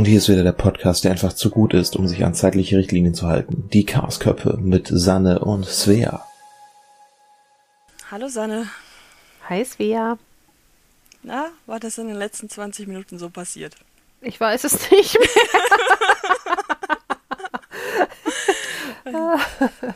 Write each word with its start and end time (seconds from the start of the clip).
Und 0.00 0.06
hier 0.06 0.16
ist 0.16 0.30
wieder 0.30 0.44
der 0.44 0.52
Podcast, 0.52 1.04
der 1.04 1.10
einfach 1.10 1.34
zu 1.34 1.50
gut 1.50 1.74
ist, 1.74 1.94
um 1.94 2.08
sich 2.08 2.24
an 2.24 2.32
zeitliche 2.32 2.78
Richtlinien 2.78 3.12
zu 3.12 3.26
halten. 3.26 3.68
Die 3.70 3.84
Chaosköpfe 3.84 4.56
mit 4.56 4.88
Sanne 4.90 5.40
und 5.40 5.66
Svea. 5.66 6.24
Hallo 8.10 8.28
Sanne. 8.28 8.70
Hi 9.50 9.62
Svea. 9.62 10.16
Na, 11.22 11.50
war 11.66 11.80
das 11.80 11.98
in 11.98 12.06
den 12.08 12.16
letzten 12.16 12.48
20 12.48 12.88
Minuten 12.88 13.18
so 13.18 13.28
passiert? 13.28 13.76
Ich 14.22 14.40
weiß 14.40 14.64
es 14.64 14.90
nicht 14.90 15.18
mehr. 15.18 15.28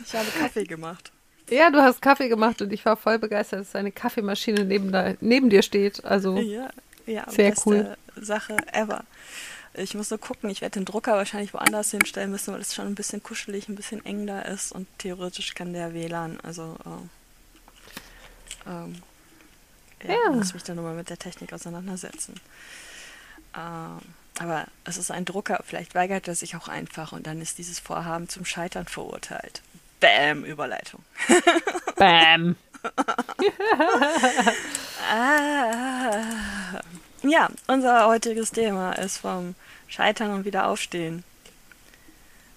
ich 0.05 0.15
habe 0.15 0.29
Kaffee 0.39 0.65
gemacht. 0.65 1.13
Ja, 1.49 1.71
du 1.71 1.81
hast 1.81 2.03
Kaffee 2.03 2.29
gemacht 2.29 2.61
und 2.61 2.75
ich 2.75 2.85
war 2.85 2.99
voll 2.99 3.19
begeistert, 3.19 3.61
dass 3.61 3.75
eine 3.75 3.91
Kaffeemaschine 3.91 4.67
neben, 4.67 4.93
da, 4.93 5.15
neben 5.23 5.49
dir 5.49 5.63
steht. 5.63 6.05
Also 6.05 6.37
ja, 6.37 6.69
ja, 7.07 7.25
sehr 7.31 7.53
beste 7.53 7.71
cool. 7.71 7.97
Sache 8.23 8.59
ever. 8.75 9.05
Ich 9.77 9.95
muss 9.95 10.11
nur 10.11 10.21
gucken, 10.21 10.51
ich 10.51 10.61
werde 10.61 10.79
den 10.79 10.85
Drucker 10.85 11.17
wahrscheinlich 11.17 11.53
woanders 11.53 11.91
hinstellen 11.91 12.31
müssen, 12.31 12.55
weil 12.55 12.61
es 12.61 12.75
schon 12.75 12.87
ein 12.87 12.95
bisschen 12.95 13.23
kuschelig, 13.23 13.69
ein 13.69 13.75
bisschen 13.75 14.05
eng 14.07 14.27
da 14.27 14.41
ist 14.43 14.71
und 14.73 14.87
theoretisch 14.99 15.55
kann 15.55 15.73
der 15.73 15.93
WLAN, 15.95 16.39
also 16.43 16.77
äh, 18.67 18.71
ähm, 18.71 19.03
ja, 20.07 20.15
Ja. 20.27 20.31
muss 20.31 20.55
mich 20.55 20.63
dann 20.63 20.77
nochmal 20.77 20.95
mit 20.95 21.11
der 21.11 21.19
Technik 21.19 21.53
auseinandersetzen. 21.53 22.41
Ähm, 23.57 23.99
aber 24.39 24.67
es 24.85 24.97
ist 24.97 25.11
ein 25.11 25.25
Drucker, 25.25 25.63
vielleicht 25.67 25.95
weigert 25.95 26.29
er 26.29 26.35
sich 26.35 26.55
auch 26.57 26.69
einfach 26.69 27.13
und 27.13 27.27
dann 27.27 27.41
ist 27.41 27.59
dieses 27.59 27.79
Vorhaben 27.81 28.29
zum 28.29 28.45
Scheitern 28.45 28.87
verurteilt. 28.87 29.61
Bäm, 30.01 30.45
Überleitung. 30.45 31.03
Bam. 31.97 32.57
Ah. 35.11 36.81
Ja, 37.23 37.49
unser 37.67 38.07
heutiges 38.07 38.51
Thema 38.53 38.93
ist 38.93 39.19
vom 39.19 39.55
Scheitern 39.95 40.33
und 40.33 40.45
Wiederaufstehen. 40.45 41.23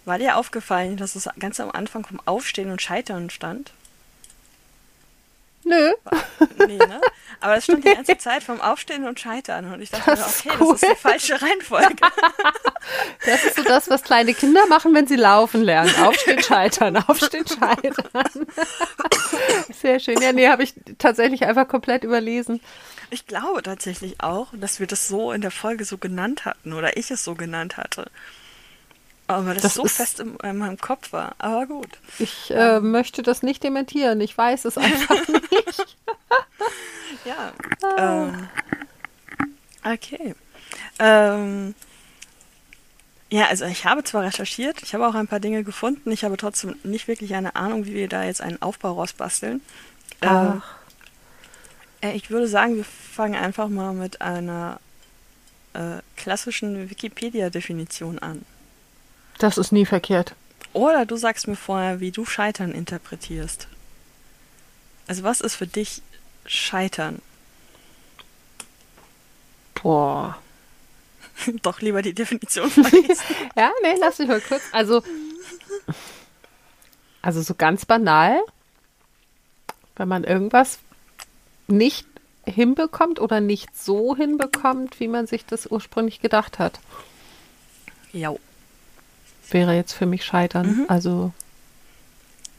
War 0.05 0.18
dir 0.18 0.38
aufgefallen, 0.38 0.98
dass 0.98 1.16
es 1.16 1.30
ganz 1.38 1.60
am 1.60 1.70
Anfang 1.70 2.04
vom 2.04 2.20
Aufstehen 2.26 2.71
und 2.71 2.82
Scheitern 2.82 3.30
stand? 3.30 3.74
Nö. 5.63 5.93
Nee, 6.65 6.77
ne? 6.77 6.99
Aber 7.40 7.58
es 7.58 7.65
stand 7.65 7.84
die 7.85 7.93
ganze 7.93 8.18
Zeit 8.18 8.41
vom 8.41 8.60
Aufstehen 8.60 9.05
und 9.05 9.20
Scheitern. 9.20 9.71
Und 9.71 9.82
ich 9.82 9.91
dachte 9.91 10.10
Das 10.12 10.46
mir, 10.46 10.52
okay, 10.54 10.63
cool. 10.63 10.74
das 10.74 10.84
ist 10.84 10.91
die 10.91 10.96
falsche 10.96 11.41
Reihenfolge. 11.41 11.96
Das 13.26 13.43
ist 13.43 13.58
so 13.58 13.63
das, 13.63 13.90
was 13.90 14.02
kleine 14.02 14.34
Kinder 14.34 14.65
machen, 14.68 14.96
wenn 14.96 15.08
sie 15.08 15.18
laufen 15.18 15.62
lernen. 15.62 15.93
Aufstehen, 16.02 16.41
scheitern, 16.41 16.96
aufstehen, 16.96 17.46
scheitern. 17.48 18.48
Sehr 19.82 19.99
schön. 19.99 20.21
Ja, 20.21 20.32
nee, 20.32 20.48
habe 20.48 20.63
ich 20.63 20.74
tatsächlich 20.98 21.43
einfach 21.43 21.68
komplett 21.68 22.05
überlesen. 22.05 22.62
Ich 23.10 23.26
glaube 23.26 23.63
tatsächlich 23.63 24.22
auch, 24.22 24.48
dass 24.54 24.80
wir 24.80 24.88
das 24.88 25.08
so 25.08 25.32
in 25.32 25.41
der 25.41 25.52
Folge 25.52 25.86
so 25.86 25.98
genannt 25.98 26.46
hatten 26.46 26.74
oder 26.74 26.98
ich 26.98 27.10
es 27.10 27.24
so 27.24 27.36
genannt 27.36 27.77
hatte. 27.77 28.10
Aber 29.27 29.54
das, 29.54 29.64
Das 29.64 29.74
so 29.74 29.86
fest 29.86 30.20
in, 30.20 30.36
in 30.38 30.58
meinem 30.58 30.77
Kopf 30.77 31.12
war. 31.12 31.36
Aber 31.38 31.66
gut. 31.68 31.90
Ich 32.18 32.49
äh, 32.52 32.80
möchte 32.80 33.24
das 33.24 33.44
nicht 33.44 33.64
dementieren. 33.64 34.22
Ich 34.22 34.38
weiß 34.38 34.66
es 34.66 34.77
einfach 34.77 35.27
nicht. 35.27 35.98
Ja. 37.26 37.54
Ah. 37.84 38.27
Ähm, 38.27 38.49
okay. 39.84 40.36
Ähm, 40.99 41.76
ja, 43.30 43.48
also 43.48 43.66
ich 43.66 43.86
habe 43.86 44.04
zwar 44.05 44.24
recherchiert, 44.24 44.82
ich 44.82 44.94
habe 44.94 45.05
auch 45.05 45.16
ein 45.16 45.27
paar 45.27 45.42
Dinge 45.42 45.66
gefunden, 45.66 46.12
ich 46.12 46.24
habe 46.24 46.38
trotzdem 46.38 46.76
nicht 46.84 47.10
wirklich 47.10 47.36
eine 47.36 47.58
Ahnung, 47.58 47.86
wie 47.86 47.94
wir 47.94 48.08
da 48.08 48.24
jetzt 48.24 48.42
einen 48.42 48.62
Aufbau 48.62 48.94
rausbasteln. 48.94 49.62
Ähm, 50.21 50.62
Ach. 50.62 50.77
Äh, 52.01 52.13
ich 52.13 52.29
würde 52.29 52.48
sagen, 52.48 52.76
wir 52.76 52.85
fangen 52.85 53.35
einfach 53.35 53.70
mal 53.70 53.93
mit 53.93 54.21
einer 54.21 54.79
äh, 55.73 55.99
klassischen 56.15 56.90
Wikipedia-Definition 56.90 58.20
an. 58.20 58.45
Das 59.37 59.57
ist 59.57 59.71
nie 59.71 59.85
verkehrt. 59.85 60.35
Oder 60.73 61.05
du 61.05 61.15
sagst 61.15 61.48
mir 61.48 61.55
vorher, 61.55 61.99
wie 61.99 62.12
du 62.12 62.25
Scheitern 62.25 62.71
interpretierst. 62.71 63.68
Also 65.07 65.24
was 65.24 65.41
ist 65.41 65.56
für 65.56 65.68
dich 65.68 66.02
Scheitern? 66.46 67.22
Boah. 69.75 70.38
Doch 71.62 71.81
lieber 71.81 72.02
die 72.02 72.13
Definition 72.13 72.69
verlesen. 72.72 73.24
Ja, 73.56 73.72
nee, 73.84 73.96
lass 74.00 74.19
mich 74.19 74.28
mal 74.28 74.41
kurz. 74.41 74.63
Also, 74.72 75.03
also 77.22 77.41
so 77.41 77.53
ganz 77.56 77.86
banal, 77.86 78.40
wenn 79.96 80.07
man 80.07 80.24
irgendwas 80.24 80.80
nicht 81.68 82.06
hinbekommt 82.46 83.20
oder 83.20 83.42
nicht 83.42 83.78
so 83.78 84.16
hinbekommt, 84.16 85.00
wie 85.00 85.08
man 85.08 85.28
sich 85.28 85.46
das 85.46 85.68
ursprünglich 85.68 86.22
gedacht 86.22 86.60
hat, 86.60 86.80
ja. 88.14 88.34
wäre 89.50 89.76
jetzt 89.76 89.94
für 89.94 90.06
mich 90.06 90.24
Scheitern. 90.24 90.86
Also, 90.88 91.34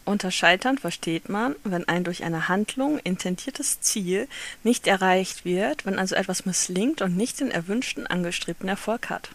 Unter 0.05 0.31
Scheitern 0.31 0.79
versteht 0.79 1.29
man, 1.29 1.55
wenn 1.65 1.89
ein 1.89 2.05
durch 2.05 2.23
eine 2.25 2.49
Handlung 2.49 2.99
intendiertes 2.99 3.81
Ziel 3.81 4.29
nicht 4.63 4.87
erreicht 4.87 5.45
wird, 5.45 5.85
wenn 5.87 5.99
also 5.99 6.15
etwas 6.15 6.45
misslingt 6.47 7.01
und 7.03 7.17
nicht 7.17 7.41
den 7.41 7.51
erwünschten 7.51 8.07
angestrebten 8.07 8.69
Erfolg 8.69 9.09
hat. 9.11 9.31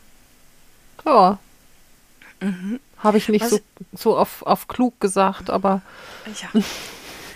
ja, 1.06 1.40
Mhm. 2.42 2.80
habe 2.98 3.18
ich 3.18 3.30
nicht 3.30 3.44
Was- 3.44 3.52
so, 3.52 3.60
so 3.94 4.18
auf, 4.18 4.42
auf 4.44 4.68
klug 4.68 5.00
gesagt, 5.00 5.50
aber 5.50 5.82
Ja. 6.42 6.62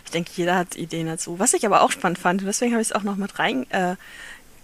Ich 0.08 0.12
denke, 0.12 0.32
jeder 0.38 0.56
hat 0.56 0.78
Ideen 0.78 1.08
dazu. 1.08 1.38
Was 1.38 1.54
ich 1.54 1.66
aber 1.66 1.82
auch 1.82 1.92
spannend 1.92 2.18
fand, 2.18 2.40
und 2.40 2.48
deswegen 2.48 2.72
habe 2.72 2.82
ich 2.82 2.88
es 2.88 2.94
auch 2.94 3.04
noch 3.04 3.18
mit 3.18 3.40
reingenommen, 3.40 3.98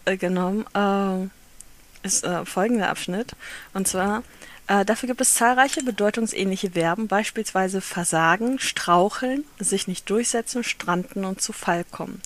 äh, 0.05 0.15
genommen, 0.15 0.65
äh, 0.73 2.07
ist 2.07 2.23
äh, 2.23 2.45
folgender 2.45 2.87
Abschnitt. 2.87 3.33
Und 3.73 3.85
zwar, 3.85 4.23
äh, 4.67 4.85
dafür 4.85 5.07
gibt 5.07 5.19
es 5.19 5.33
zahlreiche 5.33 5.83
bedeutungsähnliche 5.83 6.71
Verben, 6.71 7.09
beispielsweise 7.09 7.81
versagen, 7.81 8.57
straucheln, 8.57 9.43
sich 9.59 9.89
nicht 9.89 10.09
durchsetzen, 10.09 10.63
stranden 10.63 11.25
und 11.25 11.41
zu 11.41 11.51
Fall 11.51 11.83
kommen. 11.91 12.21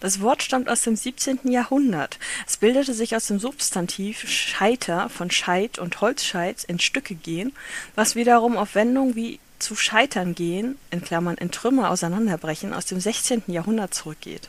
Das 0.00 0.20
Wort 0.20 0.42
stammt 0.42 0.68
aus 0.68 0.82
dem 0.82 0.96
17. 0.96 1.52
Jahrhundert. 1.52 2.18
Es 2.48 2.56
bildete 2.56 2.94
sich 2.94 3.14
aus 3.14 3.26
dem 3.26 3.38
Substantiv 3.38 4.28
Scheiter 4.28 5.08
von 5.08 5.30
Scheit 5.30 5.78
und 5.78 6.00
Holzscheit 6.00 6.64
in 6.64 6.80
Stücke 6.80 7.14
gehen, 7.14 7.52
was 7.94 8.16
wiederum 8.16 8.56
auf 8.56 8.74
Wendungen 8.74 9.14
wie 9.14 9.38
zu 9.58 9.76
scheitern 9.76 10.34
gehen, 10.34 10.78
in 10.90 11.02
Klammern 11.02 11.36
in 11.36 11.50
Trümmer 11.50 11.90
auseinanderbrechen, 11.90 12.72
aus 12.72 12.86
dem 12.86 13.00
16. 13.00 13.44
Jahrhundert 13.46 13.94
zurückgeht. 13.94 14.48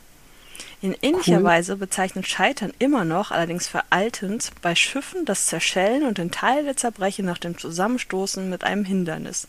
In 0.81 0.95
ähnlicher. 1.01 1.43
Weise 1.43 1.75
bezeichnet 1.75 2.27
Scheitern 2.27 2.71
immer 2.77 3.03
noch, 3.03 3.31
allerdings 3.31 3.67
veraltend, 3.67 4.51
bei 4.61 4.75
Schiffen 4.75 5.25
das 5.25 5.47
Zerschellen 5.47 6.03
und 6.03 6.19
in 6.19 6.29
Teile 6.29 6.75
zerbrechen 6.75 7.25
nach 7.25 7.39
dem 7.39 7.57
Zusammenstoßen 7.57 8.47
mit 8.47 8.63
einem 8.63 8.85
Hindernis. 8.85 9.47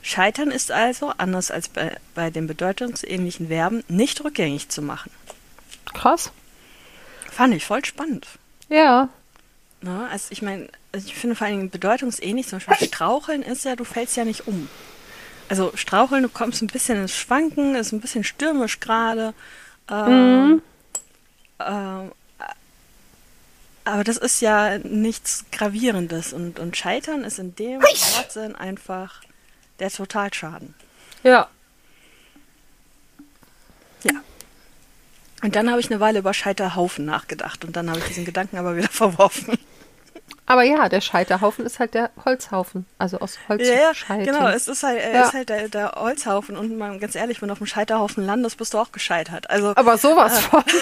Scheitern 0.00 0.50
ist 0.50 0.72
also, 0.72 1.12
anders 1.18 1.50
als 1.50 1.68
bei, 1.68 1.96
bei 2.14 2.30
den 2.30 2.46
bedeutungsähnlichen 2.46 3.48
Verben, 3.48 3.84
nicht 3.88 4.24
rückgängig 4.24 4.70
zu 4.70 4.80
machen. 4.80 5.10
krass. 5.92 6.32
Fand 7.30 7.54
ich 7.54 7.64
voll 7.64 7.84
spannend. 7.84 8.26
Ja, 8.68 9.10
Ne? 9.82 10.08
Also 10.10 10.28
ich 10.30 10.42
meine, 10.42 10.68
also 10.92 11.06
ich 11.06 11.14
finde 11.14 11.36
vor 11.36 11.46
allen 11.46 11.56
Dingen 11.58 11.70
bedeutungsähnlich, 11.70 12.48
zum 12.48 12.60
Beispiel 12.60 12.88
Straucheln 12.88 13.42
ist 13.42 13.64
ja, 13.64 13.76
du 13.76 13.84
fällst 13.84 14.16
ja 14.16 14.24
nicht 14.24 14.46
um. 14.46 14.68
Also 15.52 15.70
Straucheln, 15.74 16.22
du 16.22 16.30
kommst 16.30 16.62
ein 16.62 16.68
bisschen 16.68 17.02
ins 17.02 17.14
Schwanken, 17.14 17.74
ist 17.74 17.92
ein 17.92 18.00
bisschen 18.00 18.24
stürmisch 18.24 18.80
gerade. 18.80 19.34
Ähm, 19.90 20.62
ähm, 21.60 22.12
aber 23.84 24.02
das 24.02 24.16
ist 24.16 24.40
ja 24.40 24.78
nichts 24.78 25.44
Gravierendes 25.52 26.32
und, 26.32 26.58
und 26.58 26.74
Scheitern 26.74 27.22
ist 27.22 27.38
in 27.38 27.54
dem 27.54 27.82
Wortsinn 27.82 28.56
einfach 28.56 29.20
der 29.78 29.90
Totalschaden. 29.90 30.72
ja. 31.22 31.50
Ja. 34.04 34.22
Und 35.42 35.54
dann 35.54 35.70
habe 35.70 35.80
ich 35.80 35.90
eine 35.90 36.00
Weile 36.00 36.20
über 36.20 36.32
Scheiterhaufen 36.32 37.04
nachgedacht 37.04 37.66
und 37.66 37.76
dann 37.76 37.90
habe 37.90 37.98
ich 37.98 38.06
diesen 38.06 38.24
Gedanken 38.24 38.56
aber 38.56 38.74
wieder 38.74 38.88
verworfen. 38.90 39.58
Aber 40.46 40.64
ja, 40.64 40.88
der 40.88 41.00
Scheiterhaufen 41.00 41.64
ist 41.64 41.78
halt 41.78 41.94
der 41.94 42.10
Holzhaufen. 42.24 42.84
Also 42.98 43.18
aus 43.20 43.38
Holz 43.48 43.66
Ja, 43.66 43.74
ja, 43.74 43.94
scheitern. 43.94 44.24
genau. 44.26 44.48
Es 44.48 44.66
ist 44.68 44.82
halt, 44.82 45.00
Ja. 45.02 45.22
ist 45.26 45.32
halt 45.34 45.48
der, 45.48 45.68
der 45.68 45.92
Holzhaufen 45.96 46.56
und 46.56 46.76
mal 46.76 46.98
ganz 46.98 47.14
ehrlich, 47.14 47.40
wenn 47.40 47.48
du 47.48 47.52
auf 47.52 47.58
dem 47.58 47.66
Scheiterhaufen 47.68 48.26
landest, 48.26 48.58
bist 48.58 48.74
du 48.74 48.78
auch 48.78 48.90
gescheitert. 48.92 49.48
Also 49.50 49.72
Aber 49.76 49.96
sowas 49.98 50.40
von. 50.40 50.62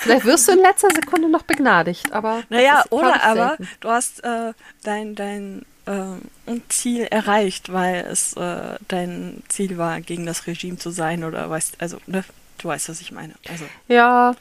Vielleicht 0.00 0.24
wirst 0.24 0.48
du 0.48 0.52
in 0.52 0.58
letzter 0.60 0.88
Sekunde 0.90 1.28
noch 1.28 1.42
begnadigt, 1.42 2.12
aber. 2.12 2.42
naja, 2.48 2.80
ist, 2.80 2.92
oder 2.92 3.22
aber 3.22 3.48
selten. 3.48 3.68
du 3.80 3.88
hast 3.90 4.24
äh, 4.24 4.52
dein 4.82 5.14
dein 5.14 5.64
äh, 5.86 6.60
Ziel 6.68 7.04
erreicht, 7.04 7.72
weil 7.72 8.06
es 8.10 8.34
äh, 8.34 8.76
dein 8.88 9.42
Ziel 9.48 9.76
war, 9.78 10.00
gegen 10.00 10.24
das 10.26 10.46
Regime 10.46 10.78
zu 10.78 10.90
sein 10.90 11.24
oder 11.24 11.48
weißt, 11.50 11.76
also 11.80 11.98
ne, 12.06 12.24
du 12.58 12.68
weißt, 12.68 12.88
was 12.88 13.00
ich 13.00 13.12
meine. 13.12 13.34
Also 13.48 13.64
Ja, 13.88 14.34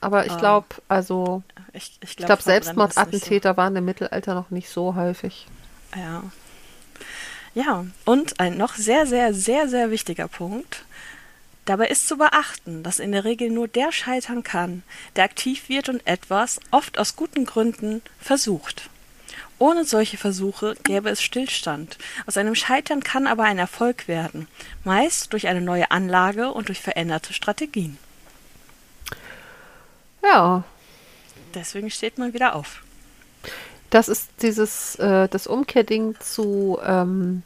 aber 0.00 0.26
ich 0.26 0.32
Ah. 0.32 0.38
glaube, 0.38 0.66
also, 0.88 1.42
ich 1.78 1.98
ich 2.00 2.16
glaube, 2.16 2.34
ist 2.34 2.44
Selbstmordattentäter 2.44 3.56
waren 3.56 3.74
im 3.76 3.84
Mittelalter 3.84 4.34
noch 4.34 4.50
nicht 4.50 4.68
so 4.68 4.94
häufig. 4.94 5.46
So, 5.94 6.00
ja. 6.00 6.22
Ja, 7.54 7.86
und 8.04 8.40
ein 8.40 8.56
noch 8.56 8.74
sehr, 8.74 9.06
sehr, 9.06 9.32
sehr, 9.34 9.68
sehr 9.68 9.90
wichtiger 9.90 10.28
Punkt. 10.28 10.84
Dabei 11.64 11.88
ist 11.88 12.08
zu 12.08 12.16
beachten, 12.16 12.82
dass 12.82 12.98
in 12.98 13.12
der 13.12 13.24
Regel 13.24 13.50
nur 13.50 13.68
der 13.68 13.92
scheitern 13.92 14.42
kann, 14.42 14.82
der 15.16 15.24
aktiv 15.24 15.68
wird 15.68 15.88
und 15.88 16.06
etwas, 16.06 16.60
oft 16.70 16.98
aus 16.98 17.16
guten 17.16 17.44
Gründen, 17.44 18.02
versucht. 18.20 18.90
Ohne 19.58 19.84
solche 19.84 20.16
Versuche 20.16 20.76
gäbe 20.84 21.10
es 21.10 21.20
Stillstand. 21.20 21.98
Aus 22.26 22.36
einem 22.36 22.54
Scheitern 22.54 23.02
kann 23.02 23.26
aber 23.26 23.44
ein 23.44 23.58
Erfolg 23.58 24.08
werden, 24.08 24.46
meist 24.84 25.32
durch 25.32 25.48
eine 25.48 25.60
neue 25.60 25.90
Anlage 25.90 26.52
und 26.52 26.68
durch 26.68 26.80
veränderte 26.80 27.32
Strategien. 27.32 27.98
Ja, 30.22 30.64
Deswegen 31.54 31.90
steht 31.90 32.18
man 32.18 32.32
wieder 32.34 32.54
auf. 32.54 32.82
das 33.90 34.08
ist 34.08 34.28
dieses, 34.42 34.96
äh, 34.96 35.28
das 35.28 35.46
Umkehrding 35.46 36.16
zu, 36.20 36.78
ähm, 36.84 37.42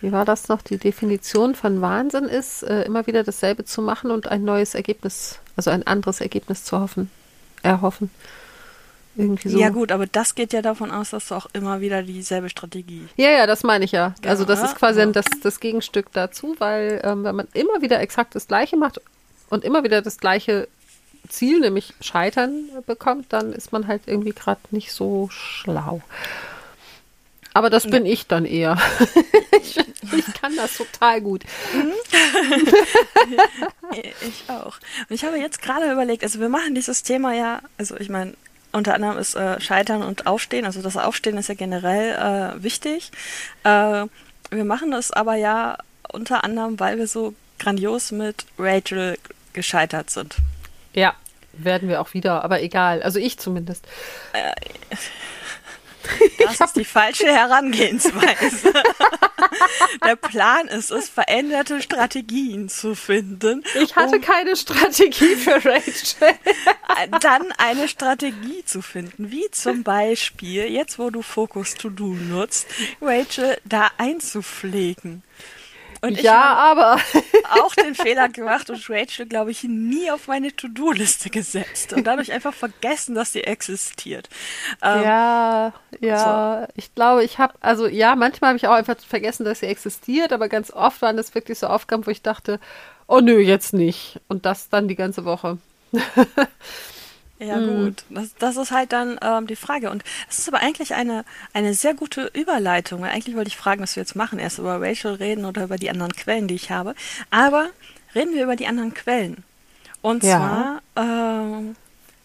wie 0.00 0.12
war 0.12 0.24
das 0.24 0.48
noch? 0.48 0.62
Die 0.62 0.78
Definition 0.78 1.54
von 1.54 1.80
Wahnsinn 1.80 2.24
ist, 2.24 2.62
äh, 2.62 2.82
immer 2.82 3.06
wieder 3.06 3.24
dasselbe 3.24 3.64
zu 3.64 3.82
machen 3.82 4.10
und 4.10 4.26
ein 4.28 4.44
neues 4.44 4.74
Ergebnis, 4.74 5.38
also 5.56 5.70
ein 5.70 5.86
anderes 5.86 6.20
Ergebnis 6.20 6.64
zu 6.64 6.78
hoffen, 6.80 7.10
erhoffen. 7.62 8.10
Irgendwie 9.14 9.50
so. 9.50 9.58
Ja 9.58 9.68
gut, 9.68 9.92
aber 9.92 10.06
das 10.06 10.34
geht 10.34 10.54
ja 10.54 10.62
davon 10.62 10.90
aus, 10.90 11.10
dass 11.10 11.28
du 11.28 11.34
auch 11.34 11.46
immer 11.52 11.82
wieder 11.82 12.02
dieselbe 12.02 12.48
Strategie. 12.48 13.06
Ja, 13.16 13.30
ja, 13.30 13.46
das 13.46 13.62
meine 13.62 13.84
ich 13.84 13.92
ja. 13.92 14.14
Also 14.24 14.46
das 14.46 14.62
ist 14.62 14.76
quasi 14.76 15.00
ja. 15.00 15.06
das, 15.06 15.26
das 15.42 15.60
Gegenstück 15.60 16.10
dazu, 16.12 16.56
weil 16.58 17.00
ähm, 17.04 17.22
wenn 17.22 17.36
man 17.36 17.48
immer 17.52 17.82
wieder 17.82 18.00
exakt 18.00 18.34
das 18.34 18.48
Gleiche 18.48 18.76
macht 18.76 19.02
und 19.50 19.64
immer 19.64 19.84
wieder 19.84 20.00
das 20.00 20.16
gleiche 20.16 20.66
Ziel, 21.28 21.60
nämlich 21.60 21.94
Scheitern, 22.00 22.68
bekommt, 22.86 23.32
dann 23.32 23.52
ist 23.52 23.72
man 23.72 23.86
halt 23.86 24.02
irgendwie 24.06 24.32
gerade 24.32 24.60
nicht 24.70 24.92
so 24.92 25.28
schlau. 25.30 26.02
Aber 27.54 27.68
das 27.68 27.86
bin 27.86 28.06
ich 28.06 28.26
dann 28.26 28.46
eher. 28.46 28.78
ich, 29.62 29.76
ich 29.76 30.34
kann 30.40 30.56
das 30.56 30.76
total 30.76 31.20
gut. 31.20 31.44
Ich 33.94 34.48
auch. 34.48 34.78
Und 35.08 35.14
ich 35.14 35.22
habe 35.24 35.36
jetzt 35.36 35.60
gerade 35.60 35.92
überlegt, 35.92 36.22
also 36.22 36.40
wir 36.40 36.48
machen 36.48 36.74
dieses 36.74 37.02
Thema 37.02 37.34
ja, 37.34 37.60
also 37.76 37.94
ich 37.98 38.08
meine, 38.08 38.32
unter 38.72 38.94
anderem 38.94 39.18
ist 39.18 39.34
äh, 39.34 39.60
Scheitern 39.60 40.02
und 40.02 40.26
Aufstehen, 40.26 40.64
also 40.64 40.80
das 40.80 40.96
Aufstehen 40.96 41.36
ist 41.36 41.50
ja 41.50 41.54
generell 41.54 42.56
äh, 42.56 42.62
wichtig. 42.62 43.12
Äh, 43.64 44.06
wir 44.50 44.64
machen 44.64 44.90
das 44.90 45.10
aber 45.10 45.34
ja 45.34 45.76
unter 46.10 46.42
anderem, 46.42 46.80
weil 46.80 46.96
wir 46.96 47.06
so 47.06 47.34
grandios 47.58 48.12
mit 48.12 48.46
Rachel 48.58 49.18
gescheitert 49.52 50.08
sind. 50.08 50.36
Ja, 50.94 51.14
werden 51.52 51.88
wir 51.88 52.00
auch 52.00 52.14
wieder, 52.14 52.44
aber 52.44 52.62
egal. 52.62 53.02
Also 53.02 53.18
ich 53.18 53.38
zumindest. 53.38 53.86
Das 56.38 56.60
ist 56.60 56.76
die 56.76 56.84
falsche 56.84 57.26
Herangehensweise. 57.26 58.72
Der 60.04 60.16
Plan 60.16 60.68
ist 60.68 60.90
es, 60.90 61.08
veränderte 61.08 61.80
Strategien 61.80 62.68
zu 62.68 62.94
finden. 62.94 63.64
Ich 63.80 63.94
hatte 63.94 64.16
um 64.16 64.20
keine 64.20 64.56
Strategie 64.56 65.36
für 65.36 65.64
Rachel. 65.64 66.34
dann 67.20 67.52
eine 67.58 67.88
Strategie 67.88 68.64
zu 68.64 68.82
finden, 68.82 69.30
wie 69.30 69.50
zum 69.50 69.82
Beispiel, 69.82 70.64
jetzt 70.64 70.98
wo 70.98 71.10
du 71.10 71.22
Focus 71.22 71.74
To 71.74 71.90
Do 71.90 72.14
nutzt, 72.14 72.66
Rachel 73.00 73.58
da 73.64 73.90
einzupflegen. 73.98 75.22
Und 76.04 76.18
ich 76.18 76.24
ja, 76.24 76.32
habe 76.32 76.82
aber 76.82 77.00
auch 77.62 77.74
den 77.76 77.94
Fehler 77.94 78.28
gemacht 78.28 78.68
und 78.70 78.90
Rachel, 78.90 79.24
glaube 79.26 79.52
ich, 79.52 79.62
nie 79.62 80.10
auf 80.10 80.26
meine 80.26 80.54
To-Do-Liste 80.54 81.30
gesetzt 81.30 81.92
und 81.92 82.04
dadurch 82.04 82.32
einfach 82.32 82.52
vergessen, 82.52 83.14
dass 83.14 83.32
sie 83.32 83.44
existiert. 83.44 84.28
Ähm, 84.82 85.02
Ja, 85.04 85.72
ja, 86.00 86.66
ich 86.74 86.92
glaube, 86.96 87.22
ich 87.22 87.38
habe, 87.38 87.54
also 87.60 87.86
ja, 87.86 88.16
manchmal 88.16 88.48
habe 88.48 88.56
ich 88.56 88.66
auch 88.66 88.72
einfach 88.72 88.96
vergessen, 88.98 89.44
dass 89.44 89.60
sie 89.60 89.66
existiert, 89.66 90.32
aber 90.32 90.48
ganz 90.48 90.72
oft 90.72 91.00
waren 91.02 91.16
das 91.16 91.36
wirklich 91.36 91.60
so 91.60 91.68
Aufgaben, 91.68 92.04
wo 92.04 92.10
ich 92.10 92.22
dachte, 92.22 92.58
oh 93.06 93.20
nö, 93.20 93.38
jetzt 93.38 93.72
nicht. 93.72 94.20
Und 94.26 94.44
das 94.44 94.68
dann 94.70 94.88
die 94.88 94.96
ganze 94.96 95.24
Woche. 95.24 95.58
Ja, 97.42 97.58
gut. 97.58 98.04
Das, 98.10 98.34
das 98.38 98.56
ist 98.56 98.70
halt 98.70 98.92
dann 98.92 99.18
ähm, 99.22 99.46
die 99.46 99.56
Frage. 99.56 99.90
Und 99.90 100.04
es 100.30 100.38
ist 100.38 100.48
aber 100.48 100.58
eigentlich 100.60 100.94
eine, 100.94 101.24
eine 101.52 101.74
sehr 101.74 101.94
gute 101.94 102.30
Überleitung. 102.34 103.04
Eigentlich 103.04 103.34
wollte 103.36 103.48
ich 103.48 103.56
fragen, 103.56 103.82
was 103.82 103.96
wir 103.96 104.02
jetzt 104.02 104.14
machen. 104.14 104.38
Erst 104.38 104.58
über 104.58 104.80
Rachel 104.80 105.14
reden 105.14 105.44
oder 105.44 105.64
über 105.64 105.76
die 105.76 105.90
anderen 105.90 106.12
Quellen, 106.12 106.46
die 106.48 106.54
ich 106.54 106.70
habe. 106.70 106.94
Aber 107.30 107.68
reden 108.14 108.34
wir 108.34 108.44
über 108.44 108.56
die 108.56 108.66
anderen 108.66 108.94
Quellen. 108.94 109.42
Und 110.02 110.22
Ja. 110.24 110.80
zwar 110.94 111.04
ähm, 111.04 111.76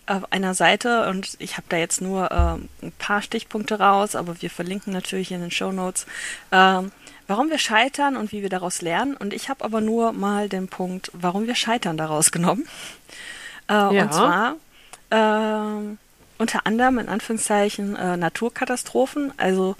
auf 0.05 0.31
einer 0.31 0.53
Seite, 0.53 1.09
und 1.09 1.35
ich 1.39 1.57
habe 1.57 1.67
da 1.69 1.77
jetzt 1.77 1.99
nur 2.01 2.31
ähm, 2.31 2.69
ein 2.81 2.91
paar 2.97 3.21
Stichpunkte 3.21 3.79
raus, 3.79 4.15
aber 4.15 4.41
wir 4.41 4.49
verlinken 4.49 4.93
natürlich 4.93 5.31
in 5.31 5.41
den 5.41 5.51
Show 5.51 5.71
Notes, 5.71 6.05
ähm, 6.51 6.91
warum 7.27 7.49
wir 7.49 7.57
scheitern 7.59 8.15
und 8.15 8.31
wie 8.31 8.41
wir 8.41 8.49
daraus 8.49 8.81
lernen. 8.81 9.17
Und 9.17 9.33
ich 9.33 9.49
habe 9.49 9.65
aber 9.65 9.81
nur 9.81 10.13
mal 10.13 10.47
den 10.47 10.67
Punkt, 10.69 11.11
warum 11.13 11.45
wir 11.47 11.55
scheitern 11.55 11.97
daraus 11.97 12.31
genommen. 12.31 12.67
Äh, 13.67 13.73
Ja. 13.73 14.03
Und 14.03 14.13
zwar 14.13 14.55
ähm, 15.11 15.97
unter 16.37 16.65
anderem 16.65 16.99
in 16.99 17.09
Anführungszeichen 17.09 17.95
äh, 17.95 18.17
Naturkatastrophen, 18.17 19.33
also 19.37 19.75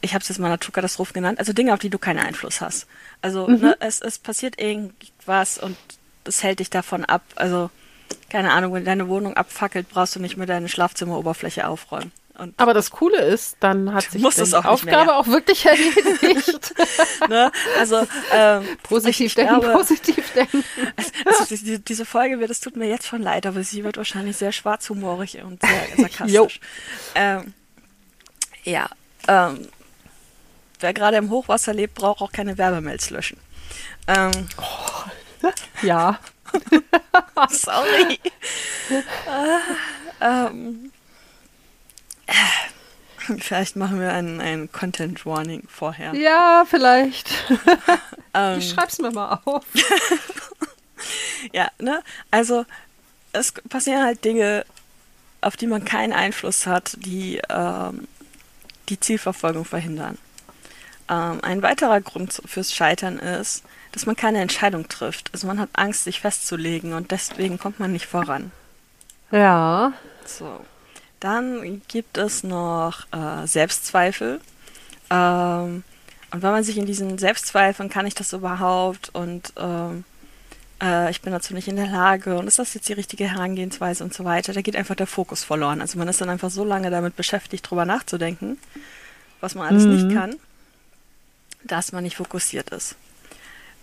ich 0.00 0.14
habe 0.14 0.22
es 0.22 0.28
jetzt 0.28 0.38
mal 0.38 0.48
Naturkatastrophen 0.48 1.14
genannt, 1.14 1.38
also 1.38 1.52
Dinge, 1.52 1.72
auf 1.72 1.78
die 1.78 1.90
du 1.90 1.98
keinen 1.98 2.18
Einfluss 2.18 2.60
hast. 2.60 2.86
Also 3.22 3.46
ne, 3.46 3.76
es, 3.80 4.00
es 4.00 4.18
passiert 4.18 4.60
irgendwas 4.60 5.58
und 5.58 5.76
das 6.24 6.42
hält 6.42 6.58
dich 6.58 6.70
davon 6.70 7.04
ab. 7.04 7.22
Also 7.36 7.70
keine 8.28 8.52
Ahnung, 8.52 8.74
wenn 8.74 8.84
deine 8.84 9.08
Wohnung 9.08 9.34
abfackelt, 9.34 9.88
brauchst 9.88 10.16
du 10.16 10.20
nicht 10.20 10.36
mehr 10.36 10.46
deine 10.46 10.68
Schlafzimmeroberfläche 10.68 11.66
aufräumen. 11.66 12.12
Und 12.38 12.58
Aber 12.58 12.72
das 12.72 12.90
Coole 12.90 13.18
ist, 13.18 13.56
dann 13.60 13.92
hat 13.92 14.04
sich 14.04 14.22
die 14.22 14.26
auch 14.26 14.32
nicht 14.32 14.52
mehr, 14.52 14.70
Aufgabe 14.70 15.10
ja. 15.10 15.18
auch 15.18 15.26
wirklich 15.26 15.66
erledigt. 15.66 16.74
ne, 17.28 17.52
also 17.78 18.06
ähm, 18.32 18.66
positiv 18.82 19.34
denken, 19.34 19.60
glaube, 19.60 19.72
positiv 19.72 20.32
denken. 20.32 20.64
Also 21.26 21.54
die, 21.54 21.78
diese 21.78 22.04
Folge 22.06 22.40
wird, 22.40 22.50
es 22.50 22.60
tut 22.60 22.76
mir 22.76 22.88
jetzt 22.88 23.06
schon 23.06 23.22
leid, 23.22 23.46
aber 23.46 23.62
sie 23.62 23.84
wird 23.84 23.96
wahrscheinlich 23.96 24.36
sehr 24.36 24.52
schwarzhumorig 24.52 25.42
und 25.42 25.62
sehr 25.62 25.96
sarkastisch. 25.98 26.60
ähm, 27.14 27.52
ja, 28.64 28.88
ähm, 29.28 29.68
wer 30.80 30.94
gerade 30.94 31.18
im 31.18 31.30
Hochwasser 31.30 31.74
lebt, 31.74 31.94
braucht 31.94 32.22
auch 32.22 32.32
keine 32.32 32.56
Werbemails 32.58 33.10
löschen. 33.10 33.38
Ähm, 34.08 34.30
Ja. 35.82 36.18
sorry. 37.50 38.18
äh, 38.90 39.02
ähm, 40.20 40.90
äh, 40.90 41.01
vielleicht 43.38 43.76
machen 43.76 44.00
wir 44.00 44.12
ein, 44.12 44.40
ein 44.40 44.70
Content 44.72 45.24
Warning 45.24 45.64
vorher. 45.68 46.14
Ja, 46.14 46.64
vielleicht. 46.68 47.30
Ähm, 48.34 48.60
Ich 48.60 48.70
schreib's 48.70 48.98
mir 48.98 49.10
mal 49.10 49.40
auf. 49.44 49.62
Ja, 51.52 51.68
ne? 51.78 52.02
Also 52.30 52.64
es 53.32 53.52
passieren 53.52 54.04
halt 54.04 54.24
Dinge, 54.24 54.64
auf 55.40 55.56
die 55.56 55.66
man 55.66 55.84
keinen 55.84 56.12
Einfluss 56.12 56.66
hat, 56.66 56.96
die 57.00 57.42
ähm, 57.50 58.08
die 58.88 59.00
Zielverfolgung 59.00 59.64
verhindern. 59.64 60.18
Ähm, 61.08 61.40
ein 61.42 61.62
weiterer 61.62 62.00
Grund 62.00 62.40
fürs 62.46 62.72
Scheitern 62.72 63.18
ist, 63.18 63.64
dass 63.92 64.06
man 64.06 64.16
keine 64.16 64.40
Entscheidung 64.40 64.88
trifft. 64.88 65.30
Also 65.32 65.46
man 65.46 65.58
hat 65.58 65.70
Angst, 65.74 66.04
sich 66.04 66.20
festzulegen 66.20 66.94
und 66.94 67.10
deswegen 67.10 67.58
kommt 67.58 67.80
man 67.80 67.92
nicht 67.92 68.06
voran. 68.06 68.50
Ja. 69.30 69.92
So. 70.24 70.64
Dann 71.22 71.82
gibt 71.86 72.18
es 72.18 72.42
noch 72.42 73.06
äh, 73.12 73.46
Selbstzweifel. 73.46 74.40
Ähm, 75.08 75.84
und 76.32 76.42
wenn 76.42 76.50
man 76.50 76.64
sich 76.64 76.78
in 76.78 76.86
diesen 76.86 77.16
Selbstzweifeln, 77.16 77.88
kann 77.88 78.06
ich 78.06 78.14
das 78.14 78.32
überhaupt 78.32 79.14
und 79.14 79.52
ähm, 79.56 80.02
äh, 80.82 81.12
ich 81.12 81.20
bin 81.22 81.32
dazu 81.32 81.54
nicht 81.54 81.68
in 81.68 81.76
der 81.76 81.86
Lage 81.86 82.36
und 82.36 82.48
ist 82.48 82.58
das 82.58 82.74
jetzt 82.74 82.88
die 82.88 82.94
richtige 82.94 83.30
Herangehensweise 83.30 84.02
und 84.02 84.12
so 84.12 84.24
weiter, 84.24 84.52
da 84.52 84.62
geht 84.62 84.74
einfach 84.74 84.96
der 84.96 85.06
Fokus 85.06 85.44
verloren. 85.44 85.80
Also 85.80 85.96
man 85.96 86.08
ist 86.08 86.20
dann 86.20 86.28
einfach 86.28 86.50
so 86.50 86.64
lange 86.64 86.90
damit 86.90 87.14
beschäftigt, 87.14 87.70
drüber 87.70 87.84
nachzudenken, 87.84 88.58
was 89.40 89.54
man 89.54 89.68
alles 89.68 89.84
nicht 89.84 90.12
kann, 90.12 90.34
dass 91.62 91.92
man 91.92 92.02
nicht 92.02 92.16
fokussiert 92.16 92.70
ist. 92.70 92.96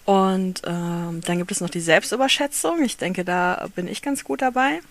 Und 0.03 0.63
ähm, 0.65 1.21
dann 1.23 1.37
gibt 1.37 1.51
es 1.51 1.61
noch 1.61 1.69
die 1.69 1.79
Selbstüberschätzung. 1.79 2.83
Ich 2.83 2.97
denke, 2.97 3.23
da 3.23 3.69
bin 3.75 3.87
ich 3.87 4.01
ganz 4.01 4.25
gut 4.25 4.41
dabei. 4.41 4.81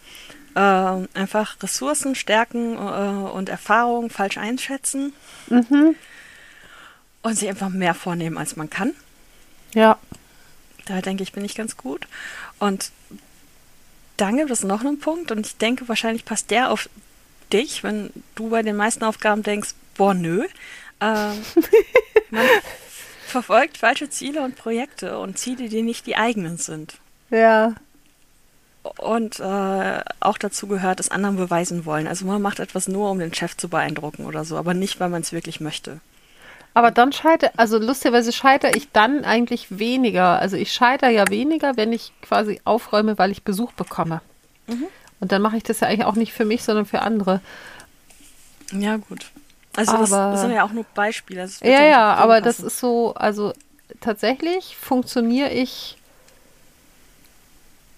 Ähm, 0.56 1.08
einfach 1.14 1.62
Ressourcen, 1.62 2.14
Stärken 2.14 2.74
äh, 2.74 3.30
und 3.30 3.48
Erfahrungen 3.48 4.10
falsch 4.10 4.38
einschätzen 4.38 5.12
und 7.22 7.38
sich 7.38 7.48
einfach 7.48 7.68
mehr 7.68 7.94
vornehmen, 7.94 8.38
als 8.38 8.56
man 8.56 8.70
kann. 8.70 8.94
Ja. 9.74 9.98
Da 10.86 11.00
denke 11.00 11.22
ich, 11.22 11.32
bin 11.32 11.44
ich 11.44 11.54
ganz 11.54 11.76
gut. 11.76 12.08
Und 12.58 12.90
dann 14.16 14.36
gibt 14.36 14.50
es 14.50 14.64
noch 14.64 14.80
einen 14.80 14.98
Punkt 14.98 15.30
und 15.30 15.46
ich 15.46 15.56
denke, 15.56 15.88
wahrscheinlich 15.88 16.24
passt 16.24 16.50
der 16.50 16.70
auf 16.70 16.88
dich, 17.52 17.84
wenn 17.84 18.10
du 18.34 18.50
bei 18.50 18.62
den 18.62 18.76
meisten 18.76 19.04
Aufgaben 19.04 19.42
denkst, 19.42 19.70
boah, 19.96 20.14
nö. 20.14 20.46
Ähm, 21.00 21.44
man 22.30 22.46
verfolgt 23.26 23.76
falsche 23.76 24.10
Ziele 24.10 24.42
und 24.42 24.56
Projekte 24.56 25.18
und 25.18 25.38
Ziele, 25.38 25.68
die 25.68 25.82
nicht 25.82 26.06
die 26.06 26.16
eigenen 26.16 26.56
sind. 26.56 26.94
Ja. 27.30 27.74
Und 28.96 29.40
äh, 29.40 30.00
auch 30.20 30.38
dazu 30.38 30.66
gehört, 30.66 31.00
es 31.00 31.10
anderen 31.10 31.36
beweisen 31.36 31.84
wollen. 31.84 32.06
Also 32.06 32.24
man 32.26 32.40
macht 32.40 32.60
etwas 32.60 32.88
nur, 32.88 33.10
um 33.10 33.18
den 33.18 33.34
Chef 33.34 33.56
zu 33.56 33.68
beeindrucken 33.68 34.24
oder 34.24 34.44
so, 34.44 34.56
aber 34.56 34.74
nicht, 34.74 35.00
weil 35.00 35.08
man 35.08 35.22
es 35.22 35.32
wirklich 35.32 35.60
möchte. 35.60 36.00
Aber 36.74 36.90
dann 36.90 37.12
scheitere, 37.12 37.50
also 37.56 37.78
lustigerweise 37.78 38.32
scheitere 38.32 38.76
ich 38.76 38.90
dann 38.92 39.24
eigentlich 39.24 39.78
weniger. 39.78 40.38
Also 40.38 40.56
ich 40.56 40.72
scheitere 40.72 41.10
ja 41.10 41.28
weniger, 41.28 41.76
wenn 41.76 41.92
ich 41.92 42.12
quasi 42.22 42.60
aufräume, 42.64 43.18
weil 43.18 43.32
ich 43.32 43.42
Besuch 43.42 43.72
bekomme. 43.72 44.20
Mhm. 44.68 44.86
Und 45.20 45.32
dann 45.32 45.42
mache 45.42 45.56
ich 45.56 45.64
das 45.64 45.80
ja 45.80 45.88
eigentlich 45.88 46.04
auch 46.06 46.14
nicht 46.14 46.32
für 46.32 46.44
mich, 46.44 46.62
sondern 46.62 46.86
für 46.86 47.00
andere. 47.02 47.40
Ja, 48.72 48.96
gut. 48.96 49.26
Also 49.74 49.96
das, 49.96 50.12
Aber- 50.12 50.32
das 50.32 50.40
sind 50.42 50.52
ja 50.52 50.64
auch 50.64 50.72
nur 50.72 50.84
Beispiele. 50.94 51.42
Das 51.42 51.60
Ja, 51.60 51.84
ja, 51.84 52.14
aber 52.14 52.40
das 52.40 52.60
ist 52.60 52.78
so, 52.78 53.14
also 53.14 53.52
tatsächlich 54.00 54.76
funktioniere 54.76 55.50
ich 55.50 55.97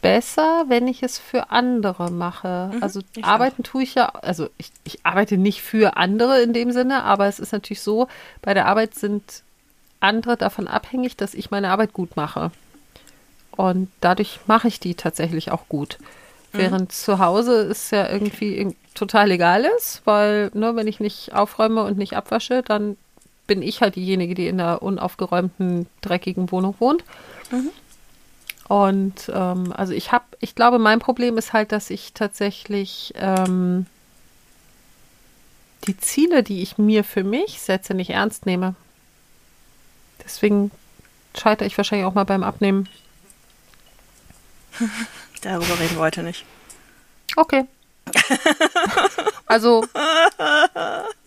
besser, 0.02 0.64
wenn 0.68 0.88
ich 0.88 1.02
es 1.02 1.18
für 1.18 1.50
andere 1.50 2.10
mache. 2.10 2.70
Mhm, 2.72 2.82
also 2.82 3.00
arbeiten 3.22 3.62
tue 3.62 3.82
ich 3.82 3.94
ja, 3.94 4.06
also 4.06 4.48
ich, 4.58 4.70
ich 4.84 5.04
arbeite 5.04 5.36
nicht 5.36 5.62
für 5.62 5.96
andere 5.96 6.40
in 6.42 6.52
dem 6.52 6.72
Sinne, 6.72 7.02
aber 7.04 7.26
es 7.26 7.38
ist 7.38 7.52
natürlich 7.52 7.82
so, 7.82 8.08
bei 8.42 8.54
der 8.54 8.66
Arbeit 8.66 8.94
sind 8.94 9.42
andere 10.00 10.36
davon 10.36 10.66
abhängig, 10.68 11.16
dass 11.16 11.34
ich 11.34 11.50
meine 11.50 11.70
Arbeit 11.70 11.92
gut 11.92 12.16
mache. 12.16 12.50
Und 13.52 13.90
dadurch 14.00 14.40
mache 14.46 14.68
ich 14.68 14.80
die 14.80 14.94
tatsächlich 14.94 15.50
auch 15.52 15.68
gut. 15.68 15.98
Während 16.52 16.90
zu 16.90 17.18
Hause 17.20 17.60
es 17.70 17.90
ja 17.92 18.08
irgendwie 18.10 18.58
irg- 18.60 18.74
total 18.94 19.30
egal 19.30 19.64
ist, 19.76 20.02
weil 20.04 20.50
nur 20.52 20.74
wenn 20.74 20.88
ich 20.88 20.98
nicht 20.98 21.32
aufräume 21.32 21.84
und 21.84 21.96
nicht 21.96 22.16
abwasche, 22.16 22.62
dann 22.62 22.96
bin 23.46 23.62
ich 23.62 23.82
halt 23.82 23.94
diejenige, 23.94 24.34
die 24.34 24.48
in 24.48 24.60
einer 24.60 24.82
unaufgeräumten, 24.82 25.86
dreckigen 26.00 26.50
Wohnung 26.50 26.74
wohnt. 26.80 27.04
Und 28.70 29.30
ähm, 29.34 29.74
also 29.76 29.92
ich 29.92 30.12
habe, 30.12 30.24
ich 30.38 30.54
glaube, 30.54 30.78
mein 30.78 31.00
Problem 31.00 31.36
ist 31.36 31.52
halt, 31.52 31.72
dass 31.72 31.90
ich 31.90 32.12
tatsächlich 32.12 33.12
ähm, 33.16 33.86
die 35.88 35.96
Ziele, 35.96 36.44
die 36.44 36.62
ich 36.62 36.78
mir 36.78 37.02
für 37.02 37.24
mich 37.24 37.60
setze, 37.60 37.94
nicht 37.94 38.10
ernst 38.10 38.46
nehme. 38.46 38.76
Deswegen 40.24 40.70
scheitere 41.36 41.66
ich 41.66 41.76
wahrscheinlich 41.76 42.06
auch 42.06 42.14
mal 42.14 42.22
beim 42.22 42.44
Abnehmen. 42.44 42.88
Darüber 45.42 45.80
reden 45.80 45.96
wir 45.96 46.02
heute 46.02 46.22
nicht. 46.22 46.44
Okay. 47.34 47.64
Also, 49.46 49.84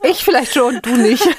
ich 0.02 0.24
vielleicht 0.24 0.54
schon, 0.54 0.82
du 0.82 0.96
nicht. 0.96 1.28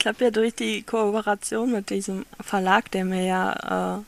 Ich 0.00 0.06
habe 0.06 0.24
ja 0.24 0.30
durch 0.30 0.54
die 0.54 0.82
Kooperation 0.82 1.72
mit 1.72 1.90
diesem 1.90 2.24
Verlag, 2.40 2.90
der 2.90 3.04
mir 3.04 3.24
ja 3.24 3.98
äh, 3.98 4.02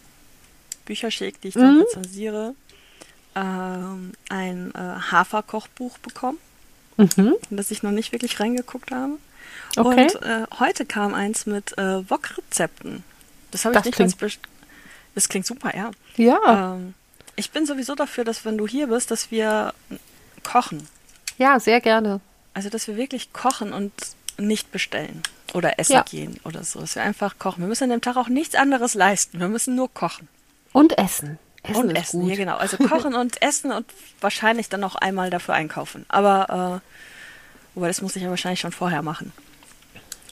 Bücher 0.87 1.11
schickt, 1.11 1.45
die 1.45 1.49
ich 1.49 1.55
dann 1.55 1.76
Mhm. 1.76 1.81
rezensiere, 1.83 2.55
ähm, 3.35 4.12
ein 4.29 4.73
äh, 4.75 4.79
Haferkochbuch 5.12 5.99
bekommen, 5.99 6.38
Mhm. 6.97 7.35
das 7.50 7.71
ich 7.71 7.83
noch 7.83 7.90
nicht 7.93 8.12
wirklich 8.12 8.40
reingeguckt 8.40 8.90
habe. 8.90 9.14
Okay. 9.76 10.05
Und 10.14 10.23
äh, 10.23 10.47
heute 10.59 10.85
kam 10.85 11.14
eins 11.14 11.47
mit 11.47 11.76
äh, 11.79 12.09
Wok-Rezepten. 12.11 13.05
Das 13.50 13.64
habe 13.64 13.75
ich 13.75 13.79
Das 13.79 13.85
nicht 13.87 13.95
klingt- 13.97 14.12
als 14.12 14.17
best- 14.19 14.40
Das 15.14 15.29
klingt 15.29 15.47
super, 15.47 15.75
ja. 15.76 15.90
Ja, 16.17 16.75
Ähm, 16.75 16.95
ich 17.37 17.50
bin 17.50 17.67
sowieso 17.67 17.95
dafür, 17.95 18.25
dass 18.25 18.45
wenn 18.45 18.59
du 18.59 18.67
hier 18.67 18.88
bist, 18.88 19.11
dass 19.11 19.31
wir 19.31 19.75
kochen. 20.43 20.87
ja, 21.38 21.59
sehr 21.61 21.81
gerne. 21.81 22.21
Also, 22.52 22.69
dass 22.69 22.88
wir 22.88 22.97
wirklich 22.97 23.33
kochen 23.33 23.73
und 23.73 23.93
nicht 24.40 24.73
bestellen 24.73 25.23
oder 25.54 25.78
essen 25.78 25.92
Ja. 25.94 26.02
gehen 26.02 26.38
oder 26.44 26.64
so. 26.64 26.80
Dass 26.80 26.94
wir 26.94 27.02
einfach 27.02 27.38
kochen. 27.38 27.62
Wir 27.62 27.68
müssen 27.68 27.85
an 27.85 27.90
dem 27.90 28.00
Tag 28.00 28.16
auch 28.16 28.28
nichts 28.28 28.54
anderes 28.54 28.94
leisten. 28.94 29.40
Wir 29.40 29.49
müssen 29.49 29.75
nur 29.76 29.92
kochen. 29.92 30.28
Und 30.73 30.97
essen. 30.99 31.38
Essen 31.62 31.90
und 31.90 31.97
essen, 31.97 32.20
gut. 32.23 32.30
ja 32.30 32.37
genau. 32.37 32.56
Also 32.56 32.76
kochen 32.78 33.14
und 33.14 33.42
essen 33.42 33.70
und 33.73 33.87
wahrscheinlich 34.20 34.68
dann 34.70 34.80
noch 34.80 34.94
einmal 34.94 35.28
dafür 35.30 35.54
einkaufen. 35.54 36.06
Aber, 36.09 36.80
äh, 36.82 37.75
wobei 37.75 37.88
das 37.88 38.00
muss 38.00 38.16
ich 38.16 38.23
ja 38.23 38.30
wahrscheinlich 38.30 38.61
schon 38.61 38.73
vorher 38.73 39.02
machen. 39.02 39.32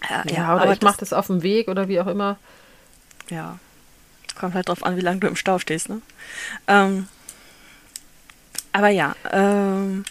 Äh, 0.08 0.32
Ja, 0.32 0.54
oder 0.54 0.62
aber 0.62 0.72
ich 0.72 0.80
mache 0.80 1.00
das 1.00 1.12
auf 1.12 1.26
dem 1.26 1.42
Weg 1.42 1.68
oder 1.68 1.88
wie 1.88 2.00
auch 2.00 2.06
immer. 2.06 2.38
Ja. 3.28 3.58
Kommt 4.38 4.54
halt 4.54 4.68
drauf 4.68 4.84
an, 4.84 4.96
wie 4.96 5.00
lange 5.02 5.18
du 5.20 5.26
im 5.26 5.36
Stau 5.36 5.58
stehst, 5.58 5.88
ne? 5.88 6.00
Ähm, 6.68 7.08
aber 8.72 8.88
ja, 8.88 9.14
ähm, 9.32 10.04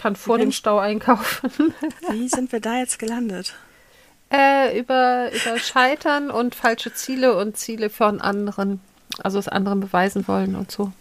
kann 0.00 0.16
vor 0.16 0.38
dem 0.38 0.48
ich- 0.50 0.56
Stau 0.56 0.78
einkaufen. 0.78 1.74
wie 2.10 2.28
sind 2.28 2.52
wir 2.52 2.60
da 2.60 2.78
jetzt 2.78 2.98
gelandet? 2.98 3.54
äh, 4.32 4.78
über, 4.78 5.30
über 5.32 5.58
Scheitern 5.58 6.30
und 6.30 6.54
falsche 6.54 6.94
Ziele 6.94 7.36
und 7.36 7.56
Ziele 7.56 7.90
von 7.90 8.20
anderen. 8.20 8.80
Also 9.22 9.38
es 9.40 9.48
anderen 9.48 9.80
beweisen 9.80 10.28
wollen 10.28 10.54
und 10.54 10.70
so. 10.70 10.92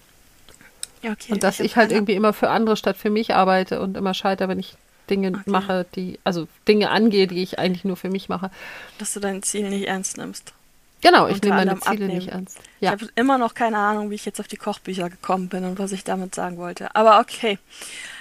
Okay. 1.03 1.34
Und 1.34 1.44
dass 1.44 1.60
hab 1.60 1.65
ich, 1.65 1.75
halt 1.75 1.91
irgendwie 1.91 2.13
immer 2.15 2.34
für 2.34 2.50
andere 2.50 2.75
statt 2.75 2.98
für 2.98 3.12
mich 3.12 3.34
arbeite 3.36 3.82
und 3.82 3.96
immer 3.96 4.15
scheitere, 4.15 4.50
wenn 4.50 4.60
ich 4.60 4.74
Dinge 5.12 5.29
Okay. 5.29 5.44
mache, 5.46 5.86
die, 5.96 6.20
also 6.24 6.48
Dinge 6.68 6.89
angehe, 6.89 7.27
die 7.27 7.41
ich 7.44 7.60
eigentlich 7.60 7.86
nur 7.86 7.98
für 7.98 8.10
mich 8.10 8.29
mache. 8.29 8.50
Dass 8.98 9.13
du 9.13 9.20
dein 9.20 9.44
Ziel 9.44 9.70
nicht 9.70 9.88
ernst 9.88 10.18
nimmst. 10.18 10.53
Genau, 11.01 11.27
ich 11.27 11.41
nehme 11.41 11.56
meine 11.56 11.79
Ziele 11.79 11.91
abnehmen. 11.94 12.15
nicht 12.15 12.27
ernst. 12.27 12.58
Ich 12.79 12.86
Ja. 12.86 12.91
habe 12.91 13.08
immer 13.15 13.38
noch 13.38 13.53
keine 13.53 13.77
Ahnung, 13.77 14.10
wie 14.10 14.15
ich 14.15 14.25
jetzt 14.25 14.39
auf 14.39 14.48
die 14.48 14.58
Kochbücher 14.58 15.10
gekommen 15.10 15.48
bin 15.48 15.63
und 15.63 15.79
was 15.79 15.91
ich 15.94 16.03
damit 16.03 16.36
sagen 16.36 16.58
wollte. 16.58 16.94
Aber 16.96 17.20
okay. 17.20 17.58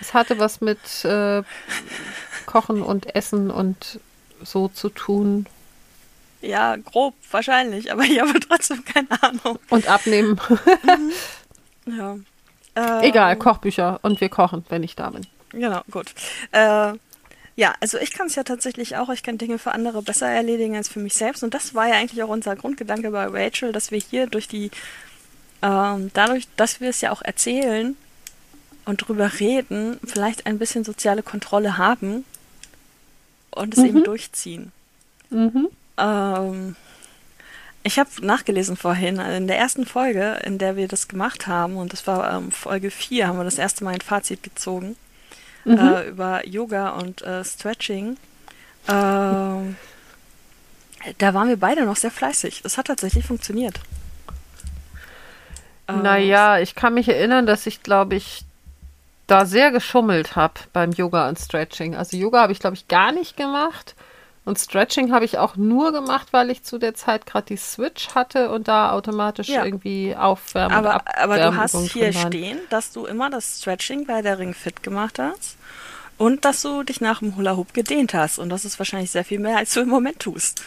Es 0.01 0.15
hatte 0.15 0.39
was 0.39 0.61
mit 0.61 0.79
äh, 1.05 1.43
Kochen 2.47 2.83
und 2.83 3.15
Essen 3.17 3.51
und 3.51 3.99
so 4.43 4.69
zu 4.69 4.89
tun. 4.91 5.47
Ja, 6.41 6.77
grob 6.77 7.15
wahrscheinlich, 7.33 7.91
aber 7.91 8.03
ich 8.05 8.21
habe 8.21 8.39
trotzdem 8.49 8.85
keine 8.85 9.09
Ahnung. 9.23 9.59
Und 9.71 9.89
abnehmen. 9.89 10.41
Ja. 11.87 12.19
Äh, 12.75 13.09
Egal, 13.09 13.37
Kochbücher. 13.37 13.99
Und 14.03 14.21
wir 14.21 14.29
kochen, 14.29 14.65
wenn 14.69 14.83
ich 14.83 14.95
da 14.95 15.09
bin. 15.11 15.27
Genau, 15.51 15.81
gut. 15.91 16.13
Äh, 16.53 16.93
ja, 17.59 17.75
also 17.81 17.99
ich 17.99 18.13
kann 18.13 18.29
es 18.29 18.37
ja 18.37 18.45
tatsächlich 18.45 18.97
auch. 18.97 19.09
Ich 19.09 19.25
kann 19.25 19.37
Dinge 19.37 19.59
für 19.59 19.73
andere 19.73 20.01
besser 20.01 20.29
erledigen 20.29 20.77
als 20.77 20.89
für 20.89 21.01
mich 21.01 21.15
selbst. 21.15 21.43
Und 21.43 21.55
das 21.55 21.75
war 21.75 21.89
ja 21.89 21.97
eigentlich 21.97 22.23
auch 22.23 22.29
unser 22.29 22.55
Grundgedanke 22.55 23.11
bei 23.11 23.27
Rachel, 23.27 23.73
dass 23.73 23.91
wir 23.91 23.99
hier 23.99 24.29
durch 24.29 24.47
die, 24.47 24.71
ähm, 25.61 26.13
dadurch, 26.15 26.47
dass 26.55 26.81
wir 26.81 26.89
es 26.89 27.01
ja 27.01 27.11
auch 27.11 27.21
erzählen 27.21 27.97
und 28.85 28.99
drüber 28.99 29.41
reden, 29.41 29.99
vielleicht 30.07 30.47
ein 30.47 30.61
bisschen 30.61 30.85
soziale 30.85 31.25
Kontrolle 31.25 31.79
haben 31.79 32.25
und 33.51 33.77
es 33.77 33.83
eben 33.83 34.05
durchziehen. 34.05 34.71
Mhm. 35.31 35.67
Ähm, 35.97 36.77
ich 37.83 37.99
habe 37.99 38.11
nachgelesen 38.21 38.77
vorhin, 38.77 39.19
in 39.19 39.49
der 39.49 39.59
ersten 39.59 39.85
Folge, 39.85 40.39
in 40.45 40.59
der 40.59 40.77
wir 40.77 40.87
das 40.87 41.09
gemacht 41.09 41.49
haben, 41.49 41.77
und 41.77 41.93
das 41.93 42.07
war 42.07 42.37
ähm, 42.37 42.53
Folge 42.53 42.93
4, 42.93 43.27
haben 43.27 43.37
wir 43.37 43.43
das 43.43 43.59
erste 43.59 43.83
Mal 43.83 43.95
ein 43.95 44.01
Fazit 44.01 44.45
gezogen 44.45 44.95
äh, 45.71 46.09
über 46.09 46.47
Yoga 46.47 46.91
und 46.91 47.23
äh, 47.23 47.45
Stretching. 47.45 48.17
Ähm, 48.89 49.77
da 51.19 51.35
waren 51.35 51.49
wir 51.49 51.59
beide 51.59 51.85
noch 51.85 51.97
sehr 51.97 52.11
fleißig. 52.11 52.63
Das 52.63 52.79
hat 52.79 52.87
tatsächlich 52.87 53.25
funktioniert. 53.27 53.81
Ähm, 55.89 56.03
Naja, 56.03 56.59
ich 56.59 56.75
kann 56.75 56.95
mich 56.95 57.09
erinnern, 57.09 57.47
dass 57.47 57.67
ich, 57.67 57.83
glaube 57.83 58.15
ich, 58.17 58.45
da 59.27 59.45
sehr 59.45 59.71
geschummelt 59.71 60.37
habe 60.37 60.55
beim 60.73 60.93
Yoga 60.93 61.29
und 61.29 61.39
Stretching. 61.39 61.95
Also 61.95 62.17
Yoga 62.17 62.41
habe 62.41 62.53
ich, 62.53 62.61
glaube 62.61 62.77
ich, 62.77 62.89
gar 62.89 63.13
nicht 63.13 63.37
gemacht. 63.37 63.95
Und 64.47 64.59
Stretching 64.59 65.13
habe 65.13 65.27
ich 65.27 65.37
auch 65.37 65.57
nur 65.57 65.93
gemacht, 65.93 66.29
weil 66.31 66.49
ich 66.49 66.63
zu 66.63 66.79
der 66.79 66.95
Zeit 66.95 67.27
gerade 67.27 67.45
die 67.49 67.59
Switch 67.59 68.15
hatte 68.15 68.51
und 68.51 68.67
da 68.67 68.93
automatisch 68.93 69.49
Ja. 69.49 69.63
irgendwie 69.67 70.17
Aufwärmen 70.17 70.75
Aber, 70.75 71.03
aber 71.19 71.37
du 71.37 71.55
hast 71.55 71.77
hier 71.93 72.15
waren. 72.15 72.33
stehen, 72.33 72.59
dass 72.71 72.91
du 72.93 73.05
immer 73.05 73.29
das 73.29 73.59
Stretching 73.61 74.07
bei 74.07 74.23
der 74.23 74.39
Ring 74.39 74.55
Fit 74.55 74.83
gemacht 74.83 75.19
hast 75.19 75.58
und 76.19 76.45
dass 76.45 76.63
du 76.63 76.83
dich 76.83 77.01
nach 77.01 77.21
dem 77.21 77.37
Hula 77.37 77.57
Hoop 77.57 77.73
gedehnt 77.75 78.13
hast. 78.15 78.39
Und 78.39 78.49
das 78.51 78.65
ist 78.65 78.79
wahrscheinlich 78.79 79.11
sehr 79.11 79.25
viel 79.25 79.39
mehr, 79.39 79.57
als 79.57 79.73
du 79.75 79.81
im 79.81 79.89
Moment 79.89 80.21
tust. 80.21 80.63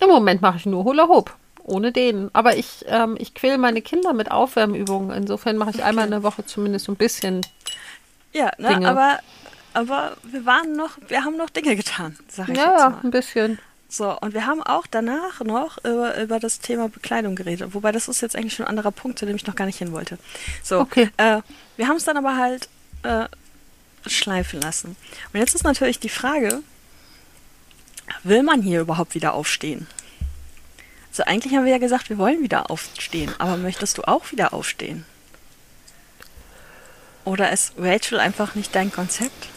Im 0.00 0.08
Moment 0.08 0.42
mache 0.42 0.58
ich 0.58 0.66
nur 0.66 0.84
Hula 0.84 1.08
Hoop. 1.08 1.34
Ohne 1.64 1.92
den. 1.92 2.30
Aber 2.32 2.56
ich, 2.56 2.84
ähm, 2.86 3.16
ich 3.18 3.34
quäle 3.34 3.58
meine 3.58 3.82
Kinder 3.82 4.12
mit 4.12 4.30
Aufwärmübungen. 4.30 5.10
Insofern 5.10 5.56
mache 5.56 5.70
ich 5.70 5.82
einmal 5.84 6.04
in 6.06 6.12
der 6.12 6.22
Woche 6.22 6.46
zumindest 6.46 6.86
so 6.86 6.92
ein 6.92 6.96
bisschen. 6.96 7.40
Ja, 8.32 8.50
ne, 8.58 8.68
Dinge. 8.68 8.88
aber, 8.88 9.18
aber 9.74 10.16
wir 10.22 10.46
waren 10.46 10.72
noch, 10.76 10.92
wir 11.08 11.24
haben 11.24 11.36
noch 11.36 11.50
Dinge 11.50 11.76
getan, 11.76 12.16
sag 12.28 12.48
ich 12.48 12.56
Ja, 12.56 12.64
jetzt 12.70 12.78
ja, 12.80 12.90
mal. 12.90 13.00
ein 13.02 13.10
bisschen. 13.10 13.58
So, 13.90 14.18
und 14.20 14.34
wir 14.34 14.46
haben 14.46 14.62
auch 14.62 14.86
danach 14.86 15.40
noch 15.40 15.78
über, 15.78 16.20
über 16.20 16.38
das 16.38 16.60
Thema 16.60 16.88
Bekleidung 16.90 17.34
geredet. 17.36 17.72
Wobei 17.74 17.90
das 17.90 18.06
ist 18.08 18.20
jetzt 18.20 18.36
eigentlich 18.36 18.52
schon 18.54 18.66
ein 18.66 18.70
anderer 18.70 18.90
Punkt, 18.90 19.18
zu 19.18 19.24
dem 19.26 19.34
ich 19.36 19.46
noch 19.46 19.56
gar 19.56 19.64
nicht 19.64 19.78
hin 19.78 19.92
wollte. 19.92 20.18
So, 20.62 20.80
Okay. 20.80 21.08
äh, 21.16 21.40
wir 21.78 21.88
haben 21.88 21.96
es 21.96 22.04
dann 22.04 22.18
aber 22.18 22.36
halt 22.36 22.68
äh, 23.02 23.24
schleifen 24.12 24.60
lassen. 24.60 24.96
Und 25.32 25.40
jetzt 25.40 25.54
ist 25.54 25.64
natürlich 25.64 26.00
die 26.00 26.08
Frage, 26.08 26.62
will 28.22 28.42
man 28.42 28.62
hier 28.62 28.80
überhaupt 28.80 29.14
wieder 29.14 29.34
aufstehen? 29.34 29.86
Also 31.10 31.24
eigentlich 31.24 31.54
haben 31.54 31.64
wir 31.64 31.72
ja 31.72 31.78
gesagt, 31.78 32.10
wir 32.10 32.18
wollen 32.18 32.42
wieder 32.42 32.70
aufstehen, 32.70 33.32
aber 33.38 33.56
möchtest 33.56 33.98
du 33.98 34.02
auch 34.02 34.30
wieder 34.30 34.52
aufstehen? 34.52 35.04
Oder 37.24 37.50
ist 37.50 37.74
Rachel 37.76 38.20
einfach 38.20 38.54
nicht 38.54 38.74
dein 38.74 38.92
Konzept? 38.92 39.48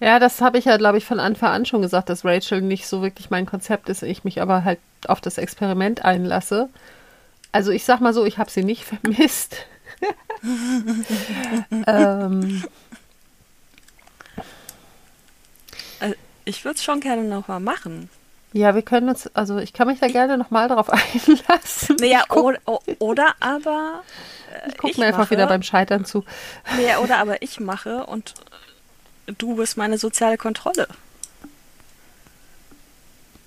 Ja, 0.00 0.18
das 0.18 0.40
habe 0.40 0.58
ich 0.58 0.64
ja, 0.64 0.76
glaube 0.76 0.98
ich, 0.98 1.04
von 1.04 1.20
Anfang 1.20 1.50
an 1.50 1.66
schon 1.66 1.82
gesagt, 1.82 2.08
dass 2.08 2.24
Rachel 2.24 2.60
nicht 2.60 2.86
so 2.86 3.02
wirklich 3.02 3.30
mein 3.30 3.46
Konzept 3.46 3.88
ist, 3.88 4.02
ich 4.02 4.24
mich 4.24 4.40
aber 4.40 4.64
halt 4.64 4.78
auf 5.06 5.20
das 5.20 5.38
Experiment 5.38 6.04
einlasse. 6.04 6.68
Also 7.50 7.72
ich 7.72 7.84
sag 7.84 8.00
mal 8.00 8.14
so, 8.14 8.24
ich 8.24 8.38
habe 8.38 8.50
sie 8.50 8.62
nicht 8.62 8.84
vermisst. 9.02 9.56
ähm, 11.86 12.64
ich 16.48 16.64
würde 16.64 16.76
es 16.76 16.84
schon 16.84 17.00
gerne 17.00 17.24
nochmal 17.24 17.60
machen. 17.60 18.08
Ja, 18.54 18.74
wir 18.74 18.82
können 18.82 19.10
uns, 19.10 19.28
also 19.34 19.58
ich 19.58 19.74
kann 19.74 19.88
mich 19.88 20.00
da 20.00 20.08
gerne 20.08 20.38
nochmal 20.38 20.68
drauf 20.68 20.88
einlassen. 20.90 21.96
Naja, 22.00 22.24
guck, 22.28 22.44
oder, 22.44 22.60
oder 22.98 23.34
aber. 23.40 24.02
äh, 24.64 24.68
ich 24.70 24.78
guck 24.78 24.96
mir 24.96 25.06
einfach 25.06 25.30
wieder 25.30 25.46
beim 25.46 25.62
Scheitern 25.62 26.04
zu. 26.06 26.24
Naja, 26.76 26.98
oder 27.00 27.18
aber 27.20 27.42
ich 27.42 27.60
mache 27.60 28.06
und 28.06 28.34
du 29.26 29.56
bist 29.56 29.76
meine 29.76 29.98
soziale 29.98 30.38
Kontrolle. 30.38 30.88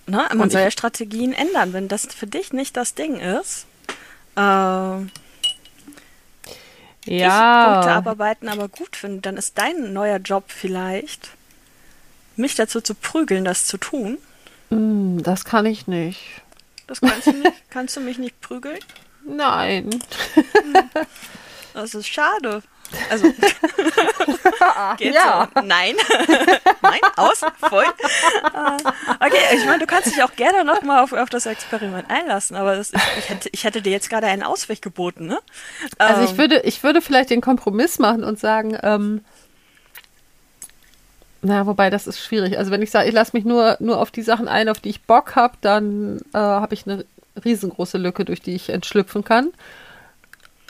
Ne? 0.05 0.23
Man 0.29 0.41
Und 0.41 0.51
soll 0.51 0.61
ja 0.61 0.71
Strategien 0.71 1.33
ändern. 1.33 1.73
Wenn 1.73 1.87
das 1.87 2.05
für 2.05 2.27
dich 2.27 2.53
nicht 2.53 2.77
das 2.77 2.93
Ding 2.93 3.19
ist, 3.19 3.65
äh, 4.35 5.01
ich 7.03 7.17
Punkte 7.17 7.17
Ja, 7.17 7.95
abarbeiten 7.97 8.47
aber 8.49 8.67
gut 8.67 8.95
finde, 8.95 9.21
dann 9.21 9.37
ist 9.37 9.57
dein 9.57 9.93
neuer 9.93 10.17
Job 10.17 10.45
vielleicht, 10.47 11.31
mich 12.35 12.55
dazu 12.55 12.81
zu 12.81 12.95
prügeln, 12.95 13.45
das 13.45 13.65
zu 13.65 13.77
tun. 13.77 14.17
Hm, 14.69 15.21
das 15.23 15.45
kann 15.45 15.65
ich 15.65 15.87
nicht. 15.87 16.19
Das 16.87 17.01
kannst 17.01 17.27
du 17.27 17.31
nicht. 17.33 17.53
kannst 17.69 17.95
du 17.95 18.01
mich 18.01 18.17
nicht 18.17 18.39
prügeln? 18.41 18.79
Nein. 19.25 19.89
Das 21.73 21.93
ist 21.93 22.07
schade. 22.07 22.63
Also, 23.09 23.27
geht 24.97 25.13
ja. 25.13 25.47
so. 25.55 25.61
Nein. 25.61 25.95
Nein, 26.81 26.99
aus, 27.15 27.41
voll. 27.57 27.85
Äh, 27.85 28.91
Okay, 29.25 29.37
ich 29.55 29.65
meine, 29.65 29.79
du 29.79 29.85
kannst 29.85 30.07
dich 30.07 30.21
auch 30.23 30.35
gerne 30.35 30.65
nochmal 30.65 31.03
auf, 31.03 31.13
auf 31.13 31.29
das 31.29 31.45
Experiment 31.45 32.09
einlassen, 32.09 32.55
aber 32.57 32.75
das, 32.75 32.91
ich, 32.91 33.01
ich, 33.19 33.29
hätte, 33.29 33.49
ich 33.51 33.63
hätte 33.63 33.81
dir 33.81 33.91
jetzt 33.91 34.09
gerade 34.09 34.27
einen 34.27 34.43
Ausweg 34.43 34.81
geboten, 34.81 35.27
ne? 35.27 35.39
Also 35.99 36.21
Ähm, 36.21 36.27
ich 36.27 36.37
würde, 36.37 36.61
ich 36.61 36.83
würde 36.83 37.01
vielleicht 37.01 37.29
den 37.29 37.41
Kompromiss 37.41 37.99
machen 37.99 38.23
und 38.23 38.39
sagen, 38.39 38.77
ähm, 38.83 39.23
na, 41.41 41.65
wobei 41.65 41.89
das 41.89 42.07
ist 42.07 42.19
schwierig. 42.19 42.57
Also 42.57 42.71
wenn 42.71 42.81
ich 42.81 42.91
sage, 42.91 43.07
ich 43.09 43.13
lasse 43.15 43.31
mich 43.35 43.45
nur, 43.45 43.77
nur 43.79 43.99
auf 43.99 44.11
die 44.11 44.21
Sachen 44.21 44.47
ein, 44.47 44.69
auf 44.69 44.79
die 44.79 44.89
ich 44.89 45.01
Bock 45.03 45.35
habe, 45.35 45.55
dann 45.61 46.19
äh, 46.33 46.37
habe 46.37 46.73
ich 46.73 46.85
eine 46.87 47.05
riesengroße 47.43 47.97
Lücke, 47.97 48.25
durch 48.25 48.41
die 48.41 48.53
ich 48.55 48.69
entschlüpfen 48.69 49.23
kann. 49.23 49.51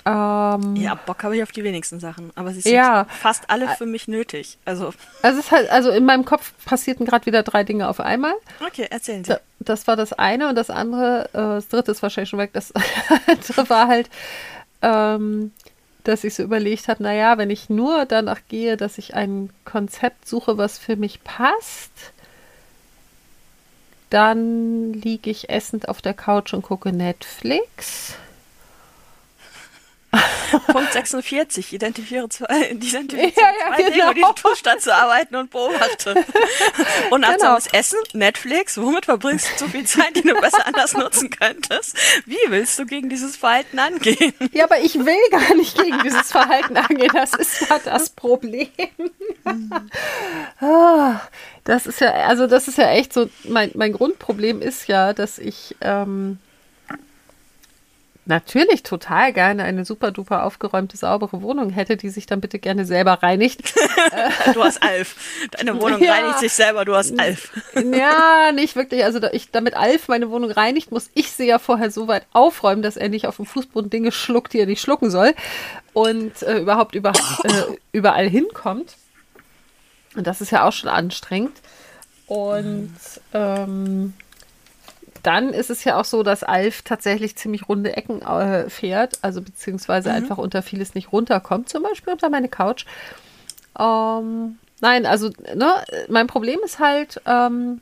Ähm, 0.03 0.75
Ja, 0.77 0.95
Bock 0.95 1.23
habe 1.23 1.35
ich 1.37 1.43
auf 1.43 1.51
die 1.51 1.63
wenigsten 1.63 1.99
Sachen, 1.99 2.31
aber 2.35 2.51
sie 2.53 2.61
sind 2.61 2.73
Ja. 2.73 3.05
fast 3.21 3.49
alle 3.49 3.67
für 3.69 3.85
mich 3.85 4.07
nötig. 4.07 4.57
Also, 4.65 4.93
Also 5.21 5.39
es 5.39 5.45
ist 5.45 5.51
halt, 5.51 5.69
also 5.69 5.91
in 5.91 6.05
meinem 6.05 6.25
Kopf 6.25 6.53
passierten 6.65 7.05
gerade 7.05 7.27
wieder 7.27 7.43
drei 7.43 7.63
Dinge 7.63 7.87
auf 7.87 7.99
einmal. 7.99 8.33
okay, 8.65 8.87
erzählen 8.89 9.23
Sie. 9.23 9.29
Da- 9.33 9.39
Das 9.59 9.85
war 9.85 9.95
das 9.95 10.11
eine 10.13 10.49
und 10.49 10.55
das 10.55 10.71
andere, 10.71 11.25
äh, 11.33 11.37
das 11.37 11.67
dritte 11.67 11.91
ist 11.91 12.01
wahrscheinlich 12.01 12.29
schon 12.31 12.39
weg. 12.39 12.49
Das 12.53 12.73
andere 13.27 13.69
war 13.69 13.87
halt, 13.87 14.09
ähm, 14.81 15.51
dass 16.03 16.23
ich 16.23 16.33
so 16.33 16.43
überlegt 16.43 16.87
habe, 16.87 17.03
naja, 17.03 17.37
wenn 17.37 17.49
ich 17.49 17.69
nur 17.69 18.05
danach 18.05 18.41
gehe, 18.47 18.77
dass 18.77 18.97
ich 18.97 19.13
ein 19.13 19.49
Konzept 19.65 20.27
suche, 20.27 20.57
was 20.57 20.77
für 20.77 20.95
mich 20.95 21.23
passt, 21.23 22.13
dann 24.09 24.93
liege 24.93 25.29
ich 25.29 25.49
essend 25.49 25.87
auf 25.87 26.01
der 26.01 26.13
Couch 26.13 26.53
und 26.53 26.63
gucke 26.63 26.91
Netflix. 26.91 28.15
Punkt 30.59 30.93
46, 30.93 31.73
identifiziere 31.73 32.29
zwei, 32.29 32.61
identifiziere 32.71 33.31
Ja, 33.35 33.51
ja, 33.59 33.75
zwei 33.75 33.83
Dinge, 33.83 33.91
genau. 33.91 34.09
um 34.09 34.15
diesen 34.15 34.35
Zustand 34.37 34.81
zu 34.81 34.93
arbeiten 34.93 35.35
und 35.35 35.49
beobachte. 35.51 36.15
Unachtsames 37.11 37.67
Essen, 37.67 37.99
Netflix, 38.13 38.77
womit 38.77 39.05
verbringst 39.05 39.47
du 39.53 39.65
so 39.65 39.67
viel 39.67 39.85
Zeit, 39.85 40.15
die 40.15 40.21
du 40.21 40.33
besser 40.39 40.65
anders 40.65 40.93
nutzen 40.93 41.29
könntest? 41.29 41.95
Wie 42.25 42.37
willst 42.47 42.77
du 42.79 42.85
gegen 42.85 43.09
dieses 43.09 43.35
Verhalten 43.37 43.79
angehen? 43.79 44.33
Ja, 44.53 44.65
aber 44.65 44.79
ich 44.79 44.95
will 44.95 45.29
gar 45.29 45.55
nicht 45.55 45.77
gegen 45.77 45.99
dieses 46.03 46.31
Verhalten 46.31 46.75
angehen. 46.75 47.11
Das 47.13 47.33
ist 47.33 47.61
ja 47.61 47.79
das 47.83 48.09
Problem. 48.09 48.67
Ah, 50.59 51.21
das 51.63 51.85
ist 51.85 52.01
ja, 52.01 52.11
also 52.11 52.47
das 52.47 52.67
ist 52.67 52.77
ja 52.77 52.89
echt 52.91 53.13
so, 53.13 53.29
mein, 53.43 53.71
mein 53.75 53.93
Grundproblem 53.93 54.61
ist 54.61 54.87
ja, 54.87 55.13
dass 55.13 55.37
ich 55.37 55.75
ähm, 55.81 56.39
natürlich 58.25 58.83
total 58.83 59.33
gerne 59.33 59.63
eine 59.63 59.83
super 59.85 60.11
duper 60.11 60.43
aufgeräumte, 60.45 60.95
saubere 60.95 61.41
Wohnung 61.41 61.69
hätte, 61.71 61.97
die 61.97 62.09
sich 62.09 62.25
dann 62.27 62.39
bitte 62.41 62.59
gerne 62.59 62.85
selber 62.85 63.13
reinigt. 63.23 63.61
Du 64.53 64.63
hast 64.63 64.81
Alf. 64.81 65.15
Deine 65.51 65.79
Wohnung 65.79 66.01
Ja. 66.01 66.13
reinigt 66.13 66.39
sich 66.39 66.51
selber, 66.53 66.83
du 66.85 66.95
hast 66.95 67.17
Alf. 67.19 67.51
Ja, 67.75 68.51
nicht 68.51 68.75
wirklich. 68.75 69.03
Also 69.03 69.19
ich, 69.31 69.51
damit 69.51 69.75
Alf 69.75 70.07
meine 70.07 70.29
Wohnung 70.31 70.49
reinigt, 70.51 70.91
muss 70.91 71.09
ich 71.13 71.31
sie 71.31 71.45
ja 71.47 71.59
vorher 71.59 71.91
so 71.91 72.07
weit 72.07 72.25
aufräumen, 72.33 72.81
dass 72.81 72.97
er 72.97 73.09
nicht 73.09 73.27
auf 73.27 73.35
dem 73.37 73.45
Fußboden 73.45 73.89
Dinge 73.89 74.11
schluckt, 74.11 74.53
die 74.53 74.59
er 74.59 74.65
nicht 74.65 74.81
schlucken 74.81 75.09
soll 75.11 75.33
und 75.93 76.41
äh, 76.43 76.57
überhaupt 76.59 76.95
über, 76.95 77.11
äh, 77.43 77.77
überall 77.91 78.27
hinkommt. 78.27 78.95
Und 80.15 80.25
das 80.27 80.41
ist 80.41 80.51
ja 80.51 80.67
auch 80.67 80.73
schon 80.73 80.89
anstrengend. 80.89 81.57
Und 82.27 82.91
ähm, 83.33 84.13
dann 85.23 85.49
ist 85.49 85.69
es 85.69 85.83
ja 85.83 85.99
auch 85.99 86.05
so, 86.05 86.23
dass 86.23 86.43
Alf 86.43 86.81
tatsächlich 86.81 87.35
ziemlich 87.35 87.69
runde 87.69 87.95
Ecken 87.95 88.21
äh, 88.21 88.69
fährt, 88.69 89.19
also 89.21 89.41
beziehungsweise 89.41 90.11
einfach 90.11 90.37
unter 90.37 90.61
vieles 90.61 90.95
nicht 90.95 91.11
runterkommt, 91.11 91.69
zum 91.69 91.83
Beispiel 91.83 92.13
unter 92.13 92.29
meine 92.29 92.49
Couch. 92.49 92.85
Ähm, 93.79 94.57
nein, 94.79 95.05
also 95.05 95.29
ne, 95.55 95.83
mein 96.09 96.27
Problem 96.27 96.59
ist 96.63 96.79
halt, 96.79 97.21
ähm, 97.25 97.81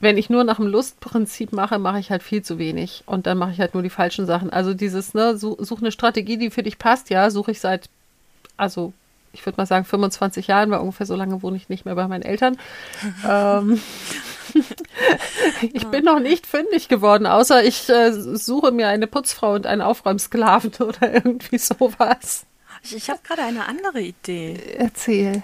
wenn 0.00 0.16
ich 0.16 0.30
nur 0.30 0.44
nach 0.44 0.56
dem 0.56 0.66
Lustprinzip 0.66 1.52
mache, 1.52 1.78
mache 1.78 1.98
ich 1.98 2.10
halt 2.10 2.22
viel 2.22 2.42
zu 2.42 2.58
wenig 2.58 3.02
und 3.06 3.26
dann 3.26 3.36
mache 3.36 3.52
ich 3.52 3.60
halt 3.60 3.74
nur 3.74 3.82
die 3.82 3.90
falschen 3.90 4.26
Sachen. 4.26 4.50
Also 4.50 4.72
dieses, 4.72 5.12
ne, 5.12 5.36
such, 5.36 5.56
such 5.58 5.80
eine 5.80 5.92
Strategie, 5.92 6.38
die 6.38 6.50
für 6.50 6.62
dich 6.62 6.78
passt, 6.78 7.10
ja, 7.10 7.30
suche 7.30 7.50
ich 7.50 7.60
seit, 7.60 7.90
also 8.56 8.94
ich 9.32 9.44
würde 9.46 9.56
mal 9.58 9.66
sagen 9.66 9.84
25 9.84 10.46
Jahren, 10.46 10.70
weil 10.70 10.80
ungefähr 10.80 11.06
so 11.06 11.14
lange 11.14 11.42
wohne 11.42 11.56
ich 11.56 11.68
nicht 11.68 11.84
mehr 11.84 11.94
bei 11.94 12.08
meinen 12.08 12.22
Eltern. 12.22 12.58
ähm, 13.28 13.80
ich 15.72 15.86
bin 15.86 16.04
noch 16.04 16.20
nicht 16.20 16.46
fündig 16.46 16.88
geworden, 16.88 17.26
außer 17.26 17.64
ich 17.64 17.88
äh, 17.88 18.12
suche 18.12 18.72
mir 18.72 18.88
eine 18.88 19.06
Putzfrau 19.06 19.54
und 19.54 19.66
einen 19.66 19.82
Aufräumsklaven 19.82 20.72
oder 20.80 21.14
irgendwie 21.14 21.58
sowas. 21.58 22.44
Ich, 22.82 22.96
ich 22.96 23.10
habe 23.10 23.20
gerade 23.22 23.42
eine 23.42 23.66
andere 23.66 24.00
Idee. 24.00 24.58
Erzähl. 24.78 25.42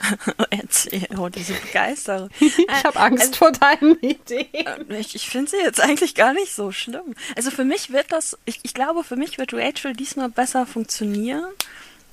Erzähl, 0.50 1.06
oh, 1.18 1.28
diese 1.28 1.54
Begeisterung. 1.54 2.28
Ich 2.40 2.84
habe 2.84 2.98
Angst 3.00 3.36
vor 3.36 3.52
deinen 3.52 3.98
Ideen. 4.00 4.90
Äh, 4.90 4.98
Ich, 4.98 5.14
ich 5.14 5.28
finde 5.28 5.50
sie 5.50 5.56
jetzt 5.58 5.80
eigentlich 5.80 6.14
gar 6.14 6.32
nicht 6.34 6.54
so 6.54 6.70
schlimm. 6.72 7.14
Also 7.34 7.50
für 7.50 7.64
mich 7.64 7.92
wird 7.92 8.12
das, 8.12 8.38
ich, 8.44 8.60
ich 8.62 8.74
glaube, 8.74 9.04
für 9.04 9.16
mich 9.16 9.38
wird 9.38 9.54
Rachel 9.54 9.94
diesmal 9.94 10.28
besser 10.28 10.66
funktionieren, 10.66 11.44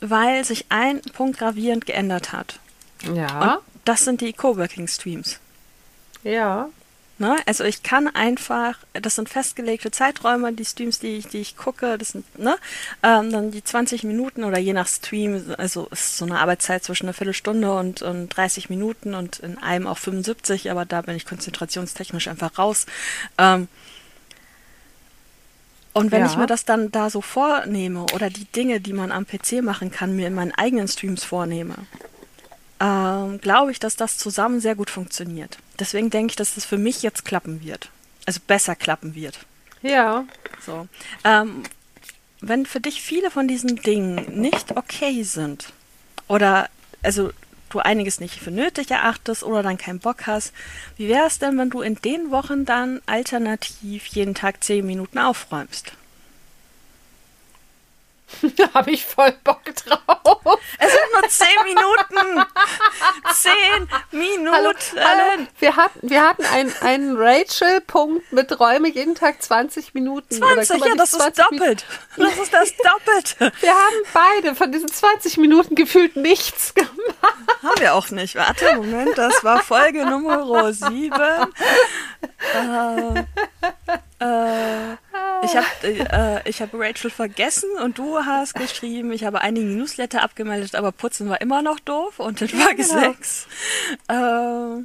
weil 0.10 0.44
sich 0.44 0.66
ein 0.70 1.02
Punkt 1.14 1.40
gravierend 1.40 1.86
geändert 1.86 2.32
hat. 2.34 2.60
Ja, 3.14 3.56
Und 3.56 3.62
das 3.86 4.06
sind 4.06 4.22
die 4.22 4.34
Coworking-Streams. 4.34 5.40
ja. 6.24 6.70
Ne? 7.20 7.38
Also 7.46 7.64
ich 7.64 7.84
kann 7.84 8.08
einfach, 8.08 8.80
das 8.94 9.16
sind 9.16 9.30
festgelegte 9.30 9.92
Zeiträume, 9.92 10.52
die 10.52 10.66
Streams, 10.66 11.00
die 11.00 11.18
ich, 11.18 11.28
die 11.28 11.42
ich 11.42 11.56
gucke, 11.56 12.00
das 12.00 12.10
sind 12.10 12.40
ne, 12.40 12.56
ähm, 13.04 13.32
dann 13.32 13.52
die 13.52 13.64
20 13.64 14.04
Minuten 14.04 14.44
oder 14.44 14.58
je 14.58 14.74
nach 14.74 14.88
Stream, 14.88 15.54
also 15.60 15.88
es 15.92 16.02
ist 16.02 16.18
so 16.18 16.26
eine 16.26 16.40
Arbeitszeit 16.40 16.84
zwischen 16.84 17.06
einer 17.06 17.14
Viertelstunde 17.14 17.72
und, 17.72 18.02
und 18.02 18.30
30 18.30 18.72
Minuten 18.72 19.14
und 19.14 19.40
in 19.40 19.60
einem 19.60 19.86
auch 19.86 20.00
75, 20.00 20.72
aber 20.72 20.86
da 20.86 21.04
bin 21.04 21.16
ich 21.16 21.28
konzentrationstechnisch 21.28 22.28
einfach 22.28 22.58
raus. 22.58 22.88
Ähm, 23.38 23.68
und 25.94 26.12
wenn 26.12 26.22
Ja. 26.22 26.26
ich 26.32 26.38
mir 26.38 26.48
das 26.48 26.66
dann 26.66 26.92
da 26.92 27.10
so 27.10 27.22
vornehme 27.22 28.04
oder 28.14 28.30
die 28.30 28.46
Dinge, 28.46 28.80
die 28.82 28.94
man 28.94 29.12
am 29.12 29.26
PC 29.26 29.62
machen 29.64 29.92
kann, 29.92 30.16
mir 30.16 30.28
in 30.28 30.34
meinen 30.34 30.52
eigenen 30.54 30.88
Streams 30.88 31.24
vornehme, 31.24 31.76
ähm, 32.80 33.40
glaube 33.40 33.72
ich, 33.72 33.80
dass 33.80 33.96
das 33.96 34.18
zusammen 34.18 34.60
sehr 34.60 34.76
gut 34.76 34.90
funktioniert. 34.90 35.58
Deswegen 35.80 36.10
denke 36.10 36.32
ich, 36.32 36.36
dass 36.36 36.56
das 36.56 36.66
für 36.66 36.78
mich 36.78 37.02
jetzt 37.02 37.26
klappen 37.26 37.64
wird. 37.64 37.90
Also 38.26 38.40
besser 38.46 38.76
klappen 38.76 39.16
wird. 39.16 39.40
Ja. 39.82 40.26
So. 40.66 40.88
Ähm, 41.24 41.64
wenn 42.42 42.66
für 42.66 42.80
dich 42.80 43.02
viele 43.02 43.32
von 43.32 43.48
diesen 43.48 43.76
Dingen 43.78 44.40
nicht 44.42 44.76
okay 44.76 45.24
sind 45.24 45.72
oder 46.28 46.70
also 47.02 47.32
du 47.74 47.80
einiges 47.80 48.20
nicht 48.20 48.40
für 48.40 48.52
nötig 48.52 48.92
erachtest 48.92 49.44
oder 49.44 49.64
dann 49.64 49.78
keinen 49.78 50.00
Bock 50.00 50.28
hast, 50.28 50.54
wie 50.98 51.08
wäre 51.08 51.28
es 51.28 51.40
denn, 51.40 51.58
wenn 51.58 51.70
du 51.70 51.82
in 51.82 51.96
den 51.96 52.32
Wochen 52.32 52.66
dann 52.66 53.02
alternativ 53.06 54.06
jeden 54.08 54.36
Tag 54.36 54.64
zehn 54.64 54.86
Minuten 54.86 55.20
aufräumst? 55.20 55.94
Da 58.58 58.74
habe 58.74 58.92
ich 58.92 59.06
voll 59.06 59.32
Bock 59.44 59.62
drauf. 59.76 60.60
Es 60.80 60.92
sind 60.92 61.12
nur 61.14 61.30
zehn 61.30 61.48
Minuten! 61.64 62.46
Zehn 63.34 63.90
Minuten! 64.12 64.54
Hallo, 64.54 64.74
hallo. 64.96 65.48
Wir 65.60 65.76
hatten, 65.76 66.10
wir 66.10 66.22
hatten 66.28 66.46
einen, 66.46 66.74
einen 66.82 67.16
Rachel-Punkt 67.18 68.32
mit 68.32 68.60
Räume 68.60 68.90
jeden 68.90 69.16
Tag 69.16 69.42
20 69.42 69.94
Minuten. 69.94 70.44
Oder 70.44 70.64
20, 70.64 70.70
guck 70.72 70.80
mal, 70.82 70.90
ja, 70.90 70.96
das 70.96 71.14
ist 71.14 71.20
20 71.20 71.52
Minuten- 71.52 71.60
doppelt. 71.60 71.86
Das 72.18 72.38
ist 72.38 72.54
das 72.54 72.74
Doppelte. 72.78 73.52
Wir 73.62 73.72
haben 73.72 73.96
beide 74.14 74.56
von 74.56 74.72
diesen 74.72 74.88
20 74.92 75.38
Minuten 75.38 75.76
gefühlt 75.76 76.16
nichts 76.16 76.74
gemacht. 76.74 76.92
Haben 77.64 77.80
wir 77.80 77.94
auch 77.96 78.10
nicht. 78.10 78.36
Warte, 78.36 78.76
Moment, 78.76 79.18
das 79.18 79.44
war 79.44 79.62
Folge 79.62 80.06
Nummer 80.06 80.72
7. 80.74 81.14
Äh, 82.54 83.20
äh, 84.20 84.98
Ich 85.44 85.56
habe 85.56 85.68
äh, 85.84 86.50
ich 86.50 86.62
hab 86.62 86.70
Rachel 86.74 87.12
vergessen 87.12 87.70
und 87.84 87.98
du 87.98 88.20
hast 88.20 88.56
geschrieben, 88.56 89.12
ich 89.12 89.24
habe 89.26 89.42
einige 89.42 89.66
Newsletter 89.66 90.24
abgemeldet, 90.24 90.76
aber 90.76 90.92
Putzen 90.92 91.30
war 91.30 91.42
immer 91.42 91.62
noch 91.62 91.80
doof 91.80 92.20
und 92.20 92.42
in 92.42 92.50
Folge 92.50 92.84
genau. 92.84 93.00
6. 93.00 93.48
Äh, 94.08 94.84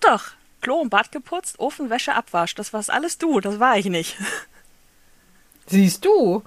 doch, 0.00 0.24
Klo 0.60 0.76
und 0.76 0.90
Bad 0.90 1.12
geputzt, 1.12 1.58
Ofen, 1.58 1.90
Wäsche, 1.90 2.14
Abwasch. 2.14 2.54
Das 2.54 2.72
war's 2.72 2.90
alles 2.90 3.18
du, 3.18 3.40
das 3.40 3.60
war 3.60 3.76
ich 3.76 3.86
nicht. 3.86 4.16
Siehst 5.66 6.04
du? 6.04 6.42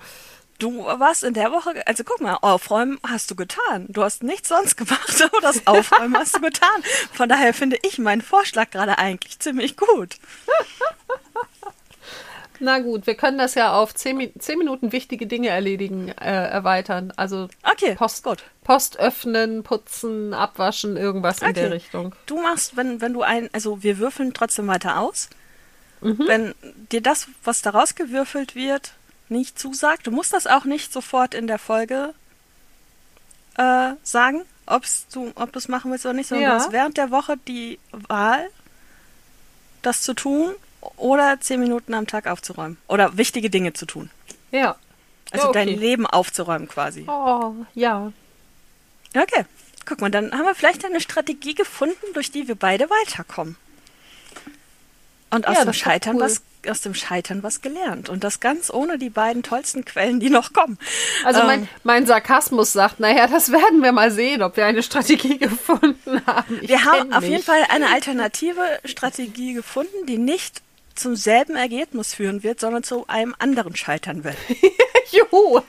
Du 0.59 0.83
warst 0.83 1.23
in 1.23 1.33
der 1.33 1.51
Woche, 1.53 1.85
also 1.87 2.03
guck 2.03 2.19
mal, 2.19 2.37
Aufräumen 2.41 2.99
hast 3.07 3.31
du 3.31 3.35
getan. 3.35 3.85
Du 3.87 4.03
hast 4.03 4.23
nichts 4.23 4.49
sonst 4.49 4.75
gemacht, 4.75 5.21
aber 5.23 5.39
das 5.41 5.65
Aufräumen 5.67 6.17
hast 6.17 6.35
du 6.35 6.41
getan. 6.41 6.83
Von 7.13 7.29
daher 7.29 7.53
finde 7.53 7.77
ich 7.81 7.97
meinen 7.97 8.21
Vorschlag 8.21 8.69
gerade 8.71 8.97
eigentlich 8.97 9.39
ziemlich 9.39 9.77
gut. 9.77 10.17
Na 12.59 12.79
gut, 12.79 13.07
wir 13.07 13.15
können 13.15 13.37
das 13.37 13.55
ja 13.55 13.73
auf 13.73 13.95
10, 13.95 14.17
Mi- 14.17 14.37
10 14.37 14.57
Minuten 14.57 14.91
wichtige 14.91 15.27
Dinge 15.27 15.47
erledigen, 15.49 16.09
äh, 16.09 16.49
erweitern. 16.49 17.13
Also 17.15 17.47
Okay, 17.63 17.95
Post, 17.95 18.23
gut. 18.23 18.43
Post 18.63 18.97
öffnen, 18.99 19.63
putzen, 19.63 20.33
abwaschen, 20.33 20.97
irgendwas 20.97 21.41
in 21.41 21.53
der 21.53 21.65
Okay. 21.65 21.73
Richtung. 21.73 22.15
Du 22.25 22.41
machst, 22.41 22.75
wenn, 22.75 22.99
wenn 23.01 23.13
du 23.13 23.21
ein, 23.21 23.49
also 23.53 23.81
wir 23.83 23.97
würfeln 23.97 24.33
trotzdem 24.33 24.67
weiter 24.67 24.99
aus. 24.99 25.29
Mhm. 26.01 26.23
Wenn 26.27 26.55
dir 26.91 27.01
das, 27.01 27.27
was 27.43 27.61
da 27.61 27.69
rausgewürfelt 27.71 28.55
wird, 28.55 28.93
nicht 29.29 29.57
zusagt, 29.59 30.07
du 30.07 30.11
musst 30.11 30.33
das 30.33 30.47
auch 30.47 30.65
nicht 30.65 30.91
sofort 30.93 31.33
in 31.33 31.47
der 31.47 31.59
Folge 31.59 32.13
äh, 33.57 33.91
sagen, 34.03 34.41
ob's 34.65 35.07
du, 35.13 35.31
ob 35.35 35.51
du 35.51 35.59
es 35.59 35.67
machen 35.67 35.91
willst 35.91 36.05
oder 36.05 36.13
nicht, 36.13 36.27
sondern 36.27 36.43
Ja. 36.49 36.57
du 36.57 36.63
hast 36.63 36.71
während 36.71 36.97
der 36.97 37.11
Woche 37.11 37.35
die 37.47 37.79
Wahl, 37.91 38.49
das 39.81 40.01
zu 40.01 40.13
tun 40.13 40.53
oder 40.97 41.37
zehn 41.39 41.59
Minuten 41.59 41.93
am 41.93 42.07
Tag 42.07 42.27
aufzuräumen. 42.27 42.77
Oder 42.87 43.17
wichtige 43.17 43.49
Dinge 43.49 43.73
zu 43.73 43.85
tun. 43.85 44.09
Ja. 44.51 44.75
Also 45.31 45.45
Ja, 45.45 45.49
okay. 45.49 45.65
dein 45.65 45.79
Leben 45.79 46.05
aufzuräumen 46.07 46.67
quasi. 46.67 47.05
Oh, 47.07 47.53
ja. 47.75 48.11
Okay. 49.15 49.45
Guck 49.85 50.01
mal, 50.01 50.09
dann 50.11 50.31
haben 50.31 50.45
wir 50.45 50.55
vielleicht 50.55 50.85
eine 50.85 51.01
Strategie 51.01 51.55
gefunden, 51.55 51.95
durch 52.13 52.31
die 52.31 52.47
wir 52.47 52.55
beide 52.55 52.89
weiterkommen. 52.89 53.55
Und 55.31 55.47
aus 55.47 55.57
Ja, 55.57 55.63
dem 55.65 55.73
Scheitern 55.73 56.15
cool. 56.15 56.21
was 56.23 56.41
aus 56.67 56.81
dem 56.81 56.93
Scheitern 56.93 57.41
was 57.41 57.61
gelernt 57.61 58.09
und 58.09 58.21
das 58.25 58.41
ganz 58.41 58.69
ohne 58.69 58.97
die 58.97 59.09
beiden 59.09 59.43
tollsten 59.43 59.85
Quellen, 59.85 60.19
die 60.19 60.29
noch 60.29 60.51
kommen. 60.51 60.77
Also 61.23 61.43
mein, 61.43 61.61
Ähm, 61.61 61.67
mein 61.85 62.05
Sarkasmus 62.05 62.73
sagt, 62.73 62.99
naja, 62.99 63.27
das 63.27 63.49
werden 63.53 63.81
wir 63.81 63.93
mal 63.93 64.11
sehen, 64.11 64.41
ob 64.43 64.57
wir 64.57 64.65
eine 64.65 64.83
Strategie 64.83 65.37
gefunden 65.37 66.21
haben. 66.25 66.59
Ich 66.61 66.67
wir 66.67 66.83
haben 66.83 67.13
auf 67.13 67.21
mich. 67.21 67.29
jeden 67.29 67.43
Fall 67.43 67.63
eine 67.69 67.87
alternative 67.89 68.61
Strategie 68.83 69.53
gefunden, 69.53 70.05
die 70.05 70.17
nicht 70.17 70.61
zum 70.99 71.15
selben 71.15 71.55
Ergebnis 71.55 72.13
führen 72.13 72.43
wird, 72.43 72.59
sondern 72.59 72.83
zu 72.83 73.07
einem 73.07 73.35
anderen 73.39 73.75
scheitern 73.75 74.23
wird. 74.23 74.37
Juhu. 75.11 75.61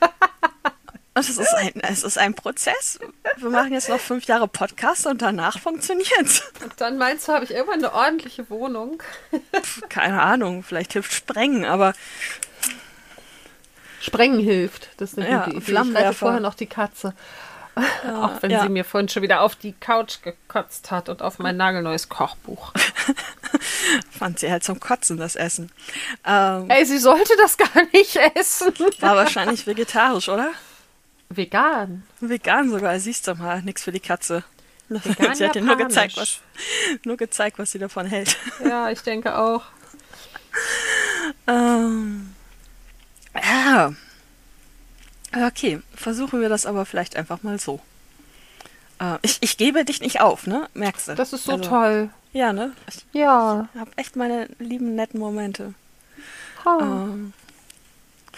Und 1.12 1.28
es 1.28 1.38
ist 1.38 1.54
ein, 1.54 1.72
es 1.82 2.04
ist 2.04 2.18
ein 2.18 2.34
Prozess. 2.34 2.98
Wir 3.36 3.50
machen 3.50 3.72
jetzt 3.72 3.88
noch 3.88 3.98
fünf 3.98 4.24
Jahre 4.24 4.46
Podcast 4.46 5.06
und 5.06 5.22
danach 5.22 5.58
funktioniert's. 5.58 6.52
Und 6.62 6.80
dann 6.80 6.98
meinst 6.98 7.26
du, 7.28 7.32
habe 7.32 7.44
ich 7.44 7.50
irgendwann 7.50 7.84
eine 7.84 7.92
ordentliche 7.92 8.48
Wohnung? 8.48 9.02
Keine 9.88 10.22
Ahnung, 10.22 10.62
vielleicht 10.62 10.92
hilft 10.92 11.12
Sprengen, 11.12 11.64
aber 11.64 11.94
Sprengen 14.00 14.40
hilft. 14.40 14.88
Das 14.98 15.12
ist 15.12 15.18
eine 15.18 15.30
Ja, 15.30 15.44
gute 15.44 15.56
Idee. 15.56 15.72
Ich 15.72 15.96
rette 15.96 16.12
vorher 16.14 16.40
noch 16.40 16.54
die 16.54 16.66
Katze. 16.66 17.14
Auch 17.74 18.42
wenn 18.42 18.50
ja. 18.50 18.62
sie 18.62 18.68
mir 18.68 18.84
vorhin 18.84 19.08
schon 19.08 19.22
wieder 19.22 19.42
auf 19.42 19.56
die 19.56 19.72
Couch 19.72 20.22
gekotzt 20.22 20.90
hat 20.90 21.08
und 21.08 21.22
auf 21.22 21.38
mein 21.38 21.56
nagelneues 21.56 22.08
Kochbuch. 22.08 22.72
fand 24.18 24.38
sie 24.38 24.50
halt 24.50 24.64
zum 24.64 24.80
Kotzen, 24.80 25.16
das 25.16 25.36
Essen. 25.36 25.70
Ähm, 26.24 26.68
Ey, 26.70 26.84
sie 26.84 26.98
sollte 26.98 27.32
das 27.38 27.56
gar 27.56 27.84
nicht 27.92 28.16
essen. 28.34 28.72
war 29.00 29.16
wahrscheinlich 29.16 29.66
vegetarisch, 29.66 30.28
oder? 30.28 30.50
Vegan. 31.28 32.02
Vegan 32.20 32.70
sogar, 32.70 32.98
siehst 32.98 33.26
du 33.28 33.34
mal, 33.34 33.62
nix 33.62 33.84
für 33.84 33.92
die 33.92 34.00
Katze. 34.00 34.44
Vegan 34.88 35.34
sie 35.36 35.44
hat 35.46 35.54
dir 35.54 35.62
nur 35.62 35.76
gezeigt, 35.76 36.16
was, 36.16 36.38
nur 37.04 37.16
gezeigt, 37.16 37.58
was 37.58 37.70
sie 37.70 37.78
davon 37.78 38.06
hält. 38.06 38.36
Ja, 38.64 38.90
ich 38.90 39.00
denke 39.02 39.36
auch. 39.38 39.62
Ähm, 41.46 42.34
ja. 43.34 43.92
Okay, 45.46 45.80
versuchen 45.94 46.40
wir 46.40 46.48
das 46.48 46.66
aber 46.66 46.84
vielleicht 46.84 47.14
einfach 47.16 47.42
mal 47.42 47.60
so. 47.60 47.80
Äh, 49.00 49.18
ich, 49.22 49.38
ich 49.40 49.56
gebe 49.56 49.84
dich 49.84 50.00
nicht 50.00 50.20
auf, 50.20 50.46
ne? 50.48 50.68
Merkst 50.74 51.08
du? 51.08 51.14
Das 51.14 51.32
ist 51.32 51.44
so 51.44 51.52
Also, 51.52 51.64
toll. 51.68 52.10
Ja, 52.32 52.52
ne? 52.52 52.72
Ich 52.88 53.04
Ja. 53.12 53.68
habe 53.76 53.90
echt 53.96 54.16
meine 54.16 54.48
lieben, 54.58 54.94
netten 54.94 55.18
Momente. 55.20 55.74
Ha. 56.64 56.78
Ähm, 56.80 57.32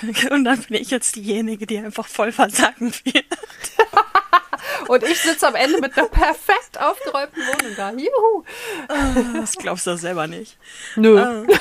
und 0.31 0.45
dann 0.45 0.63
bin 0.63 0.81
ich 0.81 0.91
jetzt 0.91 1.17
diejenige, 1.17 1.67
die 1.67 1.79
einfach 1.79 2.07
voll 2.07 2.33
versagen 2.33 2.93
wird. 3.05 3.25
Und 4.89 5.03
ich 5.05 5.21
sitze 5.21 5.47
am 5.47 5.55
Ende 5.55 5.81
mit 5.81 5.97
einer 5.97 6.09
perfekt 6.09 6.81
aufgeräumten 6.81 7.41
Wohnung 7.47 7.77
da. 7.77 7.93
Juhu. 7.93 8.45
Das 9.35 9.53
glaubst 9.57 9.87
du 9.87 9.97
selber 9.97 10.27
nicht. 10.27 10.57
Nö. 10.97 11.21
Ähm. 11.21 11.47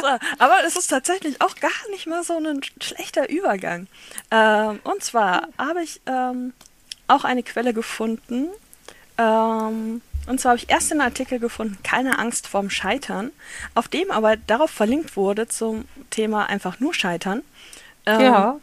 so, 0.00 0.06
aber 0.38 0.64
es 0.66 0.76
ist 0.76 0.88
tatsächlich 0.88 1.40
auch 1.40 1.54
gar 1.56 1.70
nicht 1.90 2.06
mal 2.06 2.22
so 2.22 2.36
ein 2.36 2.60
schlechter 2.82 3.28
Übergang. 3.30 3.86
Ähm, 4.30 4.80
und 4.84 5.02
zwar 5.02 5.48
habe 5.58 5.82
ich 5.82 6.00
ähm, 6.06 6.52
auch 7.08 7.24
eine 7.24 7.42
Quelle 7.42 7.72
gefunden. 7.72 8.48
Ähm, 9.20 10.00
und 10.26 10.40
zwar 10.40 10.50
habe 10.52 10.58
ich 10.58 10.70
erst 10.70 10.90
den 10.90 11.00
Artikel 11.00 11.38
gefunden, 11.38 11.78
keine 11.82 12.18
Angst 12.18 12.46
vorm 12.46 12.70
Scheitern, 12.70 13.30
auf 13.74 13.88
dem 13.88 14.10
aber 14.10 14.36
darauf 14.36 14.70
verlinkt 14.70 15.16
wurde 15.16 15.48
zum 15.48 15.84
Thema 16.10 16.46
einfach 16.46 16.80
nur 16.80 16.94
Scheitern. 16.94 17.42
Ähm, 18.06 18.20
ja. 18.20 18.56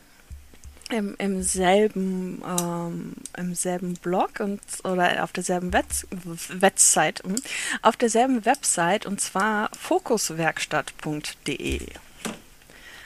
im, 0.90 1.16
im 1.20 1.44
selben 1.44 2.42
ähm, 2.60 3.14
im 3.38 3.54
selben 3.54 3.94
Blog 3.96 4.40
und 4.40 4.60
oder 4.84 5.24
auf 5.24 5.32
derselben 5.32 5.74
Webs 5.74 6.08
Website 6.50 7.22
hm, 7.24 7.36
auf 7.84 7.98
derselben 7.98 8.46
Website 8.46 9.06
und 9.06 9.22
zwar 9.22 9.70
fokuswerkstatt.de 9.80 11.82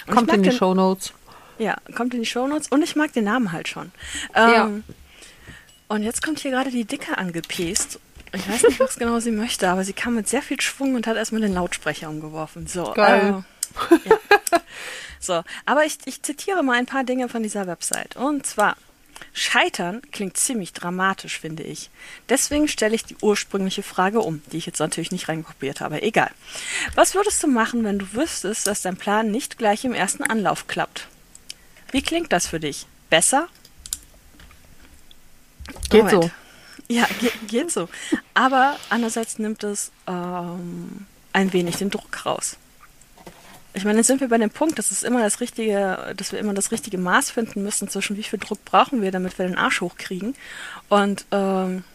Kommt 0.07 0.31
in 0.33 0.43
die 0.43 0.49
den- 0.49 0.57
Show 0.57 0.73
Notes. 0.73 1.13
ja 1.57 1.75
kommt 1.95 2.13
in 2.13 2.21
die 2.21 2.25
Shownotes 2.25 2.67
und 2.69 2.81
ich 2.83 2.95
mag 2.95 3.11
den 3.13 3.25
Namen 3.25 3.51
halt 3.51 3.67
schon 3.67 3.91
Ja. 4.35 4.69
Und 5.91 6.03
jetzt 6.03 6.23
kommt 6.23 6.39
hier 6.39 6.51
gerade 6.51 6.71
die 6.71 6.85
Dicke 6.85 7.17
angepest 7.17 7.99
ich 8.33 8.47
weiß 8.47 8.63
nicht, 8.63 8.79
was 8.79 8.97
genau 8.97 9.19
sie 9.19 9.31
möchte, 9.31 9.69
aber 9.69 9.83
sie 9.83 9.93
kam 9.93 10.15
mit 10.15 10.29
sehr 10.29 10.41
viel 10.41 10.59
Schwung 10.61 10.95
und 10.95 11.07
hat 11.07 11.17
erstmal 11.17 11.41
den 11.41 11.53
Lautsprecher 11.53 12.09
umgeworfen. 12.09 12.67
So, 12.67 12.93
Geil. 12.93 13.43
Äh, 13.89 14.09
ja. 14.09 14.17
So, 15.23 15.43
aber 15.67 15.85
ich, 15.85 15.99
ich 16.05 16.23
zitiere 16.23 16.63
mal 16.63 16.79
ein 16.79 16.87
paar 16.87 17.03
Dinge 17.03 17.29
von 17.29 17.43
dieser 17.43 17.67
Website. 17.67 18.15
Und 18.15 18.43
zwar, 18.47 18.75
Scheitern 19.33 20.01
klingt 20.11 20.35
ziemlich 20.35 20.73
dramatisch, 20.73 21.39
finde 21.39 21.61
ich. 21.61 21.91
Deswegen 22.27 22.67
stelle 22.67 22.95
ich 22.95 23.05
die 23.05 23.17
ursprüngliche 23.21 23.83
Frage 23.83 24.21
um, 24.21 24.41
die 24.51 24.57
ich 24.57 24.65
jetzt 24.65 24.79
natürlich 24.79 25.11
nicht 25.11 25.29
reinkopiert 25.29 25.79
habe. 25.79 26.01
Egal. 26.01 26.31
Was 26.95 27.13
würdest 27.13 27.43
du 27.43 27.47
machen, 27.47 27.83
wenn 27.83 27.99
du 27.99 28.13
wüsstest, 28.13 28.65
dass 28.65 28.81
dein 28.81 28.97
Plan 28.97 29.29
nicht 29.29 29.59
gleich 29.59 29.85
im 29.85 29.93
ersten 29.93 30.23
Anlauf 30.23 30.65
klappt? 30.65 31.07
Wie 31.91 32.01
klingt 32.01 32.33
das 32.33 32.47
für 32.47 32.59
dich? 32.59 32.87
Besser? 33.11 33.47
Geht 35.89 36.03
Moment. 36.05 36.23
so. 36.25 36.31
Ja, 36.87 37.05
ge 37.19 37.31
geht 37.47 37.71
so. 37.71 37.87
Aber 38.33 38.75
andererseits 38.89 39.39
nimmt 39.39 39.63
es 39.63 39.91
ähm, 40.07 41.05
ein 41.33 41.53
wenig 41.53 41.77
den 41.77 41.89
Druck 41.89 42.25
raus. 42.25 42.57
Ich 43.73 43.85
meine, 43.85 43.99
jetzt 43.99 44.07
sind 44.07 44.19
wir 44.19 44.27
bei 44.27 44.37
dem 44.37 44.49
Punkt, 44.49 44.77
dass 44.77 44.91
es 44.91 45.01
immer 45.03 45.21
das 45.21 45.39
richtige, 45.39 46.13
dass 46.17 46.33
wir 46.33 46.39
immer 46.39 46.53
das 46.53 46.71
richtige 46.71 46.97
Maß 46.97 47.31
finden 47.31 47.63
müssen 47.63 47.87
zwischen 47.87 48.17
wie 48.17 48.23
viel 48.23 48.39
Druck 48.39 48.65
brauchen 48.65 49.01
wir, 49.01 49.11
damit 49.11 49.37
wir 49.39 49.47
den 49.47 49.57
Arsch 49.57 49.79
hochkriegen 49.79 50.35
und 50.89 51.25
ähm, 51.31 51.85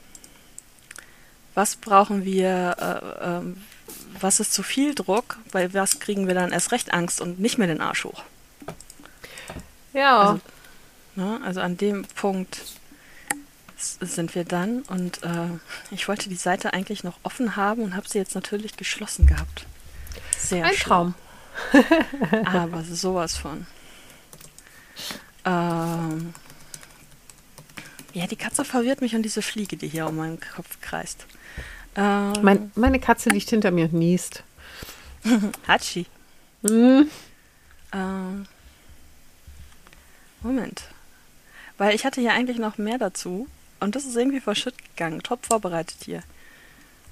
was 1.55 1.77
brauchen 1.77 2.25
wir, 2.25 2.77
äh, 3.21 3.27
ähm, 3.27 3.63
was 4.21 4.41
ist 4.41 4.55
zu 4.55 4.63
viel 4.63 4.95
Druck, 4.95 5.37
weil 5.53 5.75
was 5.75 6.01
kriegen 6.01 6.27
wir 6.27 6.35
dann 6.35 6.53
erst 6.53 6.73
recht 6.73 6.95
Angst 6.95 7.21
und 7.21 7.41
nicht 7.41 7.59
mehr 7.59 7.67
den 7.67 7.81
Arsch 7.83 8.05
hoch. 8.05 8.23
Ja. 9.93 10.21
Also- 10.21 10.41
Ne? 11.19 11.41
Also 11.43 11.63
an 11.63 11.79
dem 11.79 12.05
Punkt 12.05 12.61
sind 13.77 14.35
wir 14.35 14.45
dann 14.45 14.83
und 14.83 15.23
äh, 15.23 15.49
ich 15.91 16.09
wollte 16.09 16.29
die 16.29 16.37
Seite 16.37 16.73
eigentlich 16.73 17.05
noch 17.05 17.19
offen 17.23 17.57
haben 17.57 17.83
und 17.83 17.95
habe 17.95 18.09
sie 18.09 18.19
jetzt 18.19 18.35
natürlich 18.35 18.77
geschlossen 18.77 19.27
gehabt. 19.27 19.67
Sehr 20.39 20.65
ein 20.65 20.75
schlau. 20.75 21.13
Traum. 21.13 21.15
Aber 22.47 22.83
sowas 22.85 23.37
von. 23.37 23.67
Ähm, 25.45 26.35
ja, 28.13 28.27
die 28.27 28.37
Katze 28.37 28.65
verwirrt 28.65 29.03
mich 29.03 29.15
und 29.15 29.23
diese 29.23 29.43
Fliege, 29.43 29.77
die 29.77 29.89
hier 29.89 30.07
um 30.07 30.17
meinen 30.17 30.41
Kopf 30.41 30.81
kreist. 30.81 31.27
Ähm, 31.97 32.33
Mein, 32.43 32.73
meine 32.75 32.99
Katze 32.99 33.29
liegt 33.29 33.51
hinter 33.51 33.71
mir 33.71 33.85
und 33.87 33.93
niest. 33.93 34.43
Hatschi. 35.69 36.07
Hm. 36.67 37.11
Ähm, 37.93 38.47
Moment. 40.43 40.83
Weil 41.79 41.95
ich 41.95 42.05
hatte 42.05 42.21
ja 42.21 42.33
eigentlich 42.33 42.59
noch 42.59 42.79
mehr 42.79 42.99
dazu 42.99 43.47
und 43.87 43.95
das 43.95 44.05
ist 44.05 44.17
irgendwie 44.17 44.41
verschütt 44.41 44.75
gegangen. 44.79 45.23
Top 45.23 45.47
vorbereitet 45.47 45.99
hier. 46.05 46.25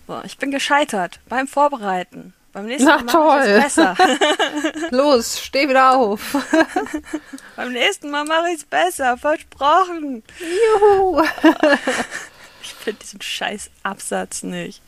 So, 0.08 0.20
ich 0.24 0.38
bin 0.38 0.50
gescheitert 0.50 1.20
beim 1.28 1.46
Vorbereiten 1.46 2.34
Beim 2.52 2.66
nächsten 2.66 2.88
Na 2.88 2.98
Mal 2.98 3.04
mache 3.04 3.46
ich 3.46 3.52
es 3.52 3.62
besser. 3.62 3.96
Los, 4.90 5.40
steh 5.40 5.68
wieder 5.68 5.96
auf. 5.96 6.36
Beim 7.56 7.72
nächsten 7.72 8.10
Mal 8.10 8.24
mache 8.24 8.48
ich 8.50 8.58
es 8.58 8.64
besser. 8.64 9.16
Versprochen. 9.16 10.22
Juhu. 10.40 11.22
Ich 12.62 12.72
finde 12.72 13.00
diesen 13.00 13.20
scheiß 13.20 13.70
Absatz 13.82 14.42
nicht. 14.42 14.82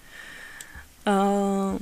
Ähm. 1.05 1.79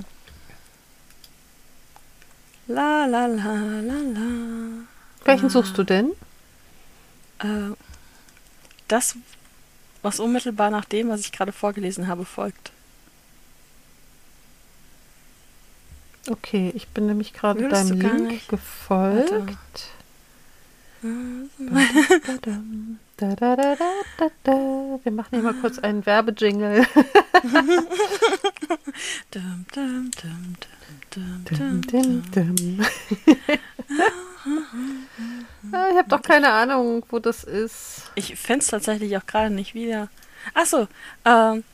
La 2.66 3.06
la 3.06 3.26
la 3.26 3.52
la 3.56 4.00
la. 4.12 4.86
Welchen 5.24 5.50
suchst 5.50 5.78
du 5.78 5.84
denn? 5.84 6.10
Äh, 7.38 7.74
das, 8.88 9.16
was 10.04 10.20
unmittelbar 10.20 10.70
nach 10.70 10.84
dem, 10.84 11.08
was 11.08 11.20
ich 11.20 11.32
gerade 11.32 11.52
vorgelesen 11.52 12.06
habe, 12.06 12.24
folgt. 12.24 12.70
Okay, 16.28 16.72
ich 16.74 16.88
bin 16.88 17.06
nämlich 17.06 17.32
gerade 17.32 17.68
deinem 17.68 18.00
Link 18.00 18.48
gefolgt. 18.48 19.88
Da, 23.16 23.34
da, 23.36 23.76
da. 24.42 24.52
Wir 25.02 25.12
machen 25.12 25.28
hier 25.30 25.42
mal 25.42 25.54
kurz 25.54 25.78
einen 25.78 26.04
Werbejingle. 26.06 26.86
Dum, 29.30 29.66
dum, 29.74 30.10
dum, 30.22 30.54
dum, 31.10 31.44
dum, 31.44 31.44
Dim, 31.44 31.82
dum, 31.82 32.22
dim, 32.32 32.56
dim. 32.56 32.86
ich 34.46 35.96
habe 35.98 36.08
doch 36.08 36.22
keine 36.22 36.52
Ahnung, 36.52 37.04
wo 37.10 37.18
das 37.18 37.44
ist. 37.44 38.10
Ich 38.14 38.36
finde 38.36 38.60
es 38.60 38.68
tatsächlich 38.68 39.16
auch 39.16 39.26
gerade 39.26 39.50
nicht 39.52 39.74
wieder. 39.74 40.08
Achso, 40.52 40.88
ähm, 41.24 41.64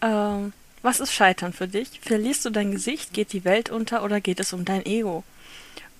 ähm, 0.00 0.52
was 0.82 1.00
ist 1.00 1.12
Scheitern 1.12 1.52
für 1.52 1.68
dich? 1.68 2.00
Verlierst 2.00 2.44
du 2.44 2.50
dein 2.50 2.72
Gesicht, 2.72 3.12
geht 3.12 3.32
die 3.32 3.44
Welt 3.44 3.70
unter 3.70 4.02
oder 4.02 4.20
geht 4.20 4.40
es 4.40 4.52
um 4.52 4.64
dein 4.64 4.84
Ego? 4.84 5.22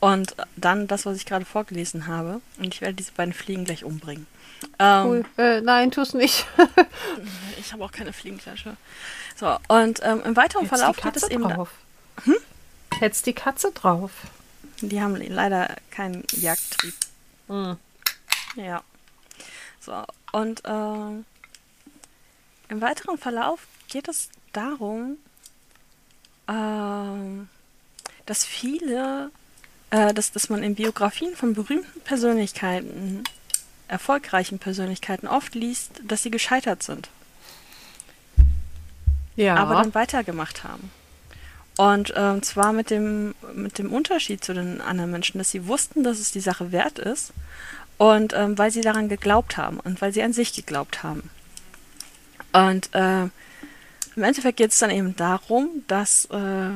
Und 0.00 0.34
dann 0.56 0.88
das, 0.88 1.06
was 1.06 1.16
ich 1.16 1.26
gerade 1.26 1.44
vorgelesen 1.44 2.08
habe. 2.08 2.40
Und 2.58 2.74
ich 2.74 2.80
werde 2.80 2.94
diese 2.94 3.12
beiden 3.12 3.32
Fliegen 3.32 3.64
gleich 3.64 3.84
umbringen. 3.84 4.26
Ähm, 4.80 5.06
Cool. 5.06 5.24
Äh, 5.36 5.60
nein, 5.60 5.90
tu's 5.92 6.14
nicht. 6.14 6.46
Ich 7.58 7.72
habe 7.72 7.84
auch 7.84 7.92
keine 7.92 8.12
Fliegenklatsche. 8.12 8.76
So, 9.36 9.56
und 9.68 10.00
ähm, 10.02 10.20
im 10.24 10.36
weiteren 10.36 10.62
Jetzt 10.62 10.70
Verlauf 10.76 10.96
die 10.96 11.02
geht 11.02 11.16
es 11.16 11.22
Katze 11.22 11.34
eben. 11.34 11.44
Drauf. 11.44 11.70
Jetzt 13.00 13.26
die 13.26 13.32
Katze 13.32 13.70
drauf. 13.70 14.10
Die 14.88 15.00
haben 15.00 15.16
leider 15.16 15.76
keinen 15.90 16.24
Jagdtrieb. 16.32 16.94
Hm. 17.48 17.76
Ja. 18.56 18.82
So, 19.80 20.04
und 20.32 20.62
ähm, 20.64 21.24
im 22.68 22.80
weiteren 22.80 23.18
Verlauf 23.18 23.66
geht 23.88 24.08
es 24.08 24.28
darum, 24.52 25.18
ähm, 26.48 27.48
dass 28.26 28.44
viele, 28.44 29.30
äh, 29.90 30.14
dass, 30.14 30.32
dass 30.32 30.48
man 30.48 30.62
in 30.62 30.74
Biografien 30.74 31.34
von 31.34 31.54
berühmten 31.54 32.00
Persönlichkeiten, 32.02 33.24
erfolgreichen 33.88 34.58
Persönlichkeiten 34.58 35.26
oft 35.26 35.54
liest, 35.54 36.00
dass 36.04 36.22
sie 36.22 36.30
gescheitert 36.30 36.82
sind, 36.82 37.10
Ja. 39.36 39.56
aber 39.56 39.74
dann 39.74 39.94
weitergemacht 39.94 40.64
haben. 40.64 40.90
Und 41.76 42.12
ähm, 42.16 42.42
zwar 42.42 42.72
mit 42.72 42.90
dem, 42.90 43.34
mit 43.54 43.78
dem 43.78 43.92
Unterschied 43.92 44.44
zu 44.44 44.52
den 44.52 44.80
anderen 44.80 45.10
Menschen, 45.10 45.38
dass 45.38 45.50
sie 45.50 45.66
wussten, 45.66 46.04
dass 46.04 46.18
es 46.18 46.30
die 46.30 46.40
Sache 46.40 46.70
wert 46.70 46.98
ist 46.98 47.32
und 47.96 48.34
ähm, 48.34 48.58
weil 48.58 48.70
sie 48.70 48.82
daran 48.82 49.08
geglaubt 49.08 49.56
haben 49.56 49.80
und 49.80 50.00
weil 50.00 50.12
sie 50.12 50.22
an 50.22 50.32
sich 50.32 50.52
geglaubt 50.52 51.02
haben. 51.02 51.30
Und 52.52 52.94
äh, 52.94 53.22
im 53.22 54.22
Endeffekt 54.22 54.58
geht 54.58 54.72
es 54.72 54.78
dann 54.78 54.90
eben 54.90 55.16
darum, 55.16 55.84
dass, 55.88 56.26
äh, 56.26 56.70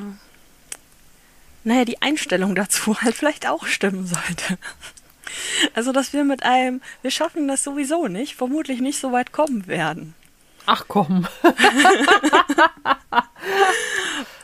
naja, 1.64 1.84
die 1.84 2.00
Einstellung 2.00 2.54
dazu 2.54 2.98
halt 3.00 3.14
vielleicht 3.14 3.46
auch 3.46 3.66
stimmen 3.66 4.06
sollte. 4.06 4.58
Also, 5.74 5.92
dass 5.92 6.12
wir 6.12 6.24
mit 6.24 6.44
einem, 6.44 6.80
wir 7.02 7.10
schaffen 7.10 7.48
das 7.48 7.62
sowieso 7.64 8.08
nicht, 8.08 8.36
vermutlich 8.36 8.80
nicht 8.80 8.98
so 8.98 9.12
weit 9.12 9.32
kommen 9.32 9.66
werden. 9.66 10.14
Ach 10.66 10.84
komm. 10.88 11.26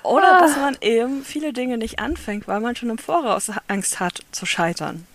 Oder 0.02 0.38
Ah. 0.38 0.40
dass 0.40 0.56
man 0.56 0.76
eben 0.80 1.24
viele 1.24 1.52
Dinge 1.52 1.78
nicht 1.78 1.98
anfängt, 2.00 2.48
weil 2.48 2.60
man 2.60 2.74
schon 2.76 2.90
im 2.90 2.98
Voraus 2.98 3.50
Angst 3.68 4.00
hat 4.00 4.20
zu 4.32 4.46
scheitern. 4.46 5.06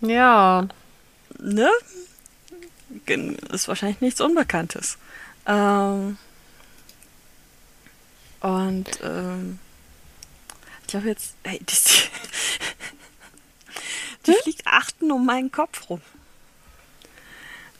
Ja. 0.00 0.66
Ne? 1.38 1.70
Ist 3.50 3.68
wahrscheinlich 3.68 4.00
nichts 4.00 4.20
Unbekanntes. 4.20 4.98
Ähm, 5.46 6.16
und 8.40 8.88
ähm, 9.02 9.58
ich 10.88 10.94
habe 10.94 11.08
jetzt, 11.08 11.34
ey, 11.42 11.58
die, 11.58 11.64
die, 14.26 14.32
die 14.32 14.34
fliegt 14.42 14.66
achten 14.66 15.10
um 15.10 15.24
meinen 15.26 15.50
Kopf 15.52 15.88
rum. 15.90 16.00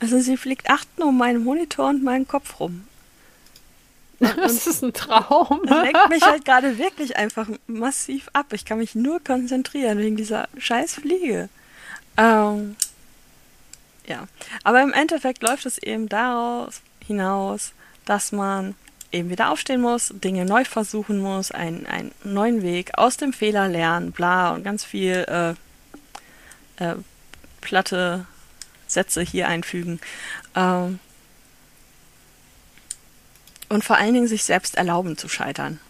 Also 0.05 0.21
sie 0.21 0.37
fliegt 0.37 0.69
achten 0.69 1.03
um 1.03 1.17
meinen 1.17 1.43
Monitor 1.43 1.89
und 1.89 2.05
meinen 2.05 2.29
Kopf 2.29 2.61
rum. 2.61 2.87
Das 4.37 4.67
ist 4.67 4.85
ein 4.85 4.93
Traum. 4.93 5.63
Das 5.65 5.83
lenkt 5.83 6.11
mich 6.11 6.23
halt 6.23 6.45
gerade 6.45 6.77
wirklich 6.77 7.17
einfach 7.17 7.49
massiv 7.67 8.29
ab. 8.35 8.53
Ich 8.53 8.67
kann 8.67 8.79
mich 8.79 8.95
nur 8.95 9.19
konzentrieren 9.25 9.99
wegen 9.99 10.17
dieser 10.17 10.47
scheiß 10.59 10.97
Fliege. 10.97 11.49
Ähm, 12.19 12.77
ja, 14.07 14.29
aber 14.63 14.83
im 14.83 14.93
Endeffekt 14.93 15.43
läuft 15.43 15.65
es 15.65 15.79
eben 15.79 16.11
daraus 16.11 16.83
hinaus, 17.07 17.73
dass 18.05 18.31
man 18.31 18.75
eben 19.11 19.31
wieder 19.31 19.51
aufstehen 19.51 19.81
muss, 19.81 20.13
Dinge 20.13 20.45
neu 20.45 20.67
versuchen 20.67 21.19
muss, 21.19 21.51
einen, 21.51 21.87
einen 21.87 22.13
neuen 22.25 22.63
Weg 22.63 22.99
aus 22.99 23.17
dem 23.17 23.33
Fehler 23.33 23.69
lernen, 23.69 24.13
bla 24.13 24.53
und 24.53 24.65
ganz 24.65 24.85
viel 24.85 25.57
äh, 26.79 26.85
äh, 26.85 26.95
platte 27.63 28.27
Sätze 28.95 29.21
hier 29.23 29.49
einfügen. 29.49 30.01
Ähm, 30.55 30.99
und 33.69 33.85
vor 33.85 33.97
allen 33.97 34.15
Dingen 34.15 34.29
sich 34.29 34.45
selbst 34.45 34.77
erlauben 34.77 35.17
zu 35.17 35.29
scheitern. 35.29 35.81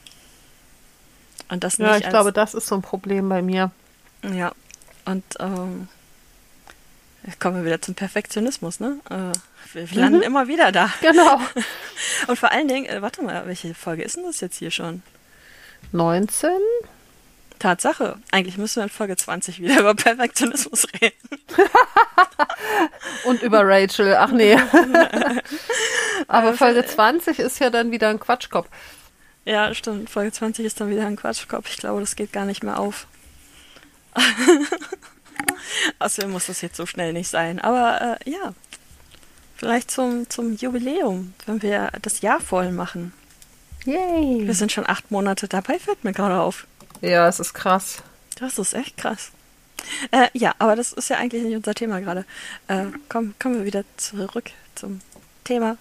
Und 1.48 1.64
das 1.64 1.78
nicht 1.78 1.88
Ja, 1.88 1.96
ich 1.96 2.08
glaube, 2.08 2.32
das 2.32 2.54
ist 2.54 2.66
so 2.66 2.74
ein 2.74 2.82
Problem 2.82 3.28
bei 3.28 3.42
mir. 3.42 3.70
ja, 4.22 4.52
und 5.04 5.24
ähm, 5.38 5.88
jetzt 7.26 7.40
kommen 7.40 7.56
wir 7.58 7.64
wieder 7.64 7.82
zum 7.82 7.94
Perfektionismus, 7.94 8.80
ne? 8.80 8.98
Äh, 9.10 9.32
wir, 9.74 9.90
wir 9.90 10.00
landen 10.00 10.22
immer 10.22 10.48
wieder 10.48 10.72
da. 10.72 10.90
Genau. 11.00 11.40
Und 12.28 12.38
vor 12.38 12.52
allen 12.52 12.68
Dingen, 12.68 12.86
äh, 12.86 13.02
warte 13.02 13.22
mal, 13.22 13.46
welche 13.46 13.74
Folge 13.74 14.02
ist 14.02 14.16
denn 14.16 14.24
das 14.24 14.40
jetzt 14.40 14.56
hier 14.58 14.70
schon? 14.70 15.02
19? 15.92 16.50
Tatsache, 17.64 18.18
eigentlich 18.31 18.59
müssen 18.59 18.77
wir 18.77 18.83
in 18.83 18.90
Folge 18.90 19.16
20 19.16 19.59
wieder 19.59 19.81
über 19.81 19.94
Perfektionismus 19.94 20.87
reden. 21.00 21.16
Und 23.24 23.40
über 23.40 23.66
Rachel. 23.66 24.14
Ach 24.16 24.31
nee. 24.31 24.55
Aber 26.29 26.48
Also, 26.48 26.59
Folge 26.59 26.81
äh, 26.81 26.87
20 26.87 27.38
ist 27.38 27.61
ja 27.61 27.70
dann 27.70 27.90
wieder 27.90 28.11
ein 28.11 28.20
Quatschkopf. 28.20 28.68
Ja, 29.46 29.72
stimmt, 29.72 30.11
Folge 30.11 30.31
20 30.33 30.66
ist 30.66 30.79
dann 30.79 30.90
wieder 30.90 31.07
ein 31.07 31.16
Quatschkopf. 31.16 31.70
Ich 31.70 31.79
glaube, 31.79 32.00
das 32.00 32.16
geht 32.16 32.35
gar 32.35 32.44
nicht 32.44 32.62
mehr 32.62 32.79
auf. 32.79 33.07
Außerdem 36.00 36.33
muss 36.33 36.46
das 36.46 36.61
jetzt 36.61 36.77
so 36.77 36.85
schnell 36.85 37.14
nicht 37.14 37.29
sein. 37.29 37.61
Aber 37.61 38.18
äh, 38.20 38.31
ja, 38.31 38.53
vielleicht 39.57 39.90
zum, 39.90 40.29
zum 40.29 40.55
Jubiläum, 40.55 41.33
wenn 41.46 41.62
wir 41.62 41.90
das 42.03 42.20
Jahr 42.20 42.40
voll 42.40 42.72
machen. 42.72 43.14
Yay. 43.87 44.46
Wir 44.46 44.55
sind 44.55 44.70
schon 44.70 44.87
acht 44.87 45.11
Monate 45.11 45.48
dabei, 45.48 45.79
fällt 45.79 46.05
mir 46.05 46.12
gerade 46.12 46.40
auf. 46.40 46.66
Ja, 47.04 47.28
es 47.28 47.38
ist 47.38 47.52
krass. 47.52 48.02
Das 48.36 48.58
ist 48.58 48.72
echt 48.72 48.96
krass. 48.96 49.30
Äh, 50.10 50.28
ja, 50.32 50.54
aber 50.58 50.74
das 50.74 50.92
ist 50.92 51.10
ja 51.10 51.18
eigentlich 51.18 51.42
nicht 51.44 51.56
unser 51.56 51.74
Thema 51.74 52.00
gerade. 52.00 52.24
Äh, 52.68 52.86
komm, 53.10 53.34
kommen 53.38 53.58
wir 53.58 53.64
wieder 53.66 53.84
zurück 53.98 54.50
zum 54.74 55.00
Thema. 55.44 55.76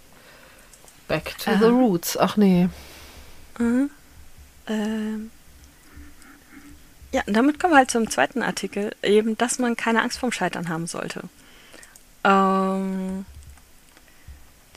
Back 1.08 1.38
to 1.38 1.52
Aha. 1.52 1.60
the 1.60 1.66
roots. 1.68 2.18
Ach 2.18 2.36
nee. 2.36 2.68
Mhm. 3.58 3.90
Ähm, 4.68 5.32
ja, 7.14 7.22
und 7.26 7.34
damit 7.36 7.58
kommen 7.60 7.74
wir 7.74 7.78
halt 7.78 7.92
zum 7.92 8.10
zweiten 8.10 8.42
Artikel, 8.42 8.94
eben, 9.02 9.38
dass 9.38 9.60
man 9.60 9.78
keine 9.78 10.02
Angst 10.02 10.20
vorm 10.20 10.32
Scheitern 10.34 10.68
haben 10.68 10.88
sollte. 10.88 11.24
Ähm, 12.26 13.26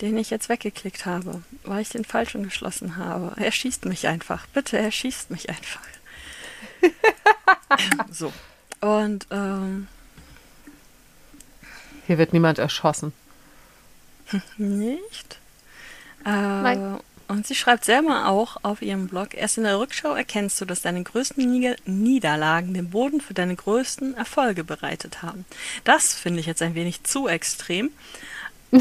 den 0.00 0.16
ich 0.16 0.30
jetzt 0.30 0.48
weggeklickt 0.48 1.06
habe, 1.06 1.42
weil 1.64 1.82
ich 1.82 1.88
den 1.88 2.04
falschen 2.04 2.44
geschlossen 2.44 2.96
habe. 2.96 3.32
Er 3.40 3.50
schießt 3.50 3.86
mich 3.86 4.06
einfach. 4.06 4.46
Bitte, 4.48 4.78
er 4.78 4.92
schießt 4.92 5.30
mich 5.30 5.48
einfach. 5.48 5.80
so. 8.10 8.32
Und 8.80 9.26
ähm, 9.30 9.88
Hier 12.06 12.18
wird 12.18 12.32
niemand 12.32 12.58
erschossen. 12.58 13.12
Nicht? 14.56 15.38
Äh, 16.24 16.30
Nein. 16.30 17.00
Und 17.28 17.46
sie 17.46 17.56
schreibt 17.56 17.84
selber 17.84 18.28
auch 18.28 18.58
auf 18.62 18.82
ihrem 18.82 19.08
Blog, 19.08 19.34
erst 19.34 19.58
in 19.58 19.64
der 19.64 19.80
Rückschau 19.80 20.14
erkennst 20.14 20.60
du, 20.60 20.64
dass 20.64 20.82
deine 20.82 21.02
größten 21.02 21.50
Nieder 21.50 21.74
Niederlagen 21.84 22.72
den 22.72 22.90
Boden 22.90 23.20
für 23.20 23.34
deine 23.34 23.56
größten 23.56 24.16
Erfolge 24.16 24.62
bereitet 24.62 25.22
haben. 25.22 25.44
Das 25.82 26.14
finde 26.14 26.38
ich 26.38 26.46
jetzt 26.46 26.62
ein 26.62 26.76
wenig 26.76 27.02
zu 27.02 27.26
extrem. 27.26 27.90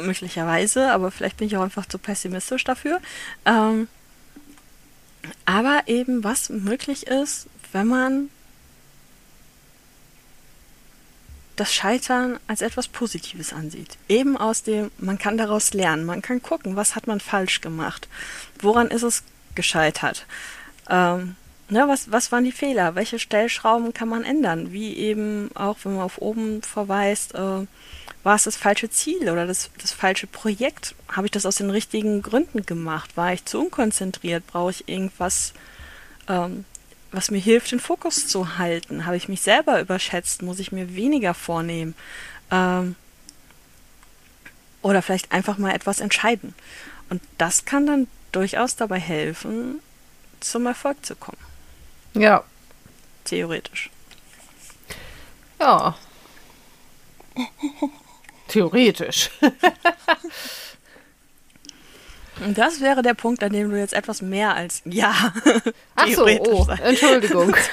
möglicherweise, 0.00 0.90
aber 0.92 1.10
vielleicht 1.10 1.36
bin 1.36 1.46
ich 1.46 1.56
auch 1.56 1.62
einfach 1.62 1.86
zu 1.86 1.98
pessimistisch 1.98 2.64
dafür. 2.64 3.00
Ähm, 3.44 3.88
aber 5.44 5.82
eben, 5.86 6.24
was 6.24 6.48
möglich 6.48 7.06
ist, 7.06 7.46
wenn 7.72 7.86
man 7.86 8.30
das 11.56 11.72
Scheitern 11.72 12.38
als 12.48 12.62
etwas 12.62 12.88
Positives 12.88 13.52
ansieht. 13.52 13.96
Eben 14.08 14.36
aus 14.36 14.62
dem, 14.62 14.90
man 14.98 15.18
kann 15.18 15.38
daraus 15.38 15.72
lernen, 15.72 16.04
man 16.04 16.22
kann 16.22 16.42
gucken, 16.42 16.76
was 16.76 16.96
hat 16.96 17.06
man 17.06 17.20
falsch 17.20 17.60
gemacht, 17.60 18.08
woran 18.60 18.88
ist 18.88 19.02
es 19.02 19.22
gescheitert, 19.54 20.26
ähm, 20.90 21.36
ne, 21.68 21.86
was, 21.86 22.10
was 22.10 22.32
waren 22.32 22.44
die 22.44 22.52
Fehler, 22.52 22.94
welche 22.96 23.18
Stellschrauben 23.18 23.94
kann 23.94 24.08
man 24.08 24.24
ändern, 24.24 24.72
wie 24.72 24.96
eben 24.96 25.50
auch, 25.54 25.76
wenn 25.84 25.94
man 25.94 26.02
auf 26.04 26.18
oben 26.18 26.62
verweist, 26.62 27.34
äh, 27.34 27.66
war 28.24 28.34
es 28.34 28.44
das 28.44 28.56
falsche 28.56 28.90
Ziel 28.90 29.30
oder 29.30 29.46
das, 29.46 29.70
das 29.80 29.92
falsche 29.92 30.26
Projekt, 30.26 30.94
habe 31.08 31.26
ich 31.26 31.30
das 31.30 31.46
aus 31.46 31.56
den 31.56 31.70
richtigen 31.70 32.22
Gründen 32.22 32.66
gemacht, 32.66 33.16
war 33.16 33.32
ich 33.32 33.44
zu 33.44 33.60
unkonzentriert, 33.60 34.46
brauche 34.46 34.70
ich 34.70 34.88
irgendwas, 34.88 35.52
ähm, 36.28 36.64
was 37.12 37.30
mir 37.30 37.38
hilft, 37.38 37.70
den 37.70 37.80
Fokus 37.80 38.26
zu 38.26 38.58
halten? 38.58 39.06
Habe 39.06 39.16
ich 39.16 39.28
mich 39.28 39.42
selber 39.42 39.80
überschätzt? 39.80 40.42
Muss 40.42 40.58
ich 40.58 40.72
mir 40.72 40.96
weniger 40.96 41.32
vornehmen? 41.32 41.94
Ähm, 42.50 42.96
oder 44.82 45.00
vielleicht 45.00 45.30
einfach 45.30 45.56
mal 45.56 45.74
etwas 45.74 46.00
entscheiden. 46.00 46.54
Und 47.10 47.22
das 47.38 47.66
kann 47.66 47.86
dann 47.86 48.08
durchaus 48.32 48.74
dabei 48.74 48.98
helfen, 48.98 49.80
zum 50.40 50.66
Erfolg 50.66 51.04
zu 51.06 51.14
kommen. 51.14 51.38
Ja. 52.14 52.42
Theoretisch. 53.24 53.90
Ja. 55.60 55.96
Theoretisch. 58.48 59.30
Und 62.44 62.58
das 62.58 62.80
wäre 62.80 63.02
der 63.02 63.14
Punkt, 63.14 63.44
an 63.44 63.52
dem 63.52 63.70
du 63.70 63.78
jetzt 63.78 63.94
etwas 63.94 64.20
mehr 64.20 64.54
als 64.56 64.82
ja. 64.84 65.14
Ach 65.94 66.08
so, 66.08 66.26
oh, 66.26 66.66
Entschuldigung. 66.82 67.54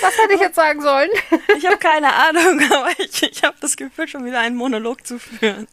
Was 0.00 0.18
hätte 0.18 0.34
ich 0.34 0.40
jetzt 0.40 0.56
sagen 0.56 0.82
sollen? 0.82 1.08
Ich 1.56 1.64
habe 1.66 1.78
keine 1.78 2.12
Ahnung, 2.12 2.60
aber 2.70 2.90
ich, 2.98 3.22
ich 3.22 3.42
habe 3.42 3.56
das 3.60 3.76
Gefühl, 3.76 4.06
schon 4.08 4.24
wieder 4.24 4.40
einen 4.40 4.56
Monolog 4.56 5.06
zu 5.06 5.18
führen. 5.18 5.66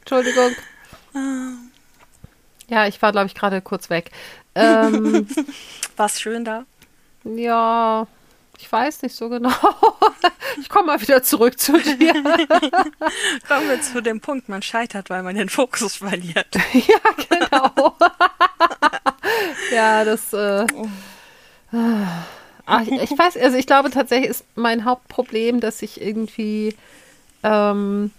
Entschuldigung. 0.00 0.54
Ja, 2.68 2.86
ich 2.86 3.00
war, 3.02 3.12
glaube 3.12 3.26
ich, 3.26 3.34
gerade 3.34 3.60
kurz 3.60 3.90
weg. 3.90 4.10
Ähm, 4.54 5.28
War's 5.96 6.20
schön 6.20 6.44
da? 6.44 6.64
Ja, 7.24 8.06
ich 8.60 8.70
weiß 8.70 9.02
nicht 9.02 9.14
so 9.14 9.28
genau. 9.28 9.52
Ich 10.60 10.68
komme 10.68 10.86
mal 10.86 11.00
wieder 11.00 11.22
zurück 11.22 11.60
zu 11.60 11.78
dir. 11.78 12.12
Kommen 13.48 13.68
wir 13.68 13.80
zu 13.80 14.02
dem 14.02 14.20
Punkt, 14.20 14.48
man 14.48 14.62
scheitert, 14.62 15.08
weil 15.08 15.22
man 15.22 15.36
den 15.36 15.48
Fokus 15.48 15.96
verliert. 15.96 16.56
Ja, 16.72 16.98
genau. 17.28 17.96
Ja, 19.72 20.04
das. 20.04 20.32
Äh, 20.32 20.66
ach, 22.66 22.82
ich 22.82 23.16
weiß, 23.16 23.36
also 23.36 23.56
ich 23.56 23.66
glaube 23.66 23.90
tatsächlich 23.90 24.30
ist 24.30 24.44
mein 24.56 24.84
Hauptproblem, 24.84 25.60
dass 25.60 25.82
ich 25.82 26.00
irgendwie 26.00 26.76
ähm, 27.44 28.10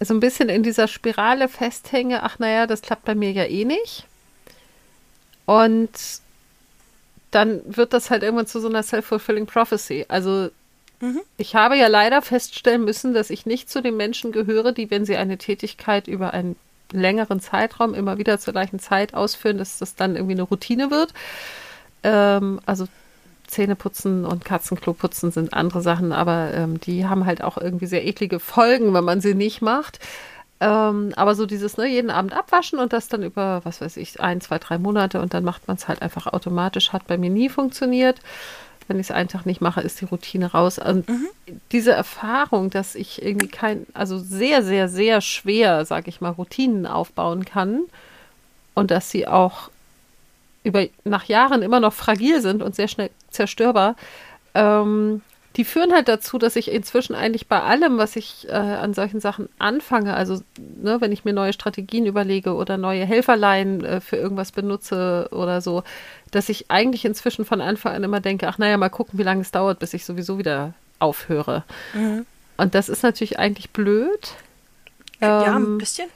so 0.00 0.14
ein 0.14 0.20
bisschen 0.20 0.48
in 0.48 0.62
dieser 0.62 0.86
Spirale 0.86 1.48
festhänge. 1.48 2.22
Ach, 2.22 2.38
naja, 2.38 2.68
das 2.68 2.82
klappt 2.82 3.04
bei 3.04 3.16
mir 3.16 3.32
ja 3.32 3.44
eh 3.44 3.64
nicht. 3.64 4.06
Und 5.44 5.90
dann 7.30 7.60
wird 7.66 7.92
das 7.92 8.10
halt 8.10 8.22
irgendwann 8.22 8.46
zu 8.46 8.60
so 8.60 8.68
einer 8.68 8.82
self-fulfilling 8.82 9.46
prophecy. 9.46 10.06
Also 10.08 10.50
Mhm. 11.00 11.20
ich 11.36 11.54
habe 11.54 11.76
ja 11.76 11.86
leider 11.86 12.22
feststellen 12.22 12.84
müssen, 12.84 13.14
dass 13.14 13.30
ich 13.30 13.46
nicht 13.46 13.70
zu 13.70 13.80
den 13.80 13.96
Menschen 13.96 14.32
gehöre, 14.32 14.72
die, 14.72 14.90
wenn 14.90 15.04
sie 15.04 15.16
eine 15.16 15.38
Tätigkeit 15.38 16.08
über 16.08 16.34
einen 16.34 16.56
längeren 16.90 17.40
Zeitraum 17.40 17.94
immer 17.94 18.18
wieder 18.18 18.38
zur 18.38 18.52
gleichen 18.52 18.78
Zeit 18.78 19.14
ausführen, 19.14 19.58
dass 19.58 19.78
das 19.78 19.94
dann 19.94 20.16
irgendwie 20.16 20.34
eine 20.34 20.42
Routine 20.42 20.90
wird. 20.90 21.14
Ähm, 22.02 22.60
also 22.66 22.88
Zähneputzen 23.46 24.24
und 24.24 24.44
Katzenklo 24.44 24.92
putzen 24.92 25.30
sind 25.30 25.54
andere 25.54 25.82
Sachen, 25.82 26.12
aber 26.12 26.52
ähm, 26.52 26.80
die 26.80 27.06
haben 27.06 27.26
halt 27.26 27.42
auch 27.42 27.56
irgendwie 27.58 27.86
sehr 27.86 28.04
eklige 28.04 28.40
Folgen, 28.40 28.92
wenn 28.92 29.04
man 29.04 29.20
sie 29.20 29.34
nicht 29.34 29.62
macht. 29.62 30.00
Ähm, 30.60 31.12
aber 31.14 31.34
so 31.34 31.46
dieses, 31.46 31.76
ne, 31.76 31.86
jeden 31.86 32.10
Abend 32.10 32.32
abwaschen 32.32 32.78
und 32.78 32.92
das 32.92 33.08
dann 33.08 33.22
über, 33.22 33.60
was 33.64 33.80
weiß 33.80 33.96
ich, 33.96 34.20
ein, 34.20 34.40
zwei, 34.40 34.58
drei 34.58 34.78
Monate 34.78 35.20
und 35.20 35.32
dann 35.32 35.44
macht 35.44 35.68
man 35.68 35.76
es 35.76 35.86
halt 35.86 36.02
einfach 36.02 36.26
automatisch, 36.26 36.92
hat 36.92 37.06
bei 37.06 37.16
mir 37.16 37.30
nie 37.30 37.48
funktioniert. 37.48 38.20
Wenn 38.88 38.98
ich 38.98 39.08
es 39.08 39.10
einen 39.10 39.28
Tag 39.28 39.44
nicht 39.44 39.60
mache, 39.60 39.82
ist 39.82 40.00
die 40.00 40.06
Routine 40.06 40.50
raus. 40.50 40.78
Und 40.78 41.06
diese 41.72 41.92
Erfahrung, 41.92 42.70
dass 42.70 42.94
ich 42.94 43.22
irgendwie 43.22 43.48
kein, 43.48 43.86
also 43.92 44.18
sehr, 44.18 44.62
sehr, 44.62 44.88
sehr 44.88 45.20
schwer, 45.20 45.84
sag 45.84 46.08
ich 46.08 46.22
mal, 46.22 46.30
Routinen 46.30 46.86
aufbauen 46.86 47.44
kann 47.44 47.82
und 48.74 48.90
dass 48.90 49.10
sie 49.10 49.28
auch 49.28 49.70
über 50.64 50.86
nach 51.04 51.24
Jahren 51.24 51.62
immer 51.62 51.80
noch 51.80 51.92
fragil 51.92 52.40
sind 52.40 52.62
und 52.62 52.74
sehr 52.74 52.88
schnell 52.88 53.10
zerstörbar, 53.30 53.94
ähm, 54.54 55.22
die 55.58 55.64
führen 55.64 55.92
halt 55.92 56.08
dazu, 56.08 56.38
dass 56.38 56.56
ich 56.56 56.70
inzwischen 56.70 57.14
eigentlich 57.14 57.48
bei 57.48 57.60
allem, 57.60 57.98
was 57.98 58.14
ich 58.16 58.46
äh, 58.48 58.52
an 58.52 58.94
solchen 58.94 59.20
Sachen 59.20 59.48
anfange, 59.58 60.14
also 60.14 60.40
ne, 60.56 61.00
wenn 61.00 61.12
ich 61.12 61.24
mir 61.24 61.32
neue 61.34 61.52
Strategien 61.52 62.06
überlege 62.06 62.54
oder 62.54 62.78
neue 62.78 63.04
Helferlein 63.04 63.84
äh, 63.84 64.00
für 64.00 64.16
irgendwas 64.16 64.52
benutze 64.52 65.28
oder 65.32 65.60
so, 65.60 65.82
dass 66.30 66.48
ich 66.48 66.70
eigentlich 66.70 67.04
inzwischen 67.04 67.44
von 67.44 67.60
Anfang 67.60 67.94
an 67.96 68.04
immer 68.04 68.20
denke, 68.20 68.46
ach 68.48 68.58
naja, 68.58 68.76
mal 68.76 68.88
gucken, 68.88 69.18
wie 69.18 69.24
lange 69.24 69.42
es 69.42 69.50
dauert, 69.50 69.80
bis 69.80 69.92
ich 69.94 70.04
sowieso 70.04 70.38
wieder 70.38 70.74
aufhöre. 71.00 71.64
Mhm. 71.92 72.24
Und 72.56 72.74
das 72.76 72.88
ist 72.88 73.02
natürlich 73.02 73.38
eigentlich 73.38 73.70
blöd. 73.70 74.34
ja, 75.20 75.56
Ähm, 75.56 75.74
ein 75.74 75.78
bisschen. 75.78 76.08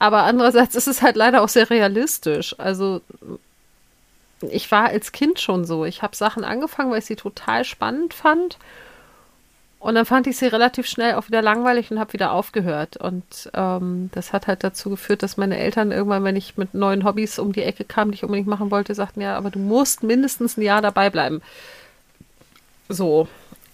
aber 0.00 0.24
andererseits 0.24 0.74
ist 0.74 0.88
es 0.88 1.00
halt 1.00 1.14
leider 1.16 1.42
auch 1.42 1.48
sehr 1.48 1.70
realistisch. 1.70 2.58
Also 2.58 3.02
ich 4.40 4.70
war 4.70 4.86
als 4.86 5.12
Kind 5.12 5.40
schon 5.40 5.64
so. 5.64 5.84
Ich 5.84 6.02
habe 6.02 6.16
Sachen 6.16 6.44
angefangen, 6.44 6.90
weil 6.90 6.98
ich 6.98 7.06
sie 7.06 7.16
total 7.16 7.64
spannend 7.64 8.14
fand. 8.14 8.58
Und 9.78 9.96
dann 9.96 10.06
fand 10.06 10.26
ich 10.26 10.38
sie 10.38 10.46
relativ 10.46 10.86
schnell 10.86 11.14
auch 11.14 11.26
wieder 11.26 11.42
langweilig 11.42 11.90
und 11.90 11.98
habe 11.98 12.14
wieder 12.14 12.32
aufgehört. 12.32 12.96
Und 12.96 13.50
ähm, 13.52 14.08
das 14.14 14.32
hat 14.32 14.46
halt 14.46 14.64
dazu 14.64 14.88
geführt, 14.88 15.22
dass 15.22 15.36
meine 15.36 15.58
Eltern 15.58 15.92
irgendwann, 15.92 16.24
wenn 16.24 16.36
ich 16.36 16.56
mit 16.56 16.72
neuen 16.72 17.04
Hobbys 17.04 17.38
um 17.38 17.52
die 17.52 17.62
Ecke 17.62 17.84
kam, 17.84 18.10
die 18.10 18.14
ich 18.14 18.24
unbedingt 18.24 18.48
machen 18.48 18.70
wollte, 18.70 18.94
sagten, 18.94 19.20
ja, 19.20 19.36
aber 19.36 19.50
du 19.50 19.58
musst 19.58 20.02
mindestens 20.02 20.56
ein 20.56 20.62
Jahr 20.62 20.80
dabei 20.80 21.10
bleiben. 21.10 21.42
So. 22.88 23.28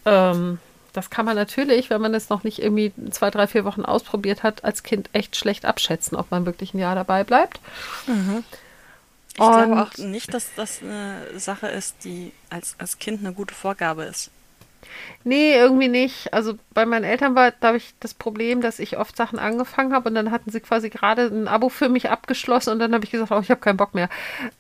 Ähm, 0.05 0.59
das 0.93 1.11
kann 1.11 1.27
man 1.27 1.37
natürlich, 1.37 1.91
wenn 1.91 2.01
man 2.01 2.15
es 2.15 2.29
noch 2.29 2.43
nicht 2.43 2.61
irgendwie 2.61 2.93
zwei, 3.11 3.31
drei, 3.31 3.47
vier 3.47 3.65
Wochen 3.65 3.85
ausprobiert 3.85 4.43
hat, 4.43 4.65
als 4.65 4.83
Kind 4.83 5.11
echt 5.13 5.37
schlecht 5.37 5.65
abschätzen, 5.65 6.17
ob 6.17 6.33
man 6.33 6.47
wirklich 6.47 6.75
ein 6.75 6.81
Jahr 6.81 6.97
dabei 6.97 7.23
bleibt. 7.23 7.61
Ich 9.33 9.37
glaube 9.37 9.73
Und- 9.73 9.79
auch 9.79 9.97
nicht, 9.99 10.35
dass 10.35 10.55
das 10.55 10.83
eine 10.83 11.39
Sache 11.39 11.69
ist, 11.69 12.05
die 12.05 12.33
als, 12.51 12.75
als 12.79 12.99
Kind 12.99 13.21
eine 13.21 13.33
gute 13.33 13.55
Vorgabe 13.55 14.05
ist. 14.05 14.31
Nee, 15.25 15.55
irgendwie 15.55 15.89
nicht. 15.89 16.33
Also 16.33 16.59
bei 16.75 16.85
meinen 16.87 17.05
Eltern 17.05 17.35
war, 17.35 17.53
glaube 17.53 17.77
ich, 17.77 17.95
das 18.01 18.13
Problem, 18.15 18.61
dass 18.61 18.79
ich 18.79 18.97
oft 18.99 19.17
Sachen 19.17 19.39
angefangen 19.39 19.93
habe 19.93 20.09
und 20.09 20.15
dann 20.15 20.31
hatten 20.31 20.51
sie 20.51 20.61
quasi 20.61 20.89
gerade 20.91 21.27
ein 21.27 21.47
Abo 21.49 21.69
für 21.69 21.89
mich 21.89 22.11
abgeschlossen 22.11 22.71
und 22.73 22.79
dann 22.81 22.93
habe 22.95 23.05
ich 23.05 23.11
gesagt, 23.11 23.31
oh, 23.31 23.41
ich 23.41 23.51
habe 23.51 23.61
keinen 23.61 23.77
Bock 23.77 23.95
mehr. 23.95 24.09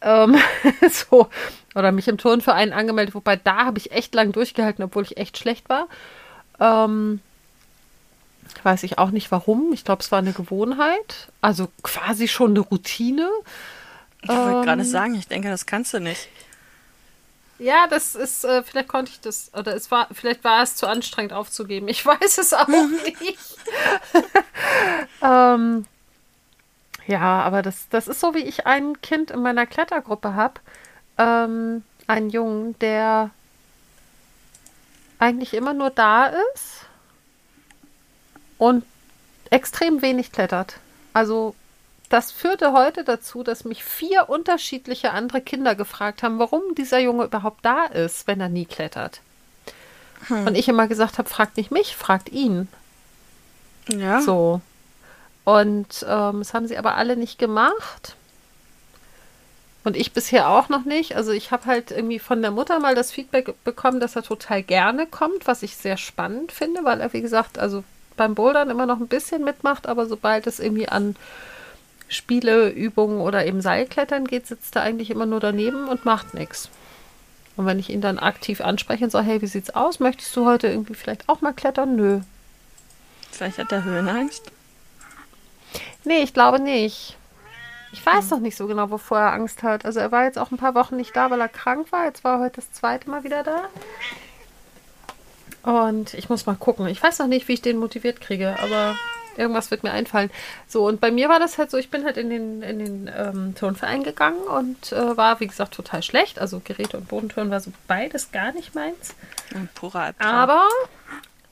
Ähm, 0.02 0.37
so. 0.90 1.28
Oder 1.74 1.90
mich 1.92 2.06
im 2.09 2.18
Turnverein 2.18 2.72
angemeldet, 2.72 3.14
wobei 3.14 3.37
da 3.37 3.64
habe 3.64 3.78
ich 3.78 3.92
echt 3.92 4.14
lang 4.14 4.33
durchgehalten, 4.33 4.85
obwohl 4.85 5.02
ich 5.04 5.16
echt 5.16 5.38
schlecht 5.38 5.68
war. 5.68 5.88
Ähm, 6.61 7.20
weiß 8.62 8.83
ich 8.83 8.98
auch 8.98 9.11
nicht 9.11 9.30
warum. 9.33 9.72
Ich 9.72 9.85
glaube, 9.85 10.02
es 10.02 10.12
war 10.12 10.18
eine 10.18 10.33
Gewohnheit. 10.33 11.28
Also 11.40 11.68
quasi 11.83 12.28
schon 12.28 12.50
eine 12.50 12.61
Routine. 12.61 13.28
Ich 14.22 14.28
wollte 14.28 14.61
Ähm. 14.61 14.62
gerade 14.62 14.85
sagen, 14.85 15.14
ich 15.14 15.28
denke, 15.28 15.48
das 15.48 15.66
kannst 15.66 15.94
du 15.94 16.00
nicht. 16.00 16.28
Ja, 17.59 17.87
das 17.88 18.14
ist, 18.14 18.44
äh, 18.44 18.62
vielleicht 18.62 18.88
konnte 18.88 19.11
ich 19.12 19.20
das, 19.20 19.52
oder 19.54 19.74
es 19.76 19.90
war, 19.90 20.09
vielleicht 20.12 20.44
war 20.44 20.62
es 20.62 20.76
zu 20.76 20.87
anstrengend 20.87 21.33
aufzugeben. 21.35 21.88
Ich 21.88 22.04
weiß 22.06 22.38
es 22.38 22.52
auch 22.54 22.66
nicht. 22.68 23.38
ähm, 25.22 25.87
ja, 27.06 27.42
aber 27.42 27.62
das, 27.62 27.88
das 27.90 28.09
ist 28.09 28.20
so, 28.20 28.35
wie 28.35 28.38
ich 28.44 28.66
ein 28.66 29.00
Kind 29.02 29.30
in 29.30 29.42
meiner 29.42 29.66
Klettergruppe 29.66 30.35
habe. 30.35 30.61
Ähm, 31.18 31.85
einen 32.06 32.30
Jungen, 32.30 32.78
der 32.78 33.30
eigentlich 35.18 35.52
immer 35.54 35.74
nur 35.74 35.90
da 35.90 36.26
ist 36.54 36.87
und 38.59 38.84
extrem 39.51 40.03
wenig 40.03 40.32
klettert. 40.32 40.76
Also 41.12 41.55
das 42.11 42.32
führte 42.32 42.72
heute 42.72 43.04
dazu, 43.04 43.42
dass 43.44 43.64
mich 43.64 43.84
vier 43.84 44.28
unterschiedliche 44.28 45.12
andere 45.12 45.40
Kinder 45.40 45.76
gefragt 45.76 46.22
haben, 46.22 46.40
warum 46.40 46.74
dieser 46.74 46.98
Junge 46.98 47.24
überhaupt 47.24 47.64
da 47.64 47.84
ist, 47.84 48.26
wenn 48.26 48.40
er 48.40 48.48
nie 48.48 48.66
klettert. 48.66 49.20
Und 50.28 50.56
ich 50.56 50.68
immer 50.68 50.86
gesagt 50.86 51.18
habe, 51.18 51.28
fragt 51.28 51.56
nicht 51.56 51.70
mich, 51.70 51.96
fragt 51.96 52.28
ihn. 52.28 52.68
Ja. 53.88 54.20
So. 54.20 54.61
Und 55.44 56.04
ähm, 56.06 56.40
das 56.40 56.52
haben 56.52 56.66
sie 56.66 56.76
aber 56.76 56.96
alle 56.96 57.16
nicht 57.16 57.38
gemacht. 57.38 58.16
Und 59.84 59.96
ich 59.96 60.12
bisher 60.12 60.50
auch 60.50 60.68
noch 60.68 60.84
nicht. 60.84 61.16
Also 61.16 61.30
ich 61.30 61.52
habe 61.52 61.64
halt 61.64 61.90
irgendwie 61.90 62.18
von 62.18 62.42
der 62.42 62.50
Mutter 62.50 62.80
mal 62.80 62.94
das 62.94 63.12
Feedback 63.12 63.54
bekommen, 63.64 64.00
dass 64.00 64.16
er 64.16 64.22
total 64.22 64.62
gerne 64.62 65.06
kommt, 65.06 65.46
was 65.46 65.62
ich 65.62 65.76
sehr 65.76 65.96
spannend 65.96 66.52
finde, 66.52 66.84
weil 66.84 67.00
er, 67.00 67.12
wie 67.12 67.22
gesagt, 67.22 67.58
also 67.58 67.82
beim 68.16 68.34
Bouldern 68.34 68.68
immer 68.68 68.84
noch 68.84 68.98
ein 68.98 69.08
bisschen 69.08 69.44
mitmacht, 69.44 69.86
aber 69.86 70.06
sobald 70.06 70.46
es 70.46 70.61
irgendwie 70.61 70.88
an 70.88 71.16
Spiele, 72.11 72.68
Übungen 72.68 73.20
oder 73.20 73.46
eben 73.46 73.62
Seilklettern 73.62 74.26
geht, 74.26 74.46
sitzt 74.46 74.76
er 74.76 74.82
eigentlich 74.82 75.11
immer 75.11 75.26
nur 75.26 75.40
daneben 75.40 75.88
und 75.88 76.04
macht 76.04 76.34
nichts. 76.34 76.68
Und 77.56 77.66
wenn 77.66 77.78
ich 77.78 77.88
ihn 77.88 78.00
dann 78.00 78.18
aktiv 78.18 78.61
anspreche 78.61 79.04
und 79.04 79.11
sage, 79.11 79.26
hey, 79.26 79.42
wie 79.42 79.46
sieht's 79.46 79.70
aus? 79.70 80.00
Möchtest 80.00 80.34
du 80.36 80.44
heute 80.44 80.66
irgendwie 80.66 80.94
vielleicht 80.94 81.28
auch 81.28 81.40
mal 81.40 81.52
klettern? 81.52 81.94
Nö. 81.94 82.20
Vielleicht 83.30 83.58
hat 83.58 83.70
er 83.70 83.84
Höhenangst. 83.84 84.50
Nee, 86.04 86.22
ich 86.22 86.34
glaube 86.34 86.58
nicht. 86.58 87.16
Ich 87.92 88.04
weiß 88.04 88.30
noch 88.30 88.40
nicht 88.40 88.56
so 88.56 88.66
genau, 88.66 88.90
wovor 88.90 89.18
er 89.18 89.32
Angst 89.32 89.62
hat. 89.62 89.84
Also 89.84 90.00
er 90.00 90.11
war 90.11 90.24
jetzt 90.24 90.38
auch 90.38 90.50
ein 90.50 90.58
paar 90.58 90.74
Wochen 90.74 90.96
nicht 90.96 91.14
da, 91.14 91.30
weil 91.30 91.40
er 91.40 91.48
krank 91.48 91.92
war. 91.92 92.06
Jetzt 92.06 92.24
war 92.24 92.38
er 92.38 92.44
heute 92.44 92.56
das 92.56 92.72
zweite 92.72 93.08
Mal 93.08 93.24
wieder 93.24 93.42
da. 93.44 93.68
Und 95.62 96.14
ich 96.14 96.28
muss 96.28 96.46
mal 96.46 96.56
gucken. 96.56 96.86
Ich 96.86 97.02
weiß 97.02 97.18
noch 97.18 97.26
nicht, 97.26 97.46
wie 97.46 97.54
ich 97.54 97.62
den 97.62 97.78
motiviert 97.78 98.20
kriege, 98.20 98.56
aber 98.61 98.96
irgendwas 99.37 99.70
wird 99.70 99.83
mir 99.83 99.93
einfallen. 99.93 100.31
So, 100.66 100.87
und 100.87 101.01
bei 101.01 101.11
mir 101.11 101.28
war 101.28 101.39
das 101.39 101.59
halt 101.59 101.70
so, 101.70 101.76
ich 101.76 101.91
bin 101.91 102.05
halt 102.05 102.16
in 102.16 102.31
den, 102.31 102.62
in 102.62 102.78
den 102.78 103.11
ähm, 103.16 103.55
Turnverein 103.55 104.03
gegangen 104.03 104.43
und 104.43 104.93
äh, 104.93 105.16
war, 105.16 105.41
wie 105.41 105.47
gesagt, 105.47 105.74
total 105.74 106.03
schlecht. 106.03 106.39
Also 106.39 106.61
Geräte 106.62 106.97
und 106.97 107.09
Bodenturnen 107.09 107.51
war 107.51 107.61
so 107.61 107.72
beides 107.87 108.33
gar 108.33 108.53
nicht 108.53 108.74
meins. 108.74 109.14
Ein 109.55 109.68
purer 109.74 110.01
Albtraum. 110.01 110.28
Aber 110.28 110.68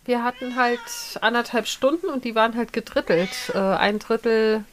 wir 0.04 0.24
hatten 0.24 0.56
halt 0.56 0.80
anderthalb 1.20 1.66
Stunden 1.66 2.06
und 2.06 2.24
die 2.24 2.34
waren 2.34 2.56
halt 2.56 2.72
gedrittelt. 2.72 3.30
Äh, 3.54 3.58
ein 3.58 3.98
Drittel 3.98 4.64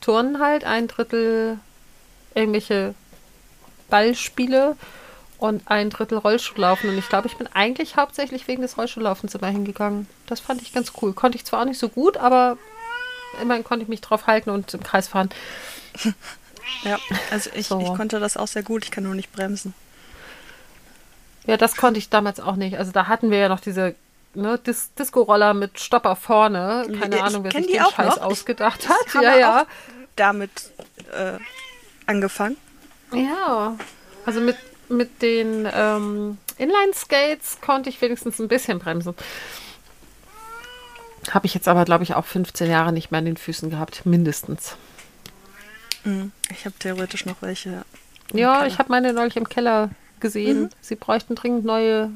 Turnen 0.00 0.40
halt, 0.40 0.64
ein 0.64 0.88
Drittel 0.88 1.58
irgendwelche 2.34 2.94
Ballspiele 3.88 4.76
und 5.42 5.62
ein 5.66 5.90
Drittel 5.90 6.18
Rollschuhlaufen. 6.18 6.88
Und 6.90 6.98
ich 6.98 7.08
glaube, 7.08 7.26
ich 7.28 7.36
bin 7.36 7.48
eigentlich 7.52 7.96
hauptsächlich 7.96 8.46
wegen 8.48 8.62
des 8.62 8.78
Rollschuhlaufens 8.78 9.34
immer 9.34 9.48
hingegangen. 9.48 10.06
Das 10.26 10.40
fand 10.40 10.62
ich 10.62 10.72
ganz 10.72 10.92
cool. 11.02 11.12
Konnte 11.12 11.36
ich 11.36 11.44
zwar 11.44 11.60
auch 11.60 11.64
nicht 11.64 11.78
so 11.78 11.88
gut, 11.88 12.16
aber 12.16 12.56
immerhin 13.40 13.64
konnte 13.64 13.82
ich 13.82 13.88
mich 13.88 14.00
drauf 14.00 14.26
halten 14.26 14.50
und 14.50 14.72
im 14.74 14.82
Kreis 14.82 15.08
fahren. 15.08 15.30
Ja, 16.84 16.96
also 17.32 17.50
ich, 17.54 17.66
So. 17.66 17.80
ich 17.80 17.92
konnte 17.94 18.20
das 18.20 18.36
auch 18.36 18.46
sehr 18.46 18.62
gut, 18.62 18.84
ich 18.84 18.92
kann 18.92 19.02
nur 19.02 19.16
nicht 19.16 19.32
bremsen. 19.32 19.74
Ja, 21.44 21.56
das 21.56 21.76
konnte 21.76 21.98
ich 21.98 22.08
damals 22.08 22.38
auch 22.38 22.54
nicht. 22.54 22.78
Also 22.78 22.92
da 22.92 23.08
hatten 23.08 23.30
wir 23.32 23.38
ja 23.38 23.48
noch 23.48 23.58
diese 23.60 23.96
ne, 24.34 24.58
Dis 24.58 24.94
Disco-Roller 24.94 25.54
mit 25.54 25.80
Stopper 25.80 26.14
vorne. 26.14 26.86
Keine 27.00 27.16
Ich 27.16 27.22
Ahnung, 27.22 27.42
wer 27.44 27.50
sich 27.50 27.66
den 27.66 27.82
auch 27.82 27.92
Scheiß 27.92 28.16
noch. 28.16 28.22
ausgedacht 28.22 28.80
Ich 28.84 28.88
hat. 28.88 29.14
habe 29.14 29.24
Ja, 29.24 29.36
ja. 29.36 29.66
damit 30.14 30.50
äh, 31.12 31.38
angefangen. 32.06 32.56
Ja, 33.12 33.76
also 34.24 34.40
mit, 34.40 34.56
mit 34.92 35.22
den 35.22 35.68
ähm, 35.72 36.38
Inline-Skates 36.58 37.58
konnte 37.60 37.90
ich 37.90 38.00
wenigstens 38.00 38.38
ein 38.38 38.48
bisschen 38.48 38.78
bremsen. 38.78 39.14
Habe 41.30 41.46
ich 41.46 41.54
jetzt 41.54 41.68
aber, 41.68 41.84
glaube 41.84 42.04
ich, 42.04 42.14
auch 42.14 42.24
15 42.24 42.70
Jahre 42.70 42.92
nicht 42.92 43.10
mehr 43.10 43.18
an 43.18 43.24
den 43.24 43.36
Füßen 43.36 43.70
gehabt, 43.70 44.04
mindestens. 44.06 44.76
Mhm. 46.04 46.32
Ich 46.50 46.64
habe 46.64 46.74
theoretisch 46.78 47.26
noch 47.26 47.42
welche. 47.42 47.84
Ja, 48.32 48.66
ich 48.66 48.78
habe 48.78 48.90
meine 48.90 49.12
neulich 49.12 49.36
im 49.36 49.48
Keller 49.48 49.90
gesehen. 50.20 50.62
Mhm. 50.62 50.68
Sie 50.80 50.96
bräuchten 50.96 51.34
dringend 51.34 51.64
neue 51.64 52.10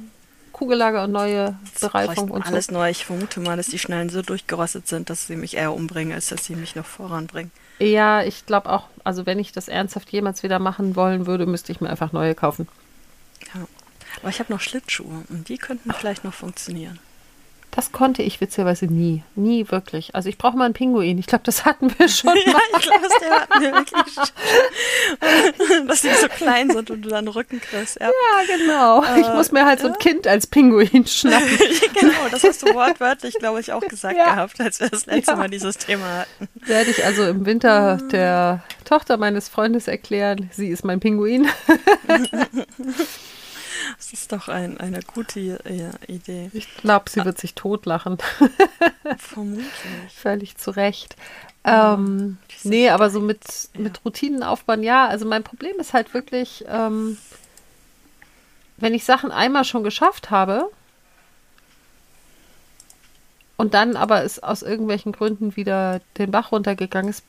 Kugellager 0.52 1.04
und 1.04 1.12
neue 1.12 1.54
Sie 1.74 1.86
Bereifung 1.86 2.30
und 2.30 2.46
alles 2.46 2.66
so. 2.66 2.72
neu. 2.72 2.88
Ich 2.90 3.04
vermute 3.04 3.40
mal, 3.40 3.56
dass 3.56 3.66
die 3.66 3.78
Schnallen 3.78 4.08
so 4.08 4.22
durchgerostet 4.22 4.88
sind, 4.88 5.10
dass 5.10 5.26
sie 5.26 5.36
mich 5.36 5.56
eher 5.56 5.74
umbringen, 5.74 6.14
als 6.14 6.28
dass 6.28 6.46
sie 6.46 6.56
mich 6.56 6.74
noch 6.74 6.86
voranbringen. 6.86 7.50
Ja, 7.78 8.22
ich 8.22 8.46
glaube 8.46 8.70
auch, 8.70 8.88
also 9.04 9.26
wenn 9.26 9.38
ich 9.38 9.52
das 9.52 9.68
ernsthaft 9.68 10.10
jemals 10.10 10.42
wieder 10.42 10.58
machen 10.58 10.96
wollen 10.96 11.26
würde, 11.26 11.46
müsste 11.46 11.72
ich 11.72 11.80
mir 11.80 11.90
einfach 11.90 12.12
neue 12.12 12.34
kaufen. 12.34 12.68
Ja. 13.54 13.66
Aber 14.20 14.30
ich 14.30 14.38
habe 14.38 14.52
noch 14.52 14.60
Schlittschuhe 14.60 15.24
und 15.28 15.48
die 15.48 15.58
könnten 15.58 15.92
vielleicht 15.92 16.24
noch 16.24 16.32
funktionieren. 16.32 16.98
Das 17.72 17.92
konnte 17.92 18.22
ich 18.22 18.40
witzigerweise 18.40 18.86
nie. 18.86 19.22
Nie 19.34 19.66
wirklich. 19.70 20.14
Also 20.14 20.30
ich 20.30 20.38
brauche 20.38 20.56
mal 20.56 20.64
einen 20.64 20.72
Pinguin. 20.72 21.18
Ich 21.18 21.26
glaube, 21.26 21.44
das 21.44 21.66
hatten 21.66 21.92
wir 21.98 22.08
schon 22.08 22.32
Ja, 22.46 22.52
mal. 22.54 22.60
ich 22.78 22.82
glaube, 22.86 23.02
das 23.02 23.30
hatten 23.30 23.60
wir 23.60 23.72
wirklich 23.74 24.14
schon. 24.14 25.86
Dass 25.88 26.00
die 26.00 26.08
so 26.08 26.28
klein 26.28 26.70
sind 26.70 26.90
und 26.90 27.02
du 27.02 27.10
dann 27.10 27.28
Rücken 27.28 27.60
kriegst. 27.60 28.00
Ja. 28.00 28.06
Ja, 28.06 28.56
genau. 28.56 29.02
ich 29.20 29.26
Äh, 29.26 29.34
muss 29.34 29.52
mir 29.52 29.66
halt 29.66 29.80
so 29.80 29.88
ein 29.88 29.98
Kind 29.98 30.26
als 30.26 30.46
Pinguin 30.46 31.06
schnappen. 31.06 31.46
genau, 32.00 32.12
das 32.30 32.44
hast 32.44 32.62
du 32.62 32.72
wortwörtlich, 32.74 33.34
glaube 33.38 33.60
ich, 33.60 33.70
auch 33.72 33.82
gesagt 33.86 34.16
Ja. 34.16 34.24
gehabt, 34.34 34.58
als 34.58 34.80
wir 34.80 34.88
das 34.88 35.04
letzte 35.04 35.32
Ja. 35.32 35.36
Mal 35.36 35.50
dieses 35.50 35.76
Thema 35.76 36.20
hatten. 36.20 36.48
Werde 36.64 36.90
ich 36.90 37.04
also 37.04 37.24
im 37.24 37.44
Winter 37.44 37.98
der 38.10 38.62
Tochter 38.86 39.18
meines 39.18 39.50
Freundes 39.50 39.86
erklären, 39.86 40.48
sie 40.50 40.68
ist 40.68 40.82
mein 40.84 41.00
Pinguin. 41.00 41.46
Das 44.08 44.20
ist 44.20 44.30
doch 44.30 44.46
ein, 44.46 44.78
eine 44.78 45.00
gute 45.02 45.40
ja, 45.40 45.58
Idee. 46.06 46.48
Ich 46.52 46.76
glaube, 46.76 47.10
sie 47.10 47.24
wird 47.24 47.38
sich 47.38 47.54
totlachen. 47.54 48.18
Vermutlich. 49.18 49.66
Völlig 50.14 50.56
zu 50.58 50.70
Recht. 50.70 51.16
Ähm, 51.64 52.38
diese 52.48 52.68
nee, 52.68 52.88
aber 52.88 53.10
so 53.10 53.18
mit, 53.18 53.42
Ja. 53.74 53.80
mit 53.80 54.04
Routinen 54.04 54.44
aufbauen, 54.44 54.84
ja. 54.84 55.08
Also 55.08 55.26
mein 55.26 55.42
Problem 55.42 55.74
ist 55.80 55.92
halt 55.92 56.14
wirklich, 56.14 56.64
ähm, 56.68 57.18
wenn 58.76 58.94
ich 58.94 59.04
Sachen 59.04 59.32
einmal 59.32 59.64
schon 59.64 59.82
geschafft 59.82 60.30
habe 60.30 60.70
und 63.56 63.74
dann 63.74 63.96
aber 63.96 64.22
es 64.22 64.40
aus 64.40 64.62
irgendwelchen 64.62 65.10
Gründen 65.10 65.56
wieder 65.56 66.00
den 66.16 66.30
Bach 66.30 66.52
runtergegangen 66.52 67.10
ist, 67.10 67.24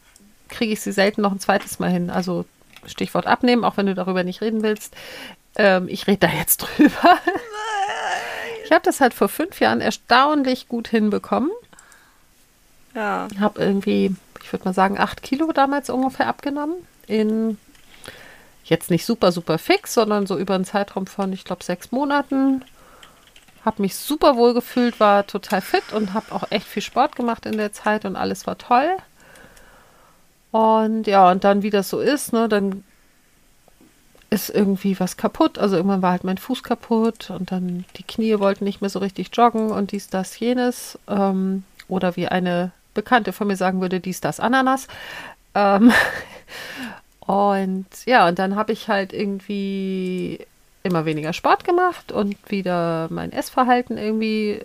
kriege 0.48 0.74
ich 0.74 0.82
sie 0.82 0.92
selten 0.92 1.22
noch 1.22 1.32
ein 1.32 1.40
zweites 1.40 1.80
Mal 1.80 1.90
hin. 1.90 2.12
Also 2.12 2.46
Stichwort 2.86 3.26
abnehmen, 3.26 3.64
auch 3.64 3.78
wenn 3.78 3.88
du 3.88 3.96
darüber 3.96 4.24
nicht 4.24 4.42
reden 4.42 4.62
willst. 4.62 4.96
Ähm, 5.58 5.88
ich 5.90 6.08
rede 6.08 6.28
da 6.28 6.30
jetzt 6.30 6.58
drüber. 6.78 7.20
Ich 8.64 8.72
habe 8.72 8.84
das 8.84 9.02
halt 9.02 9.14
vor 9.14 9.28
fünf 9.28 9.60
Jahren 9.60 9.82
erstaunlich 9.82 10.68
gut 10.68 10.88
hinbekommen. 10.88 11.52
Ja. 12.94 13.28
Habe 13.40 13.62
irgendwie, 13.62 14.16
ich 14.44 14.52
würde 14.52 14.66
mal 14.66 14.74
sagen, 14.74 14.98
acht 14.98 15.22
Kilo 15.22 15.52
damals 15.52 15.90
ungefähr 15.90 16.28
abgenommen. 16.28 16.76
In 17.08 17.58
jetzt 18.66 18.92
nicht 18.92 19.06
super, 19.06 19.32
super 19.32 19.58
fix, 19.58 19.94
sondern 19.94 20.28
so 20.28 20.38
über 20.38 20.56
einen 20.56 20.66
Zeitraum 20.66 21.08
von, 21.08 21.32
ich 21.34 21.46
glaube, 21.46 21.64
sechs 21.64 21.92
Monaten. 21.92 22.64
Habe 23.64 23.82
mich 23.82 23.96
super 23.96 24.36
wohl 24.36 24.54
gefühlt, 24.54 25.00
war 25.00 25.28
total 25.28 25.62
fit 25.62 25.94
und 25.94 26.14
habe 26.14 26.34
auch 26.34 26.52
echt 26.52 26.68
viel 26.68 26.82
Sport 26.82 27.16
gemacht 27.16 27.46
in 27.46 27.58
der 27.58 27.74
Zeit 27.74 28.06
und 28.06 28.16
alles 28.16 28.48
war 28.48 28.58
toll. 28.58 28.98
Und 30.52 31.08
ja, 31.08 31.32
und 31.32 31.44
dann, 31.44 31.64
wie 31.64 31.70
das 31.70 31.90
so 31.90 32.00
ist, 32.00 32.34
ne, 32.34 32.48
dann 32.48 32.84
ist 34.30 34.50
irgendwie 34.50 35.00
was 35.00 35.18
kaputt. 35.18 35.58
Also 35.58 35.78
irgendwann 35.78 36.02
war 36.02 36.12
halt 36.12 36.24
mein 36.24 36.38
Fuß 36.38 36.64
kaputt 36.64 37.30
und 37.30 37.52
dann 37.52 37.86
die 37.96 38.04
Knie 38.04 38.40
wollten 38.40 38.66
nicht 38.66 38.82
mehr 38.82 38.90
so 38.90 39.00
richtig 39.00 39.30
joggen 39.34 39.72
und 39.72 39.92
dies, 39.92 40.10
das, 40.10 40.40
jenes. 40.40 41.00
Ähm, 41.08 41.64
oder 41.88 42.16
wie 42.16 42.28
eine 42.28 42.72
Bekannte 42.94 43.32
von 43.32 43.48
mir 43.48 43.56
sagen 43.56 43.80
würde, 43.82 44.00
dies, 44.00 44.20
das, 44.22 44.40
Ananas. 44.40 44.88
Ähm, 45.56 45.92
und 47.22 47.86
ja, 48.06 48.28
und 48.28 48.40
dann 48.40 48.56
habe 48.56 48.74
ich 48.74 48.90
halt 48.90 49.14
irgendwie 49.14 50.40
immer 50.84 51.06
weniger 51.06 51.34
Sport 51.34 51.64
gemacht 51.64 52.12
und 52.12 52.36
wieder 52.50 53.08
mein 53.10 53.32
Essverhalten 53.32 53.98
irgendwie 53.98 54.62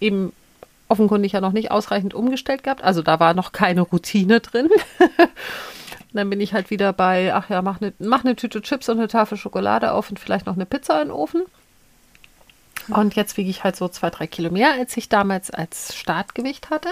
eben 0.00 0.32
offenkundig 0.88 1.32
ja 1.32 1.40
noch 1.40 1.52
nicht 1.52 1.70
ausreichend 1.70 2.14
umgestellt 2.14 2.62
gehabt. 2.62 2.82
Also 2.82 3.02
da 3.02 3.18
war 3.18 3.34
noch 3.34 3.52
keine 3.52 3.82
Routine 3.82 4.40
drin. 4.40 4.68
Und 6.16 6.20
dann 6.20 6.30
bin 6.30 6.40
ich 6.40 6.54
halt 6.54 6.70
wieder 6.70 6.94
bei, 6.94 7.34
ach 7.34 7.50
ja, 7.50 7.60
mach 7.60 7.78
eine 7.78 7.92
mach 7.98 8.24
ne 8.24 8.34
Tüte 8.34 8.62
Chips 8.62 8.88
und 8.88 8.96
eine 8.96 9.06
Tafel 9.06 9.36
Schokolade 9.36 9.92
auf 9.92 10.08
und 10.08 10.18
vielleicht 10.18 10.46
noch 10.46 10.54
eine 10.54 10.64
Pizza 10.64 11.02
in 11.02 11.08
den 11.08 11.14
Ofen. 11.14 11.42
Und 12.88 13.16
jetzt 13.16 13.36
wiege 13.36 13.50
ich 13.50 13.64
halt 13.64 13.76
so 13.76 13.86
zwei, 13.86 14.08
drei 14.08 14.26
Kilo 14.26 14.50
mehr, 14.50 14.72
als 14.72 14.96
ich 14.96 15.10
damals 15.10 15.50
als 15.50 15.94
Startgewicht 15.94 16.70
hatte. 16.70 16.88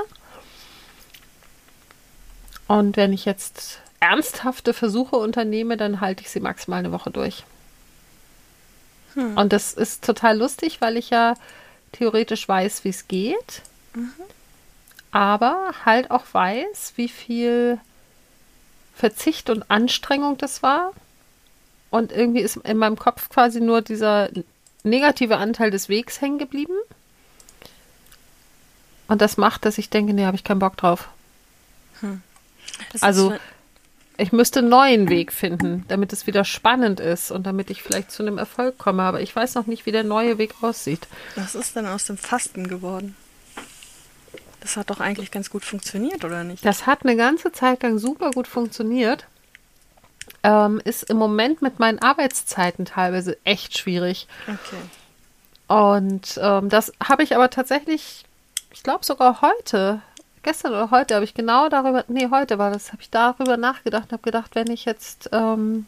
Und 2.68 2.98
wenn 2.98 3.14
ich 3.14 3.24
jetzt 3.24 3.80
ernsthafte 3.98 4.74
Versuche 4.74 5.16
unternehme, 5.16 5.78
dann 5.78 6.02
halte 6.02 6.20
ich 6.20 6.28
sie 6.28 6.40
maximal 6.40 6.80
eine 6.80 6.92
Woche 6.92 7.10
durch. 7.10 7.44
Und 9.36 9.54
das 9.54 9.72
ist 9.72 10.04
total 10.04 10.36
lustig, 10.36 10.82
weil 10.82 10.98
ich 10.98 11.08
ja 11.08 11.32
theoretisch 11.92 12.46
weiß, 12.46 12.84
wie 12.84 12.90
es 12.90 13.08
geht, 13.08 13.62
aber 15.12 15.72
halt 15.86 16.10
auch 16.10 16.24
weiß, 16.30 16.92
wie 16.96 17.08
viel 17.08 17.80
Verzicht 18.94 19.50
und 19.50 19.70
Anstrengung 19.70 20.38
das 20.38 20.62
war. 20.62 20.92
Und 21.90 22.12
irgendwie 22.12 22.40
ist 22.40 22.56
in 22.56 22.76
meinem 22.76 22.98
Kopf 22.98 23.28
quasi 23.28 23.60
nur 23.60 23.82
dieser 23.82 24.28
negative 24.82 25.36
Anteil 25.36 25.70
des 25.70 25.88
Wegs 25.88 26.20
hängen 26.20 26.38
geblieben. 26.38 26.74
Und 29.06 29.20
das 29.20 29.36
macht, 29.36 29.64
dass 29.64 29.78
ich 29.78 29.90
denke, 29.90 30.12
nee, 30.14 30.24
habe 30.24 30.36
ich 30.36 30.44
keinen 30.44 30.58
Bock 30.58 30.76
drauf. 30.76 31.08
Das 32.92 33.02
Also- 33.02 33.34
Ich 34.16 34.30
müsste 34.30 34.60
einen 34.60 34.68
neuen 34.68 35.08
Weg 35.08 35.32
finden, 35.32 35.84
damit 35.88 36.12
es 36.12 36.28
wieder 36.28 36.44
spannend 36.44 37.00
ist 37.00 37.32
und 37.32 37.44
damit 37.48 37.68
ich 37.68 37.82
vielleicht 37.82 38.12
zu 38.12 38.22
einem 38.22 38.38
Erfolg 38.38 38.78
komme. 38.78 39.02
Aber 39.02 39.20
ich 39.20 39.34
weiß 39.34 39.56
noch 39.56 39.66
nicht, 39.66 39.86
wie 39.86 39.92
der 39.92 40.04
neue 40.04 40.38
Weg 40.38 40.54
aussieht. 40.62 41.08
was 41.34 41.56
ist 41.56 41.74
denn 41.74 41.84
aus 41.86 42.04
dem 42.04 42.16
Fasten 42.16 42.68
geworden? 42.68 43.16
Das 44.64 44.78
hat 44.78 44.88
doch 44.88 44.98
eigentlich 44.98 45.30
ganz 45.30 45.50
gut 45.50 45.62
funktioniert, 45.62 46.24
oder 46.24 46.42
nicht? 46.42 46.64
Das 46.64 46.86
hat 46.86 47.04
eine 47.04 47.16
ganze 47.16 47.52
Zeit 47.52 47.82
lang 47.82 47.98
super 47.98 48.30
gut 48.30 48.48
funktioniert. 48.48 49.26
ähm, 50.42 50.80
ist 50.84 51.04
im 51.04 51.18
Moment 51.18 51.60
mit 51.60 51.78
meinen 51.78 51.98
Arbeitszeiten 51.98 52.86
teilweise 52.86 53.36
echt 53.44 53.76
schwierig. 53.76 54.26
Okay. 54.42 54.80
Und 55.68 56.40
ähm, 56.42 56.70
das 56.70 56.92
habe 57.02 57.22
ich 57.22 57.34
aber 57.36 57.50
tatsächlich, 57.50 58.24
ich 58.72 58.82
glaube 58.82 59.04
sogar 59.04 59.42
heute, 59.42 60.00
gestern 60.42 60.72
oder 60.72 60.90
heute 60.90 61.14
habe 61.14 61.24
ich 61.24 61.34
genau 61.34 61.68
darüber, 61.68 62.04
nee, 62.08 62.28
heute 62.30 62.58
war 62.58 62.70
das, 62.70 62.92
habe 62.92 63.02
ich 63.02 63.10
darüber 63.10 63.58
nachgedacht 63.58 64.04
und 64.04 64.12
habe 64.12 64.22
gedacht, 64.22 64.54
wenn 64.54 64.70
ich 64.70 64.86
jetzt 64.86 65.28
ähm, 65.32 65.86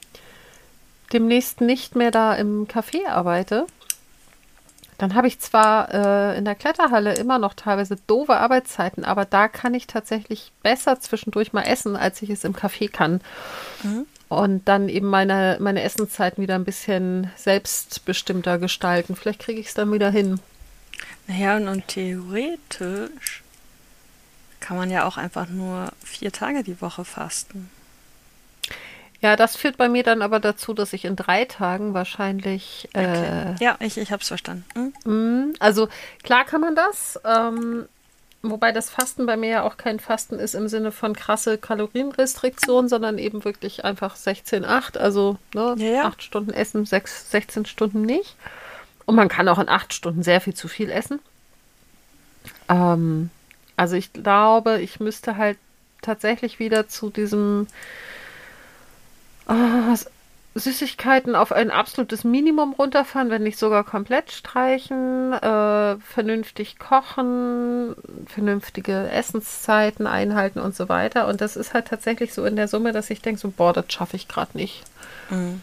demnächst 1.15 1.63
nicht 1.63 1.97
mehr 1.97 2.11
da 2.11 2.35
im 2.35 2.67
Café 2.67 3.09
arbeite, 3.09 3.67
dann 4.99 5.15
habe 5.15 5.29
ich 5.29 5.39
zwar 5.41 5.93
äh, 5.93 6.39
in 6.39 6.45
der 6.45 6.55
Kletterhalle 6.55 7.15
immer 7.15 7.39
noch 7.39 7.55
teilweise 7.55 7.97
doofe 8.07 8.37
Arbeitszeiten, 8.37 9.05
aber 9.05 9.25
da 9.25 9.49
kann 9.49 9.75
ich 9.75 9.87
tatsächlich 9.87 10.53
besser 10.63 11.01
zwischendurch 11.01 11.53
mal 11.53 11.63
essen, 11.63 11.97
als 11.97 12.23
ich 12.23 12.31
es 12.31 12.45
im 12.45 12.55
Café 12.55 12.91
kann. 12.91 13.21
Mhm. 13.83 14.07
Und 14.29 14.67
dann 14.67 14.89
eben 14.89 15.07
meine, 15.07 15.59
meine 15.61 15.83
Essenszeiten 15.83 16.43
wieder 16.43 16.57
ein 16.57 16.65
bisschen 16.65 17.31
selbstbestimmter 17.37 18.59
gestalten. 18.59 19.15
Vielleicht 19.15 19.41
kriege 19.41 19.61
ich 19.61 19.69
es 19.69 19.75
dann 19.75 19.93
wieder 19.93 20.11
hin. 20.11 20.41
Naja, 21.29 21.57
und, 21.57 21.69
und 21.69 21.87
theoretisch 21.89 23.43
kann 24.61 24.77
man 24.77 24.91
ja 24.91 25.07
auch 25.07 25.17
einfach 25.17 25.49
nur 25.49 25.93
vier 26.03 26.33
Tage 26.33 26.65
die 26.65 26.81
Woche 26.81 27.05
fasten. 27.05 27.71
Ja, 29.27 29.35
das 29.35 29.57
führt 29.57 29.77
bei 29.77 29.89
mir 29.89 30.05
dann 30.05 30.23
aber 30.23 30.39
dazu, 30.39 30.73
dass 30.73 30.93
ich 30.93 31.05
in 31.05 31.17
drei 31.17 31.47
Tagen 31.47 31.95
wahrscheinlich. 31.95 32.89
Äh, 32.93 33.01
Okay. 33.01 33.55
ja, 33.59 33.75
ich, 33.81 33.99
ich 33.99 34.13
hab's 34.13 34.29
verstanden. 34.29 34.65
Hm? 34.75 35.49
mh, 35.51 35.55
also 35.59 35.89
klar 36.23 36.45
kann 36.45 36.61
man 36.61 36.77
das. 36.77 37.19
Ähm, 37.25 37.89
wobei 38.43 38.71
das 38.71 38.89
Fasten 38.89 39.27
bei 39.27 39.37
mir 39.37 39.49
ja 39.51 39.63
auch 39.65 39.79
kein 39.79 39.99
Fasten 39.99 40.39
ist 40.39 40.55
im 40.55 40.69
Sinne 40.69 40.93
von 40.93 41.17
krasse 41.17 41.59
Kalorienrestriktion, 41.59 42.89
sondern 42.89 43.19
eben 43.19 43.45
wirklich 43.45 43.85
einfach 43.85 44.15
16,8. 44.15 44.97
Also 44.97 45.39
ne, 45.55 45.75
Ja, 45.77 45.87
ja. 45.93 46.05
8 46.05 46.23
Stunden 46.23 46.53
essen, 46.53 46.87
6, 46.87 47.29
16 47.33 47.67
Stunden 47.67 48.03
nicht. 48.03 48.37
Und 49.07 49.17
man 49.17 49.29
kann 49.29 49.49
auch 49.49 49.59
in 49.59 49.69
8 49.69 49.93
Stunden 49.93 50.23
sehr 50.23 50.41
viel 50.41 50.55
zu 50.55 50.69
viel 50.69 50.89
essen. 50.89 51.19
Ähm, 52.69 53.31
also 53.77 53.97
ich 53.97 54.13
glaube, 54.13 54.81
ich 54.81 55.01
müsste 55.01 55.37
halt 55.37 55.59
tatsächlich 56.01 56.61
wieder 56.61 56.87
zu 56.87 57.11
diesem 57.11 57.67
S- 59.49 60.11
Süßigkeiten 60.55 61.35
auf 61.37 61.53
ein 61.53 61.71
absolutes 61.71 62.25
Minimum 62.25 62.73
runterfahren, 62.73 63.29
wenn 63.29 63.43
nicht 63.43 63.59
sogar 63.59 63.85
komplett 63.85 64.33
streichen, 64.33 65.35
äh, 65.35 65.97
vernünftig 65.99 66.79
kochen, 66.79 67.95
vernünftige 68.27 69.11
Essenszeiten 69.11 70.07
einhalten 70.07 70.59
und 70.61 70.75
so 70.75 70.89
weiter. 70.89 71.29
Und 71.29 71.43
das 71.43 71.57
ist 71.57 71.75
halt 71.75 71.89
tatsächlich 71.89 72.33
so 72.33 72.45
in 72.47 72.57
der 72.57 72.69
Summe, 72.69 72.93
dass 72.93 73.11
ich 73.11 73.21
denke, 73.21 73.39
so, 73.41 73.51
boah, 73.51 73.75
das 73.75 73.85
schaffe 73.93 74.17
ich 74.17 74.29
gerade 74.29 74.57
nicht. 74.57 74.83
Mhm. 75.29 75.61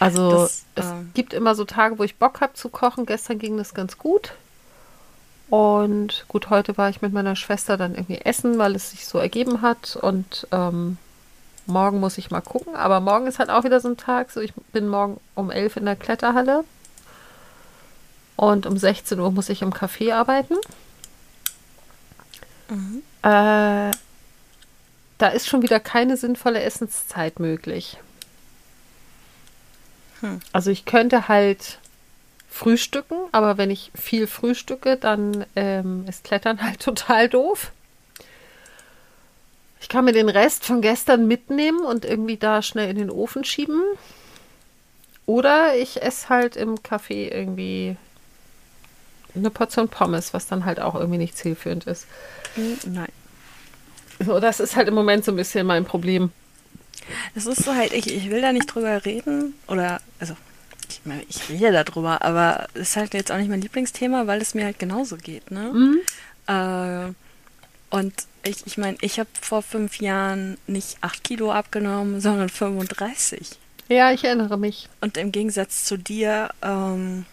Also 0.00 0.30
Das, 0.42 0.64
es 0.74 0.84
ähm, 0.86 1.10
gibt 1.14 1.32
immer 1.32 1.54
so 1.54 1.64
Tage, 1.64 1.98
wo 1.98 2.02
ich 2.02 2.16
Bock 2.16 2.40
habe 2.40 2.54
zu 2.54 2.68
kochen. 2.68 3.06
Gestern 3.06 3.38
ging 3.38 3.56
das 3.56 3.74
ganz 3.74 3.96
gut. 3.96 4.32
Und 5.48 6.24
gut, 6.26 6.50
heute 6.50 6.76
war 6.76 6.90
ich 6.90 7.02
mit 7.02 7.12
meiner 7.12 7.36
Schwester 7.36 7.76
dann 7.76 7.94
irgendwie 7.94 8.20
essen, 8.20 8.58
weil 8.58 8.74
es 8.74 8.90
sich 8.90 9.06
so 9.06 9.18
ergeben 9.18 9.62
hat. 9.62 9.96
Und 9.96 10.48
ähm, 10.50 10.98
morgen 11.66 12.00
muss 12.00 12.18
ich 12.18 12.30
mal 12.30 12.40
gucken. 12.40 12.74
Aber 12.74 13.00
morgen 13.00 13.26
ist 13.26 13.38
halt 13.38 13.50
auch 13.50 13.64
wieder 13.64 13.80
so 13.80 13.88
ein 13.88 13.96
Tag. 13.96 14.30
So, 14.30 14.40
ich 14.40 14.52
bin 14.72 14.88
morgen 14.88 15.20
um 15.34 15.50
11 15.50 15.76
in 15.76 15.84
der 15.84 15.96
Kletterhalle. 15.96 16.64
Und 18.36 18.66
um 18.66 18.76
16 18.76 19.18
Uhr 19.18 19.30
muss 19.30 19.48
ich 19.48 19.62
im 19.62 19.72
Café 19.72 20.14
arbeiten. 20.14 20.54
Mhm. 22.68 23.02
Äh, 23.22 23.90
da 25.18 25.28
ist 25.28 25.48
schon 25.48 25.62
wieder 25.62 25.80
keine 25.80 26.16
sinnvolle 26.16 26.62
Essenszeit 26.62 27.40
möglich. 27.40 27.98
Hm. 30.20 30.40
Also 30.52 30.70
ich 30.70 30.84
könnte 30.84 31.28
halt 31.28 31.78
frühstücken, 32.48 33.16
aber 33.32 33.58
wenn 33.58 33.70
ich 33.70 33.92
viel 33.94 34.26
frühstücke, 34.26 34.96
dann 34.96 35.44
ähm, 35.56 36.06
ist 36.08 36.24
Klettern 36.24 36.62
halt 36.62 36.80
total 36.80 37.28
doof. 37.28 37.72
Ich 39.80 39.88
kann 39.88 40.04
mir 40.04 40.12
den 40.12 40.28
Rest 40.28 40.64
von 40.64 40.80
gestern 40.80 41.26
mitnehmen 41.26 41.80
und 41.80 42.04
irgendwie 42.04 42.36
da 42.36 42.62
schnell 42.62 42.90
in 42.90 42.96
den 42.96 43.10
Ofen 43.10 43.44
schieben. 43.44 43.82
Oder 45.26 45.76
ich 45.76 46.02
esse 46.02 46.28
halt 46.28 46.56
im 46.56 46.76
Café 46.76 47.30
irgendwie 47.32 47.96
eine 49.34 49.50
Portion 49.50 49.88
Pommes, 49.88 50.32
was 50.32 50.46
dann 50.46 50.64
halt 50.64 50.80
auch 50.80 50.94
irgendwie 50.94 51.18
nicht 51.18 51.36
zielführend 51.36 51.84
ist. 51.84 52.06
Hm, 52.54 52.78
Nein. 52.86 53.12
So, 54.24 54.40
das 54.40 54.60
ist 54.60 54.76
halt 54.76 54.88
im 54.88 54.94
Moment 54.94 55.24
so 55.24 55.32
ein 55.32 55.36
bisschen 55.36 55.66
mein 55.66 55.84
Problem. 55.84 56.30
Es 57.34 57.46
ist 57.46 57.64
so 57.64 57.74
halt, 57.74 57.92
ich, 57.92 58.12
ich 58.12 58.30
will 58.30 58.40
da 58.40 58.52
nicht 58.52 58.66
drüber 58.66 59.04
reden. 59.04 59.54
Oder, 59.68 60.00
also, 60.18 60.34
ich, 60.88 61.00
meine, 61.04 61.22
ich 61.28 61.48
rede 61.48 61.84
darüber, 61.84 62.22
aber 62.22 62.68
es 62.74 62.90
ist 62.90 62.96
halt 62.96 63.14
jetzt 63.14 63.30
auch 63.30 63.36
nicht 63.36 63.50
mein 63.50 63.60
Lieblingsthema, 63.60 64.26
weil 64.26 64.40
es 64.40 64.54
mir 64.54 64.64
halt 64.64 64.78
genauso 64.78 65.16
geht, 65.16 65.50
ne? 65.50 65.72
Mhm. 65.72 66.00
Äh, 66.46 67.12
und 67.94 68.14
ich, 68.46 68.66
ich 68.66 68.78
meine, 68.78 68.96
ich 69.00 69.18
habe 69.18 69.28
vor 69.40 69.62
fünf 69.62 70.00
Jahren 70.00 70.56
nicht 70.66 70.98
acht 71.00 71.22
Kilo 71.24 71.52
abgenommen, 71.52 72.20
sondern 72.20 72.48
35. 72.48 73.50
Ja, 73.88 74.10
ich 74.12 74.24
erinnere 74.24 74.56
mich. 74.58 74.88
Und 75.00 75.16
im 75.16 75.30
Gegensatz 75.32 75.84
zu 75.84 75.96
dir 75.96 76.50
ähm, 76.62 77.24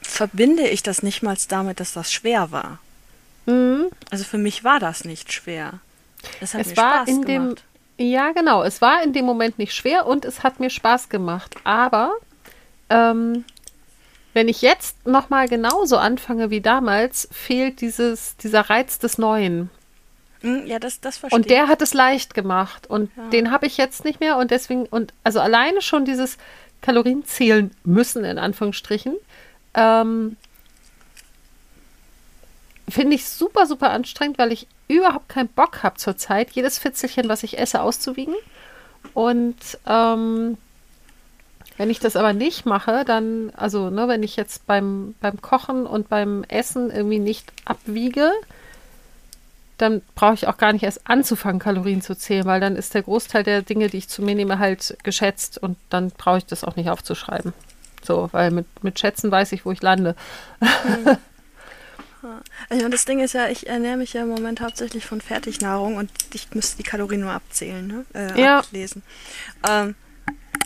verbinde 0.00 0.68
ich 0.68 0.82
das 0.82 1.02
nicht 1.02 1.22
mal 1.22 1.36
damit, 1.48 1.80
dass 1.80 1.92
das 1.92 2.12
schwer 2.12 2.50
war. 2.50 2.78
Mhm. 3.46 3.86
Also 4.10 4.24
für 4.24 4.38
mich 4.38 4.64
war 4.64 4.80
das 4.80 5.04
nicht 5.04 5.32
schwer. 5.32 5.80
Es 6.40 6.54
hat 6.54 6.62
Es 6.62 6.68
mir 6.68 6.76
war 6.76 6.92
Spaß 6.94 7.08
in 7.08 7.22
dem, 7.22 7.42
gemacht. 7.44 7.64
ja 7.98 8.32
genau, 8.32 8.62
es 8.62 8.80
war 8.80 9.02
in 9.02 9.12
dem 9.12 9.24
Moment 9.24 9.58
nicht 9.58 9.74
schwer 9.74 10.06
und 10.06 10.24
es 10.24 10.42
hat 10.42 10.60
mir 10.60 10.70
Spaß 10.70 11.08
gemacht. 11.08 11.54
Aber 11.64 12.12
ähm, 12.90 13.44
wenn 14.34 14.48
ich 14.48 14.62
jetzt 14.62 15.06
noch 15.06 15.28
mal 15.30 15.48
genauso 15.48 15.96
anfange 15.98 16.50
wie 16.50 16.60
damals, 16.60 17.28
fehlt 17.32 17.80
dieses 17.80 18.36
dieser 18.38 18.62
Reiz 18.70 18.98
des 18.98 19.18
Neuen. 19.18 19.70
Hm, 20.40 20.66
Ja, 20.66 20.78
das, 20.78 21.00
das 21.00 21.18
verstehe 21.18 21.38
Und 21.38 21.50
der 21.50 21.68
hat 21.68 21.82
es 21.82 21.94
leicht 21.94 22.34
gemacht 22.34 22.88
und 22.88 23.10
Ja. 23.16 23.28
den 23.28 23.50
habe 23.50 23.66
ich 23.66 23.76
jetzt 23.76 24.04
nicht 24.04 24.20
mehr 24.20 24.36
und 24.38 24.50
deswegen 24.50 24.86
und 24.86 25.12
also 25.24 25.40
alleine 25.40 25.82
schon 25.82 26.04
dieses 26.04 26.38
Kalorien 26.80 27.24
zählen 27.24 27.70
müssen 27.84 28.24
in 28.24 28.38
Anführungsstrichen 28.38 29.14
ähm, 29.74 30.36
finde 32.88 33.14
ich 33.14 33.24
super 33.28 33.66
super 33.66 33.90
anstrengend, 33.90 34.38
weil 34.38 34.52
ich 34.52 34.66
überhaupt 34.88 35.28
keinen 35.28 35.48
Bock 35.48 35.82
habe 35.82 35.96
zurzeit 35.96 36.50
jedes 36.50 36.78
Fitzelchen, 36.78 37.28
was 37.28 37.42
ich 37.42 37.58
esse, 37.58 37.80
auszuwiegen 37.80 38.34
und 39.14 39.56
ähm, 39.86 40.58
wenn 41.78 41.90
ich 41.90 42.00
das 42.00 42.16
aber 42.16 42.32
nicht 42.32 42.66
mache, 42.66 43.04
dann, 43.04 43.50
also, 43.56 43.90
ne, 43.90 44.08
wenn 44.08 44.22
ich 44.22 44.36
jetzt 44.36 44.66
beim, 44.66 45.14
beim 45.20 45.40
Kochen 45.40 45.86
und 45.86 46.08
beim 46.08 46.44
Essen 46.44 46.90
irgendwie 46.90 47.18
nicht 47.18 47.52
abwiege, 47.64 48.30
dann 49.78 50.02
brauche 50.14 50.34
ich 50.34 50.46
auch 50.46 50.58
gar 50.58 50.72
nicht 50.72 50.84
erst 50.84 51.08
anzufangen, 51.08 51.58
Kalorien 51.58 52.02
zu 52.02 52.14
zählen, 52.14 52.44
weil 52.44 52.60
dann 52.60 52.76
ist 52.76 52.94
der 52.94 53.02
Großteil 53.02 53.42
der 53.42 53.62
Dinge, 53.62 53.88
die 53.88 53.98
ich 53.98 54.08
zu 54.08 54.22
mir 54.22 54.34
nehme, 54.34 54.58
halt 54.58 54.96
geschätzt 55.02 55.58
und 55.58 55.76
dann 55.90 56.10
brauche 56.10 56.38
ich 56.38 56.46
das 56.46 56.62
auch 56.62 56.76
nicht 56.76 56.88
aufzuschreiben. 56.88 57.52
So, 58.02 58.28
weil 58.32 58.50
mit, 58.50 58.66
mit 58.82 58.98
Schätzen 58.98 59.30
weiß 59.30 59.52
ich, 59.52 59.64
wo 59.64 59.72
ich 59.72 59.82
lande. 59.82 60.14
Also 62.68 62.88
das 62.88 63.04
Ding 63.04 63.18
ist 63.18 63.32
ja, 63.32 63.48
ich 63.48 63.66
ernähre 63.66 63.96
mich 63.96 64.12
ja 64.12 64.22
im 64.22 64.28
Moment 64.28 64.60
hauptsächlich 64.60 65.06
von 65.06 65.20
Fertignahrung 65.20 65.96
und 65.96 66.08
ich 66.32 66.54
müsste 66.54 66.76
die 66.76 66.84
Kalorien 66.84 67.22
nur 67.22 67.32
abzählen, 67.32 67.84
ne? 67.84 68.04
Äh, 68.14 68.40
Ja. 68.40 68.58
ablesen. 68.60 69.02
Ähm, 69.68 69.96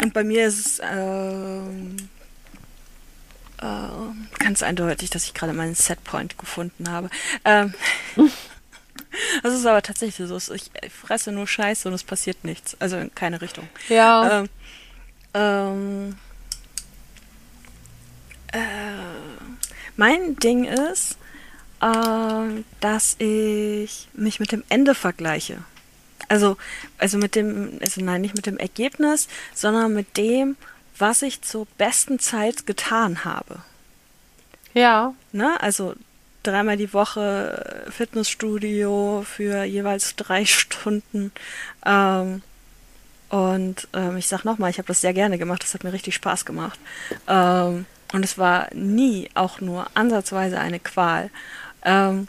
und 0.02 0.12
bei 0.14 0.24
mir 0.24 0.46
ist 0.46 0.66
es 0.66 0.80
ähm, 0.82 1.96
äh, 3.58 4.38
ganz 4.38 4.62
eindeutig, 4.62 5.10
dass 5.10 5.24
ich 5.24 5.34
gerade 5.34 5.52
meinen 5.52 5.74
Setpoint 5.74 6.38
gefunden 6.38 6.90
habe. 6.90 7.10
Ähm, 7.44 7.74
das 9.42 9.54
ist 9.54 9.66
aber 9.66 9.82
tatsächlich 9.82 10.28
so. 10.28 10.54
Ich 10.54 10.70
fresse 10.90 11.32
nur 11.32 11.46
Scheiße 11.46 11.88
und 11.88 11.94
es 11.94 12.04
passiert 12.04 12.44
nichts. 12.44 12.76
Also 12.80 12.96
in 12.96 13.14
keine 13.14 13.40
Richtung. 13.40 13.68
Ja, 13.88 14.40
Ähm, 14.40 14.48
ähm, 15.34 16.16
äh, 18.52 18.58
mein 19.96 20.36
Ding 20.36 20.64
ist, 20.64 21.18
äh, 21.80 22.62
dass 22.80 23.16
ich 23.18 24.08
mich 24.14 24.40
mit 24.40 24.52
dem 24.52 24.64
Ende 24.68 24.94
vergleiche. 24.94 25.58
Also, 26.28 26.56
also 26.98 27.18
mit 27.18 27.34
dem, 27.34 27.78
also 27.80 28.00
nein, 28.00 28.20
nicht 28.20 28.34
mit 28.34 28.46
dem 28.46 28.58
Ergebnis, 28.58 29.28
sondern 29.54 29.94
mit 29.94 30.16
dem, 30.16 30.56
was 30.98 31.22
ich 31.22 31.42
zur 31.42 31.66
besten 31.78 32.18
Zeit 32.18 32.66
getan 32.66 33.24
habe. 33.24 33.58
ja, 34.74 35.14
Ne? 35.32 35.60
Also 35.60 35.94
dreimal 36.42 36.76
die 36.76 36.92
Woche 36.92 37.84
Fitnessstudio 37.90 39.24
für 39.26 39.64
jeweils 39.64 40.16
drei 40.16 40.44
Stunden. 40.44 41.32
Ähm, 41.84 42.42
und 43.28 43.88
ähm, 43.92 44.16
ich 44.16 44.28
sag 44.28 44.44
nochmal, 44.44 44.70
ich 44.70 44.78
habe 44.78 44.88
das 44.88 45.00
sehr 45.00 45.12
gerne 45.12 45.38
gemacht, 45.38 45.62
das 45.62 45.74
hat 45.74 45.82
mir 45.82 45.92
richtig 45.92 46.14
Spaß 46.14 46.44
gemacht. 46.44 46.78
Ähm, 47.26 47.86
und 48.12 48.24
es 48.24 48.38
war 48.38 48.72
nie 48.72 49.28
auch 49.34 49.60
nur 49.60 49.88
ansatzweise 49.94 50.60
eine 50.60 50.78
Qual. 50.78 51.30
Ähm, 51.84 52.28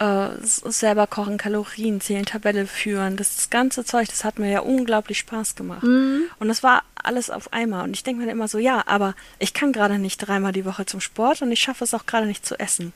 äh, 0.00 0.28
selber 0.42 1.06
kochen, 1.06 1.36
Kalorien 1.36 2.00
zählen, 2.00 2.24
Tabelle 2.24 2.66
führen, 2.66 3.16
das, 3.16 3.36
das 3.36 3.50
ganze 3.50 3.84
Zeug, 3.84 4.08
das 4.08 4.24
hat 4.24 4.38
mir 4.38 4.50
ja 4.50 4.60
unglaublich 4.60 5.18
Spaß 5.18 5.54
gemacht. 5.54 5.82
Mhm. 5.82 6.22
Und 6.38 6.48
das 6.48 6.62
war 6.62 6.82
alles 6.94 7.30
auf 7.30 7.52
einmal. 7.52 7.84
Und 7.84 7.92
ich 7.92 8.02
denke 8.02 8.24
mir 8.24 8.30
immer 8.32 8.48
so, 8.48 8.58
ja, 8.58 8.82
aber 8.86 9.14
ich 9.38 9.54
kann 9.54 9.72
gerade 9.72 9.98
nicht 9.98 10.16
dreimal 10.18 10.52
die 10.52 10.64
Woche 10.64 10.86
zum 10.86 11.00
Sport 11.00 11.42
und 11.42 11.52
ich 11.52 11.60
schaffe 11.60 11.84
es 11.84 11.94
auch 11.94 12.06
gerade 12.06 12.26
nicht 12.26 12.44
zu 12.44 12.58
essen. 12.58 12.92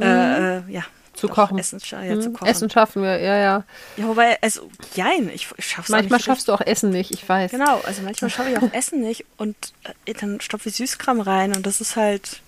Äh, 0.00 0.56
äh, 0.58 0.62
ja. 0.68 0.84
Zu 1.12 1.28
kochen. 1.28 1.58
Essen, 1.58 1.80
ja, 1.90 2.20
zu 2.20 2.28
Mhm. 2.30 2.32
kochen. 2.34 2.46
Essen 2.46 2.70
schaffen 2.70 3.02
wir, 3.02 3.18
ja, 3.18 3.36
ja. 3.36 3.64
Ja, 3.96 4.06
wobei, 4.06 4.40
also, 4.40 4.70
jein, 4.94 5.28
ich, 5.34 5.48
schaff's 5.58 5.88
Manchmal 5.88 6.20
schaffst 6.20 6.46
du 6.46 6.52
auch 6.52 6.60
Essen 6.60 6.90
nicht, 6.90 7.10
ich 7.10 7.28
weiß. 7.28 7.50
Genau, 7.50 7.80
also 7.84 8.02
manchmal 8.02 8.30
schaffe 8.30 8.50
ich 8.50 8.58
auch 8.58 8.72
Essen 8.72 9.00
nicht 9.00 9.24
und 9.36 9.56
äh, 10.06 10.14
dann 10.14 10.40
stopfe 10.40 10.68
ich 10.68 10.76
Süßkram 10.76 11.20
rein 11.20 11.54
und 11.56 11.66
das 11.66 11.80
ist 11.80 11.96
halt. 11.96 12.40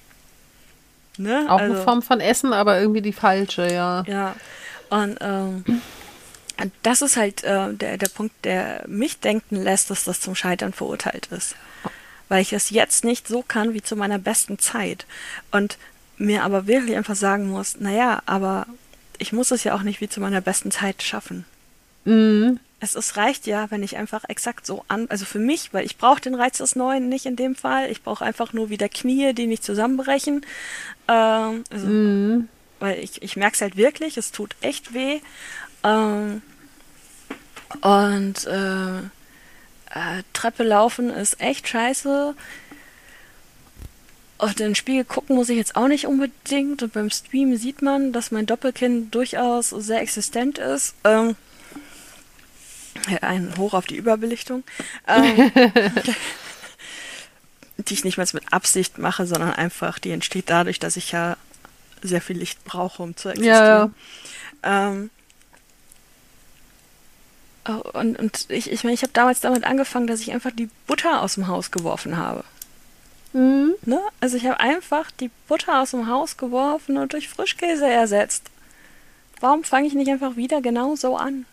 Ne? 1.21 1.47
Auch 1.49 1.59
also, 1.59 1.75
eine 1.75 1.85
Form 1.85 2.03
von 2.03 2.21
Essen, 2.21 2.53
aber 2.53 2.81
irgendwie 2.81 3.03
die 3.03 3.13
falsche, 3.13 3.73
ja. 3.73 4.03
Ja. 4.07 4.35
Und 4.89 5.19
ähm, 5.21 5.65
das 6.83 7.03
ist 7.03 7.17
halt 7.17 7.45
äh, 7.45 7.73
der, 7.75 7.99
der 7.99 8.09
Punkt, 8.09 8.35
der 8.45 8.85
mich 8.87 9.21
denken 9.21 9.57
lässt, 9.57 9.91
dass 9.91 10.05
das 10.05 10.21
zum 10.21 10.35
Scheitern 10.35 10.73
verurteilt 10.73 11.29
ist. 11.31 11.55
Weil 12.29 12.43
ich 12.43 12.53
es 12.53 12.71
jetzt 12.71 13.05
nicht 13.05 13.29
so 13.29 13.43
kann 13.43 13.75
wie 13.75 13.83
zu 13.83 13.97
meiner 13.97 14.19
besten 14.19 14.59
Zeit. 14.59 15.07
Und 15.51 15.79
mir 16.17 16.45
aber 16.45 16.67
wirklich 16.67 16.97
einfach 16.97 17.17
sagen 17.17 17.49
muss, 17.49 17.81
naja, 17.81 18.23
aber 18.27 18.67
ich 19.19 19.33
muss 19.33 19.51
es 19.51 19.65
ja 19.65 19.75
auch 19.75 19.83
nicht 19.83 20.01
wie 20.01 20.09
zu 20.09 20.21
meiner 20.21 20.41
besten 20.41 20.71
Zeit 20.71 21.03
schaffen. 21.03 21.45
Mhm. 22.05 22.61
Es, 22.81 22.95
es 22.95 23.17
reicht 23.17 23.47
ja, 23.47 23.71
wenn 23.71 23.83
ich 23.83 23.97
einfach 23.99 24.25
exakt 24.29 24.67
so 24.67 24.85
an, 24.89 25.07
also 25.11 25.27
für 25.27 25.39
mich, 25.39 25.75
weil 25.75 25.85
ich 25.85 25.99
brauche 25.99 26.21
den 26.21 26.35
Reiz 26.35 26.59
des 26.59 26.77
Neuen 26.77 27.09
nicht 27.11 27.27
in 27.27 27.37
dem 27.37 27.55
Fall. 27.55 27.91
Ich 27.91 28.03
brauche 28.03 28.25
einfach 28.25 28.53
nur 28.55 28.71
wieder 28.71 28.89
Knie, 28.89 29.35
die 29.35 29.47
nicht 29.47 29.63
zusammenbrechen. 29.65 30.47
Ähm, 31.09 31.65
also, 31.71 31.87
Mhm. 31.87 32.49
Weil 32.79 32.99
ich, 33.01 33.21
ich 33.21 33.37
merke 33.37 33.55
es 33.57 33.61
halt 33.61 33.77
wirklich, 33.77 34.17
es 34.17 34.33
tut 34.33 34.57
echt 34.63 34.95
weh. 34.95 35.21
Ähm, 35.85 36.41
und 37.83 38.47
äh, 38.47 38.99
äh, 38.99 40.23
Treppe 40.33 40.63
laufen 40.63 41.11
ist 41.11 41.41
echt 41.41 41.69
scheiße. 41.69 42.35
Und 44.39 44.61
in 44.61 44.69
den 44.69 44.75
Spiegel 44.75 45.05
gucken 45.05 45.37
muss 45.37 45.51
ich 45.51 45.59
jetzt 45.59 45.77
auch 45.77 45.89
nicht 45.89 46.07
unbedingt. 46.07 46.83
Und 46.83 46.95
beim 46.95 47.11
Stream 47.11 47.55
sieht 47.57 47.83
man, 47.83 48.13
dass 48.13 48.31
mein 48.31 48.47
Doppelkinn 48.47 49.11
durchaus 49.11 49.69
sehr 49.69 50.01
existent 50.01 50.57
ist. 50.59 50.95
Ähm, 51.05 51.37
ein 53.21 53.55
Hoch 53.57 53.75
auf 53.75 53.87
die 53.87 53.97
Überbelichtung. 53.97 54.65
Ähm, 55.07 55.53
die 57.79 57.95
ich 57.95 58.05
nicht 58.05 58.19
mal 58.19 58.27
mit 58.33 58.53
Absicht 58.53 58.99
mache, 58.99 59.27
sondern 59.27 59.53
einfach, 59.53 59.99
die 59.99 60.11
entsteht 60.11 60.51
dadurch, 60.51 60.79
dass 60.79 60.97
ich 60.97 61.13
ja 61.13 61.37
sehr 62.03 62.21
viel 62.21 62.37
Licht 62.39 62.65
brauche, 62.65 63.03
um 63.03 63.17
zu 63.17 63.31
existieren. 63.31 63.95
Ähm, 64.63 65.11
oh, 67.69 67.99
und 67.99 68.19
und 68.19 68.47
ich, 68.49 68.71
ich 68.71 68.85
meine, 68.85 68.95
ich 68.95 69.03
habe 69.03 69.13
damals 69.13 69.41
damit 69.41 69.65
angefangen, 69.65 70.07
dass 70.07 70.21
ich 70.21 70.33
einfach 70.33 70.51
die 70.51 70.69
Butter 70.87 71.23
aus 71.23 71.35
dem 71.35 71.49
Haus 71.49 71.71
geworfen 71.71 72.17
habe. 72.17 72.45
Mhm. 73.33 73.75
Ne? 73.85 74.01
Also 74.21 74.37
ich 74.37 74.45
habe 74.47 74.61
einfach 74.61 75.11
die 75.11 75.31
Butter 75.49 75.81
aus 75.81 75.93
dem 75.93 76.09
Haus 76.09 76.37
geworfen 76.37 76.97
und 76.97 77.13
durch 77.13 77.29
Frischkäse 77.29 77.87
ersetzt. 77.87 78.51
Warum 79.41 79.65
fange 79.65 79.87
ich 79.87 79.95
nicht 79.95 80.11
einfach 80.11 80.37
wieder 80.37 80.61
genau 80.61 80.97
so 80.97 81.17
an? 81.17 81.47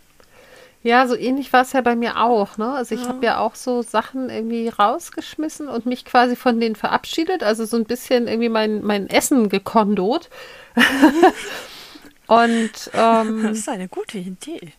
Ja, 0.88 1.06
so 1.06 1.16
ähnlich 1.18 1.52
war 1.52 1.64
es 1.64 1.74
ja 1.74 1.82
bei 1.82 1.98
mir 1.98 2.16
auch. 2.22 2.58
Ne? 2.58 2.72
Also 2.72 2.96
ich 2.96 3.02
Ja. 3.02 3.08
habe 3.10 3.26
ja 3.26 3.40
auch 3.40 3.56
so 3.56 3.82
Sachen 3.82 4.30
irgendwie 4.30 4.70
rausgeschmissen 4.70 5.68
und 5.68 5.86
mich 5.86 6.06
quasi 6.06 6.38
von 6.38 6.62
denen 6.62 6.78
verabschiedet. 6.78 7.44
Also 7.44 7.66
so 7.66 7.76
ein 7.76 7.84
bisschen 7.84 8.30
irgendwie 8.30 8.48
mein, 8.48 8.82
mein 8.86 9.10
Essen 9.10 9.50
gekondot. 9.50 10.30
und 12.28 12.72
Das 12.94 13.26
ähm, 13.28 13.46
ist 13.48 13.68
eine 13.68 13.88
gute 13.90 14.18
Idee. 14.18 14.72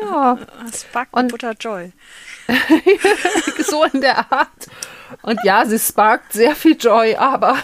ja, 0.00 0.38
Spark 0.74 1.08
Und- 1.12 1.30
Butter 1.30 1.52
Joy. 1.52 1.92
so 3.64 3.84
in 3.84 4.00
der 4.00 4.32
Art. 4.32 4.66
Und 5.22 5.38
ja, 5.44 5.64
sie 5.66 5.78
sparkt 5.78 6.32
sehr 6.32 6.56
viel 6.56 6.76
Joy, 6.76 7.14
aber 7.14 7.58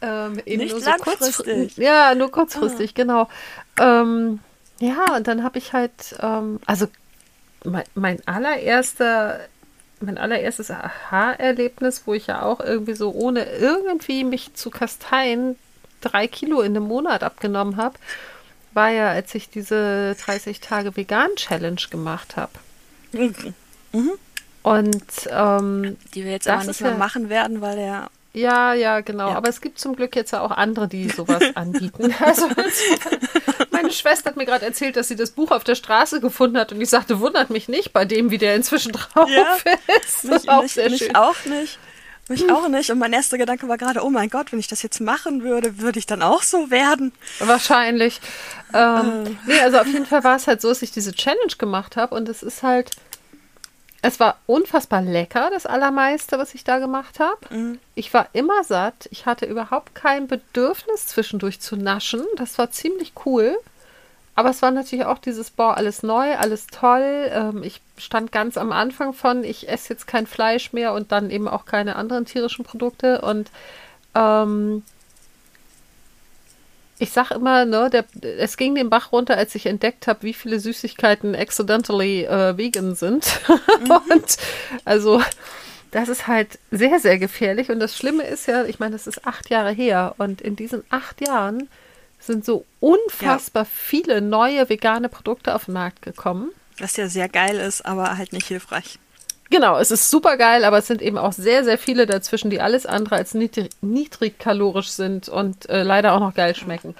ähm, 0.00 0.40
eben 0.46 0.62
Nicht 0.62 0.72
nur 0.72 0.80
so 0.80 0.90
langfristig. 0.90 1.36
kurzfristig. 1.36 1.76
Ja, 1.76 2.14
nur 2.16 2.30
kurzfristig, 2.32 2.94
genau. 2.94 3.28
Ähm, 3.78 4.40
ja, 4.82 5.14
und 5.16 5.28
dann 5.28 5.44
habe 5.44 5.58
ich 5.58 5.72
halt, 5.72 5.92
ähm, 6.20 6.58
also 6.66 6.86
mein, 7.64 7.84
mein 7.94 8.26
allererster, 8.26 9.38
mein 10.00 10.18
allererstes 10.18 10.70
Aha-Erlebnis, 10.72 12.02
wo 12.06 12.14
ich 12.14 12.26
ja 12.26 12.42
auch 12.42 12.58
irgendwie 12.60 12.94
so 12.94 13.12
ohne 13.12 13.44
irgendwie 13.44 14.24
mich 14.24 14.54
zu 14.54 14.70
kasteien 14.70 15.56
drei 16.00 16.26
Kilo 16.26 16.60
in 16.62 16.76
einem 16.76 16.88
Monat 16.88 17.22
abgenommen 17.22 17.76
habe, 17.76 17.96
war 18.74 18.88
ja, 18.90 19.10
als 19.10 19.32
ich 19.36 19.50
diese 19.50 20.16
30 20.24 20.58
Tage 20.60 20.96
Vegan-Challenge 20.96 21.80
gemacht 21.90 22.36
habe. 22.36 22.52
Und 24.64 25.04
ähm, 25.30 25.96
Die 26.14 26.24
wir 26.24 26.32
jetzt 26.32 26.48
aber 26.48 26.62
ist 26.62 26.66
nicht 26.68 26.80
mehr 26.80 26.92
ja- 26.92 26.96
machen 26.98 27.28
werden, 27.28 27.60
weil 27.60 27.76
der 27.76 28.10
ja, 28.34 28.72
ja, 28.74 29.00
genau. 29.00 29.30
Ja. 29.30 29.36
Aber 29.36 29.48
es 29.48 29.60
gibt 29.60 29.78
zum 29.78 29.94
Glück 29.96 30.16
jetzt 30.16 30.30
ja 30.32 30.40
auch 30.40 30.50
andere, 30.50 30.88
die 30.88 31.08
sowas 31.10 31.42
anbieten. 31.54 32.14
Also 32.20 32.48
meine 33.70 33.92
Schwester 33.92 34.30
hat 34.30 34.36
mir 34.36 34.46
gerade 34.46 34.64
erzählt, 34.64 34.96
dass 34.96 35.08
sie 35.08 35.16
das 35.16 35.30
Buch 35.32 35.50
auf 35.50 35.64
der 35.64 35.74
Straße 35.74 36.20
gefunden 36.20 36.58
hat 36.58 36.72
und 36.72 36.80
ich 36.80 36.88
sagte, 36.90 37.20
wundert 37.20 37.50
mich 37.50 37.68
nicht 37.68 37.92
bei 37.92 38.04
dem, 38.04 38.30
wie 38.30 38.38
der 38.38 38.54
inzwischen 38.54 38.92
drauf 38.92 39.28
Ja. 39.28 39.56
ist. 40.04 40.24
Mich, 40.24 40.48
auch 40.48 40.62
mich, 40.62 40.72
sehr 40.72 40.90
mich 40.90 41.00
schön. 41.04 41.14
auch 41.16 41.44
nicht. 41.44 41.78
Mich 42.28 42.50
auch 42.50 42.68
nicht. 42.70 42.90
Und 42.90 42.98
mein 42.98 43.12
erster 43.12 43.36
Gedanke 43.36 43.68
war 43.68 43.76
gerade, 43.78 44.02
oh 44.04 44.08
mein 44.10 44.30
Gott, 44.30 44.52
wenn 44.52 44.58
ich 44.60 44.68
das 44.68 44.82
jetzt 44.82 45.00
machen 45.00 45.42
würde, 45.42 45.78
würde 45.80 45.98
ich 45.98 46.06
dann 46.06 46.22
auch 46.22 46.42
so 46.42 46.70
werden. 46.70 47.12
Wahrscheinlich. 47.40 48.20
Ähm, 48.72 49.36
nee, 49.46 49.58
also 49.60 49.78
auf 49.78 49.86
jeden 49.88 50.06
Fall 50.06 50.24
war 50.24 50.36
es 50.36 50.46
halt 50.46 50.60
so, 50.60 50.68
dass 50.68 50.82
ich 50.82 50.92
diese 50.92 51.12
Challenge 51.12 51.54
gemacht 51.58 51.96
habe 51.96 52.14
und 52.14 52.28
es 52.28 52.42
ist 52.42 52.62
halt, 52.62 52.90
es 54.02 54.18
war 54.18 54.36
unfassbar 54.46 55.00
lecker, 55.00 55.50
das 55.50 55.64
Allermeiste, 55.64 56.36
was 56.36 56.54
ich 56.54 56.64
da 56.64 56.78
gemacht 56.78 57.20
habe. 57.20 57.38
Ich 57.94 58.12
war 58.12 58.28
immer 58.32 58.64
satt. 58.64 59.08
Ich 59.12 59.26
hatte 59.26 59.46
überhaupt 59.46 59.94
kein 59.94 60.26
Bedürfnis 60.26 61.06
zwischendurch 61.06 61.60
zu 61.60 61.76
naschen. 61.76 62.24
Das 62.36 62.58
war 62.58 62.72
ziemlich 62.72 63.12
cool. 63.24 63.56
Aber 64.34 64.50
es 64.50 64.60
war 64.60 64.72
natürlich 64.72 65.04
auch 65.04 65.18
dieses, 65.18 65.50
boah, 65.50 65.76
alles 65.76 66.02
neu, 66.02 66.34
alles 66.36 66.66
toll. 66.66 67.30
Ähm, 67.32 67.62
ich 67.62 67.80
stand 67.96 68.32
ganz 68.32 68.56
am 68.56 68.72
Anfang 68.72 69.12
von, 69.12 69.44
ich 69.44 69.68
esse 69.68 69.92
jetzt 69.92 70.06
kein 70.06 70.26
Fleisch 70.26 70.72
mehr 70.72 70.94
und 70.94 71.12
dann 71.12 71.30
eben 71.30 71.46
auch 71.46 71.64
keine 71.64 71.94
anderen 71.94 72.24
tierischen 72.24 72.64
Produkte. 72.64 73.20
Und 73.20 73.50
ähm, 74.16 74.82
ich 77.02 77.10
sag 77.10 77.32
immer, 77.32 77.64
ne, 77.64 77.90
der, 77.90 78.04
es 78.38 78.56
ging 78.56 78.76
den 78.76 78.88
Bach 78.88 79.10
runter, 79.10 79.36
als 79.36 79.56
ich 79.56 79.66
entdeckt 79.66 80.06
habe, 80.06 80.22
wie 80.22 80.32
viele 80.32 80.60
Süßigkeiten 80.60 81.34
accidentally 81.34 82.24
äh, 82.24 82.56
vegan 82.56 82.94
sind. 82.94 83.40
und 84.08 84.36
also, 84.84 85.20
das 85.90 86.08
ist 86.08 86.28
halt 86.28 86.60
sehr, 86.70 87.00
sehr 87.00 87.18
gefährlich. 87.18 87.70
Und 87.70 87.80
das 87.80 87.96
Schlimme 87.96 88.22
ist 88.22 88.46
ja, 88.46 88.64
ich 88.66 88.78
meine, 88.78 88.92
das 88.92 89.08
ist 89.08 89.26
acht 89.26 89.50
Jahre 89.50 89.72
her. 89.72 90.14
Und 90.18 90.40
in 90.40 90.54
diesen 90.54 90.84
acht 90.90 91.26
Jahren 91.26 91.68
sind 92.20 92.44
so 92.44 92.64
unfassbar 92.78 93.64
viele 93.64 94.20
neue 94.20 94.68
vegane 94.68 95.08
Produkte 95.08 95.56
auf 95.56 95.64
den 95.64 95.74
Markt 95.74 96.02
gekommen. 96.02 96.52
Was 96.78 96.96
ja 96.96 97.08
sehr 97.08 97.28
geil 97.28 97.56
ist, 97.56 97.84
aber 97.84 98.16
halt 98.16 98.32
nicht 98.32 98.46
hilfreich. 98.46 99.00
Genau, 99.52 99.78
es 99.78 99.90
ist 99.90 100.10
super 100.10 100.38
geil, 100.38 100.64
aber 100.64 100.78
es 100.78 100.86
sind 100.86 101.02
eben 101.02 101.18
auch 101.18 101.34
sehr, 101.34 101.62
sehr 101.62 101.76
viele 101.76 102.06
dazwischen, 102.06 102.48
die 102.48 102.62
alles 102.62 102.86
andere 102.86 103.16
als 103.16 103.34
niedrig, 103.34 103.68
niedrigkalorisch 103.82 104.88
sind 104.88 105.28
und 105.28 105.68
äh, 105.68 105.82
leider 105.82 106.14
auch 106.14 106.20
noch 106.20 106.32
geil 106.32 106.54
schmecken. 106.54 106.94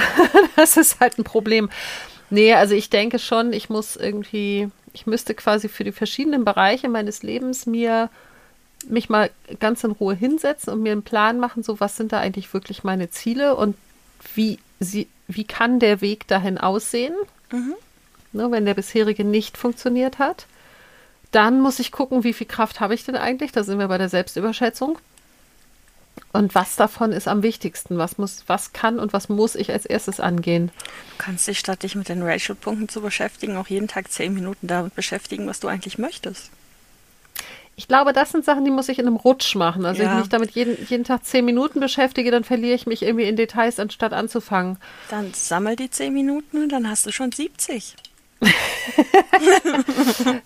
das 0.56 0.76
ist 0.76 0.98
halt 0.98 1.18
ein 1.18 1.22
Problem. 1.22 1.70
Nee, 2.28 2.54
also 2.54 2.74
ich 2.74 2.90
denke 2.90 3.20
schon, 3.20 3.52
ich 3.52 3.70
muss 3.70 3.94
irgendwie, 3.94 4.68
ich 4.92 5.06
müsste 5.06 5.34
quasi 5.34 5.68
für 5.68 5.84
die 5.84 5.92
verschiedenen 5.92 6.44
Bereiche 6.44 6.88
meines 6.88 7.22
Lebens 7.22 7.66
mir 7.66 8.10
mich 8.88 9.08
mal 9.08 9.30
ganz 9.60 9.84
in 9.84 9.92
Ruhe 9.92 10.16
hinsetzen 10.16 10.72
und 10.72 10.82
mir 10.82 10.90
einen 10.90 11.04
Plan 11.04 11.38
machen, 11.38 11.62
so 11.62 11.78
was 11.78 11.96
sind 11.96 12.10
da 12.10 12.18
eigentlich 12.18 12.52
wirklich 12.52 12.82
meine 12.82 13.10
Ziele 13.10 13.54
und 13.54 13.76
wie 14.34 14.58
sie, 14.80 15.06
wie 15.28 15.44
kann 15.44 15.78
der 15.78 16.00
Weg 16.00 16.26
dahin 16.26 16.58
aussehen, 16.58 17.14
ne, 18.32 18.50
wenn 18.50 18.66
der 18.66 18.74
bisherige 18.74 19.22
nicht 19.22 19.56
funktioniert 19.56 20.18
hat. 20.18 20.46
Dann 21.32 21.60
muss 21.60 21.78
ich 21.78 21.92
gucken, 21.92 22.24
wie 22.24 22.32
viel 22.32 22.46
Kraft 22.46 22.80
habe 22.80 22.94
ich 22.94 23.04
denn 23.04 23.16
eigentlich? 23.16 23.52
Da 23.52 23.64
sind 23.64 23.78
wir 23.78 23.88
bei 23.88 23.98
der 23.98 24.08
Selbstüberschätzung. 24.08 24.98
Und 26.32 26.54
was 26.54 26.76
davon 26.76 27.12
ist 27.12 27.28
am 27.28 27.42
wichtigsten? 27.42 27.98
Was 27.98 28.18
muss, 28.18 28.44
was 28.46 28.72
kann 28.72 28.98
und 28.98 29.12
was 29.12 29.28
muss 29.28 29.54
ich 29.54 29.70
als 29.72 29.86
erstes 29.86 30.20
angehen? 30.20 30.70
Du 31.10 31.16
kannst 31.18 31.48
dich, 31.48 31.58
statt 31.58 31.82
dich 31.82 31.94
mit 31.94 32.08
den 32.08 32.22
Racial-Punkten 32.22 32.88
zu 32.88 33.00
beschäftigen, 33.00 33.56
auch 33.56 33.66
jeden 33.66 33.88
Tag 33.88 34.10
zehn 34.10 34.32
Minuten 34.34 34.66
damit 34.66 34.94
beschäftigen, 34.94 35.46
was 35.46 35.60
du 35.60 35.68
eigentlich 35.68 35.98
möchtest. 35.98 36.50
Ich 37.76 37.88
glaube, 37.88 38.12
das 38.12 38.30
sind 38.30 38.44
Sachen, 38.44 38.64
die 38.66 38.70
muss 38.70 38.90
ich 38.90 38.98
in 38.98 39.06
einem 39.06 39.16
Rutsch 39.16 39.54
machen. 39.54 39.86
Also 39.86 40.02
Ja. 40.02 40.08
wenn 40.10 40.16
ich 40.18 40.24
mich 40.24 40.28
damit 40.30 40.50
jeden, 40.50 40.86
jeden 40.86 41.04
Tag 41.04 41.24
zehn 41.24 41.44
Minuten 41.44 41.80
beschäftige, 41.80 42.30
dann 42.30 42.44
verliere 42.44 42.74
ich 42.74 42.86
mich 42.86 43.02
irgendwie 43.02 43.24
in 43.24 43.36
Details, 43.36 43.78
anstatt 43.78 44.12
anzufangen. 44.12 44.76
Dann 45.08 45.32
sammel 45.32 45.76
die 45.76 45.90
zehn 45.90 46.12
Minuten 46.12 46.62
und 46.62 46.68
dann 46.70 46.88
hast 46.88 47.06
du 47.06 47.12
schon 47.12 47.32
70. 47.32 47.96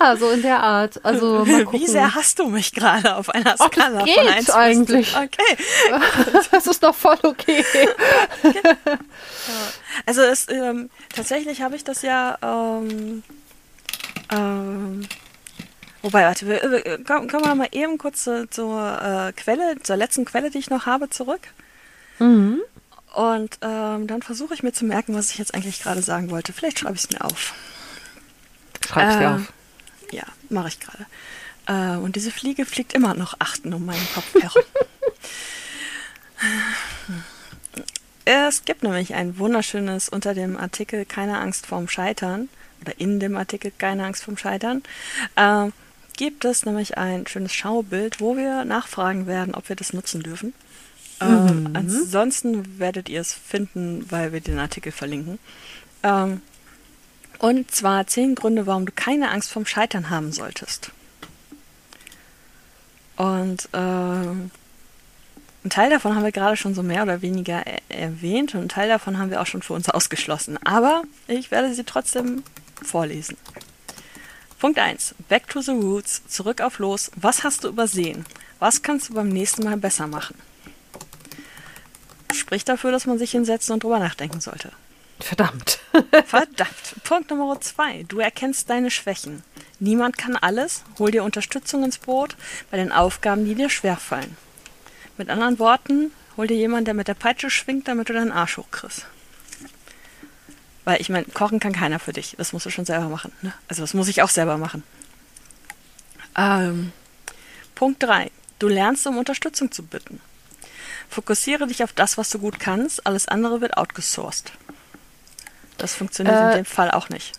Ja, 0.00 0.16
so 0.16 0.30
in 0.30 0.42
der 0.42 0.60
Art. 0.60 1.04
Also 1.04 1.44
mal 1.44 1.64
gucken. 1.64 1.80
Wie 1.80 1.86
sehr 1.86 2.14
hast 2.14 2.38
du 2.38 2.46
mich 2.46 2.72
gerade 2.72 3.16
auf 3.16 3.30
einer 3.30 3.54
Ach, 3.58 3.68
Skala 3.70 4.00
von 4.00 4.06
geht 4.06 4.18
1 4.18 4.46
bis 4.46 4.50
eigentlich. 4.50 5.16
Okay. 5.16 5.56
Das 6.50 6.66
ist 6.66 6.82
doch 6.82 6.94
voll 6.94 7.18
okay. 7.22 7.64
Also 10.06 10.22
es, 10.22 10.48
ähm, 10.48 10.90
tatsächlich 11.14 11.62
habe 11.62 11.76
ich 11.76 11.84
das 11.84 12.02
ja, 12.02 12.38
ähm, 12.42 13.22
ähm, 14.30 15.06
wobei, 16.02 16.24
warte, 16.24 16.46
wir, 16.46 16.62
wir, 16.70 17.04
kommen, 17.04 17.28
kommen 17.28 17.44
wir 17.44 17.54
mal 17.54 17.68
eben 17.72 17.98
kurz 17.98 18.24
zur, 18.24 18.50
zur 18.50 19.00
äh, 19.00 19.32
Quelle, 19.32 19.76
zur 19.82 19.96
letzten 19.96 20.24
Quelle, 20.24 20.50
die 20.50 20.58
ich 20.58 20.70
noch 20.70 20.86
habe, 20.86 21.10
zurück. 21.10 21.42
Mhm. 22.18 22.60
Und 23.12 23.58
ähm, 23.60 24.06
dann 24.06 24.22
versuche 24.22 24.54
ich 24.54 24.62
mir 24.62 24.72
zu 24.72 24.84
merken, 24.84 25.14
was 25.14 25.30
ich 25.30 25.38
jetzt 25.38 25.54
eigentlich 25.54 25.82
gerade 25.82 26.02
sagen 26.02 26.30
wollte. 26.30 26.52
Vielleicht 26.52 26.78
schreibe 26.78 26.96
ich 26.96 27.04
es 27.04 27.10
mir 27.10 27.24
auf. 27.24 27.52
Schreib's 28.86 29.18
dir 29.18 29.24
Äh, 29.24 29.34
auf. 29.34 29.52
Ja, 30.10 30.24
mache 30.48 30.68
ich 30.68 30.80
gerade. 30.80 31.06
Äh, 31.66 31.98
und 31.98 32.16
diese 32.16 32.30
Fliege 32.30 32.64
fliegt 32.64 32.94
immer 32.94 33.14
noch 33.14 33.34
achten 33.38 33.72
um 33.74 33.84
meinen 33.84 34.06
Kopf 34.14 34.34
herum. 34.34 34.62
es 38.24 38.64
gibt 38.64 38.82
nämlich 38.82 39.14
ein 39.14 39.38
wunderschönes 39.38 40.08
unter 40.08 40.34
dem 40.34 40.56
Artikel 40.56 41.04
Keine 41.04 41.38
Angst 41.38 41.66
vorm 41.66 41.88
Scheitern 41.88 42.48
oder 42.80 42.98
in 42.98 43.20
dem 43.20 43.36
Artikel 43.36 43.72
Keine 43.76 44.06
Angst 44.06 44.24
vorm 44.24 44.38
Scheitern. 44.38 44.82
Äh, 45.36 45.68
gibt 46.16 46.44
es 46.44 46.64
nämlich 46.64 46.98
ein 46.98 47.26
schönes 47.26 47.52
Schaubild, 47.52 48.20
wo 48.20 48.36
wir 48.36 48.64
nachfragen 48.64 49.26
werden, 49.26 49.54
ob 49.54 49.68
wir 49.68 49.76
das 49.76 49.92
nutzen 49.92 50.22
dürfen. 50.22 50.54
Ähm, 51.22 51.70
ansonsten 51.74 52.78
werdet 52.78 53.08
ihr 53.08 53.20
es 53.20 53.32
finden, 53.32 54.06
weil 54.10 54.32
wir 54.32 54.40
den 54.40 54.58
Artikel 54.58 54.92
verlinken. 54.92 55.38
Ähm, 56.02 56.42
und 57.38 57.70
zwar 57.70 58.06
zehn 58.06 58.34
Gründe, 58.34 58.66
warum 58.66 58.86
du 58.86 58.92
keine 58.92 59.30
Angst 59.30 59.50
vorm 59.50 59.66
Scheitern 59.66 60.10
haben 60.10 60.32
solltest. 60.32 60.92
Und 63.16 63.68
ähm, 63.72 64.50
ein 65.64 65.70
Teil 65.70 65.90
davon 65.90 66.14
haben 66.14 66.24
wir 66.24 66.32
gerade 66.32 66.56
schon 66.56 66.74
so 66.74 66.82
mehr 66.82 67.02
oder 67.02 67.22
weniger 67.22 67.64
er 67.66 67.80
erwähnt 67.88 68.54
und 68.54 68.62
ein 68.62 68.68
Teil 68.68 68.88
davon 68.88 69.18
haben 69.18 69.30
wir 69.30 69.40
auch 69.40 69.46
schon 69.46 69.62
für 69.62 69.74
uns 69.74 69.88
ausgeschlossen. 69.88 70.58
Aber 70.64 71.02
ich 71.28 71.50
werde 71.50 71.72
sie 71.74 71.84
trotzdem 71.84 72.42
vorlesen. 72.82 73.36
Punkt 74.58 74.78
1. 74.78 75.14
Back 75.28 75.48
to 75.48 75.60
the 75.60 75.72
roots. 75.72 76.22
Zurück 76.26 76.60
auf 76.60 76.78
los. 76.78 77.10
Was 77.16 77.44
hast 77.44 77.64
du 77.64 77.68
übersehen? 77.68 78.24
Was 78.58 78.82
kannst 78.82 79.08
du 79.08 79.14
beim 79.14 79.28
nächsten 79.28 79.64
Mal 79.64 79.76
besser 79.76 80.06
machen? 80.06 80.36
Spricht 82.36 82.68
dafür, 82.68 82.92
dass 82.92 83.06
man 83.06 83.18
sich 83.18 83.30
hinsetzen 83.30 83.74
und 83.74 83.82
drüber 83.82 83.98
nachdenken 83.98 84.40
sollte. 84.40 84.72
Verdammt. 85.20 85.78
Verdammt. 86.26 86.94
Punkt 87.04 87.30
Nummer 87.30 87.60
zwei. 87.60 88.04
Du 88.08 88.18
erkennst 88.18 88.68
deine 88.70 88.90
Schwächen. 88.90 89.42
Niemand 89.78 90.18
kann 90.18 90.36
alles. 90.36 90.82
Hol 90.98 91.10
dir 91.10 91.22
Unterstützung 91.22 91.84
ins 91.84 91.98
Boot 91.98 92.36
bei 92.70 92.76
den 92.76 92.92
Aufgaben, 92.92 93.44
die 93.44 93.54
dir 93.54 93.70
schwerfallen. 93.70 94.36
Mit 95.16 95.30
anderen 95.30 95.58
Worten, 95.58 96.10
hol 96.36 96.46
dir 96.46 96.56
jemanden, 96.56 96.86
der 96.86 96.94
mit 96.94 97.08
der 97.08 97.14
Peitsche 97.14 97.50
schwingt, 97.50 97.86
damit 97.86 98.08
du 98.08 98.12
deinen 98.12 98.32
Arsch 98.32 98.56
hochkriegst. 98.56 99.06
Weil 100.84 101.00
ich 101.00 101.08
meine, 101.08 101.26
kochen 101.26 101.60
kann 101.60 101.72
keiner 101.72 102.00
für 102.00 102.12
dich. 102.12 102.34
Das 102.38 102.52
musst 102.52 102.66
du 102.66 102.70
schon 102.70 102.84
selber 102.84 103.08
machen. 103.08 103.32
Ne? 103.42 103.52
Also 103.68 103.82
das 103.82 103.94
muss 103.94 104.08
ich 104.08 104.22
auch 104.22 104.28
selber 104.28 104.58
machen. 104.58 104.82
Ähm, 106.36 106.92
Punkt 107.74 108.02
drei. 108.02 108.30
Du 108.58 108.68
lernst, 108.68 109.06
um 109.06 109.18
Unterstützung 109.18 109.70
zu 109.70 109.84
bitten. 109.84 110.20
Fokussiere 111.12 111.66
dich 111.66 111.84
auf 111.84 111.92
das, 111.92 112.16
was 112.18 112.30
du 112.30 112.38
gut 112.38 112.58
kannst. 112.58 113.06
Alles 113.06 113.28
andere 113.28 113.60
wird 113.60 113.76
outgesourced. 113.76 114.52
Das 115.78 115.94
funktioniert 115.94 116.40
Äh, 116.40 116.44
in 116.44 116.50
dem 116.50 116.64
Fall 116.64 116.90
auch 116.90 117.08
nicht. 117.08 117.32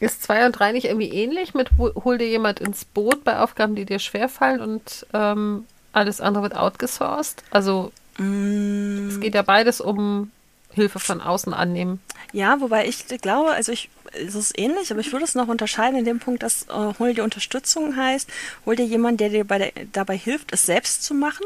Ist 0.00 0.22
2 0.22 0.46
und 0.46 0.52
3 0.52 0.72
nicht 0.72 0.86
irgendwie 0.86 1.10
ähnlich 1.10 1.52
mit 1.52 1.70
hol 1.78 2.16
dir 2.18 2.28
jemand 2.28 2.60
ins 2.60 2.84
Boot 2.86 3.22
bei 3.24 3.38
Aufgaben, 3.40 3.74
die 3.74 3.84
dir 3.84 3.98
schwerfallen 3.98 4.60
und 4.60 5.06
ähm, 5.12 5.66
alles 5.92 6.20
andere 6.22 6.44
wird 6.44 6.56
outgesourced? 6.56 7.42
Also 7.50 7.92
Mm, 8.18 9.08
es 9.08 9.20
geht 9.20 9.34
ja 9.34 9.42
beides 9.42 9.80
um 9.80 10.30
Hilfe 10.70 11.00
von 11.00 11.20
außen 11.20 11.52
annehmen. 11.52 12.00
ja, 12.32 12.60
wobei 12.60 12.86
ich 12.86 13.06
glaube, 13.08 13.50
also 13.52 13.72
ich, 13.72 13.90
es 14.12 14.34
ist 14.34 14.58
ähnlich, 14.58 14.90
aber 14.90 15.00
ich 15.00 15.12
würde 15.12 15.24
es 15.24 15.34
noch 15.34 15.48
unterscheiden 15.48 15.98
in 15.98 16.04
dem 16.04 16.20
Punkt, 16.20 16.42
dass 16.42 16.62
äh, 16.68 16.94
hol 16.98 17.12
dir 17.14 17.24
Unterstützung 17.24 17.96
heißt, 17.96 18.28
hol 18.66 18.76
dir 18.76 18.84
jemanden, 18.86 19.18
der 19.18 19.28
dir 19.30 19.44
bei 19.44 19.58
der, 19.58 19.72
dabei 19.92 20.16
hilft, 20.16 20.52
es 20.52 20.66
selbst 20.66 21.02
zu 21.04 21.14
machen. 21.14 21.44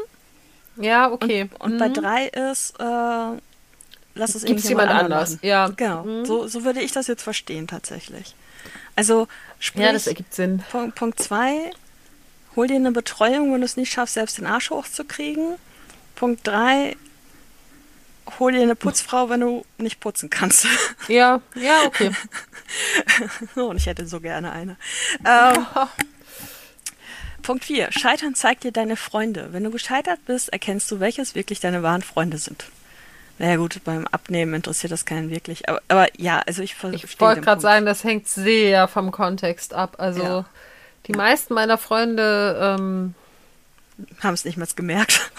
Ja, 0.77 1.11
okay. 1.11 1.49
Und 1.59 1.77
bei 1.77 1.89
drei 1.89 2.25
ist, 2.27 2.73
äh, 2.79 2.83
lass 4.15 4.35
es 4.35 4.43
Gibt's 4.45 4.67
jemand 4.69 4.89
anders? 4.91 5.31
machen. 5.35 5.39
Ja. 5.43 5.67
Genau, 5.69 6.03
Mhm. 6.03 6.25
so, 6.25 6.47
so 6.47 6.63
würde 6.63 6.81
ich 6.81 6.91
das 6.91 7.07
jetzt 7.07 7.23
verstehen 7.23 7.67
tatsächlich. 7.67 8.35
Also, 8.95 9.27
sprich, 9.59 9.83
Ja, 9.85 9.93
das 9.93 10.07
ergibt 10.07 10.33
Sinn. 10.33 10.63
Punkt, 10.71 10.95
Punkt 10.95 11.21
zwei, 11.21 11.69
hol 12.55 12.67
dir 12.67 12.75
eine 12.75 12.91
Betreuung, 12.91 13.53
wenn 13.53 13.61
du 13.61 13.65
es 13.65 13.77
nicht 13.77 13.91
schaffst, 13.91 14.13
selbst 14.15 14.37
den 14.37 14.45
Arsch 14.45 14.69
hochzukriegen. 14.69 15.55
Punkt 16.15 16.47
drei, 16.47 16.95
hol 18.39 18.51
dir 18.53 18.61
eine 18.61 18.75
Putzfrau, 18.75 19.29
wenn 19.29 19.41
du 19.41 19.65
nicht 19.77 19.99
putzen 19.99 20.29
kannst. 20.29 20.65
Ja, 21.07 21.41
ja, 21.55 21.83
okay. 21.85 22.11
Oh, 23.55 23.65
und 23.67 23.77
ich 23.77 23.85
hätte 23.85 24.05
so 24.07 24.19
gerne 24.19 24.51
eine. 24.51 24.77
Ähm, 25.25 25.65
Punkt 27.45 27.65
4. 27.65 27.91
Scheitern 27.91 28.35
zeigt 28.35 28.63
dir 28.63 28.71
deine 28.71 28.95
Freunde. 28.95 29.49
Wenn 29.51 29.63
du 29.63 29.71
gescheitert 29.71 30.19
bist, 30.25 30.49
erkennst 30.51 30.89
du, 30.91 30.99
welches 30.99 31.35
wirklich 31.35 31.59
deine 31.59 31.83
wahren 31.83 32.01
Freunde 32.01 32.37
sind. 32.37 32.65
Naja 33.37 33.57
gut, 33.57 33.81
beim 33.83 34.07
Abnehmen 34.07 34.53
interessiert 34.53 34.91
das 34.91 35.05
keinen 35.05 35.29
wirklich. 35.29 35.67
Aber, 35.67 35.81
aber 35.89 36.07
ja, 36.17 36.39
also 36.47 36.61
ich 36.63 36.75
verstehe 36.75 37.01
Ich 37.05 37.19
wollte 37.19 37.41
gerade 37.41 37.61
sagen, 37.61 37.85
das 37.85 38.03
hängt 38.03 38.27
sehr 38.27 38.87
vom 38.87 39.11
Kontext 39.11 39.73
ab. 39.73 39.95
Also 39.99 40.23
Ja. 40.23 40.45
die 41.07 41.11
meisten 41.13 41.53
meiner 41.53 41.77
Freunde, 41.77 42.77
ähm, 42.79 43.13
Haben 44.21 44.33
es 44.33 44.45
nicht 44.45 44.57
mehr 44.57 44.67
gemerkt. 44.75 45.29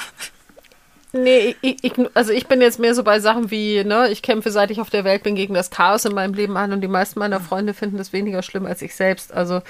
nee, 1.12 1.56
ich, 1.62 1.82
ich, 1.82 1.92
also 2.14 2.32
ich 2.32 2.46
bin 2.46 2.60
jetzt 2.60 2.78
mehr 2.78 2.94
so 2.94 3.02
bei 3.02 3.18
Sachen 3.18 3.50
wie, 3.50 3.82
ne, 3.82 4.10
ich 4.10 4.20
kämpfe 4.22 4.50
seit 4.50 4.70
ich 4.70 4.80
auf 4.80 4.90
der 4.90 5.04
Welt 5.04 5.22
bin 5.22 5.34
gegen 5.34 5.54
das 5.54 5.70
Chaos 5.70 6.04
in 6.04 6.14
meinem 6.14 6.34
Leben 6.34 6.56
an 6.58 6.72
und 6.72 6.82
die 6.82 6.88
meisten 6.88 7.18
meiner 7.18 7.40
Freunde 7.40 7.72
finden 7.74 7.96
das 7.96 8.12
weniger 8.12 8.42
schlimm 8.42 8.66
als 8.66 8.82
ich 8.82 8.94
selbst. 8.94 9.32
Also, 9.32 9.62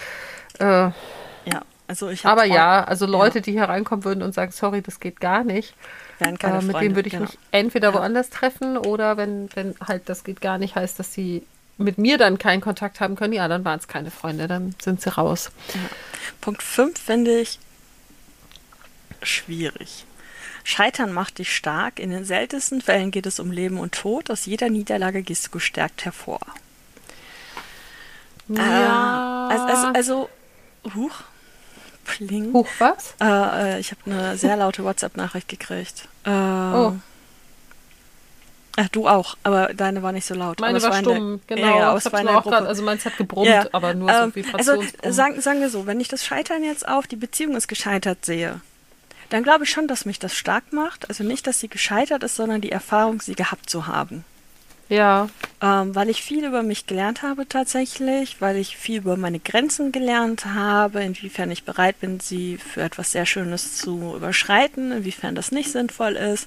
äh, 0.59 0.91
Ja, 1.49 1.63
also 1.89 2.09
ich 2.09 2.25
aber 2.27 2.45
ja, 2.45 2.83
also 2.85 3.07
Leute, 3.07 3.39
Ja. 3.39 3.43
die 3.43 3.53
hier 3.53 3.65
reinkommen 3.65 4.05
würden 4.05 4.23
und 4.23 4.35
sagen, 4.35 4.53
sorry, 4.53 4.83
das 4.83 5.01
geht 5.01 5.21
gar 5.21 5.45
nicht. 5.45 5.75
werden 6.19 6.39
keine 6.39 6.59
Äh, 6.59 6.63
mit 6.63 6.71
Freunde, 6.73 6.81
denen 6.81 6.97
würde 6.97 7.07
ich 7.09 7.13
genau. 7.13 7.27
mich 7.27 7.39
entweder 7.53 7.89
Ja. 7.91 7.95
woanders 7.95 8.31
treffen 8.31 8.77
oder 8.79 9.17
wenn, 9.17 9.49
wenn 9.55 9.75
halt 9.87 10.09
das 10.09 10.25
geht 10.25 10.41
gar 10.41 10.57
nicht, 10.59 10.75
heißt, 10.75 10.99
dass 10.99 11.13
sie 11.13 11.43
mit 11.79 11.99
mir 11.99 12.17
dann 12.17 12.39
keinen 12.39 12.63
Kontakt 12.63 13.01
haben 13.01 13.17
können, 13.17 13.35
ja, 13.35 13.47
dann 13.49 13.65
waren 13.67 13.79
es 13.79 13.87
keine 13.87 14.11
Freunde, 14.11 14.49
dann 14.49 14.75
sind 14.83 15.03
sie 15.03 15.11
raus. 15.11 15.51
Punkt 16.41 16.63
5 16.63 16.99
finde 16.99 17.39
ich 17.41 17.59
schwierig. 19.23 20.07
Scheitern 20.65 21.13
macht 21.13 21.39
dich 21.39 21.55
stark. 21.55 22.01
In 22.01 22.11
den 22.11 22.25
seltensten 22.25 22.81
Fällen 22.81 23.11
geht 23.11 23.27
es 23.27 23.39
um 23.39 23.53
Leben 23.53 23.79
und 23.79 23.93
Tod. 23.95 24.31
Aus 24.31 24.47
jeder 24.47 24.69
Niederlage 24.71 25.23
gehst 25.23 25.47
du 25.47 25.51
gestärkt 25.51 26.05
hervor. 26.05 26.41
Ja. 28.49 29.49
Äh, 29.51 29.53
also, 29.55 29.67
also, 29.67 29.87
also 29.95 30.29
huch, 30.95 31.15
pling. 32.07 32.53
Huch, 32.53 32.69
was? 32.79 33.15
Äh, 33.21 33.77
äh, 33.77 33.81
ich 33.81 33.91
habe 33.91 34.01
eine 34.07 34.37
sehr 34.39 34.57
laute 34.57 34.85
WhatsApp-Nachricht 34.85 35.49
gekriegt. 35.49 36.09
Äh, 36.25 36.31
Oh. 36.31 36.95
Ach, 38.79 38.89
du 38.91 39.09
auch, 39.09 39.39
aber 39.43 39.73
deine 39.73 40.03
war 40.03 40.13
nicht 40.13 40.27
so 40.27 40.35
laut. 40.35 40.61
Meine 40.61 40.77
es 40.77 40.85
war 40.85 40.99
in 40.99 41.05
der- 41.05 41.15
stumm, 41.15 41.41
genau. 41.47 41.63
Ja, 41.67 41.97
ich 41.97 42.05
war 42.13 42.23
hab's 42.23 42.29
auch 42.29 42.43
grad, 42.51 42.67
also 42.67 42.83
meins 42.83 43.07
hat 43.07 43.17
gebrummt, 43.17 43.47
Ja, 43.49 43.65
aber 43.73 43.95
nur 43.95 44.11
ähm, 44.11 44.33
so 44.35 44.53
Also 44.53 44.85
sagen, 45.09 45.41
sagen 45.41 45.61
wir 45.63 45.71
so, 45.71 45.87
wenn 45.87 45.99
ich 45.99 46.09
das 46.09 46.27
Scheitern 46.27 46.63
jetzt 46.63 46.87
auf 46.87 47.07
die 47.07 47.17
Beziehung 47.17 47.57
ist 47.57 47.69
gescheitert 47.69 48.27
sehe, 48.27 48.61
dann 49.31 49.43
glaube 49.43 49.65
ich 49.65 49.71
schon, 49.71 49.89
dass 49.89 50.05
mich 50.05 50.19
das 50.19 50.35
stark 50.37 50.75
macht. 50.75 51.09
Also 51.09 51.25
nicht, 51.25 51.47
dass 51.47 51.59
sie 51.59 51.69
gescheitert 51.69 52.23
ist, 52.23 52.37
sondern 52.37 52.61
die 52.61 52.71
Erfahrung, 52.71 53.23
sie 53.23 53.35
gehabt 53.35 53.71
zu 53.71 53.87
haben. 53.87 54.25
Ja, 54.89 55.29
Ähm, 55.63 55.95
weil 55.95 56.11
ich 56.11 56.23
viel 56.23 56.45
über 56.45 56.63
mich 56.63 56.87
gelernt 56.87 57.23
habe 57.23 57.49
tatsächlich, 57.49 58.43
weil 58.43 58.57
ich 58.57 58.77
viel 58.77 58.99
über 58.99 59.17
meine 59.17 59.41
Grenzen 59.41 59.91
gelernt 59.91 60.45
habe, 60.45 61.03
inwiefern 61.03 61.51
ich 61.51 61.65
bereit 61.65 61.99
bin, 62.01 62.21
sie 62.21 62.59
für 62.59 62.83
etwas 62.83 63.13
sehr 63.13 63.25
Schönes 63.25 63.77
zu 63.79 64.15
überschreiten, 64.15 64.93
inwiefern 64.93 65.35
das 65.35 65.53
nicht 65.53 65.73
sinnvoll 65.73 66.17
ist. 66.17 66.47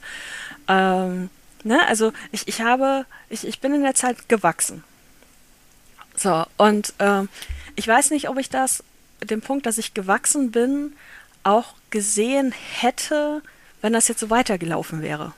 Ähm, 0.68 1.32
ne? 1.64 1.80
Also 1.88 2.14
ich, 2.32 2.48
ich 2.48 2.62
habe, 2.62 3.08
ich, 3.30 3.48
ich 3.48 3.60
bin 3.62 3.74
in 3.74 3.82
der 3.82 3.96
Zeit 3.96 4.30
gewachsen. 4.30 4.84
So, 6.16 6.46
und 6.58 6.94
ähm, 7.00 7.30
ich 7.76 7.88
weiß 7.88 8.12
nicht, 8.12 8.30
ob 8.30 8.38
ich 8.38 8.50
das, 8.50 8.84
den 9.24 9.42
Punkt, 9.42 9.66
dass 9.66 9.80
ich 9.80 9.96
gewachsen 9.96 10.52
bin, 10.52 10.94
auch 11.44 11.74
gesehen 11.90 12.54
hätte, 12.80 13.42
wenn 13.82 13.94
das 13.94 14.08
jetzt 14.08 14.20
so 14.20 14.30
weitergelaufen 14.30 15.02
wäre. 15.02 15.34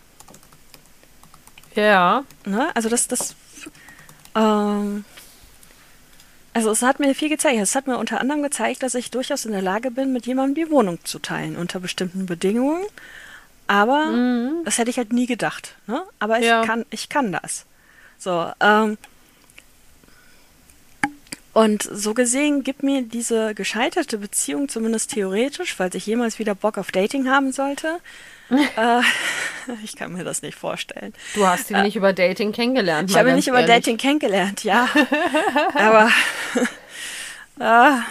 Ja. 1.76 2.24
Ne? 2.45 2.69
Also 2.76 2.89
das, 2.89 3.07
das, 3.07 3.36
ähm, 4.36 5.05
also 6.53 6.72
es 6.72 6.82
hat 6.82 6.99
mir 6.99 7.15
viel 7.15 7.30
gezeigt. 7.30 7.57
Es 7.59 7.76
hat 7.76 7.88
mir 7.88 7.97
unter 7.97 8.19
anderem 8.19 8.43
gezeigt, 8.43 8.84
dass 8.84 8.95
ich 8.95 9.11
durchaus 9.11 9.45
in 9.45 9.51
der 9.53 9.61
Lage 9.61 9.91
bin, 9.91 10.11
mit 10.13 10.26
jemandem 10.26 10.65
die 10.65 10.72
Wohnung 10.72 10.99
zu 11.05 11.19
teilen 11.19 11.55
unter 11.55 11.80
bestimmten 11.80 12.26
Bedingungen. 12.26 12.84
Aber 13.67 14.11
das 14.65 14.78
hätte 14.78 14.89
ich 14.89 14.97
halt 14.97 15.13
nie 15.13 15.28
gedacht. 15.28 15.76
Ne? 15.88 16.03
Aber 16.19 16.39
ich 16.39 16.45
Ja. 16.45 16.65
kann, 16.65 16.86
ich 16.89 17.07
kann 17.07 17.32
das. 17.32 17.65
So, 18.17 18.51
ähm, 18.59 18.97
Und 21.53 21.84
so 21.84 22.13
gesehen 22.13 22.63
gibt 22.63 22.82
mir 22.84 23.01
diese 23.01 23.53
gescheiterte 23.55 24.17
Beziehung 24.17 24.69
zumindest 24.69 25.11
theoretisch, 25.11 25.74
falls 25.76 25.95
ich 25.95 26.05
jemals 26.05 26.39
wieder 26.39 26.55
Bock 26.55 26.78
auf 26.78 26.91
Dating 26.91 27.30
haben 27.30 27.51
sollte, 27.51 27.99
äh, 28.52 29.02
ich 29.84 29.95
kann 29.95 30.14
mir 30.14 30.24
das 30.24 30.41
nicht 30.41 30.58
vorstellen. 30.58 31.14
Du 31.34 31.47
hast 31.47 31.70
ihn 31.70 31.78
äh, 31.78 31.84
nicht 31.84 31.95
über 31.95 32.14
Dating 32.14 32.52
kennengelernt. 32.52 33.10
Ich 33.10 33.18
habe 33.18 33.30
ihn 33.30 33.36
nicht 33.36 33.47
ehrlich. 33.47 33.64
über 33.64 33.74
Dating 33.74 33.97
kennengelernt, 33.97 34.64
ja. 34.64 34.88
Aber 35.76 36.10
äh, 37.60 38.02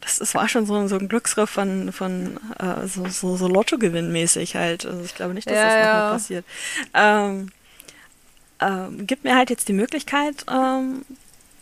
das, 0.00 0.18
das 0.18 0.34
war 0.34 0.48
schon 0.48 0.66
so, 0.66 0.86
so 0.88 0.96
ein 0.96 1.08
Glücksgriff 1.08 1.50
von, 1.50 1.92
von 1.92 2.38
äh, 2.58 2.86
so, 2.86 3.06
so, 3.06 3.36
so 3.36 3.46
Lottogewinn-mäßig 3.46 4.54
halt. 4.54 4.86
Also 4.86 5.02
ich 5.04 5.14
glaube 5.14 5.34
nicht, 5.34 5.48
dass 5.48 5.56
ja, 5.56 5.64
das 5.64 5.74
nochmal 5.74 6.00
ja. 6.00 6.10
passiert. 6.12 6.44
Ähm, 6.94 7.52
ähm, 8.60 9.06
gibt 9.06 9.24
mir 9.24 9.36
halt 9.36 9.50
jetzt 9.50 9.68
die 9.68 9.72
Möglichkeit, 9.72 10.44
ähm, 10.50 11.04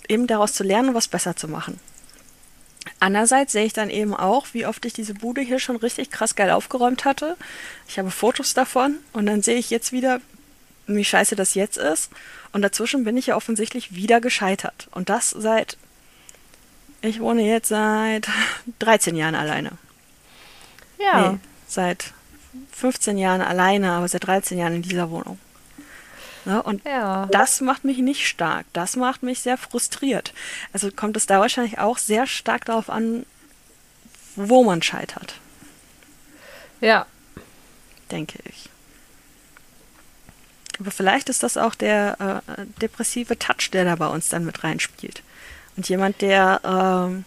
eben 0.08 0.26
daraus 0.26 0.54
zu 0.54 0.64
lernen, 0.64 0.94
was 0.94 1.08
besser 1.08 1.36
zu 1.36 1.48
machen. 1.48 1.78
Andererseits 3.00 3.52
sehe 3.52 3.64
ich 3.64 3.72
dann 3.72 3.90
eben 3.90 4.14
auch, 4.14 4.46
wie 4.52 4.66
oft 4.66 4.84
ich 4.84 4.92
diese 4.92 5.14
Bude 5.14 5.40
hier 5.40 5.58
schon 5.58 5.76
richtig 5.76 6.10
krass 6.10 6.34
geil 6.34 6.50
aufgeräumt 6.50 7.04
hatte. 7.04 7.36
Ich 7.88 7.98
habe 7.98 8.10
Fotos 8.10 8.54
davon 8.54 8.96
und 9.12 9.26
dann 9.26 9.42
sehe 9.42 9.58
ich 9.58 9.70
jetzt 9.70 9.92
wieder, 9.92 10.20
wie 10.86 11.04
scheiße 11.04 11.36
das 11.36 11.54
jetzt 11.54 11.76
ist. 11.76 12.10
Und 12.52 12.62
dazwischen 12.62 13.04
bin 13.04 13.16
ich 13.16 13.26
ja 13.26 13.36
offensichtlich 13.36 13.94
wieder 13.94 14.20
gescheitert. 14.20 14.88
Und 14.92 15.08
das 15.08 15.30
seit, 15.30 15.76
ich 17.02 17.20
wohne 17.20 17.42
jetzt 17.42 17.68
seit 17.68 18.28
13 18.78 19.16
Jahren 19.16 19.34
alleine. 19.34 19.72
Ja. 20.98 21.32
Nee, 21.32 21.38
seit 21.66 22.12
15 22.72 23.18
Jahren 23.18 23.42
alleine, 23.42 23.92
aber 23.92 24.08
seit 24.08 24.26
13 24.26 24.58
Jahren 24.58 24.74
in 24.74 24.82
dieser 24.82 25.10
Wohnung. 25.10 25.38
Ne? 26.46 26.62
Und 26.62 26.84
ja. 26.84 27.26
das 27.26 27.60
macht 27.60 27.84
mich 27.84 27.98
nicht 27.98 28.26
stark. 28.26 28.66
Das 28.72 28.94
macht 28.96 29.22
mich 29.22 29.40
sehr 29.40 29.58
frustriert. 29.58 30.32
Also 30.72 30.90
kommt 30.92 31.16
es 31.16 31.26
da 31.26 31.40
wahrscheinlich 31.40 31.78
auch 31.78 31.98
sehr 31.98 32.26
stark 32.26 32.64
darauf 32.64 32.88
an, 32.88 33.26
wo 34.36 34.62
man 34.62 34.80
scheitert. 34.80 35.34
Ja. 36.80 37.06
Denke 38.10 38.38
ich. 38.44 38.70
Aber 40.78 40.90
vielleicht 40.92 41.28
ist 41.28 41.42
das 41.42 41.56
auch 41.56 41.74
der 41.74 42.42
äh, 42.46 42.64
depressive 42.80 43.38
Touch, 43.38 43.70
der 43.72 43.84
da 43.84 43.96
bei 43.96 44.06
uns 44.06 44.28
dann 44.28 44.44
mit 44.44 44.62
reinspielt. 44.62 45.22
Und 45.76 45.88
jemand, 45.88 46.20
der 46.20 46.60
ähm, 46.64 47.24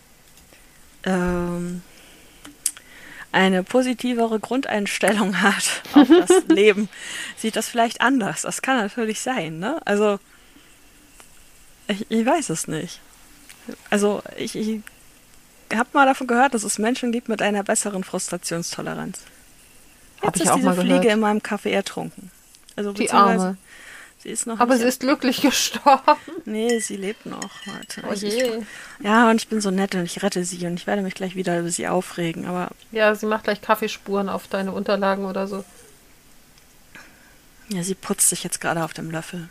ähm, 1.04 1.82
eine 3.32 3.64
positivere 3.64 4.40
Grundeinstellung 4.40 5.42
hat 5.42 5.84
auf 5.94 6.08
das 6.08 6.44
Leben, 6.48 6.90
sieht 7.38 7.56
das 7.56 7.70
vielleicht 7.70 8.02
anders. 8.02 8.42
Das 8.42 8.62
kann 8.62 8.78
natürlich 8.78 9.22
sein, 9.22 9.60
ne? 9.60 9.80
Also, 9.86 10.20
ich, 11.88 12.10
ich 12.10 12.26
weiß 12.26 12.50
es 12.50 12.68
nicht. 12.68 13.00
Also, 13.90 14.24
ich, 14.38 14.56
ich 14.56 14.82
habe 15.74 15.90
mal 15.94 16.06
davon 16.06 16.28
gehört, 16.28 16.54
dass 16.54 16.64
es 16.64 16.80
Menschen 16.80 17.12
gibt 17.12 17.30
mit 17.30 17.42
einer 17.42 17.64
besseren 17.64 18.04
Frustrationstoleranz. 18.04 19.20
Jetzt 20.16 20.26
hab 20.26 20.36
ich 20.36 20.42
ist 20.42 20.50
auch 20.50 20.56
diese 20.56 20.68
mal 20.68 20.76
Fliege 20.76 21.10
in 21.10 21.20
meinem 21.20 21.44
Kaffee 21.44 21.72
ertrunken. 21.72 22.32
Also, 22.76 22.94
Die 22.94 23.12
Arme. 23.12 23.58
Sie 24.22 24.30
ist 24.30 24.48
noch 24.48 24.60
Aber 24.60 24.78
sie 24.78 24.84
ist 24.84 25.00
glücklich 25.00 25.42
gestorben. 25.42 26.20
Nee, 26.46 26.80
sie 26.80 26.98
lebt 26.98 27.26
noch. 27.26 27.50
Warte. 27.66 28.04
Oh 28.10 28.14
je. 28.14 28.64
ja, 29.02 29.30
und 29.30 29.38
ich 29.38 29.48
bin 29.48 29.62
so 29.62 29.72
nett 29.72 29.96
und 29.96 30.04
ich 30.04 30.22
rette 30.22 30.44
sie 30.44 30.66
und 30.68 30.76
ich 30.76 30.88
werde 30.88 31.02
mich 31.02 31.16
gleich 31.16 31.36
wieder 31.36 31.60
über 31.60 31.70
sie 31.70 31.88
aufregen, 31.88 32.46
aber. 32.46 32.70
Ja, 32.92 33.16
sie 33.16 33.26
macht 33.26 33.46
gleich 33.46 33.62
Kaffeespuren 33.62 34.28
auf 34.28 34.48
deine 34.48 34.74
Unterlagen 34.74 35.26
oder 35.26 35.48
so. 35.48 35.64
Ja, 37.70 37.84
sie 37.84 37.96
putzt 37.96 38.30
sich 38.30 38.44
jetzt 38.44 38.60
gerade 38.60 38.84
auf 38.84 38.94
dem 38.94 39.10
Löffel. 39.10 39.48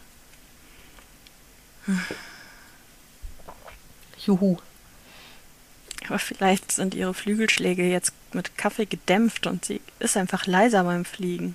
Hm. 1.87 2.03
Juhu. 4.19 4.59
Aber 6.09 6.19
vielleicht 6.19 6.73
sind 6.73 6.95
ihre 6.95 7.15
Flügelschläge 7.15 7.85
jetzt 7.85 8.13
mit 8.33 8.59
Kaffee 8.59 8.87
gedämpft 8.87 9.47
und 9.47 9.65
sie 9.65 9.81
ist 9.99 10.17
einfach 10.17 10.47
leiser 10.47 10.85
beim 10.85 11.05
Fliegen. 11.05 11.55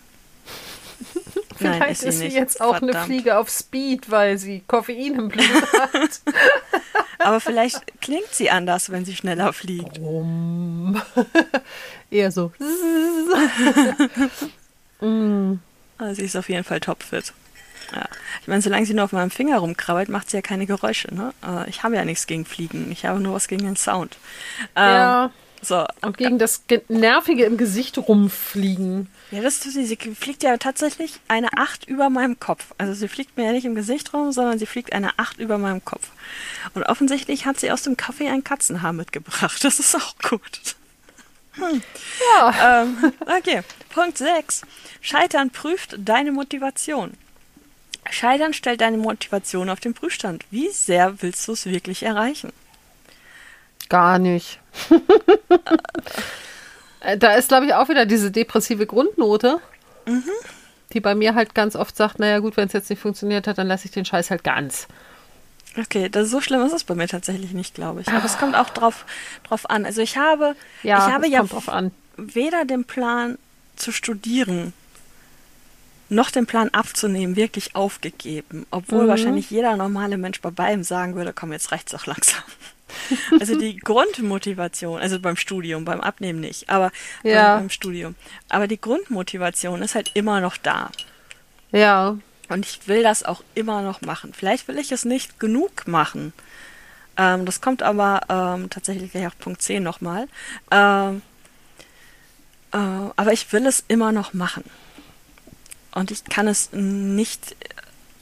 Vielleicht 1.64 1.80
Nein, 1.82 1.92
ist, 1.92 2.02
sie, 2.02 2.08
ist 2.08 2.20
sie 2.20 2.28
jetzt 2.28 2.62
auch 2.62 2.78
Verdammt. 2.78 2.96
eine 2.96 3.06
Fliege 3.06 3.38
auf 3.38 3.50
Speed, 3.50 4.12
weil 4.12 4.38
sie 4.38 4.64
Koffein 4.68 5.16
im 5.16 5.30
Blut 5.30 5.46
hat. 5.80 6.22
Aber 7.20 7.40
vielleicht 7.40 8.02
klingt 8.02 8.32
sie 8.32 8.50
anders, 8.50 8.92
wenn 8.92 9.06
sie 9.06 9.16
schneller 9.16 9.54
fliegt. 9.54 9.94
Brumm. 9.94 11.02
Eher 12.12 12.32
so. 12.32 12.52
also 15.00 16.14
sie 16.14 16.24
ist 16.24 16.36
auf 16.36 16.50
jeden 16.50 16.64
Fall 16.64 16.80
topfit. 16.80 17.34
Ja. 17.94 18.06
Ich 18.42 18.48
meine, 18.48 18.62
solange 18.62 18.86
sie 18.86 18.94
nur 18.94 19.06
auf 19.06 19.12
meinem 19.12 19.32
Finger 19.32 19.60
rumkrabbelt, 19.60 20.10
macht 20.10 20.30
sie 20.30 20.38
ja 20.38 20.42
keine 20.42 20.66
Geräusche. 20.66 21.14
Ne? 21.14 21.34
Äh, 21.46 21.70
ich 21.70 21.84
habe 21.84 21.96
ja 21.96 22.06
nichts 22.06 22.28
gegen 22.28 22.46
Fliegen. 22.46 22.92
Ich 22.92 23.06
habe 23.06 23.20
nur 23.20 23.36
was 23.36 23.48
gegen 23.48 23.66
den 23.66 23.76
Sound. 23.76 24.18
ja. 24.76 25.26
Ähm, 25.26 25.32
so. 25.66 25.86
Und 26.02 26.18
gegen 26.18 26.40
das 26.40 26.64
Nervige 26.88 27.46
im 27.46 27.58
Gesicht 27.58 27.98
rumfliegen. 27.98 29.08
Ja, 29.32 29.42
das 29.42 29.60
tut 29.60 29.74
sie. 29.74 29.86
Sie 29.86 29.98
fliegt 29.98 30.44
ja 30.44 30.58
tatsächlich 30.58 31.20
eine 31.28 31.54
Acht 31.58 31.88
über 31.88 32.10
meinem 32.10 32.40
Kopf. 32.40 32.74
Also 32.78 32.94
sie 32.94 33.08
fliegt 33.08 33.38
mir 33.38 33.46
ja 33.46 33.52
nicht 33.52 33.66
im 33.66 33.76
Gesicht 33.76 34.14
rum, 34.14 34.32
sondern 34.32 34.60
sie 34.60 34.66
fliegt 34.66 34.94
eine 34.94 35.18
Acht 35.18 35.40
über 35.40 35.58
meinem 35.58 35.84
Kopf. 35.84 36.10
Und 36.74 36.84
offensichtlich 36.84 37.46
hat 37.46 37.60
sie 37.60 37.72
aus 37.72 37.84
dem 37.84 37.98
Kaffee 37.98 38.30
ein 38.30 38.44
Katzenhaar 38.44 38.94
mitgebracht. 38.94 39.64
Das 39.64 39.80
ist 39.80 39.96
auch 39.96 40.16
gut. 40.18 40.76
Hm. 41.54 41.82
Ja. 42.36 42.84
Ähm, 42.84 43.14
okay. 43.22 43.62
Punkt 43.90 44.18
6. 44.18 44.62
Scheitern 45.02 45.50
prüft 45.52 45.96
deine 45.98 46.32
Motivation. 46.32 47.14
Scheitern 48.10 48.54
stellt 48.54 48.82
deine 48.82 48.98
Motivation 48.98 49.70
auf 49.70 49.80
den 49.80 49.94
Prüfstand. 49.94 50.46
Wie 50.52 50.70
sehr 50.70 51.22
willst 51.22 51.48
du 51.48 51.54
es 51.54 51.66
wirklich 51.66 52.04
erreichen? 52.04 52.52
Gar 53.90 54.20
nicht. 54.20 54.60
Äh, 57.04 57.18
da 57.18 57.34
ist, 57.34 57.50
glaube 57.50 57.66
ich, 57.66 57.74
auch 57.74 57.90
wieder 57.90 58.06
diese 58.06 58.32
depressive 58.32 58.86
Grundnote, 58.86 59.60
mhm. 60.06 60.24
die 60.94 61.02
bei 61.02 61.16
mir 61.16 61.36
halt 61.36 61.54
ganz 61.54 61.76
oft 61.76 61.96
sagt, 61.98 62.18
naja 62.18 62.40
gut, 62.40 62.56
wenn 62.56 62.68
es 62.68 62.74
jetzt 62.74 62.90
nicht 62.90 63.02
funktioniert 63.02 63.46
hat, 63.46 63.58
dann 63.58 63.68
lasse 63.68 63.86
ich 63.86 63.92
den 63.92 64.06
Scheiß 64.06 64.32
halt 64.32 64.44
ganz. 64.46 64.88
Okay, 65.78 66.08
das, 66.08 66.30
so 66.30 66.40
schlimm 66.40 66.62
ist 66.62 66.72
es 66.72 66.84
bei 66.84 66.96
mir 66.96 67.08
tatsächlich 67.08 67.52
nicht, 67.52 67.76
glaube 67.76 68.02
ich. 68.02 68.08
Aber 68.08 68.24
es 68.24 68.38
kommt 68.38 68.56
auch 68.56 68.70
drauf, 68.70 69.06
drauf 69.44 69.70
an. 69.70 69.86
Also 69.86 70.02
ich 70.02 70.18
habe, 70.18 70.56
ja, 70.84 71.08
ich 71.08 71.14
habe 71.14 71.28
ja 71.28 71.44
weder 72.16 72.64
den 72.64 72.86
Plan 72.86 73.38
zu 73.76 73.92
studieren 73.92 74.72
noch 76.10 76.30
den 76.30 76.46
Plan 76.46 76.70
abzunehmen 76.70 77.36
wirklich 77.36 77.76
aufgegeben, 77.76 78.66
obwohl 78.72 79.06
mhm. 79.06 79.08
wahrscheinlich 79.08 79.50
jeder 79.50 79.76
normale 79.76 80.18
Mensch 80.18 80.42
bei 80.42 80.52
beidem 80.52 80.84
sagen 80.84 81.16
würde, 81.16 81.34
komm, 81.34 81.52
jetzt 81.52 81.72
reicht's 81.72 81.92
doch 81.92 82.06
langsam. 82.06 82.44
Also 83.40 83.58
die 83.58 83.78
Grundmotivation, 83.78 85.00
also 85.00 85.20
beim 85.20 85.36
Studium, 85.36 85.86
beim 85.86 86.02
Abnehmen 86.02 86.40
nicht, 86.40 86.70
aber 86.70 86.92
ja. 87.24 87.54
beim, 87.54 87.64
beim 87.64 87.70
Studium. 87.70 88.16
Aber 88.50 88.68
die 88.68 88.80
Grundmotivation 88.80 89.82
ist 89.82 89.96
halt 89.96 90.12
immer 90.14 90.42
noch 90.42 90.58
da. 90.58 90.92
Ja. 91.72 92.18
Und 92.50 92.66
ich 92.66 92.88
will 92.88 93.04
das 93.04 93.24
auch 93.24 93.44
immer 93.56 93.82
noch 93.82 94.02
machen. 94.02 94.34
Vielleicht 94.34 94.68
will 94.68 94.78
ich 94.78 94.92
es 94.92 95.06
nicht 95.06 95.40
genug 95.40 95.88
machen. 95.88 96.34
Ähm, 97.18 97.46
das 97.46 97.62
kommt 97.62 97.84
aber 97.84 98.22
ähm, 98.30 98.70
tatsächlich 98.70 99.12
gleich 99.12 99.28
auf 99.28 99.38
Punkt 99.40 99.62
10 99.62 99.82
nochmal. 99.82 100.28
Ähm, 100.72 101.22
äh, 102.72 102.78
aber 102.78 103.34
ich 103.34 103.52
will 103.54 103.66
es 103.66 103.84
immer 103.88 104.12
noch 104.12 104.34
machen. 104.34 104.64
Und 105.94 106.12
ich 106.12 106.24
kann 106.26 106.48
es 106.48 106.70
nicht 106.74 107.56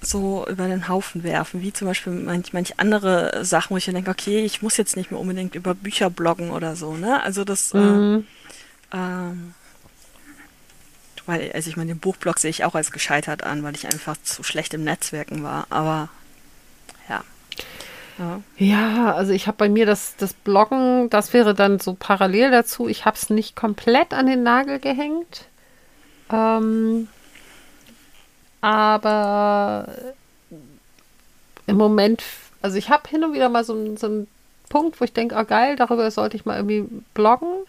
so 0.01 0.45
über 0.47 0.67
den 0.67 0.87
Haufen 0.87 1.23
werfen, 1.23 1.61
wie 1.61 1.73
zum 1.73 1.87
Beispiel 1.87 2.13
manch, 2.13 2.53
manch 2.53 2.79
andere 2.79 3.45
Sachen, 3.45 3.71
wo 3.71 3.77
ich 3.77 3.85
denke, 3.85 4.11
okay, 4.11 4.43
ich 4.43 4.61
muss 4.61 4.77
jetzt 4.77 4.97
nicht 4.97 5.11
mehr 5.11 5.19
unbedingt 5.19 5.55
über 5.55 5.75
Bücher 5.75 6.09
bloggen 6.09 6.51
oder 6.51 6.75
so, 6.75 6.95
ne? 6.95 7.21
Also 7.23 7.43
das, 7.43 7.73
mhm. 7.73 8.25
äh, 8.91 8.97
weil, 11.27 11.51
also 11.53 11.69
ich 11.69 11.77
meine, 11.77 11.93
den 11.93 11.99
Buchblog 11.99 12.39
sehe 12.39 12.49
ich 12.49 12.65
auch 12.65 12.73
als 12.73 12.91
gescheitert 12.91 13.43
an, 13.43 13.63
weil 13.63 13.75
ich 13.75 13.85
einfach 13.85 14.17
zu 14.23 14.43
schlecht 14.43 14.73
im 14.73 14.83
Netzwerken 14.83 15.43
war, 15.43 15.67
aber 15.69 16.09
ja. 17.07 17.23
Ja, 18.17 18.41
ja 18.57 19.13
also 19.13 19.33
ich 19.33 19.45
habe 19.45 19.57
bei 19.57 19.69
mir 19.69 19.85
das, 19.85 20.15
das 20.17 20.33
Bloggen, 20.33 21.09
das 21.11 21.31
wäre 21.33 21.53
dann 21.53 21.79
so 21.79 21.95
parallel 21.97 22.49
dazu. 22.49 22.87
Ich 22.87 23.05
habe 23.05 23.17
es 23.17 23.29
nicht 23.29 23.55
komplett 23.55 24.13
an 24.13 24.25
den 24.25 24.41
Nagel 24.43 24.79
gehängt. 24.79 25.45
Ähm, 26.31 27.07
aber 28.61 29.87
im 31.67 31.77
Moment, 31.77 32.23
also 32.61 32.77
ich 32.77 32.89
habe 32.89 33.09
hin 33.09 33.23
und 33.23 33.33
wieder 33.33 33.49
mal 33.49 33.63
so, 33.63 33.95
so 33.95 34.07
einen 34.07 34.27
Punkt, 34.69 34.99
wo 34.99 35.05
ich 35.05 35.13
denke, 35.13 35.35
ah 35.35 35.43
geil, 35.43 35.75
darüber 35.75 36.09
sollte 36.11 36.37
ich 36.37 36.45
mal 36.45 36.57
irgendwie 36.57 36.85
bloggen. 37.13 37.65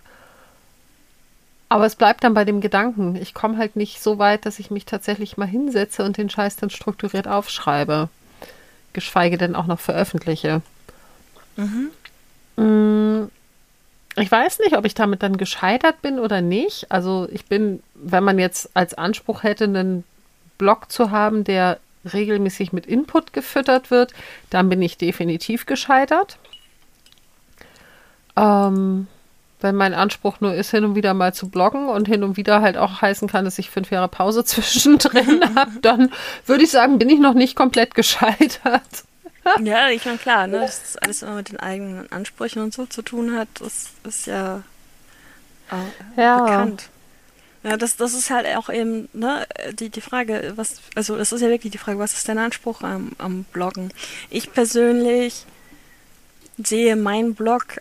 Aber 1.68 1.86
es 1.86 1.96
bleibt 1.96 2.22
dann 2.22 2.34
bei 2.34 2.44
dem 2.44 2.60
Gedanken. 2.60 3.16
Ich 3.16 3.32
komme 3.32 3.56
halt 3.56 3.76
nicht 3.76 4.02
so 4.02 4.18
weit, 4.18 4.44
dass 4.44 4.58
ich 4.58 4.70
mich 4.70 4.84
tatsächlich 4.84 5.38
mal 5.38 5.48
hinsetze 5.48 6.04
und 6.04 6.18
den 6.18 6.28
Scheiß 6.28 6.56
dann 6.56 6.68
strukturiert 6.68 7.26
aufschreibe. 7.26 8.10
Geschweige 8.92 9.38
denn 9.38 9.56
auch 9.56 9.66
noch 9.66 9.80
veröffentliche. 9.80 10.60
Mhm. 11.56 11.90
Mm, 12.56 13.30
ich 14.16 14.30
weiß 14.30 14.58
nicht, 14.58 14.76
ob 14.76 14.84
ich 14.84 14.94
damit 14.94 15.22
dann 15.22 15.38
gescheitert 15.38 16.02
bin 16.02 16.18
oder 16.18 16.42
nicht. 16.42 16.92
Also 16.92 17.26
ich 17.32 17.46
bin, 17.46 17.82
wenn 17.94 18.22
man 18.22 18.38
jetzt 18.38 18.68
als 18.74 18.92
Anspruch 18.92 19.42
hätte, 19.42 19.64
einen 19.64 20.04
Blog 20.62 20.92
zu 20.92 21.10
haben, 21.10 21.42
der 21.42 21.80
regelmäßig 22.12 22.72
mit 22.72 22.86
Input 22.86 23.32
gefüttert 23.32 23.90
wird, 23.90 24.12
dann 24.48 24.68
bin 24.68 24.80
ich 24.80 24.96
definitiv 24.96 25.66
gescheitert. 25.66 26.38
Ähm, 28.36 29.08
wenn 29.58 29.74
mein 29.74 29.92
Anspruch 29.92 30.40
nur 30.40 30.54
ist, 30.54 30.70
hin 30.70 30.84
und 30.84 30.94
wieder 30.94 31.14
mal 31.14 31.34
zu 31.34 31.48
bloggen 31.48 31.88
und 31.88 32.06
hin 32.06 32.22
und 32.22 32.36
wieder 32.36 32.62
halt 32.62 32.76
auch 32.76 33.02
heißen 33.02 33.26
kann, 33.26 33.44
dass 33.44 33.58
ich 33.58 33.70
fünf 33.70 33.90
Jahre 33.90 34.06
Pause 34.06 34.44
zwischendrin 34.52 35.42
habe, 35.56 35.72
dann 35.82 36.12
würde 36.46 36.62
ich 36.62 36.70
sagen, 36.70 37.00
bin 37.00 37.10
ich 37.10 37.18
noch 37.18 37.34
nicht 37.34 37.56
komplett 37.56 37.96
gescheitert. 37.96 39.04
ja, 39.64 39.88
ich 39.88 40.04
meine, 40.04 40.18
klar, 40.18 40.46
ne, 40.46 40.60
dass 40.60 40.80
das 40.80 40.96
alles 40.98 41.22
immer 41.22 41.34
mit 41.34 41.48
den 41.48 41.58
eigenen 41.58 42.10
Ansprüchen 42.12 42.62
und 42.62 42.72
so 42.72 42.86
zu 42.86 43.02
tun 43.02 43.36
hat, 43.36 43.48
das 43.58 43.90
ist 44.04 44.28
ja, 44.28 44.62
äh, 45.72 46.20
ja. 46.20 46.40
bekannt. 46.40 46.88
Ja, 47.64 47.76
das, 47.76 47.96
das 47.96 48.14
ist 48.14 48.30
halt 48.30 48.46
auch 48.56 48.68
eben, 48.68 49.08
ne, 49.12 49.46
die, 49.72 49.88
die 49.88 50.00
Frage, 50.00 50.52
was, 50.56 50.80
also 50.96 51.16
das 51.16 51.32
ist 51.32 51.42
ja 51.42 51.48
wirklich 51.48 51.70
die 51.70 51.78
Frage, 51.78 51.98
was 51.98 52.14
ist 52.14 52.28
dein 52.28 52.38
Anspruch 52.38 52.82
am, 52.82 53.12
am 53.18 53.44
Bloggen? 53.52 53.92
Ich 54.30 54.52
persönlich 54.52 55.46
sehe 56.58 56.96
meinen 56.96 57.34
Blog 57.34 57.80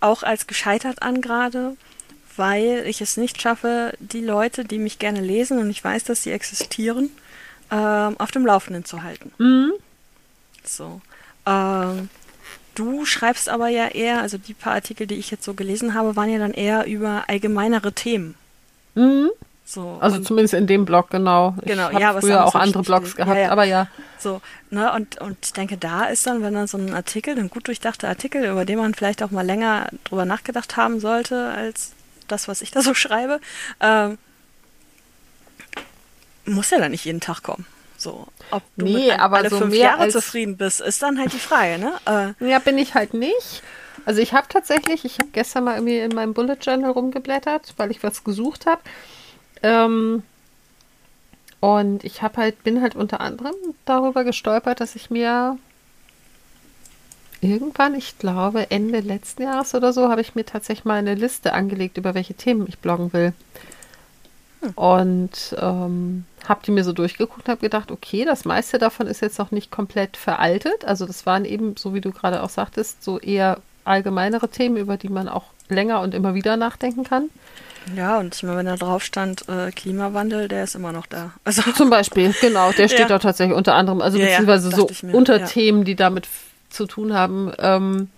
auch 0.00 0.22
als 0.22 0.46
gescheitert 0.46 1.02
an 1.02 1.20
gerade, 1.20 1.76
weil 2.36 2.84
ich 2.86 3.00
es 3.00 3.16
nicht 3.16 3.42
schaffe, 3.42 3.94
die 3.98 4.24
Leute, 4.24 4.64
die 4.64 4.78
mich 4.78 4.98
gerne 4.98 5.20
lesen 5.20 5.58
und 5.58 5.70
ich 5.70 5.82
weiß, 5.82 6.04
dass 6.04 6.22
sie 6.22 6.30
existieren, 6.30 7.10
ähm, 7.70 8.16
auf 8.18 8.30
dem 8.30 8.46
Laufenden 8.46 8.84
zu 8.84 9.02
halten. 9.02 9.32
Mhm. 9.38 9.72
So. 10.64 11.00
Ähm, 11.46 12.08
du 12.74 13.04
schreibst 13.04 13.48
aber 13.48 13.68
ja 13.68 13.88
eher, 13.88 14.20
also 14.20 14.38
die 14.38 14.54
paar 14.54 14.74
Artikel, 14.74 15.06
die 15.06 15.16
ich 15.16 15.30
jetzt 15.30 15.44
so 15.44 15.54
gelesen 15.54 15.94
habe, 15.94 16.16
waren 16.16 16.30
ja 16.30 16.38
dann 16.38 16.54
eher 16.54 16.86
über 16.86 17.24
allgemeinere 17.28 17.92
Themen. 17.92 18.34
Mhm. 19.00 19.30
So, 19.64 19.98
also 20.00 20.18
zumindest 20.18 20.54
in 20.54 20.66
dem 20.66 20.84
Blog, 20.84 21.10
genau. 21.10 21.54
Genau, 21.64 21.90
ich 21.90 21.98
ja, 22.00 22.12
was 22.12 22.24
früher 22.24 22.44
auch 22.44 22.56
andere 22.56 22.82
Blogs 22.82 23.14
gehabt, 23.14 23.36
ja, 23.36 23.42
ja. 23.44 23.50
aber 23.50 23.62
ja. 23.62 23.86
So, 24.18 24.40
ne, 24.70 24.92
und, 24.92 25.20
und 25.20 25.36
ich 25.44 25.52
denke, 25.52 25.76
da 25.76 26.06
ist 26.06 26.26
dann, 26.26 26.42
wenn 26.42 26.54
dann 26.54 26.66
so 26.66 26.76
ein 26.76 26.92
Artikel, 26.92 27.38
ein 27.38 27.50
gut 27.50 27.68
durchdachter 27.68 28.08
Artikel, 28.08 28.44
über 28.44 28.64
den 28.64 28.78
man 28.78 28.94
vielleicht 28.94 29.22
auch 29.22 29.30
mal 29.30 29.46
länger 29.46 29.88
drüber 30.02 30.24
nachgedacht 30.24 30.76
haben 30.76 30.98
sollte, 30.98 31.50
als 31.50 31.92
das, 32.26 32.48
was 32.48 32.62
ich 32.62 32.72
da 32.72 32.82
so 32.82 32.94
schreibe, 32.94 33.40
ähm, 33.78 34.18
muss 36.46 36.70
ja 36.70 36.78
dann 36.78 36.90
nicht 36.90 37.04
jeden 37.04 37.20
Tag 37.20 37.44
kommen. 37.44 37.64
So, 37.96 38.26
ob 38.50 38.64
du 38.76 38.86
nee, 38.86 39.10
mit 39.10 39.20
aber 39.20 39.36
alle 39.36 39.50
so 39.50 39.58
fünf 39.58 39.74
Jahre 39.74 40.08
zufrieden 40.08 40.56
bist, 40.56 40.80
ist 40.80 41.00
dann 41.00 41.18
halt 41.20 41.32
die 41.32 41.38
Frage, 41.38 41.78
ne? 41.78 42.34
Äh, 42.40 42.48
Ja, 42.48 42.58
bin 42.58 42.76
ich 42.76 42.94
halt 42.94 43.14
nicht. 43.14 43.62
Also 44.04 44.20
ich 44.20 44.32
habe 44.32 44.46
tatsächlich, 44.48 45.04
ich 45.04 45.18
habe 45.18 45.30
gestern 45.32 45.64
mal 45.64 45.74
irgendwie 45.74 45.98
in 45.98 46.14
meinem 46.14 46.34
Bullet 46.34 46.56
Journal 46.60 46.90
rumgeblättert, 46.90 47.74
weil 47.76 47.90
ich 47.90 48.02
was 48.02 48.24
gesucht 48.24 48.66
habe. 48.66 48.80
Ähm, 49.62 50.22
und 51.60 52.04
ich 52.04 52.22
habe 52.22 52.38
halt, 52.38 52.62
bin 52.64 52.80
halt 52.80 52.96
unter 52.96 53.20
anderem 53.20 53.54
darüber 53.84 54.24
gestolpert, 54.24 54.80
dass 54.80 54.96
ich 54.96 55.10
mir 55.10 55.58
irgendwann, 57.42 57.94
ich 57.94 58.18
glaube 58.18 58.70
Ende 58.70 59.00
letzten 59.00 59.42
Jahres 59.42 59.74
oder 59.74 59.92
so, 59.92 60.08
habe 60.08 60.20
ich 60.20 60.34
mir 60.34 60.44
tatsächlich 60.44 60.84
mal 60.84 60.98
eine 60.98 61.14
Liste 61.14 61.52
angelegt, 61.52 61.98
über 61.98 62.14
welche 62.14 62.34
Themen 62.34 62.66
ich 62.66 62.78
bloggen 62.78 63.12
will. 63.12 63.32
Und 64.74 65.56
ähm, 65.58 66.24
habe 66.46 66.60
die 66.66 66.70
mir 66.70 66.84
so 66.84 66.92
durchgeguckt 66.92 67.46
und 67.46 67.48
habe 67.48 67.62
gedacht, 67.62 67.90
okay, 67.90 68.26
das 68.26 68.44
meiste 68.44 68.78
davon 68.78 69.06
ist 69.06 69.22
jetzt 69.22 69.38
noch 69.38 69.52
nicht 69.52 69.70
komplett 69.70 70.18
veraltet. 70.18 70.84
Also 70.84 71.06
das 71.06 71.24
waren 71.24 71.46
eben, 71.46 71.76
so 71.76 71.94
wie 71.94 72.02
du 72.02 72.12
gerade 72.12 72.42
auch 72.42 72.50
sagtest, 72.50 73.02
so 73.02 73.18
eher 73.18 73.58
allgemeinere 73.90 74.48
Themen, 74.48 74.76
über 74.76 74.96
die 74.96 75.08
man 75.08 75.28
auch 75.28 75.44
länger 75.68 76.00
und 76.00 76.14
immer 76.14 76.34
wieder 76.34 76.56
nachdenken 76.56 77.04
kann. 77.04 77.28
ja, 77.96 78.18
und 78.18 78.34
ich 78.34 78.42
meine, 78.42 78.58
wenn 78.58 78.66
da 78.66 78.76
drauf 78.76 79.02
stand, 79.04 79.48
äh, 79.48 79.70
Klimawandel, 79.72 80.48
der 80.48 80.64
ist 80.64 80.74
immer 80.74 80.92
noch 80.92 81.06
da. 81.06 81.32
Also, 81.44 81.62
Zum 81.72 81.90
Beispiel, 81.90 82.34
genau, 82.40 82.72
der 82.72 82.88
steht 82.88 83.00
Ja. 83.00 83.08
da 83.08 83.18
tatsächlich 83.18 83.56
unter 83.56 83.74
anderem, 83.74 84.00
also 84.00 84.18
Ja, 84.18 84.24
ja, 84.24 84.30
beziehungsweise 84.30 84.70
so 84.70 84.76
dachte 84.82 84.92
ich 84.92 85.02
mir, 85.02 85.14
Unterthemen, 85.14 85.84
die 85.84 85.96
damit 85.96 86.28
zu 86.70 86.86
tun 86.86 87.12
haben. 87.14 87.52
Ähm, 87.58 88.10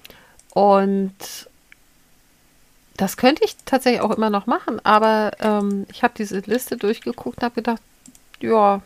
und 0.55 1.15
das 2.97 3.17
könnte 3.17 3.43
ich 3.45 3.57
tatsächlich 3.65 4.03
auch 4.03 4.11
immer 4.11 4.31
noch 4.31 4.47
machen, 4.47 4.79
aber 4.85 5.33
ähm, 5.41 5.87
ich 5.91 6.03
habe 6.03 6.13
diese 6.17 6.39
Liste 6.41 6.77
durchgeguckt 6.77 7.39
und 7.39 7.43
habe 7.43 7.55
gedacht, 7.55 7.81
ja, 8.41 8.83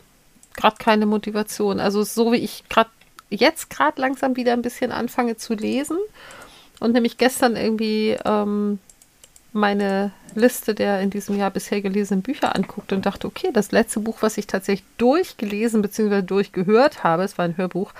gerade 0.55 0.77
keine 0.77 1.05
Motivation. 1.05 1.79
Also 1.79 2.03
so 2.03 2.31
wie 2.31 2.37
ich 2.37 2.63
gerade 2.69 2.89
jetzt 3.29 3.69
gerade 3.69 3.99
langsam 4.01 4.37
wieder 4.37 4.53
ein 4.53 4.61
bisschen 4.61 4.91
anfange 4.93 5.35
zu 5.35 5.53
lesen 5.53 5.97
und 6.79 6.93
nämlich 6.93 7.17
gestern 7.17 7.55
irgendwie 7.55 8.17
ähm, 8.25 8.79
meine 9.53 10.11
Liste 10.35 10.75
der 10.75 11.01
in 11.01 11.09
diesem 11.09 11.37
Jahr 11.37 11.51
bisher 11.51 11.81
gelesenen 11.81 12.21
Bücher 12.21 12.55
anguckt 12.55 12.93
und 12.93 13.05
dachte, 13.05 13.27
okay, 13.27 13.49
das 13.53 13.71
letzte 13.71 13.99
Buch, 13.99 14.17
was 14.21 14.37
ich 14.37 14.47
tatsächlich 14.47 14.87
durchgelesen 14.97 15.81
bzw. 15.81 16.21
durchgehört 16.21 17.03
habe, 17.03 17.23
es 17.23 17.37
war 17.37 17.45
ein 17.45 17.57
Hörbuch, 17.57 17.93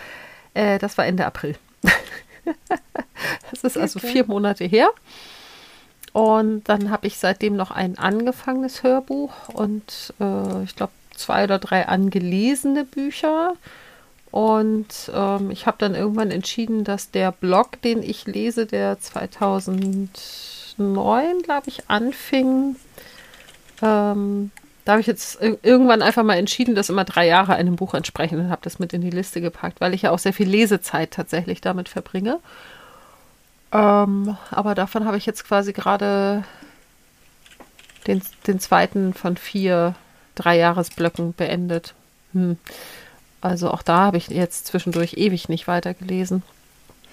äh, 0.53 0.77
das 0.77 0.97
war 0.97 1.05
Ende 1.05 1.25
April. 1.25 1.55
das 3.51 3.63
ist 3.63 3.77
also 3.77 3.99
Okay. 3.99 4.07
vier 4.07 4.25
Monate 4.25 4.65
her. 4.65 4.89
Und 6.13 6.63
dann 6.69 6.89
habe 6.89 7.07
ich 7.07 7.17
seitdem 7.17 7.55
noch 7.55 7.71
ein 7.71 7.97
angefangenes 7.97 8.83
Hörbuch 8.83 9.49
und 9.49 10.13
äh, 10.19 10.63
ich 10.63 10.75
glaube 10.75 10.93
zwei 11.15 11.43
oder 11.43 11.59
drei 11.59 11.87
angelesene 11.87 12.85
Bücher. 12.85 13.53
Und 14.37 15.09
ähm, 15.15 15.49
ich 15.49 15.65
habe 15.65 15.77
dann 15.79 15.95
irgendwann 15.95 16.29
entschieden, 16.29 16.83
dass 16.83 17.09
der 17.09 17.31
Blog, 17.31 17.81
den 17.81 18.03
ich 18.03 18.27
lese, 18.27 18.67
der 18.67 18.99
2009, 18.99 21.41
glaube 21.41 21.69
ich, 21.69 21.89
anfing, 21.89 22.75
ähm, 23.81 24.51
da 24.85 24.91
habe 24.91 25.01
ich 25.01 25.07
jetzt 25.07 25.41
ir- 25.41 25.57
irgendwann 25.63 26.03
einfach 26.03 26.23
mal 26.23 26.37
entschieden, 26.37 26.75
dass 26.75 26.89
immer 26.89 27.03
drei 27.03 27.25
Jahre 27.25 27.55
einem 27.55 27.77
Buch 27.77 27.95
entsprechen 27.95 28.39
und 28.39 28.51
habe 28.51 28.61
das 28.63 28.77
mit 28.77 28.93
in 28.93 29.01
die 29.01 29.09
Liste 29.09 29.41
gepackt, 29.41 29.81
weil 29.81 29.95
ich 29.95 30.03
ja 30.03 30.11
auch 30.11 30.19
sehr 30.19 30.33
viel 30.33 30.47
Lesezeit 30.47 31.09
tatsächlich 31.11 31.59
damit 31.61 31.89
verbringe. 31.89 32.39
Ähm, 33.71 34.37
aber 34.51 34.75
davon 34.75 35.05
habe 35.05 35.17
ich 35.17 35.25
jetzt 35.25 35.45
quasi 35.45 35.73
gerade 35.73 36.43
den, 38.05 38.21
den 38.45 38.59
zweiten 38.59 39.13
von 39.13 39.37
vier 39.37 39.95
Dreijahresblöcken 40.35 41.33
beendet. 41.33 41.93
Hm. 42.33 42.57
Also 43.41 43.71
auch 43.71 43.83
da 43.83 43.97
habe 43.97 44.17
ich 44.17 44.27
jetzt 44.27 44.67
zwischendurch 44.67 45.13
ewig 45.17 45.49
nicht 45.49 45.67
weitergelesen. 45.67 46.43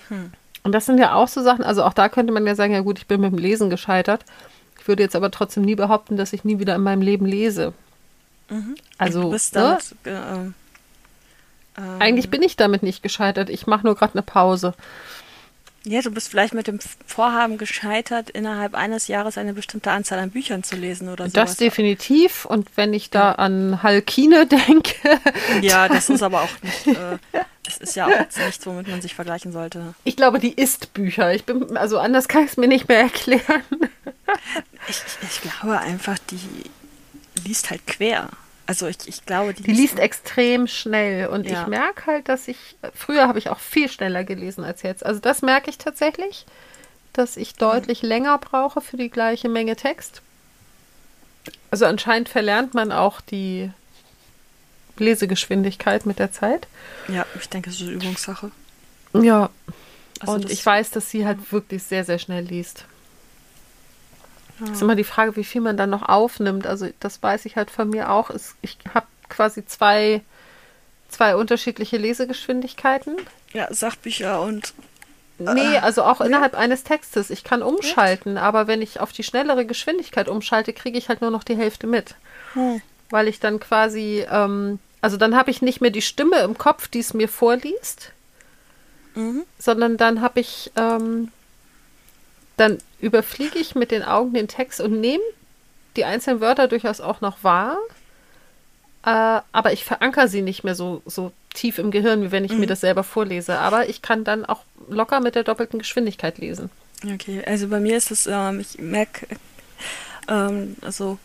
Hm. 0.09 0.33
Und 0.63 0.73
das 0.73 0.87
sind 0.87 0.99
ja 0.99 1.15
auch 1.15 1.29
so 1.29 1.43
Sachen, 1.43 1.63
also 1.63 1.85
auch 1.85 1.93
da 1.93 2.09
könnte 2.09 2.33
man 2.33 2.47
ja 2.47 2.55
sagen, 2.55 2.73
ja 2.73 2.81
gut, 2.81 2.99
ich 2.99 3.07
bin 3.07 3.21
mit 3.21 3.33
dem 3.33 3.39
Lesen 3.39 3.69
gescheitert. 3.69 4.25
Ich 4.81 4.89
würde 4.89 5.03
jetzt 5.03 5.17
aber 5.17 5.31
trotzdem 5.31 5.65
nie 5.65 5.75
behaupten, 5.75 6.17
dass 6.17 6.33
ich 6.33 6.45
nie 6.45 6.59
wieder 6.59 6.75
in 6.75 6.83
meinem 6.83 7.03
Leben 7.03 7.27
lese. 7.27 7.73
mhm. 8.49 8.75
Also, 8.99 9.23
du 9.23 9.31
bist 9.31 9.55
ne? 9.55 9.61
damit, 9.61 9.95
äh, 10.05 10.53
ähm, 11.77 11.97
Eigentlich 11.99 12.31
bin 12.31 12.43
ich 12.43 12.57
damit 12.57 12.83
nicht 12.83 13.03
gescheitert. 13.03 13.51
Ich 13.51 13.67
mache 13.67 13.85
nur 13.85 13.95
gerade 13.95 14.15
eine 14.15 14.23
Pause. 14.23 14.75
Ja, 15.87 16.01
du 16.01 16.11
bist 16.11 16.29
vielleicht 16.31 16.55
mit 16.55 16.67
dem 16.67 16.79
Vorhaben 17.07 17.59
gescheitert, 17.59 18.31
innerhalb 18.31 18.75
eines 18.75 19.07
Jahres 19.07 19.37
eine 19.37 19.53
bestimmte 19.53 19.91
Anzahl 19.91 20.19
an 20.19 20.31
Büchern 20.31 20.63
zu 20.63 20.77
lesen 20.77 21.11
oder 21.11 21.27
so. 21.27 21.33
Das 21.33 21.57
definitiv. 21.59 22.47
Und 22.47 22.69
wenn 22.77 22.95
ich 22.95 23.11
da 23.11 23.33
an 23.33 23.83
Halkine 23.83 24.47
denke, 24.69 24.95
Ja, 25.61 25.89
das 25.89 26.09
ist 26.09 26.23
aber 26.23 26.43
auch 26.43 26.63
nicht, 26.63 26.87
äh, 26.87 27.19
das 27.63 27.77
ist 27.79 27.97
ja 27.97 28.07
auch 28.07 28.45
nichts, 28.47 28.67
womit 28.67 28.89
man 28.89 29.03
sich 29.03 29.15
vergleichen 29.15 29.53
sollte. 29.53 29.95
ich 30.05 30.17
glaube, 30.17 30.39
die 30.39 30.53
ist 30.55 30.95
Bücher. 30.95 31.35
Ich 31.35 31.45
bin, 31.45 31.77
also 31.77 31.99
anders 31.99 32.29
kann 32.29 32.45
ich 32.45 32.53
es 32.53 32.57
mir 32.57 32.69
nicht 32.69 32.89
mehr 32.89 33.01
erklären. 33.01 33.63
Ich, 34.89 35.01
ich 35.23 35.41
glaube 35.43 35.79
einfach, 35.81 36.19
die 36.31 36.41
liest 37.47 37.71
halt 37.71 37.87
quer. 37.87 38.29
Also 38.67 38.87
ich, 38.87 38.97
ich 39.07 39.27
glaube, 39.27 39.53
die, 39.55 39.63
Die 39.63 39.73
liest 39.73 39.99
extrem 39.99 40.67
schnell. 40.67 41.27
Und 41.29 41.47
Ja. 41.47 41.63
ich 41.63 41.69
merke 41.69 42.07
halt, 42.07 42.29
dass 42.29 42.49
ich, 42.49 42.57
früher 42.95 43.29
habe 43.29 43.39
ich 43.39 43.51
auch 43.51 43.59
viel 43.59 43.91
schneller 43.91 44.25
gelesen 44.25 44.65
als 44.65 44.83
jetzt. 44.83 45.05
Also 45.05 45.21
das 45.21 45.43
merke 45.43 45.69
ich 45.69 45.77
tatsächlich, 45.79 46.47
dass 47.13 47.37
ich 47.37 47.55
deutlich 47.55 48.03
länger 48.03 48.39
brauche 48.39 48.81
für 48.81 48.97
die 48.97 49.11
gleiche 49.11 49.49
Menge 49.49 49.77
Text. 49.77 50.23
Also 51.71 51.85
anscheinend 51.85 52.29
verlernt 52.31 52.73
man 52.73 52.91
auch 52.91 53.21
die 53.21 53.71
Lesegeschwindigkeit 54.97 56.07
mit 56.07 56.19
der 56.19 56.33
Zeit. 56.33 56.67
Ja, 57.09 57.27
ich 57.39 57.49
denke, 57.49 57.71
es 57.71 57.77
ist 57.77 57.83
eine 57.83 57.93
Übungssache. 57.93 58.51
Ja. 59.13 59.51
Also 60.21 60.33
und 60.35 60.51
ich 60.51 60.65
weiß, 60.65 60.91
dass 60.93 61.11
sie 61.11 61.27
halt 61.27 61.53
wirklich 61.53 61.83
sehr, 61.83 62.05
sehr 62.05 62.19
schnell 62.19 62.45
liest. 62.45 62.85
Ja. 64.61 64.73
ist 64.73 64.83
immer 64.83 64.95
die 64.97 65.05
Frage, 65.05 65.37
wie 65.37 65.45
viel 65.45 65.61
man 65.61 65.77
dann 65.77 65.91
noch 65.91 66.09
aufnimmt. 66.09 66.67
Also 66.67 66.89
das 67.01 67.23
weiß 67.23 67.45
ich 67.47 67.57
halt 67.57 67.71
von 67.71 67.91
mir 67.91 68.11
auch. 68.11 68.31
Ich 68.63 68.79
habe 68.95 69.07
quasi 69.29 69.65
zwei, 69.67 70.23
zwei 71.09 71.37
unterschiedliche 71.37 71.97
Lesegeschwindigkeiten. 71.97 73.17
Ja, 73.53 73.73
Sachbücher 73.73 74.41
und 74.43 74.75
Nee, 75.39 75.79
also 75.79 76.05
auch 76.05 76.21
innerhalb 76.21 76.55
eines 76.55 76.85
Textes. 76.85 77.29
Ich 77.31 77.43
kann 77.43 77.61
umschalten, 77.63 78.39
aber 78.39 78.69
wenn 78.69 78.81
ich 78.81 79.01
auf 79.01 79.13
die 79.13 79.25
schnellere 79.25 79.67
Geschwindigkeit 79.67 80.29
umschalte, 80.29 80.73
kriege 80.73 80.97
ich 80.97 81.09
halt 81.09 81.23
nur 81.23 81.33
noch 81.33 81.43
die 81.43 81.57
Hälfte 81.57 81.89
mit. 81.89 82.15
Hm. 82.53 82.81
Weil 83.11 83.27
ich 83.27 83.41
dann 83.41 83.59
quasi, 83.59 84.25
ähm, 84.31 84.79
also 85.01 85.17
dann 85.17 85.35
habe 85.35 85.51
ich 85.51 85.61
nicht 85.61 85.81
mehr 85.81 85.91
die 85.91 86.03
Stimme 86.03 86.39
im 86.39 86.57
Kopf, 86.57 86.87
die 86.87 87.01
es 87.01 87.15
mir 87.15 87.29
vorliest, 87.29 88.13
Mhm. 89.17 89.43
sondern 89.59 89.97
dann 89.97 90.21
habe 90.21 90.39
ich, 90.41 90.71
ähm, 90.77 91.33
dann 92.57 92.79
überfliege 93.01 93.59
ich 93.59 93.75
mit 93.75 93.91
den 93.91 94.03
Augen 94.03 94.33
den 94.35 94.49
Text 94.49 94.81
und 94.81 95.01
nehme 95.01 95.23
die 95.97 96.05
einzelnen 96.05 96.41
Wörter 96.41 96.69
durchaus 96.69 97.01
auch 97.01 97.21
noch 97.21 97.43
wahr. 97.45 97.77
äh, 99.07 99.41
aber 99.53 99.73
ich 99.73 99.85
verankere 99.85 100.29
sie 100.29 100.41
nicht 100.41 100.65
mehr 100.65 100.75
so, 100.75 101.03
so 101.05 101.31
tief 101.53 101.79
im 101.79 101.91
Gehirn, 101.91 102.23
wie 102.23 102.33
wenn 102.33 102.45
ich 102.45 102.53
Mhm. 102.53 102.61
mir 102.61 102.67
das 102.67 102.81
selber 102.81 103.05
vorlese. 103.05 103.59
Aber 103.59 103.87
ich 103.89 104.01
kann 104.01 104.25
dann 104.25 104.47
auch 104.47 104.63
locker 104.89 105.21
mit 105.21 105.35
der 105.35 105.45
doppelten 105.45 105.79
Geschwindigkeit 105.79 106.39
lesen. 106.39 106.71
Okay, 107.05 107.43
also 107.47 107.69
bei 107.69 107.81
mir 107.81 107.99
ist 107.99 108.11
es, 108.11 108.27
ähm, 108.27 108.61
ich 108.61 108.79
merke, 108.79 109.27
ähm, 110.27 110.77
also 110.81 111.19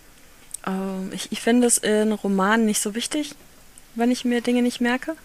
ähm, 0.68 1.10
ich, 1.14 1.32
ich 1.32 1.40
finde 1.40 1.68
es 1.68 1.78
in 1.78 2.12
Romanen 2.12 2.66
nicht 2.66 2.82
so 2.82 2.96
wichtig, 2.96 3.34
wenn 3.96 4.12
ich 4.12 4.26
mir 4.26 4.42
Dinge 4.42 4.62
nicht 4.62 4.82
merke. 4.82 5.16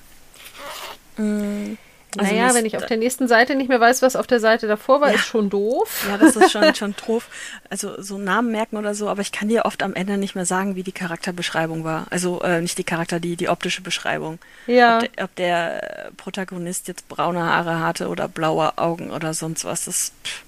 Mm, 1.16 1.74
also 2.18 2.32
naja, 2.34 2.54
wenn 2.54 2.64
ich 2.66 2.76
auf 2.76 2.86
der 2.86 2.96
nächsten 2.96 3.28
Seite 3.28 3.54
nicht 3.54 3.68
mehr 3.68 3.80
weiß, 3.80 4.02
was 4.02 4.16
auf 4.16 4.26
der 4.26 4.40
Seite 4.40 4.66
davor 4.66 5.00
war, 5.00 5.08
Ja. 5.10 5.14
ist 5.16 5.24
schon 5.26 5.50
doof. 5.50 6.06
Ja, 6.08 6.16
das 6.18 6.36
ist 6.36 6.50
schon, 6.52 6.74
schon 6.74 6.94
doof. 7.06 7.28
Also 7.70 8.00
so 8.00 8.18
Namen 8.18 8.50
merken 8.52 8.76
oder 8.76 8.94
so, 8.94 9.08
aber 9.08 9.20
ich 9.22 9.32
kann 9.32 9.48
dir 9.48 9.64
oft 9.64 9.82
am 9.82 9.94
Ende 9.94 10.16
nicht 10.18 10.34
mehr 10.34 10.46
sagen, 10.46 10.76
wie 10.76 10.82
die 10.82 10.92
Charakterbeschreibung 10.92 11.84
war. 11.84 12.06
Also 12.10 12.40
äh, 12.42 12.60
nicht 12.60 12.78
die 12.78 12.84
Charakter, 12.84 13.20
die, 13.20 13.36
die 13.36 13.48
optische 13.48 13.82
Beschreibung. 13.82 14.38
Ja. 14.66 14.98
Ob, 14.98 15.12
der, 15.16 15.24
ob 15.24 15.34
der 15.36 16.10
Protagonist 16.16 16.88
jetzt 16.88 17.08
braune 17.08 17.42
Haare 17.42 17.80
hatte 17.80 18.08
oder 18.08 18.28
blaue 18.28 18.78
Augen 18.78 19.10
oder 19.10 19.34
sonst 19.34 19.64
was. 19.64 19.84
Das 19.86 20.12
pff, 20.24 20.43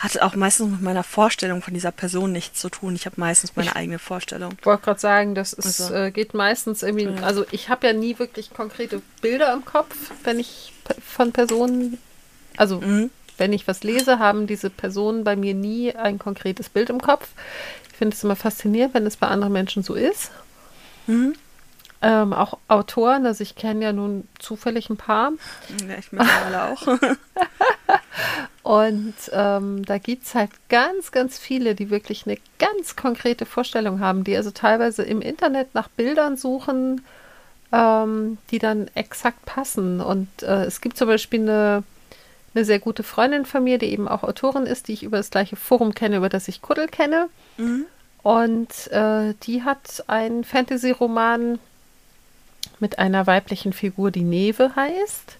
hat 0.00 0.18
auch 0.22 0.34
meistens 0.34 0.70
mit 0.70 0.80
meiner 0.82 1.04
Vorstellung 1.04 1.62
von 1.62 1.74
dieser 1.74 1.92
Person 1.92 2.32
nichts 2.32 2.60
zu 2.60 2.68
tun. 2.70 2.94
Ich 2.96 3.06
habe 3.06 3.16
meistens 3.20 3.54
meine 3.54 3.76
eigene 3.76 3.98
Vorstellung. 3.98 4.52
Ich 4.58 4.66
wollte 4.66 4.82
gerade 4.84 4.98
sagen, 5.00 5.34
das 5.34 5.52
ist, 5.52 5.80
Also- 5.80 5.94
äh, 5.94 6.10
geht 6.10 6.34
meistens 6.34 6.82
irgendwie. 6.82 7.04
Ja. 7.04 7.22
Also 7.22 7.44
ich 7.50 7.68
habe 7.68 7.86
ja 7.86 7.92
nie 7.92 8.18
wirklich 8.18 8.52
konkrete 8.52 9.02
Bilder 9.20 9.52
im 9.52 9.64
Kopf, 9.64 9.94
wenn 10.24 10.40
ich 10.40 10.72
von 11.06 11.32
Personen, 11.32 11.98
also 12.56 12.80
Mhm. 12.80 13.10
wenn 13.36 13.52
ich 13.52 13.68
was 13.68 13.82
lese, 13.84 14.18
haben 14.18 14.46
diese 14.46 14.70
Personen 14.70 15.22
bei 15.22 15.36
mir 15.36 15.54
nie 15.54 15.94
ein 15.94 16.18
konkretes 16.18 16.68
Bild 16.70 16.90
im 16.90 17.00
Kopf. 17.00 17.28
Ich 17.92 17.96
finde 17.98 18.16
es 18.16 18.24
immer 18.24 18.36
faszinierend, 18.36 18.94
wenn 18.94 19.06
es 19.06 19.16
bei 19.18 19.28
anderen 19.28 19.52
Menschen 19.52 19.82
so 19.82 19.94
ist. 19.94 20.30
Mhm. 21.06 21.34
Ähm, 22.02 22.32
auch 22.32 22.56
Autoren, 22.68 23.26
also 23.26 23.42
ich 23.42 23.56
kenne 23.56 23.84
ja 23.84 23.92
nun 23.92 24.26
zufällig 24.38 24.88
ein 24.88 24.96
paar. 24.96 25.32
Ja, 25.86 25.98
ich 25.98 26.12
mittlerweile 26.12 26.64
auch. 26.72 26.86
Und 28.62 29.14
ähm, 29.32 29.84
da 29.84 29.98
gibt 29.98 30.24
es 30.24 30.34
halt 30.34 30.50
ganz, 30.68 31.12
ganz 31.12 31.38
viele, 31.38 31.74
die 31.74 31.90
wirklich 31.90 32.26
eine 32.26 32.38
ganz 32.58 32.96
konkrete 32.96 33.44
Vorstellung 33.44 34.00
haben, 34.00 34.24
die 34.24 34.36
also 34.36 34.50
teilweise 34.50 35.02
im 35.02 35.20
Internet 35.20 35.74
nach 35.74 35.88
Bildern 35.88 36.36
suchen, 36.36 37.02
ähm, 37.72 38.38
die 38.50 38.58
dann 38.58 38.88
exakt 38.94 39.44
passen. 39.44 40.00
Und 40.00 40.28
äh, 40.42 40.64
es 40.64 40.80
gibt 40.80 40.96
zum 40.96 41.08
Beispiel 41.08 41.40
eine, 41.40 41.82
eine 42.54 42.64
sehr 42.64 42.78
gute 42.78 43.02
Freundin 43.02 43.44
von 43.44 43.64
mir, 43.64 43.78
die 43.78 43.92
eben 43.92 44.08
auch 44.08 44.22
Autorin 44.22 44.66
ist, 44.66 44.88
die 44.88 44.92
ich 44.94 45.02
über 45.02 45.16
das 45.16 45.30
gleiche 45.30 45.56
Forum 45.56 45.94
kenne, 45.94 46.16
über 46.16 46.28
das 46.28 46.48
ich 46.48 46.62
Kuddel 46.62 46.88
kenne. 46.88 47.28
Mhm. 47.56 47.86
Und 48.22 48.88
äh, 48.92 49.34
die 49.42 49.62
hat 49.64 50.04
einen 50.06 50.44
Fantasy-Roman 50.44 51.58
mit 52.80 52.98
einer 52.98 53.26
weiblichen 53.26 53.72
Figur, 53.72 54.10
die 54.10 54.22
Neve 54.22 54.74
heißt. 54.76 55.36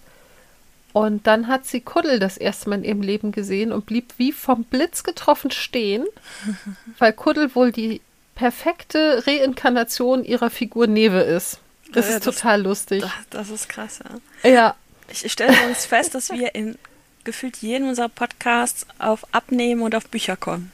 Und 0.93 1.25
dann 1.25 1.47
hat 1.47 1.65
sie 1.65 1.79
Kuddel 1.81 2.19
das 2.19 2.37
erste 2.37 2.69
Mal 2.69 2.77
in 2.79 2.83
ihrem 2.83 3.01
Leben 3.01 3.31
gesehen 3.31 3.71
und 3.71 3.85
blieb 3.85 4.13
wie 4.17 4.31
vom 4.33 4.63
Blitz 4.65 5.03
getroffen 5.03 5.49
stehen, 5.51 6.05
weil 6.99 7.13
Kuddel 7.13 7.53
wohl 7.55 7.71
die 7.71 8.01
perfekte 8.35 9.23
Reinkarnation 9.25 10.23
ihrer 10.25 10.49
Figur 10.49 10.87
Neve 10.87 11.19
ist. 11.21 11.59
Das 11.93 12.09
Ja, 12.09 12.17
ist 12.17 12.27
das- 12.27 12.35
total 12.35 12.61
lustig. 12.61 13.01
Das, 13.01 13.11
das 13.29 13.49
ist 13.49 13.69
krass, 13.69 13.99
ja. 14.43 14.49
Ja, 14.49 14.75
Ich, 15.09 15.23
ich 15.25 15.31
stelle 15.31 15.53
uns 15.67 15.85
fest, 15.85 16.13
dass 16.15 16.29
wir 16.31 16.55
in 16.55 16.77
gefühlt 17.23 17.57
jedem 17.57 17.87
unserer 17.89 18.09
Podcasts 18.09 18.85
auf 18.97 19.25
Abnehmen 19.33 19.81
und 19.83 19.93
auf 19.95 20.07
Bücher 20.09 20.35
kommen. 20.35 20.71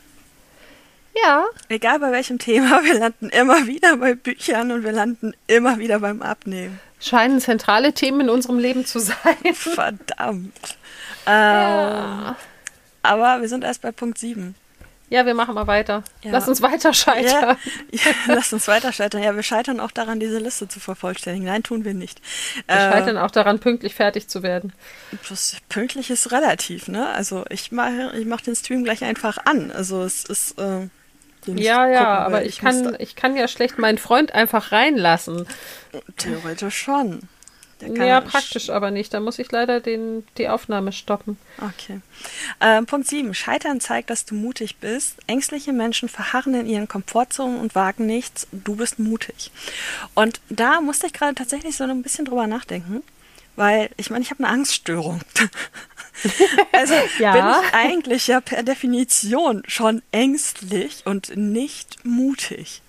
Ja, 1.24 1.46
Egal 1.70 2.00
bei 2.00 2.12
welchem 2.12 2.40
Thema, 2.40 2.82
wir 2.86 3.00
landen 3.00 3.30
immer 3.30 3.68
wieder 3.68 3.98
bei 3.98 4.14
Büchern 4.16 4.72
und 4.72 4.84
wir 4.84 4.92
landen 4.92 5.34
immer 5.48 5.78
wieder 5.80 6.00
beim 6.00 6.22
Abnehmen. 6.22 6.80
scheinen 7.00 7.40
zentrale 7.40 7.94
Themen 7.94 8.22
in 8.22 8.30
unserem 8.30 8.60
Leben 8.60 8.86
zu 8.86 9.00
sein. 9.00 9.16
Verdammt. 9.54 10.78
Ähm, 11.26 11.34
Ja. 11.34 12.36
Aber 13.04 13.42
wir 13.42 13.48
sind 13.50 13.64
erst 13.64 13.82
bei 13.82 13.92
Punkt 13.92 14.18
7. 14.18 14.56
Ja, 15.10 15.26
wir 15.26 15.34
machen 15.34 15.56
mal 15.56 15.68
weiter. 15.68 16.04
Ja. 16.22 16.32
Lass 16.32 16.50
uns 16.50 16.62
weiter 16.62 16.94
scheitern. 16.94 17.56
Ja, 17.92 18.02
ja, 18.10 18.12
lass 18.36 18.52
uns 18.52 18.68
weiter 18.68 18.92
scheitern. 18.92 19.24
Ja, 19.24 19.34
wir 19.34 19.44
scheitern 19.44 19.80
auch 19.80 19.92
daran, 19.92 20.20
diese 20.20 20.38
Liste 20.40 20.68
zu 20.68 20.82
vervollständigen. 20.82 21.48
Nein, 21.48 21.64
tun 21.64 21.86
wir 21.86 21.94
nicht. 21.94 22.20
Wir 22.66 22.76
Äh, 22.76 22.92
scheitern 22.92 23.18
auch 23.18 23.32
daran, 23.32 23.60
pünktlich 23.60 23.96
fertig 23.96 24.28
zu 24.28 24.44
werden. 24.44 24.74
Pünktlich 25.70 26.10
ist 26.10 26.32
relativ, 26.34 26.90
ne? 26.90 27.08
Also 27.08 27.46
ich 27.50 27.72
mache 27.72 28.12
ich 28.18 28.26
mach 28.26 28.42
den 28.42 28.56
Stream 28.58 28.84
gleich 28.84 29.04
einfach 29.06 29.38
an. 29.46 29.72
Also 29.72 30.04
es 30.04 30.26
ist. 30.26 30.60
Äh, 30.60 30.90
Ja, 31.56 31.88
ja, 31.88 32.00
gucken, 32.00 32.26
aber 32.26 32.46
ich, 32.46 32.60
kann, 32.60 32.96
ich 33.00 33.16
kann 33.16 33.36
ja 33.38 33.48
schlecht 33.48 33.78
meinen 33.78 33.98
Freund 33.98 34.34
einfach 34.34 34.72
reinlassen. 34.72 35.48
Theoretisch 36.18 36.78
schon. 36.78 37.22
Ja, 37.80 38.18
sch- 38.20 38.22
praktisch 38.22 38.70
aber 38.72 38.90
nicht. 38.90 39.14
Da 39.14 39.20
muss 39.20 39.38
ich 39.38 39.52
leider 39.52 39.80
den, 39.80 40.26
die 40.40 40.50
Aufnahme 40.50 40.92
stoppen. 40.92 41.38
Okay. 41.62 42.02
Ähm, 42.60 42.88
Punkt 42.88 43.08
7. 43.08 43.36
Scheitern 43.36 43.80
zeigt, 43.80 44.10
dass 44.10 44.26
du 44.26 44.34
mutig 44.34 44.78
bist. 44.78 45.18
Ängstliche 45.28 45.74
Menschen 45.74 46.10
verharren 46.10 46.56
in 46.56 46.66
ihren 46.66 46.88
Komfortzonen 46.88 47.60
und 47.60 47.76
wagen 47.76 48.08
nichts. 48.08 48.48
Du 48.52 48.76
bist 48.78 48.98
mutig. 48.98 49.52
Und 50.16 50.42
da 50.50 50.82
musste 50.82 51.06
ich 51.06 51.14
gerade 51.14 51.36
tatsächlich 51.36 51.78
so 51.78 51.84
ein 51.84 52.02
bisschen 52.02 52.26
drüber 52.26 52.48
nachdenken, 52.48 53.04
weil 53.56 53.92
ich 53.98 54.10
meine, 54.10 54.24
ich 54.24 54.32
habe 54.32 54.44
eine 54.44 54.52
Angststörung. 54.54 55.22
also 56.72 56.94
Ja. 57.20 57.32
bin 57.34 57.46
ich 57.68 57.74
eigentlich 57.74 58.28
ja 58.28 58.42
per 58.42 58.64
Definition 58.64 59.64
schon 59.68 60.02
ängstlich 60.12 61.04
und 61.06 61.36
nicht 61.36 62.04
mutig. 62.06 62.82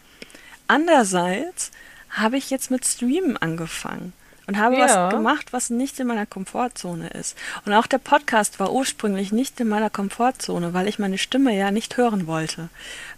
Andererseits 0.66 1.70
habe 2.11 2.37
ich 2.37 2.51
jetzt 2.51 2.70
mit 2.70 2.87
Streamen 2.87 3.37
angefangen 3.37 4.12
und 4.47 4.57
habe 4.59 4.76
Ja. 4.76 5.07
was 5.07 5.14
gemacht, 5.14 5.53
was 5.53 5.70
nicht 5.70 5.99
in 6.01 6.07
meiner 6.07 6.26
Komfortzone 6.26 7.09
ist. 7.09 7.37
Und 7.64 7.72
auch 7.74 7.87
der 7.87 7.99
Podcast 7.99 8.61
war 8.61 8.72
ursprünglich 8.72 9.31
nicht 9.33 9.61
in 9.61 9.68
meiner 9.68 9.91
Komfortzone, 9.91 10.72
weil 10.74 10.89
ich 10.89 10.99
meine 10.99 11.18
Stimme 11.18 11.55
ja 11.57 11.70
nicht 11.70 11.97
hören 11.97 12.26
wollte. 12.26 12.68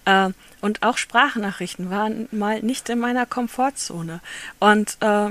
Äh, 0.05 0.31
und 0.61 0.83
auch 0.83 0.97
Sprachnachrichten 0.99 1.91
waren 1.91 2.29
mal 2.33 2.61
nicht 2.63 2.89
in 2.89 2.99
meiner 2.99 3.27
Komfortzone. 3.27 4.21
Und 4.59 4.97
äh, 5.01 5.31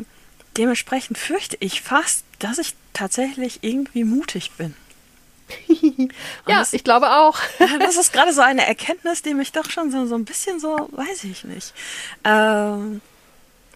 dementsprechend 0.60 1.18
fürchte 1.18 1.58
ich 1.60 1.82
fast, 1.82 2.24
dass 2.38 2.60
ich 2.60 2.76
tatsächlich 2.94 3.60
irgendwie 3.64 4.04
mutig 4.04 4.52
bin. 4.58 4.76
Ja, 6.48 6.60
das- 6.60 6.74
ich 6.74 6.84
glaube 6.84 7.10
auch. 7.12 7.40
Das 7.80 7.98
ist 7.98 8.14
gerade 8.14 8.34
so 8.34 8.42
eine 8.42 8.68
Erkenntnis, 8.68 9.22
die 9.24 9.34
mich 9.34 9.52
doch 9.52 9.70
schon 9.72 9.90
so, 9.92 10.06
so 10.06 10.14
ein 10.16 10.26
bisschen 10.26 10.60
so, 10.60 10.90
weiß 10.92 11.24
ich 11.24 11.44
nicht. 11.44 11.74
Ähm, 12.24 13.02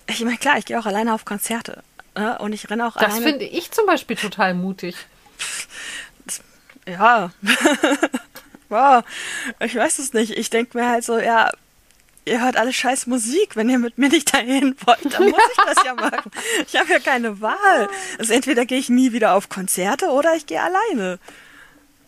ich 0.07 0.19
meine, 0.23 0.37
klar, 0.37 0.57
ich 0.59 0.65
gehe 0.65 0.79
auch 0.79 0.85
alleine 0.85 1.13
auf 1.13 1.25
Konzerte. 1.25 1.83
Ne? 2.15 2.37
Und 2.39 2.53
ich 2.53 2.69
renne 2.69 2.85
auch 2.87 2.93
Das 2.93 3.05
alleine. 3.15 3.25
finde 3.25 3.45
ich 3.45 3.71
zum 3.71 3.85
Beispiel 3.87 4.15
total 4.15 4.53
mutig. 4.53 4.95
Ja. 6.87 7.31
wow. 8.69 9.03
Ich 9.59 9.75
weiß 9.75 9.99
es 9.99 10.13
nicht. 10.13 10.31
Ich 10.37 10.49
denke 10.49 10.77
mir 10.77 10.89
halt 10.89 11.03
so, 11.03 11.17
ja, 11.17 11.49
ihr 12.25 12.41
hört 12.43 12.57
alle 12.57 12.73
scheiß 12.73 13.07
Musik. 13.07 13.55
Wenn 13.55 13.69
ihr 13.69 13.79
mit 13.79 13.97
mir 13.97 14.09
nicht 14.09 14.33
dahin 14.33 14.75
wollt, 14.85 15.13
dann 15.13 15.29
muss 15.29 15.41
ich 15.51 15.63
das 15.75 15.83
ja 15.85 15.93
machen. 15.95 16.31
Ich 16.67 16.75
habe 16.79 16.89
ja 16.91 16.99
keine 16.99 17.41
Wahl. 17.41 17.89
Also 18.19 18.33
entweder 18.33 18.65
gehe 18.65 18.77
ich 18.79 18.89
nie 18.89 19.11
wieder 19.13 19.33
auf 19.35 19.49
Konzerte 19.49 20.07
oder 20.07 20.35
ich 20.35 20.45
gehe 20.45 20.61
alleine. 20.61 21.19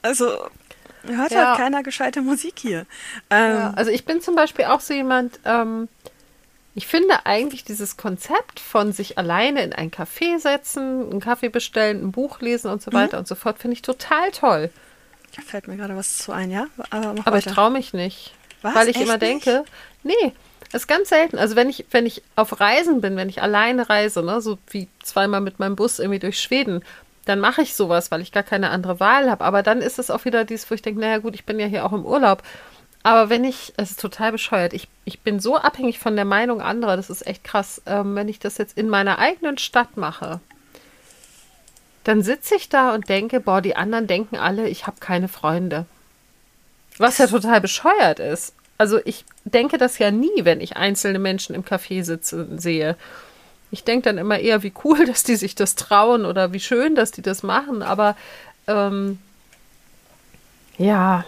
Also 0.02 0.28
hört 1.08 1.32
Ja. 1.32 1.50
halt 1.50 1.58
keiner 1.58 1.84
gescheite 1.84 2.22
Musik 2.22 2.56
hier. 2.58 2.86
Ähm, 3.30 3.52
Ja, 3.56 3.74
also 3.76 3.92
ich 3.92 4.06
bin 4.06 4.22
zum 4.22 4.36
Beispiel 4.36 4.66
auch 4.66 4.82
so 4.82 4.94
jemand, 4.94 5.40
ähm, 5.46 5.88
ich 6.78 6.88
finde 6.88 7.26
eigentlich 7.26 7.64
dieses 7.64 7.96
Konzept 7.96 8.60
von 8.60 8.92
sich 8.92 9.18
alleine 9.18 9.64
in 9.64 9.72
ein 9.74 9.92
Café 9.92 10.40
setzen, 10.40 11.10
einen 11.10 11.20
Kaffee 11.22 11.50
bestellen, 11.50 12.04
ein 12.04 12.12
Buch 12.12 12.42
lesen 12.42 12.70
und 12.70 12.82
so 12.82 12.92
Mhm. 12.92 12.96
weiter 12.96 13.18
und 13.18 13.28
so 13.28 13.36
fort, 13.36 13.60
finde 13.60 13.76
ich 13.76 13.82
total 13.82 14.32
toll. 14.32 14.70
Da 15.36 15.42
fällt 15.42 15.68
mir 15.68 15.78
gerade 15.78 15.96
was 15.96 16.18
zu 16.18 16.32
ein, 16.32 16.50
ja? 16.52 16.68
Aber, 16.90 17.16
Aber 17.26 17.38
ich 17.38 17.46
traue 17.46 17.72
mich 17.72 17.94
nicht. 17.94 18.34
Was? 18.66 18.74
Weil 18.74 18.90
ich 18.90 18.96
Echt 18.96 19.06
immer 19.06 19.18
nicht? 19.18 19.46
denke, 19.46 19.64
nee, 20.02 20.34
das 20.72 20.82
ist 20.82 20.88
ganz 20.88 21.10
selten. 21.10 21.38
Also 21.38 21.56
wenn 21.56 21.70
ich, 21.70 21.86
wenn 21.92 22.08
ich 22.08 22.24
auf 22.36 22.60
Reisen 22.60 23.00
bin, 23.00 23.16
wenn 23.16 23.30
ich 23.30 23.44
alleine 23.44 23.88
reise, 23.90 24.24
ne, 24.24 24.42
so 24.42 24.58
wie 24.72 24.88
zweimal 25.04 25.40
mit 25.40 25.60
meinem 25.60 25.76
Bus 25.76 26.00
irgendwie 26.00 26.18
durch 26.18 26.40
Schweden, 26.40 26.84
dann 27.26 27.40
mache 27.40 27.62
ich 27.62 27.76
sowas, 27.76 28.10
weil 28.10 28.22
ich 28.22 28.32
gar 28.32 28.42
keine 28.42 28.72
andere 28.72 29.00
Wahl 29.00 29.30
habe. 29.30 29.46
Aber 29.46 29.62
dann 29.62 29.82
ist 29.82 30.00
es 30.00 30.10
auch 30.10 30.26
wieder 30.26 30.46
dies, 30.46 30.70
wo 30.70 30.74
ich 30.74 30.82
denke, 30.82 31.00
naja 31.00 31.20
gut, 31.20 31.36
ich 31.36 31.46
bin 31.46 31.60
ja 31.60 31.68
hier 31.68 31.86
auch 31.86 31.94
im 31.94 32.06
Urlaub. 32.06 32.42
Aber 33.04 33.30
wenn 33.30 33.44
ich, 33.44 33.72
es 33.78 33.92
ist 33.92 34.00
total 34.00 34.32
bescheuert, 34.32 34.74
ich, 34.74 34.88
ich 35.06 35.20
bin 35.20 35.40
so 35.40 35.58
abhängig 35.58 36.00
von 36.00 36.16
der 36.16 36.26
Meinung 36.26 36.60
anderer, 36.60 36.96
das 36.98 37.12
ist 37.12 37.28
echt 37.28 37.44
krass. 37.44 37.84
Ähm, 37.86 38.16
wenn 38.16 38.28
ich 38.28 38.40
das 38.40 38.58
jetzt 38.58 38.76
in 38.76 38.90
meiner 38.90 39.20
eigenen 39.20 39.60
Stadt 39.60 39.96
mache, 39.96 40.40
dann 42.04 42.24
sitze 42.24 42.56
ich 42.56 42.68
da 42.68 42.96
und 42.96 43.08
denke, 43.10 43.40
boah, 43.40 43.62
die 43.62 43.76
anderen 43.76 44.08
denken 44.08 44.38
alle, 44.38 44.68
ich 44.68 44.88
habe 44.88 44.98
keine 45.00 45.28
Freunde. 45.28 45.86
Was 46.98 47.20
ja 47.20 47.28
total 47.28 47.62
bescheuert 47.62 48.20
ist. 48.20 48.55
Also 48.78 49.00
ich 49.06 49.26
denke 49.46 49.78
das 49.78 49.98
ja 50.00 50.12
nie, 50.12 50.44
wenn 50.44 50.62
ich 50.62 50.78
einzelne 50.78 51.20
Menschen 51.20 51.56
im 51.56 51.64
Café 51.64 52.04
sitzen 52.04 52.60
sehe. 52.60 52.98
Ich 53.72 53.84
denke 53.84 54.04
dann 54.04 54.18
immer 54.18 54.40
eher, 54.40 54.64
wie 54.64 54.74
cool, 54.84 55.06
dass 55.08 55.24
die 55.24 55.36
sich 55.36 55.56
das 55.56 55.76
trauen 55.76 56.26
oder 56.26 56.54
wie 56.54 56.60
schön, 56.60 56.96
dass 56.96 57.12
die 57.12 57.22
das 57.22 57.44
machen. 57.44 57.82
Aber 57.82 58.16
ähm, 58.68 59.20
ja, 60.78 61.26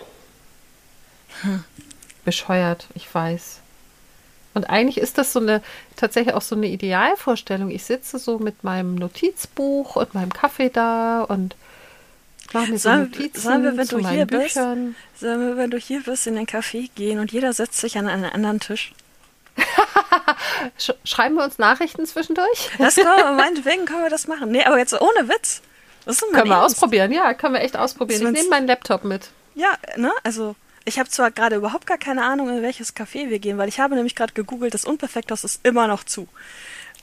bescheuert, 2.26 2.88
ich 2.94 3.14
weiß. 3.14 3.60
Und 4.54 4.70
eigentlich 4.70 4.98
ist 4.98 5.18
das 5.20 5.34
so 5.34 5.40
eine, 5.40 5.62
tatsächlich 5.96 6.34
auch 6.34 6.42
so 6.42 6.56
eine 6.56 6.68
Idealvorstellung. 6.68 7.70
Ich 7.70 7.86
sitze 7.86 8.18
so 8.18 8.40
mit 8.40 8.64
meinem 8.64 8.96
Notizbuch 8.96 9.96
und 9.96 10.16
meinem 10.16 10.34
Kaffee 10.34 10.70
da 10.70 11.22
und 11.22 11.56
mache 12.54 12.72
mir 12.72 12.78
so 12.80 12.90
Sollen- 12.90 13.02
Notizen 13.12 13.42
sollen 13.42 13.64
wir, 13.64 13.78
wenn 13.78 13.88
zu 13.88 13.98
du 14.00 14.08
hier 14.10 14.26
bist, 14.26 14.56
Büchern. 14.56 14.96
Sollen 15.20 15.48
wir, 15.48 15.58
wenn 15.58 15.70
du 15.72 15.78
hier 15.78 16.02
bist, 16.02 16.28
in 16.28 16.36
den 16.36 16.46
Café 16.48 16.90
gehen 16.96 17.20
und 17.20 17.32
jeder 17.32 17.54
setzt 17.54 17.80
sich 17.80 17.98
an 17.98 18.08
einen 18.08 18.26
anderen 18.26 18.60
Tisch? 18.60 18.94
Sch 20.78 20.92
schreiben 21.04 21.36
wir 21.36 21.44
uns 21.44 21.58
Nachrichten 21.58 22.06
zwischendurch? 22.06 22.70
Das 22.78 22.96
können 22.96 23.08
wir, 23.18 23.32
meinetwegen 23.36 23.86
können 23.86 24.04
wir 24.04 24.10
das 24.10 24.28
machen. 24.28 24.52
Nee, 24.52 24.64
aber 24.64 24.78
jetzt 24.78 24.94
ohne 24.94 25.28
Witz. 25.30 25.62
Können 26.06 26.48
wir 26.48 26.56
Ernst. 26.56 26.76
ausprobieren, 26.78 27.12
ja, 27.12 27.34
können 27.34 27.54
wir 27.56 27.62
echt 27.62 27.76
ausprobieren. 27.76 28.28
Ich 28.28 28.32
nehme 28.32 28.50
meinen 28.50 28.68
Laptop 28.68 29.04
mit. 29.04 29.30
Ja, 29.56 29.74
ne? 29.98 30.12
Also, 30.24 30.56
ich 30.86 31.00
habe 31.00 31.10
zwar 31.10 31.32
gerade 31.32 31.58
überhaupt 31.58 31.86
gar 31.86 31.98
keine 31.98 32.24
Ahnung, 32.24 32.48
in 32.50 32.62
welches 32.62 32.96
Café 32.96 33.30
wir 33.30 33.40
gehen, 33.40 33.58
weil 33.58 33.68
ich 33.68 33.80
habe 33.82 33.96
nämlich 33.96 34.16
gerade 34.16 34.32
gegoogelt, 34.32 34.74
das 34.74 34.86
Unperfekthaus 34.86 35.44
ist 35.44 35.66
immer 35.66 35.88
noch 35.88 36.06
zu. 36.06 36.30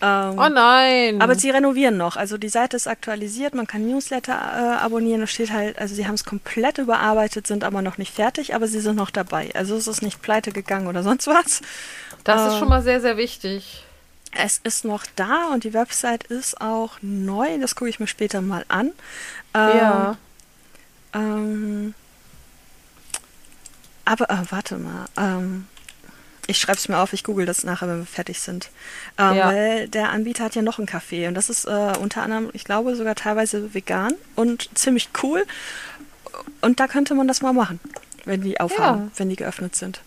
Ähm, 0.00 0.38
Oh 0.38 0.48
nein. 0.48 1.22
aber 1.22 1.34
sie 1.36 1.50
renovieren 1.50 1.96
noch. 1.96 2.16
Also 2.16 2.36
die 2.36 2.48
Seite 2.48 2.76
ist 2.76 2.86
aktualisiert, 2.86 3.54
man 3.54 3.66
kann 3.66 3.86
Newsletter 3.86 4.32
äh, 4.32 4.82
abonnieren. 4.84 5.22
Es 5.22 5.30
steht 5.30 5.52
halt, 5.52 5.78
also 5.78 5.94
sie 5.94 6.06
haben 6.06 6.14
es 6.14 6.24
komplett 6.24 6.78
überarbeitet, 6.78 7.46
sind 7.46 7.64
aber 7.64 7.80
noch 7.80 7.96
nicht 7.98 8.12
fertig, 8.14 8.54
aber 8.54 8.66
sie 8.66 8.80
sind 8.80 8.96
noch 8.96 9.10
dabei. 9.10 9.50
Also 9.54 9.76
es 9.76 9.86
ist 9.86 10.02
nicht 10.02 10.20
pleite 10.20 10.52
gegangen 10.52 10.86
oder 10.88 11.02
sonst 11.04 11.26
was. 11.26 11.60
das 12.24 12.48
ist 12.48 12.56
äh, 12.56 12.58
schon 12.58 12.68
mal 12.68 12.82
sehr, 12.82 13.00
sehr 13.00 13.16
wichtig. 13.16 13.84
Es 14.36 14.58
ist 14.64 14.84
noch 14.84 15.04
da 15.14 15.46
und 15.52 15.62
die 15.62 15.74
Website 15.74 16.24
ist 16.24 16.60
auch 16.60 16.96
neu. 17.00 17.58
Das 17.60 17.76
gucke 17.76 17.88
ich 17.88 18.00
mir 18.00 18.08
später 18.08 18.42
mal 18.42 18.64
an. 18.68 18.90
Ähm, 19.54 19.76
ja. 19.76 20.16
Ähm, 21.14 21.94
aber 24.04 24.28
äh, 24.30 24.38
warte 24.50 24.76
mal. 24.76 25.06
Ähm, 25.16 25.66
ich 26.46 26.58
schreibe 26.58 26.78
es 26.78 26.88
mir 26.88 26.98
auf, 26.98 27.12
ich 27.12 27.24
google 27.24 27.46
das 27.46 27.64
nachher, 27.64 27.88
wenn 27.88 27.98
wir 28.00 28.06
fertig 28.06 28.40
sind. 28.40 28.70
Ähm, 29.18 29.36
Ja. 29.36 29.48
Weil 29.48 29.88
der 29.88 30.10
Anbieter 30.10 30.44
hat 30.44 30.54
ja 30.54 30.62
noch 30.62 30.78
ein 30.78 30.86
Café 30.86 31.28
und 31.28 31.34
das 31.34 31.48
ist 31.50 31.64
äh, 31.64 31.92
unter 32.00 32.22
anderem, 32.22 32.50
ich 32.52 32.64
glaube, 32.64 32.94
sogar 32.96 33.14
teilweise 33.14 33.72
vegan 33.74 34.12
und 34.36 34.68
ziemlich 34.76 35.08
cool. 35.22 35.44
Und 36.60 36.80
da 36.80 36.86
könnte 36.88 37.14
man 37.14 37.28
das 37.28 37.40
mal 37.42 37.52
machen, 37.52 37.80
wenn 38.24 38.42
die 38.42 38.60
aufhaben, 38.60 39.04
Ja. 39.04 39.10
wenn 39.16 39.28
die 39.28 39.36
geöffnet 39.36 39.74
sind. 39.76 40.00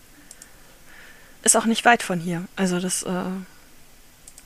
Ist 1.42 1.56
auch 1.56 1.64
nicht 1.66 1.84
weit 1.84 2.02
von 2.02 2.18
hier. 2.20 2.44
Also 2.56 2.80
das, 2.80 3.02
äh, 3.04 3.12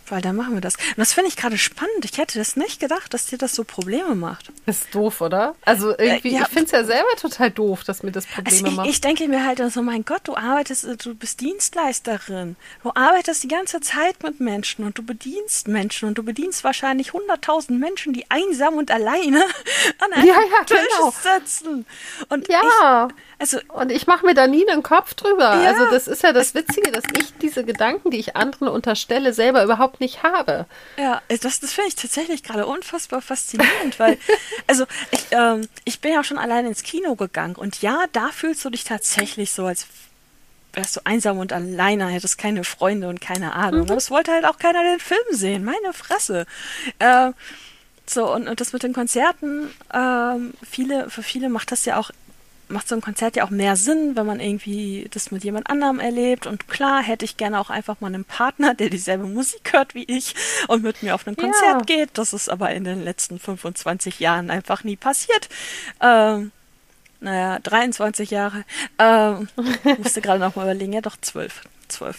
weil 0.08 0.20
da 0.20 0.32
machen 0.32 0.54
wir 0.54 0.60
das. 0.60 0.74
Und 0.76 0.98
das 0.98 1.12
finde 1.12 1.28
ich 1.28 1.36
gerade 1.36 1.58
spannend. 1.58 2.04
Ich 2.04 2.18
hätte 2.18 2.38
das 2.38 2.56
nicht 2.56 2.80
gedacht, 2.80 3.12
dass 3.14 3.26
dir 3.26 3.38
das 3.38 3.54
so 3.54 3.64
Probleme 3.64 4.14
macht. 4.14 4.52
Ist 4.66 4.94
doof, 4.94 5.20
oder? 5.20 5.54
Also 5.64 5.90
irgendwie, 5.98 6.30
Äh, 6.30 6.38
ja. 6.38 6.42
ich 6.42 6.48
finde 6.48 6.64
es 6.66 6.70
ja 6.72 6.84
selber 6.84 7.08
total 7.20 7.50
doof, 7.50 7.84
dass 7.84 8.02
mir 8.02 8.12
das 8.12 8.26
Probleme 8.26 8.50
Also 8.56 8.66
ich, 8.66 8.72
macht. 8.76 8.88
ich 8.88 9.00
denke 9.00 9.28
mir 9.28 9.44
halt 9.44 9.62
so, 9.72 9.82
mein 9.82 10.04
Gott, 10.04 10.22
du 10.24 10.36
arbeitest, 10.36 10.84
äh, 10.84 10.96
du 10.96 11.14
bist 11.14 11.40
Dienstleisterin. 11.40 12.56
Du 12.82 12.90
arbeitest 12.94 13.42
die 13.42 13.48
ganze 13.48 13.80
Zeit 13.80 14.22
mit 14.22 14.40
Menschen 14.40 14.84
und 14.84 14.98
du 14.98 15.02
bedienst 15.02 15.68
Menschen 15.68 16.08
und 16.08 16.18
du 16.18 16.22
bedienst 16.22 16.64
wahrscheinlich 16.64 17.10
100.000 17.10 17.72
Menschen, 17.78 18.12
die 18.12 18.30
einsam 18.30 18.74
und 18.74 18.90
alleine 18.90 19.42
an 19.98 20.12
einem 20.12 20.26
Ja, 20.26 20.34
ja, 20.34 20.64
Tisch 20.64 20.78
genau. 20.96 21.12
sitzen. 21.38 21.86
Und 22.28 22.48
ja. 22.48 22.60
ich, 23.08 23.14
also 23.38 23.58
Und 23.74 23.90
ich 23.90 24.06
mache 24.06 24.24
mir 24.26 24.34
da 24.34 24.46
nie 24.46 24.68
einen 24.68 24.82
Kopf 24.82 25.14
drüber. 25.14 25.60
Ja. 25.62 25.70
Also 25.72 25.86
das 25.90 26.06
ist 26.08 26.22
ja 26.22 26.32
das 26.32 26.54
Witzige, 26.54 26.92
dass 26.92 27.04
ich 27.18 27.32
diese 27.40 27.64
Gedanken, 27.64 28.10
die 28.10 28.18
ich 28.18 28.36
anderen 28.36 28.68
unterstelle, 28.68 29.32
selber 29.32 29.64
überhaupt 29.64 29.91
nicht 30.00 30.22
habe. 30.22 30.66
Ja, 30.96 31.22
das, 31.28 31.60
das 31.60 31.72
finde 31.72 31.88
ich 31.88 31.96
tatsächlich 31.96 32.42
gerade 32.42 32.66
unfassbar 32.66 33.22
faszinierend, 33.22 33.98
weil, 33.98 34.18
also 34.66 34.86
ich, 35.10 35.26
ähm, 35.30 35.68
ich 35.84 36.00
bin 36.00 36.12
ja 36.12 36.24
schon 36.24 36.38
allein 36.38 36.66
ins 36.66 36.82
Kino 36.82 37.14
gegangen 37.14 37.56
und 37.56 37.82
ja, 37.82 38.04
da 38.12 38.28
fühlst 38.28 38.64
du 38.64 38.70
dich 38.70 38.84
tatsächlich 38.84 39.52
so, 39.52 39.66
als 39.66 39.86
wärst 40.74 40.96
du 40.96 41.00
einsam 41.04 41.38
und 41.38 41.52
alleine, 41.52 42.08
hättest 42.08 42.38
keine 42.38 42.64
Freunde 42.64 43.08
und 43.08 43.20
keine 43.20 43.52
Ahnung. 43.54 43.82
Aber 43.82 43.96
es 43.96 44.10
wollte 44.10 44.32
halt 44.32 44.44
auch 44.46 44.58
keiner 44.58 44.82
den 44.82 45.00
Film 45.00 45.20
sehen, 45.30 45.64
meine 45.64 45.92
Fresse. 45.92 46.46
Äh, 46.98 47.32
so, 48.06 48.32
und, 48.32 48.48
und 48.48 48.60
das 48.60 48.72
mit 48.72 48.82
den 48.82 48.92
Konzerten, 48.92 49.70
ähm, 49.92 50.54
viele, 50.68 51.08
für 51.10 51.22
viele 51.22 51.48
macht 51.48 51.72
das 51.72 51.84
ja 51.84 51.98
auch 51.98 52.10
macht 52.72 52.88
so 52.88 52.94
ein 52.94 53.00
Konzert 53.00 53.36
ja 53.36 53.44
auch 53.44 53.50
mehr 53.50 53.76
Sinn, 53.76 54.16
wenn 54.16 54.26
man 54.26 54.40
irgendwie 54.40 55.08
das 55.12 55.30
mit 55.30 55.44
jemand 55.44 55.70
anderem 55.70 56.00
erlebt. 56.00 56.46
Und 56.46 56.68
klar 56.68 57.02
hätte 57.02 57.24
ich 57.24 57.36
gerne 57.36 57.60
auch 57.60 57.70
einfach 57.70 58.00
mal 58.00 58.08
einen 58.08 58.24
Partner, 58.24 58.74
der 58.74 58.90
dieselbe 58.90 59.24
Musik 59.24 59.72
hört 59.72 59.94
wie 59.94 60.04
ich 60.04 60.34
und 60.68 60.82
mit 60.82 61.02
mir 61.02 61.14
auf 61.14 61.26
ein 61.26 61.36
Ja. 61.38 61.44
Konzert 61.44 61.86
geht. 61.86 62.10
Das 62.14 62.32
ist 62.32 62.48
aber 62.48 62.70
in 62.72 62.84
den 62.84 63.02
letzten 63.04 63.38
25 63.38 64.20
Jahren 64.20 64.50
einfach 64.50 64.84
nie 64.84 64.96
passiert. 64.96 65.48
Ähm, 66.00 66.50
naja, 67.20 67.58
23 67.60 68.30
Jahre. 68.30 68.64
Ähm, 68.98 69.48
musste 69.98 70.20
gerade 70.20 70.40
noch 70.40 70.56
mal 70.56 70.64
überlegen, 70.64 70.92
ja 70.92 71.00
doch 71.00 71.16
12. 71.20 71.62
12. 71.88 72.16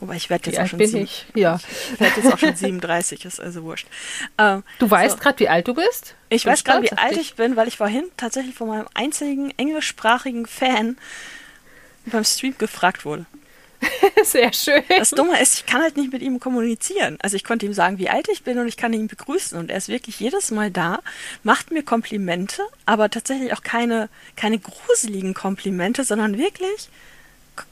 Wobei 0.00 0.16
ich 0.16 0.28
werde 0.28 0.50
jetzt 0.50 0.60
auch 0.60 0.66
schon 0.66 0.78
bin 0.78 0.88
sieben- 0.90 1.04
ich? 1.04 1.26
Ja. 1.34 1.58
Ich 1.94 2.00
werde 2.00 2.20
jetzt 2.20 2.32
auch 2.32 2.38
schon 2.38 2.54
37, 2.54 3.24
ist 3.24 3.40
also 3.40 3.62
wurscht. 3.62 3.86
Ähm, 4.38 4.62
Du 4.78 4.90
weißt 4.90 5.16
so. 5.16 5.22
gerade, 5.22 5.38
wie 5.40 5.48
alt 5.48 5.66
du 5.68 5.74
bist? 5.74 6.14
Ich 6.28 6.44
Bin 6.44 6.52
weiß 6.52 6.64
gerade, 6.64 6.82
wie 6.82 6.92
alt 6.92 7.16
ich 7.16 7.34
bin, 7.34 7.56
weil 7.56 7.66
ich 7.68 7.76
vorhin 7.78 8.04
tatsächlich 8.16 8.54
von 8.54 8.68
meinem 8.68 8.86
einzigen 8.94 9.52
englischsprachigen 9.56 10.46
Fan 10.46 10.98
beim 12.06 12.24
Stream 12.24 12.54
gefragt 12.58 13.04
wurde. 13.04 13.24
Sehr 14.24 14.52
schön. 14.52 14.82
Das 14.88 15.10
Dumme 15.10 15.40
ist, 15.40 15.54
ich 15.54 15.66
kann 15.66 15.82
halt 15.82 15.96
nicht 15.96 16.10
mit 16.12 16.22
ihm 16.22 16.40
kommunizieren. 16.40 17.18
Also 17.20 17.36
ich 17.36 17.44
konnte 17.44 17.66
ihm 17.66 17.74
sagen, 17.74 17.98
wie 17.98 18.08
alt 18.08 18.26
ich 18.32 18.42
bin 18.42 18.58
und 18.58 18.68
ich 18.68 18.76
kann 18.76 18.92
ihn 18.92 19.06
begrüßen. 19.06 19.58
Und 19.58 19.70
er 19.70 19.76
ist 19.76 19.88
wirklich 19.88 20.18
jedes 20.18 20.50
Mal 20.50 20.70
da, 20.70 21.00
macht 21.42 21.70
mir 21.72 21.82
Komplimente, 21.82 22.62
aber 22.86 23.10
tatsächlich 23.10 23.52
auch 23.52 23.62
keine, 23.62 24.08
keine 24.34 24.58
gruseligen 24.58 25.34
Komplimente, 25.34 26.04
sondern 26.04 26.38
wirklich 26.38 26.88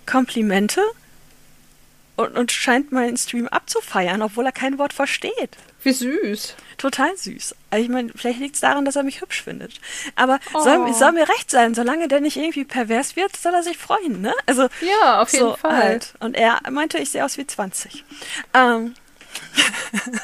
Komplimente 0.06 0.80
und, 2.16 2.36
und 2.38 2.52
scheint 2.52 2.92
meinen 2.92 3.16
Stream 3.16 3.48
abzufeiern, 3.48 4.22
obwohl 4.22 4.46
er 4.46 4.52
kein 4.52 4.78
Wort 4.78 4.92
versteht. 4.92 5.56
Wie 5.82 5.92
süß. 5.92 6.54
Total 6.78 7.14
süß. 7.16 7.54
Also 7.70 7.84
ich 7.84 7.90
meine, 7.90 8.10
vielleicht 8.14 8.38
liegt 8.40 8.54
es 8.54 8.60
daran, 8.62 8.84
dass 8.84 8.96
er 8.96 9.02
mich 9.02 9.20
hübsch 9.20 9.42
findet. 9.42 9.80
Aber 10.16 10.38
Oh. 10.54 10.60
soll, 10.62 10.94
soll 10.94 11.12
mir 11.12 11.28
recht 11.28 11.50
sein, 11.50 11.74
solange 11.74 12.08
der 12.08 12.20
nicht 12.20 12.36
irgendwie 12.36 12.64
pervers 12.64 13.16
wird, 13.16 13.36
soll 13.36 13.52
er 13.54 13.62
sich 13.62 13.76
freuen, 13.76 14.20
ne? 14.22 14.32
Also 14.46 14.68
Ja, 14.80 15.20
auf 15.20 15.30
jeden 15.32 15.44
so 15.44 15.56
Fall. 15.56 15.76
Halt. 15.76 16.14
Und 16.20 16.36
er 16.36 16.60
meinte, 16.70 16.98
ich 16.98 17.10
sehe 17.10 17.24
aus 17.24 17.36
wie 17.36 17.46
20. 17.46 18.04
Ähm, 18.54 18.94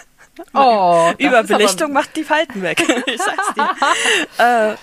Oh, 0.54 1.10
Überbelichtung 1.18 1.92
macht 1.92 2.16
die 2.16 2.24
Falten 2.24 2.62
weg. 2.62 2.82
ich 3.06 3.20
sag's 3.20 3.54
dir. 3.54 3.70
äh, 4.72 4.76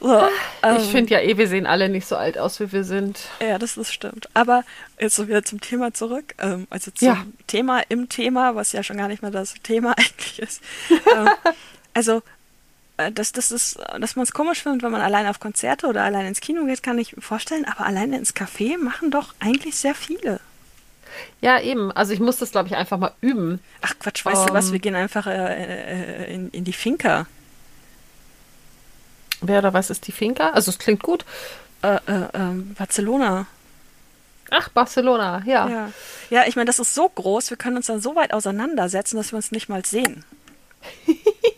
so, 0.00 0.28
ähm, 0.62 0.76
Ich 0.78 0.90
finde 0.90 1.14
ja 1.14 1.20
eh, 1.20 1.36
wir 1.36 1.48
sehen 1.48 1.66
alle 1.66 1.88
nicht 1.88 2.06
so 2.06 2.16
alt 2.16 2.38
aus, 2.38 2.60
wie 2.60 2.70
wir 2.72 2.84
sind. 2.84 3.20
Ja, 3.40 3.58
das 3.58 3.76
ist 3.76 3.92
stimmt. 3.92 4.28
Aber 4.34 4.64
jetzt 4.98 5.16
so 5.16 5.28
wieder 5.28 5.42
zum 5.44 5.60
Thema 5.60 5.92
zurück. 5.94 6.34
Ähm, 6.38 6.66
also 6.70 6.90
zum 6.90 7.08
Ja. 7.08 7.24
Thema 7.46 7.80
im 7.88 8.08
Thema, 8.08 8.54
was 8.54 8.72
ja 8.72 8.82
schon 8.82 8.96
gar 8.98 9.08
nicht 9.08 9.22
mehr 9.22 9.30
das 9.30 9.54
Thema 9.62 9.92
eigentlich 9.98 10.38
ist. 10.38 10.62
ähm, 10.90 11.28
also, 11.94 12.22
äh, 12.96 13.10
das, 13.12 13.32
das 13.32 13.50
ist, 13.50 13.78
dass 13.98 14.16
man 14.16 14.22
es 14.24 14.32
komisch 14.32 14.62
findet, 14.62 14.82
wenn 14.82 14.92
man 14.92 15.00
allein 15.02 15.26
auf 15.26 15.40
Konzerte 15.40 15.86
oder 15.86 16.02
allein 16.04 16.26
ins 16.26 16.40
Kino 16.40 16.64
geht, 16.66 16.82
kann 16.82 16.98
ich 16.98 17.14
mir 17.16 17.22
vorstellen. 17.22 17.64
Aber 17.64 17.86
alleine 17.86 18.16
ins 18.18 18.34
Café 18.34 18.78
machen 18.78 19.10
doch 19.10 19.34
eigentlich 19.40 19.76
sehr 19.76 19.94
viele. 19.94 20.40
Ja, 21.40 21.60
eben. 21.60 21.92
Also 21.92 22.12
ich 22.12 22.20
muss 22.20 22.38
das, 22.38 22.52
glaube 22.52 22.68
ich, 22.68 22.76
einfach 22.76 22.98
mal 22.98 23.12
üben. 23.20 23.60
Ach 23.80 23.94
Quatsch, 23.98 24.24
weißt 24.24 24.48
du 24.48 24.54
was? 24.54 24.66
Ähm. 24.66 24.72
Wir 24.72 24.78
gehen 24.80 24.94
einfach 24.94 25.26
äh, 25.26 26.24
äh, 26.24 26.34
in, 26.34 26.50
in 26.50 26.64
die 26.64 26.72
Finca. 26.72 27.26
Wer 29.40 29.58
oder 29.58 29.72
was 29.72 29.90
ist 29.90 30.06
die 30.06 30.12
Finca? 30.12 30.50
Also 30.50 30.70
es 30.70 30.78
klingt 30.78 31.02
gut. 31.02 31.24
Äh, 31.82 31.96
äh, 32.06 32.28
ähm, 32.34 32.74
Barcelona. 32.78 33.46
Ach, 34.50 34.68
Barcelona, 34.68 35.42
ja. 35.46 35.68
Ja, 35.68 35.92
ja 36.30 36.44
ich 36.46 36.56
meine, 36.56 36.66
das 36.66 36.78
ist 36.78 36.94
so 36.94 37.08
groß, 37.08 37.50
wir 37.50 37.56
können 37.56 37.76
uns 37.76 37.86
dann 37.86 38.00
so 38.00 38.14
weit 38.14 38.34
auseinandersetzen, 38.34 39.16
dass 39.16 39.32
wir 39.32 39.36
uns 39.36 39.50
nicht 39.50 39.68
mal 39.68 39.84
sehen. 39.84 40.24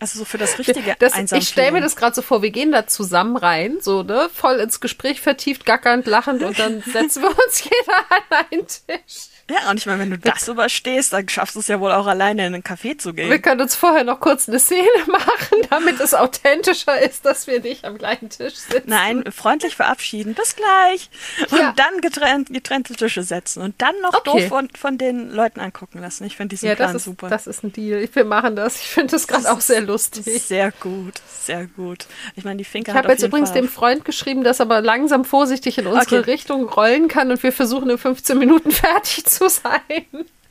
Also 0.00 0.18
so 0.18 0.24
für 0.24 0.38
das 0.38 0.58
richtige 0.58 0.96
Das, 0.98 1.14
ich 1.32 1.48
stelle 1.48 1.72
mir 1.72 1.82
das 1.82 1.94
gerade 1.94 2.14
so 2.14 2.22
vor, 2.22 2.40
wir 2.40 2.50
gehen 2.50 2.72
da 2.72 2.86
zusammen 2.86 3.36
rein, 3.36 3.80
so, 3.80 4.02
ne, 4.02 4.30
voll 4.32 4.56
ins 4.56 4.80
Gespräch 4.80 5.20
vertieft, 5.20 5.66
gackernd, 5.66 6.06
lachend 6.06 6.42
und 6.42 6.58
dann 6.58 6.80
setzen 6.86 7.22
wir 7.22 7.28
uns 7.28 7.62
jeder 7.62 7.98
an 8.08 8.46
einen 8.50 8.66
Tisch. 8.66 9.29
Ja, 9.50 9.68
und 9.70 9.78
ich 9.78 9.86
meine, 9.86 9.98
wenn 9.98 10.10
du 10.10 10.18
das 10.18 10.46
überstehst, 10.46 11.12
dann 11.12 11.28
schaffst 11.28 11.56
du 11.56 11.60
es 11.60 11.66
ja 11.68 11.80
wohl 11.80 11.90
auch 11.90 12.06
alleine 12.06 12.46
in 12.46 12.54
einen 12.54 12.62
Café 12.62 12.96
zu 12.96 13.16
Wir 13.16 13.24
gehen. 13.28 13.42
können 13.42 13.60
uns 13.62 13.74
vorher 13.74 14.04
noch 14.04 14.20
kurz 14.20 14.48
eine 14.48 14.60
Szene 14.60 14.86
machen, 15.06 15.58
damit 15.70 15.98
es 16.00 16.14
authentischer 16.14 17.00
ist, 17.00 17.24
dass 17.26 17.46
wir 17.48 17.60
nicht 17.60 17.84
am 17.84 17.98
gleichen 17.98 18.28
Tisch 18.30 18.54
sitzen. 18.54 18.82
Nein, 18.88 19.24
freundlich 19.32 19.74
verabschieden, 19.74 20.34
bis 20.34 20.54
gleich. 20.54 21.10
Und 21.50 21.58
Ja. 21.58 21.72
dann 21.76 22.00
getrennt, 22.00 22.52
getrennte 22.52 22.94
Tische 22.94 23.22
setzen 23.24 23.62
und 23.62 23.74
dann 23.78 23.94
noch 24.02 24.14
Okay. 24.14 24.30
doof 24.42 24.48
von, 24.48 24.68
von 24.78 24.98
den 24.98 25.30
Leuten 25.30 25.60
angucken 25.60 25.98
lassen. 26.00 26.24
Ich 26.24 26.36
finde 26.36 26.50
diesen 26.54 26.68
Ja, 26.68 26.74
Plan 26.76 26.88
das 26.92 27.02
ist, 27.02 27.04
super. 27.06 27.28
das 27.28 27.46
ist 27.46 27.64
ein 27.64 27.72
Deal. 27.72 28.08
Wir 28.12 28.24
machen 28.24 28.54
das. 28.56 28.76
Ich 28.76 28.88
finde 28.88 29.12
das 29.12 29.26
gerade 29.26 29.50
auch 29.50 29.60
sehr 29.60 29.80
lustig. 29.80 30.24
sehr 30.42 30.70
gut, 30.80 31.14
sehr 31.42 31.66
gut. 31.66 32.06
Ich 32.36 32.44
meine, 32.44 32.58
die 32.58 32.64
Finca 32.64 32.92
Ich 32.92 32.98
habe 32.98 33.08
jetzt 33.08 33.22
übrigens 33.22 33.50
Fall 33.50 33.60
dem 33.62 33.68
Freund 33.68 34.04
geschrieben, 34.04 34.44
dass 34.44 34.60
er 34.60 34.66
aber 34.66 34.80
langsam 34.80 35.24
vorsichtig 35.24 35.78
in 35.78 35.86
unsere 35.86 36.20
Okay. 36.20 36.30
Richtung 36.30 36.68
rollen 36.68 37.08
kann 37.08 37.30
und 37.30 37.42
wir 37.42 37.52
versuchen 37.52 37.90
in 37.90 37.98
15 37.98 38.38
Minuten 38.38 38.70
fertig 38.70 39.24
zu 39.26 39.39
sein. 39.48 39.80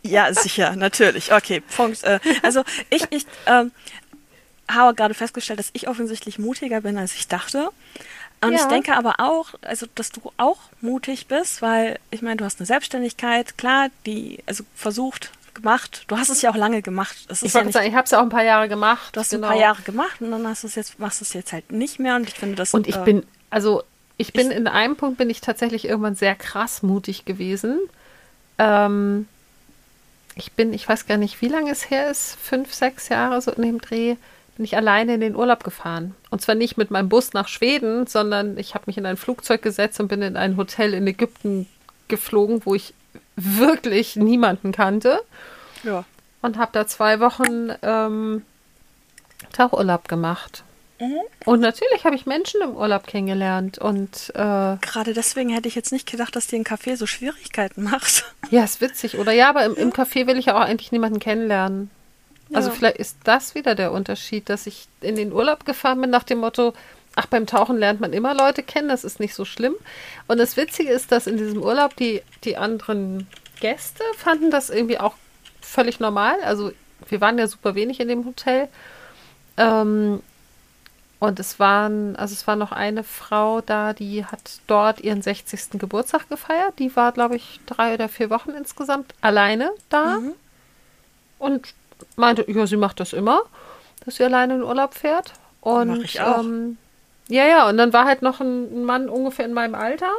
Ja, 0.02 0.34
sicher, 0.34 0.76
natürlich. 0.76 1.34
Okay, 1.34 1.62
Punkt. 1.76 2.04
Äh, 2.04 2.20
also 2.42 2.64
ich, 2.90 3.04
ich 3.10 3.26
ähm, 3.46 3.72
habe 4.70 4.96
gerade 4.96 5.14
festgestellt, 5.14 5.60
dass 5.60 5.70
ich 5.74 5.88
offensichtlich 5.88 6.40
mutiger 6.40 6.82
bin, 6.82 6.98
als 6.98 7.16
ich 7.16 7.28
dachte. 7.28 7.70
Und 8.42 8.54
Ja. 8.54 8.60
ich 8.60 8.64
denke 8.66 8.96
aber 8.96 9.16
auch, 9.20 9.50
also 9.62 9.86
dass 9.96 10.12
du 10.12 10.32
auch 10.38 10.60
mutig 10.80 11.28
bist, 11.28 11.62
weil 11.62 12.00
ich 12.12 12.22
meine, 12.22 12.38
du 12.38 12.46
hast 12.46 12.60
eine 12.60 12.66
Selbstständigkeit, 12.68 13.58
klar, 13.58 13.90
die 14.06 14.40
also 14.46 14.64
versucht, 14.76 15.32
gemacht. 15.54 16.06
Du 16.08 16.18
hast 16.18 16.30
es 16.30 16.42
ja 16.42 16.52
auch 16.52 16.56
lange 16.56 16.82
gemacht. 16.82 17.18
Ich 17.30 17.42
ja 17.42 17.54
wollte 17.54 17.66
nicht, 17.68 17.74
sagen, 17.74 17.88
ich 17.88 17.94
habe 17.96 18.06
es 18.06 18.12
ja 18.12 18.20
auch 18.20 18.24
ein 18.24 18.30
paar 18.30 18.44
Jahre 18.44 18.70
gemacht. 18.70 19.14
du 19.16 19.20
hast 19.20 19.32
genau. 19.32 19.48
ein 19.48 19.54
paar 19.54 19.60
Jahre 19.62 19.82
gemacht 19.82 20.22
und 20.22 20.32
dann 20.32 20.48
hast 20.48 20.64
du 20.64 20.68
es 20.68 20.76
jetzt, 20.76 21.00
machst 21.00 21.20
du 21.20 21.26
es 21.26 21.34
jetzt 21.34 21.52
halt 21.52 21.72
nicht 21.74 22.00
mehr. 22.00 22.16
Und 22.16 22.28
ich 22.30 22.36
finde 22.36 22.56
das. 22.56 22.74
Und 22.74 22.88
ich 22.88 22.96
äh, 22.96 23.04
bin, 23.04 23.26
also 23.50 23.84
ich 24.16 24.32
bin 24.32 24.52
ich- 24.52 24.58
in 24.58 24.68
einem 24.68 24.96
Punkt 24.96 25.18
bin 25.18 25.30
ich 25.30 25.42
tatsächlich 25.42 25.86
irgendwann 25.86 26.16
sehr 26.16 26.36
krass 26.36 26.82
mutig 26.84 27.26
gewesen. 27.26 27.80
Ähm, 28.60 29.28
ich 30.36 30.52
bin, 30.54 30.74
ich 30.74 30.88
weiß 30.88 31.08
gar 31.08 31.18
nicht, 31.18 31.42
wie 31.42 31.48
lange 31.48 31.72
es 31.72 31.90
her 31.90 32.10
ist, 32.12 32.38
fünf, 32.40 32.74
sechs 32.74 33.10
Jahre 33.10 33.42
so 33.42 33.52
in 33.52 33.64
dem 33.64 33.82
Dreh, 33.82 34.16
bin 34.56 34.66
ich 34.66 34.76
alleine 34.78 35.16
in 35.16 35.22
den 35.22 35.36
Urlaub 35.36 35.64
gefahren. 35.64 36.16
Und 36.30 36.42
zwar 36.42 36.56
nicht 36.56 36.78
mit 36.78 36.92
meinem 36.92 37.10
Bus 37.10 37.34
nach 37.34 37.48
Schweden, 37.48 38.06
sondern 38.08 38.58
ich 38.58 38.76
habe 38.76 38.84
mich 38.88 38.98
in 38.98 39.06
ein 39.06 39.18
Flugzeug 39.18 39.62
gesetzt 39.62 40.00
und 40.00 40.08
bin 40.10 40.22
in 40.22 40.38
ein 40.38 40.58
Hotel 40.58 40.94
in 40.94 41.08
Ägypten 41.08 41.68
geflogen, 42.08 42.62
wo 42.66 42.76
ich 42.76 42.94
wirklich 43.36 44.16
niemanden 44.18 44.72
kannte 44.72 45.22
Ja. 45.84 46.04
und 46.42 46.58
habe 46.58 46.72
da 46.74 46.86
zwei 46.88 47.20
Wochen 47.22 47.70
ähm, 47.82 48.44
Tauchurlaub 49.54 50.08
gemacht. 50.08 50.64
Mhm. 51.00 51.20
Und 51.46 51.62
natürlich 51.62 52.04
habe 52.04 52.16
ich 52.16 52.26
Menschen 52.26 52.62
im 52.62 52.76
Urlaub 52.76 53.08
kennengelernt 53.08 53.78
und 53.78 54.32
äh, 54.36 54.76
Gerade 54.82 55.14
deswegen 55.14 55.50
hätte 55.50 55.68
ich 55.68 55.76
jetzt 55.76 55.92
nicht 55.92 56.10
gedacht, 56.10 56.36
dass 56.36 56.48
dir 56.48 56.58
ein 56.58 56.66
Café 56.66 56.98
so 56.98 57.08
Schwierigkeiten 57.08 57.84
macht. 57.84 58.26
ja, 58.52 58.64
ist 58.64 58.82
witzig, 58.82 59.18
oder? 59.18 59.32
Ja, 59.32 59.50
aber 59.50 59.66
im, 59.66 59.76
im 59.76 59.92
Café 59.94 60.28
will 60.28 60.38
ich 60.38 60.46
ja 60.48 60.56
auch 60.58 60.66
eigentlich 60.66 60.92
niemanden 60.92 61.20
kennenlernen. 61.20 61.90
Also 62.54 62.70
Ja. 62.70 62.76
vielleicht 62.76 62.98
ist 62.98 63.18
das 63.24 63.56
wieder 63.56 63.76
der 63.76 63.92
Unterschied, 63.92 64.50
dass 64.50 64.68
ich 64.68 64.88
in 65.02 65.16
den 65.16 65.32
Urlaub 65.32 65.66
gefahren 65.66 66.02
bin 66.02 66.10
nach 66.10 66.24
dem 66.24 66.40
Motto, 66.40 66.74
ach, 67.16 67.28
beim 67.28 67.46
Tauchen 67.46 67.78
lernt 67.78 68.02
man 68.02 68.12
immer 68.12 68.34
Leute 68.34 68.64
kennen, 68.64 68.90
das 68.90 69.04
ist 69.04 69.20
nicht 69.20 69.36
so 69.36 69.46
schlimm. 69.46 69.76
Und 70.28 70.38
das 70.40 70.58
Witzige 70.58 70.90
ist, 70.92 71.12
dass 71.12 71.28
in 71.28 71.38
diesem 71.38 71.62
Urlaub 71.62 71.96
die, 71.96 72.22
die 72.44 72.58
anderen 72.58 73.28
Gäste 73.60 74.04
fanden 74.18 74.52
das 74.52 74.70
irgendwie 74.70 75.00
auch 75.00 75.14
völlig 75.62 76.00
normal. 76.00 76.36
Also 76.44 76.72
wir 77.08 77.22
waren 77.22 77.38
ja 77.38 77.48
super 77.48 77.76
wenig 77.76 78.00
in 78.00 78.08
dem 78.08 78.26
Hotel. 78.26 78.68
Ähm, 79.58 80.22
und 81.20 81.40
es 81.40 81.60
waren, 81.60 82.16
also 82.16 82.34
es 82.34 82.48
war 82.48 82.56
noch 82.56 82.72
eine 82.72 83.04
Frau 83.04 83.62
da, 83.62 83.94
die 83.94 84.26
hat 84.26 84.40
dort 84.68 85.02
ihren 85.02 85.22
60. 85.22 85.72
Geburtstag 85.80 86.30
gefeiert. 86.30 86.80
Die 86.80 86.96
war, 86.96 87.12
glaube 87.12 87.36
ich, 87.36 87.60
drei 87.66 87.94
oder 87.94 88.08
vier 88.08 88.30
Wochen 88.30 88.52
insgesamt 88.52 89.14
alleine 89.22 89.70
da 89.90 90.18
Mhm. 90.18 90.32
und 91.40 91.74
meinte, 92.16 92.50
ja, 92.50 92.66
sie 92.68 92.78
macht 92.78 93.00
das 93.00 93.12
immer, 93.14 93.42
dass 94.06 94.16
sie 94.16 94.24
alleine 94.24 94.56
in 94.56 94.64
Urlaub 94.64 94.94
fährt. 94.94 95.34
Und 95.62 95.90
Mach 95.90 95.98
ich 95.98 96.22
auch. 96.22 96.40
Ähm, 96.40 96.78
ja, 97.28 97.46
ja, 97.46 97.68
und 97.68 97.78
dann 97.78 97.92
war 97.94 98.06
halt 98.06 98.22
noch 98.22 98.40
ein, 98.40 98.86
Mann 98.86 99.10
ungefähr 99.10 99.46
in 99.46 99.54
meinem 99.54 99.76
Alter, 99.76 100.10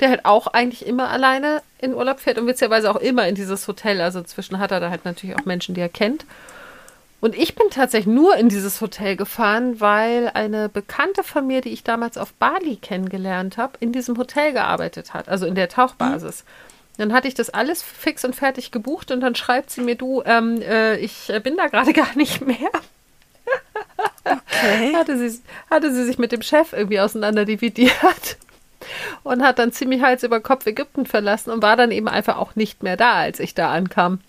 der 0.00 0.10
halt 0.10 0.24
auch 0.26 0.48
eigentlich 0.48 0.86
immer 0.86 1.08
alleine 1.08 1.62
in 1.78 1.94
Urlaub 1.94 2.20
fährt 2.20 2.36
und 2.38 2.46
witzigerweise 2.46 2.90
auch 2.90 2.96
immer 3.00 3.26
in 3.26 3.34
dieses 3.34 3.66
Hotel. 3.68 4.00
Also 4.02 4.22
zwischen 4.22 4.58
hat 4.58 4.70
er 4.70 4.80
da 4.80 4.90
halt 4.90 5.04
natürlich 5.06 5.34
auch 5.36 5.46
Menschen, 5.46 5.74
die 5.74 5.80
er 5.80 5.88
kennt. 5.88 6.26
Und 7.24 7.34
ich 7.34 7.54
bin 7.54 7.70
tatsächlich 7.70 8.14
nur 8.14 8.36
in 8.36 8.50
dieses 8.50 8.82
Hotel 8.82 9.16
gefahren, 9.16 9.80
weil 9.80 10.30
eine 10.34 10.68
Bekannte 10.68 11.22
von 11.22 11.46
mir, 11.46 11.62
die 11.62 11.70
ich 11.70 11.82
damals 11.82 12.18
auf 12.18 12.34
Bali 12.34 12.76
kennengelernt 12.76 13.56
habe, 13.56 13.78
in 13.80 13.92
diesem 13.92 14.18
Hotel 14.18 14.52
gearbeitet 14.52 15.14
hat, 15.14 15.30
also 15.30 15.46
in 15.46 15.54
der 15.54 15.70
Tauchbasis. 15.70 16.44
Dann 16.98 17.14
hatte 17.14 17.26
ich 17.26 17.32
das 17.32 17.48
alles 17.48 17.82
fix 17.82 18.26
und 18.26 18.36
fertig 18.36 18.72
gebucht 18.72 19.10
und 19.10 19.22
dann 19.22 19.34
schreibt 19.36 19.70
sie 19.70 19.80
mir, 19.80 19.94
du, 19.94 20.22
ähm, 20.26 20.60
äh, 20.60 20.98
ich 20.98 21.30
äh, 21.30 21.40
bin 21.40 21.56
da 21.56 21.68
gerade 21.68 21.92
gar 21.94 22.14
nicht 22.14 22.42
mehr. 22.46 22.68
Okay. 24.26 24.92
Hatte 24.94 25.16
sie, 25.16 25.40
hatte 25.70 25.94
sie 25.94 26.04
sich 26.04 26.18
mit 26.18 26.30
dem 26.30 26.42
Chef 26.42 26.74
irgendwie 26.74 27.00
auseinander 27.00 27.46
dividiert 27.46 28.36
und 29.22 29.42
hat 29.42 29.58
dann 29.58 29.72
ziemlich 29.72 30.02
Hals 30.02 30.24
über 30.24 30.40
Kopf 30.40 30.66
Ägypten 30.66 31.06
verlassen 31.06 31.52
und 31.52 31.62
war 31.62 31.76
dann 31.76 31.90
eben 31.90 32.08
einfach 32.08 32.36
auch 32.36 32.54
nicht 32.54 32.82
mehr 32.82 32.98
da, 32.98 33.14
als 33.14 33.40
ich 33.40 33.54
da 33.54 33.72
ankam. 33.72 34.20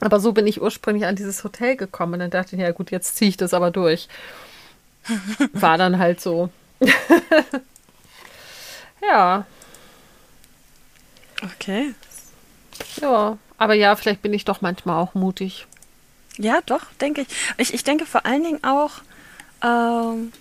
Aber 0.00 0.20
so 0.20 0.32
bin 0.32 0.46
ich 0.46 0.60
ursprünglich 0.62 1.06
an 1.06 1.16
dieses 1.16 1.42
Hotel 1.44 1.76
gekommen 1.76 2.14
und 2.14 2.18
dann 2.20 2.30
dachte 2.30 2.54
ich, 2.56 2.62
ja 2.62 2.70
gut, 2.70 2.90
jetzt 2.90 3.16
ziehe 3.16 3.28
ich 3.28 3.36
das 3.36 3.54
aber 3.54 3.70
durch. 3.70 4.08
War 5.52 5.78
dann 5.78 5.98
halt 5.98 6.20
so. 6.20 6.50
ja, 9.02 9.46
Okay. 11.44 11.94
ja. 13.00 13.38
Aber 13.58 13.74
ja, 13.74 13.96
vielleicht 13.96 14.22
bin 14.22 14.32
ich 14.32 14.44
doch 14.44 14.60
manchmal 14.60 15.00
auch 15.02 15.14
mutig. 15.14 15.66
Ja, 16.36 16.60
doch, 16.66 16.84
denke 17.00 17.22
ich. 17.22 17.28
ich. 17.56 17.74
Ich 17.74 17.84
denke 17.84 18.06
vor 18.06 18.24
allen 18.24 18.44
Dingen 18.44 18.64
auch, 18.64 18.92
ähm, 19.62 20.32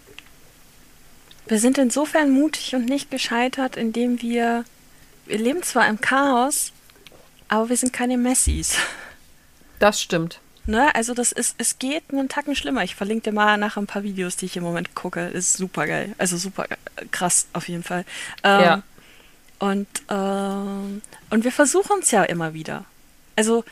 wir 1.48 1.60
sind 1.60 1.78
insofern 1.78 2.32
mutig 2.32 2.76
und 2.76 2.86
nicht 2.86 3.10
gescheitert, 3.10 3.76
indem 3.78 4.22
wir, 4.22 4.66
wir 5.26 5.38
leben 5.40 5.64
zwar 5.64 5.88
im 5.88 6.00
Chaos, 6.00 6.72
aber 7.48 7.70
wir 7.70 7.78
sind 7.78 7.94
keine 7.94 8.18
Messis. 8.18 8.76
Das 9.80 10.02
stimmt. 10.02 10.40
Ne? 10.66 10.94
Also 10.96 11.14
das 11.14 11.32
ist, 11.32 11.56
es 11.58 11.80
geht 11.80 12.04
einen 12.12 12.30
Tacken 12.30 12.56
schlimmer. 12.56 12.84
Ich 12.84 12.96
verlinke 12.96 13.30
dir 13.30 13.34
mal 13.34 13.58
nachher 13.58 13.82
ein 13.82 13.88
paar 13.88 14.04
Videos, 14.04 14.36
die 14.36 14.46
ich 14.46 14.58
im 14.58 14.64
Moment 14.64 14.96
gucke. 14.96 15.28
Ist 15.28 15.54
super 15.54 15.88
geil. 15.88 16.14
Also 16.18 16.38
super 16.38 16.66
äh, 16.70 17.06
krass 17.12 17.48
auf 17.54 17.70
jeden 17.70 17.84
Fall. 17.84 18.04
Ähm, 18.44 18.62
Ja. 18.62 18.84
Und, 19.60 19.88
ähm, 20.10 21.02
und 21.30 21.44
wir 21.44 21.52
versuchen 21.52 22.00
es 22.02 22.12
ja 22.12 22.24
immer 22.24 22.54
wieder. 22.54 22.86
Also 23.36 23.64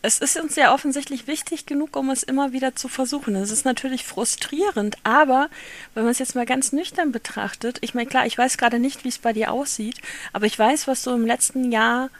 es 0.00 0.18
ist 0.20 0.38
uns 0.38 0.56
ja 0.56 0.72
offensichtlich 0.72 1.26
wichtig 1.26 1.66
genug, 1.66 1.96
um 1.96 2.10
es 2.10 2.22
immer 2.22 2.52
wieder 2.52 2.74
zu 2.76 2.88
versuchen. 2.88 3.34
Es 3.36 3.50
ist 3.50 3.64
natürlich 3.64 4.04
frustrierend, 4.04 4.96
aber 5.02 5.48
wenn 5.94 6.04
man 6.04 6.12
es 6.12 6.18
jetzt 6.18 6.34
mal 6.34 6.46
ganz 6.46 6.72
nüchtern 6.72 7.12
betrachtet, 7.12 7.78
ich 7.82 7.94
meine, 7.94 8.08
klar, 8.08 8.24
ich 8.26 8.38
weiß 8.38 8.58
gerade 8.58 8.78
nicht, 8.78 9.04
wie 9.04 9.08
es 9.08 9.18
bei 9.18 9.32
dir 9.32 9.52
aussieht, 9.52 9.96
aber 10.32 10.46
ich 10.46 10.58
weiß, 10.58 10.86
was 10.86 11.02
du 11.02 11.10
im 11.10 11.26
letzten 11.26 11.72
Jahr 11.72 12.10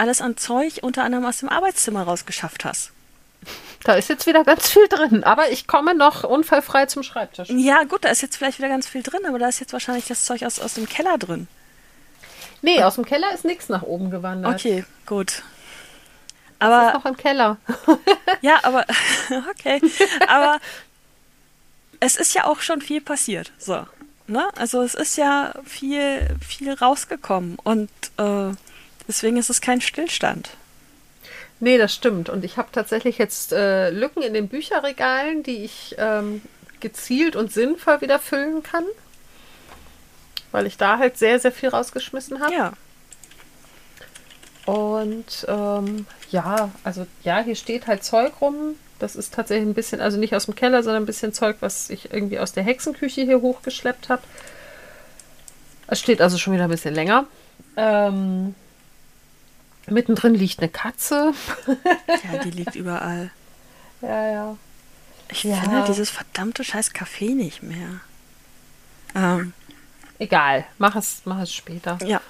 alles 0.00 0.20
an 0.20 0.36
Zeug 0.36 0.80
unter 0.82 1.04
anderem 1.04 1.24
aus 1.24 1.38
dem 1.38 1.48
Arbeitszimmer 1.48 2.02
rausgeschafft 2.02 2.64
hast. 2.64 2.92
Da 3.84 3.94
ist 3.94 4.08
jetzt 4.08 4.26
wieder 4.26 4.44
ganz 4.44 4.68
viel 4.68 4.86
drin, 4.88 5.24
aber 5.24 5.50
ich 5.50 5.66
komme 5.66 5.94
noch 5.94 6.24
unfallfrei 6.24 6.86
zum 6.86 7.02
Schreibtisch. 7.02 7.48
Ja, 7.50 7.84
gut, 7.84 8.04
da 8.04 8.10
ist 8.10 8.20
jetzt 8.20 8.36
vielleicht 8.36 8.58
wieder 8.58 8.68
ganz 8.68 8.86
viel 8.86 9.02
drin, 9.02 9.24
aber 9.26 9.38
da 9.38 9.48
ist 9.48 9.60
jetzt 9.60 9.72
wahrscheinlich 9.72 10.06
das 10.06 10.24
Zeug 10.24 10.44
aus, 10.44 10.58
aus 10.60 10.74
dem 10.74 10.86
Keller 10.86 11.16
drin. 11.16 11.48
Nee, 12.62 12.82
aus 12.82 12.96
dem 12.96 13.06
Keller 13.06 13.32
ist 13.32 13.44
nichts 13.44 13.70
nach 13.70 13.82
oben 13.82 14.10
gewandert. 14.10 14.54
Okay, 14.54 14.84
gut. 15.06 15.42
Das 16.58 16.68
Aber 16.68 16.88
ist 16.88 16.94
noch 16.94 17.06
im 17.06 17.16
Keller. 17.16 17.56
Ja, 18.42 18.60
aber 18.62 18.84
okay. 19.50 19.80
Aber 20.28 20.58
es 22.00 22.16
ist 22.16 22.34
ja 22.34 22.44
auch 22.44 22.60
schon 22.60 22.80
viel 22.82 23.00
passiert. 23.00 23.52
So. 23.58 23.86
Ne? 24.26 24.46
Also 24.56 24.82
es 24.82 24.94
ist 24.94 25.16
ja 25.16 25.54
viel, 25.64 26.28
viel 26.46 26.72
rausgekommen 26.72 27.58
und 27.64 27.90
äh, 28.18 28.52
deswegen 29.10 29.36
ist 29.36 29.50
es 29.50 29.60
kein 29.60 29.80
Stillstand. 29.80 30.50
Nee, 31.58 31.78
das 31.78 31.92
stimmt. 31.92 32.28
Und 32.28 32.44
ich 32.44 32.56
habe 32.56 32.68
tatsächlich 32.70 33.18
jetzt 33.18 33.52
äh, 33.52 33.90
Lücken 33.90 34.22
in 34.22 34.34
den 34.34 34.46
Bücherregalen, 34.46 35.42
die 35.42 35.64
ich 35.64 35.96
ähm, 35.98 36.42
gezielt 36.78 37.34
und 37.34 37.52
sinnvoll 37.52 38.00
wieder 38.00 38.20
füllen 38.20 38.62
kann. 38.62 38.84
Weil 40.52 40.66
ich 40.66 40.76
da 40.76 40.98
halt 40.98 41.18
sehr, 41.18 41.40
sehr 41.40 41.50
viel 41.50 41.70
rausgeschmissen 41.70 42.40
habe. 42.40 42.54
Ja. 42.54 42.72
Und 44.64 45.44
ähm, 45.48 46.06
ja, 46.30 46.70
also 46.84 47.04
ja, 47.24 47.40
hier 47.40 47.56
steht 47.56 47.88
halt 47.88 48.04
Zeug 48.04 48.32
rum. 48.40 48.76
Das 49.00 49.16
ist 49.16 49.34
tatsächlich 49.34 49.68
ein 49.68 49.74
bisschen, 49.74 50.00
also 50.00 50.18
nicht 50.18 50.36
aus 50.36 50.44
dem 50.44 50.54
Keller, 50.54 50.84
sondern 50.84 51.02
ein 51.02 51.06
bisschen 51.06 51.32
Zeug, 51.32 51.56
was 51.60 51.90
ich 51.90 52.12
irgendwie 52.12 52.38
aus 52.38 52.52
der 52.52 52.62
Hexenküche 52.62 53.22
hier 53.22 53.40
hochgeschleppt 53.40 54.08
habe. 54.08 54.22
Es 55.88 55.98
steht 55.98 56.20
also 56.22 56.38
schon 56.38 56.54
wieder 56.54 56.64
ein 56.64 56.70
bisschen 56.70 56.94
länger. 56.94 57.26
Ähm, 57.76 58.54
mittendrin 59.88 60.34
liegt 60.34 60.58
eine 60.60 60.68
Katze. 60.68 61.32
Ja, 62.32 62.38
die 62.44 62.50
liegt 62.50 62.74
überall. 62.74 63.30
Ja, 64.02 64.30
ja. 64.32 64.56
Ich 65.30 65.44
Ja. 65.44 65.56
finde 65.56 65.84
dieses 65.86 66.10
verdammte 66.10 66.64
scheiß 66.64 66.92
Café 66.92 67.34
nicht 67.34 67.62
mehr. 67.62 68.00
Ähm, 69.14 69.52
Egal, 70.18 70.66
mach 70.78 70.96
es, 70.96 71.22
mach 71.24 71.40
es 71.40 71.52
später. 71.52 71.98
ja. 72.04 72.20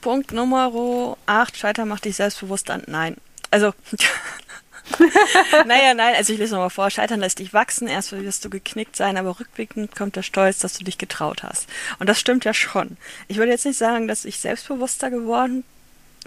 Punkt 0.00 0.32
Nummer 0.32 1.16
8. 1.26 1.56
Scheitern 1.56 1.88
macht 1.88 2.04
dich 2.04 2.16
selbstbewusst 2.16 2.70
an. 2.70 2.82
Nein. 2.86 3.16
Also. 3.50 3.74
naja, 5.66 5.92
nein, 5.94 6.14
also 6.14 6.32
ich 6.32 6.38
lese 6.38 6.54
nochmal 6.54 6.70
vor. 6.70 6.90
Scheitern 6.90 7.20
lässt 7.20 7.38
dich 7.40 7.52
wachsen. 7.52 7.88
Erst 7.88 8.12
wirst 8.12 8.44
du 8.44 8.50
geknickt 8.50 8.96
sein, 8.96 9.16
aber 9.16 9.38
rückblickend 9.40 9.94
kommt 9.96 10.16
der 10.16 10.22
Stolz, 10.22 10.58
dass 10.60 10.74
du 10.78 10.84
dich 10.84 10.98
getraut 10.98 11.42
hast. 11.42 11.68
Und 11.98 12.08
das 12.08 12.18
stimmt 12.20 12.44
ja 12.44 12.54
schon. 12.54 12.96
Ich 13.26 13.36
würde 13.38 13.50
jetzt 13.52 13.64
nicht 13.66 13.78
sagen, 13.78 14.08
dass 14.08 14.24
ich 14.24 14.38
selbstbewusster 14.38 15.10
geworden 15.10 15.64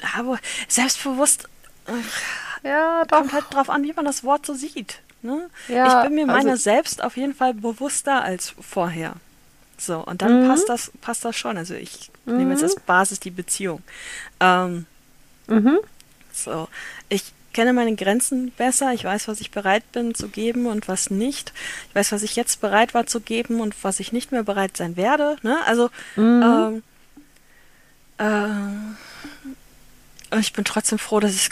habe. 0.04 0.40
Selbstbewusst 0.68 1.48
äh, 1.88 2.68
Ja, 2.68 3.04
doch. 3.06 3.18
kommt 3.18 3.34
halt 3.34 3.46
drauf 3.52 3.70
an, 3.70 3.84
wie 3.84 3.94
man 3.94 4.06
das 4.06 4.24
Wort 4.24 4.46
so 4.46 4.54
sieht. 4.54 5.00
Ne? 5.22 5.50
Ja, 5.68 6.00
ich 6.02 6.08
bin 6.08 6.16
mir 6.16 6.26
meiner 6.26 6.52
also- 6.52 6.64
selbst 6.64 7.04
auf 7.04 7.16
jeden 7.18 7.36
Fall 7.36 7.54
bewusster 7.54 8.24
als 8.24 8.54
vorher. 8.60 9.14
So, 9.78 10.00
und 10.00 10.22
dann 10.22 10.44
Mhm. 10.44 10.48
passt 10.48 10.70
das, 10.70 10.92
passt 11.02 11.26
das 11.26 11.36
schon. 11.36 11.58
Also 11.58 11.74
ich 11.74 12.12
nehme 12.26 12.52
jetzt 12.52 12.64
als 12.64 12.76
Basis 12.76 13.20
die 13.20 13.32
Beziehung. 13.32 13.82
Ähm, 14.40 14.86
Mhm. 15.48 15.80
so, 16.32 16.68
ich, 17.10 17.34
kenne 17.54 17.74
meine 17.74 17.94
Grenzen 17.98 18.52
besser. 18.52 18.94
Ich 18.94 19.04
weiß, 19.04 19.28
was 19.28 19.42
ich 19.42 19.52
bereit 19.52 19.92
bin 19.92 20.16
zu 20.16 20.30
geben 20.30 20.68
und 20.68 20.88
was 20.88 21.10
nicht. 21.10 21.52
Ich 21.90 21.96
weiß, 21.96 22.14
was 22.14 22.24
ich 22.24 22.38
jetzt 22.38 22.62
bereit 22.62 22.94
war 22.94 23.08
zu 23.08 23.20
geben 23.20 23.60
und 23.60 23.76
was 23.84 24.00
ich 24.00 24.14
nicht 24.14 24.32
mehr 24.32 24.44
bereit 24.44 24.78
sein 24.78 24.96
werde. 24.96 25.36
Ne? 25.42 25.58
Also 25.66 25.90
mhm. 26.16 26.42
ähm, 26.44 26.84
äh, 28.18 28.24
und 29.44 29.58
ich 30.40 30.54
bin 30.54 30.66
trotzdem 30.66 31.00
froh, 31.00 31.20
dass 31.20 31.36
ich, 31.36 31.50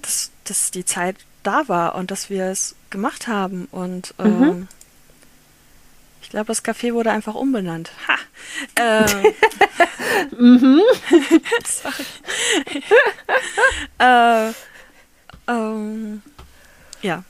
dass, 0.00 0.30
dass 0.44 0.70
die 0.70 0.84
Zeit 0.84 1.16
da 1.42 1.68
war 1.68 1.94
und 1.94 2.10
dass 2.10 2.30
wir 2.30 2.46
es 2.46 2.74
gemacht 2.90 3.28
haben. 3.28 3.68
Und 3.70 4.14
ähm, 4.18 4.38
mhm. 4.38 4.68
ich 6.22 6.30
glaube, 6.30 6.46
das 6.46 6.64
Café 6.64 6.94
wurde 6.94 7.10
einfach 7.10 7.34
umbenannt. 7.34 7.90
Ha! 8.08 8.16
Ähm, 8.76 9.34
mhm. 10.38 10.80
Sorry. 11.64 12.06
äh, 13.98 14.52
ähm, 15.48 16.22
ja. 17.02 17.24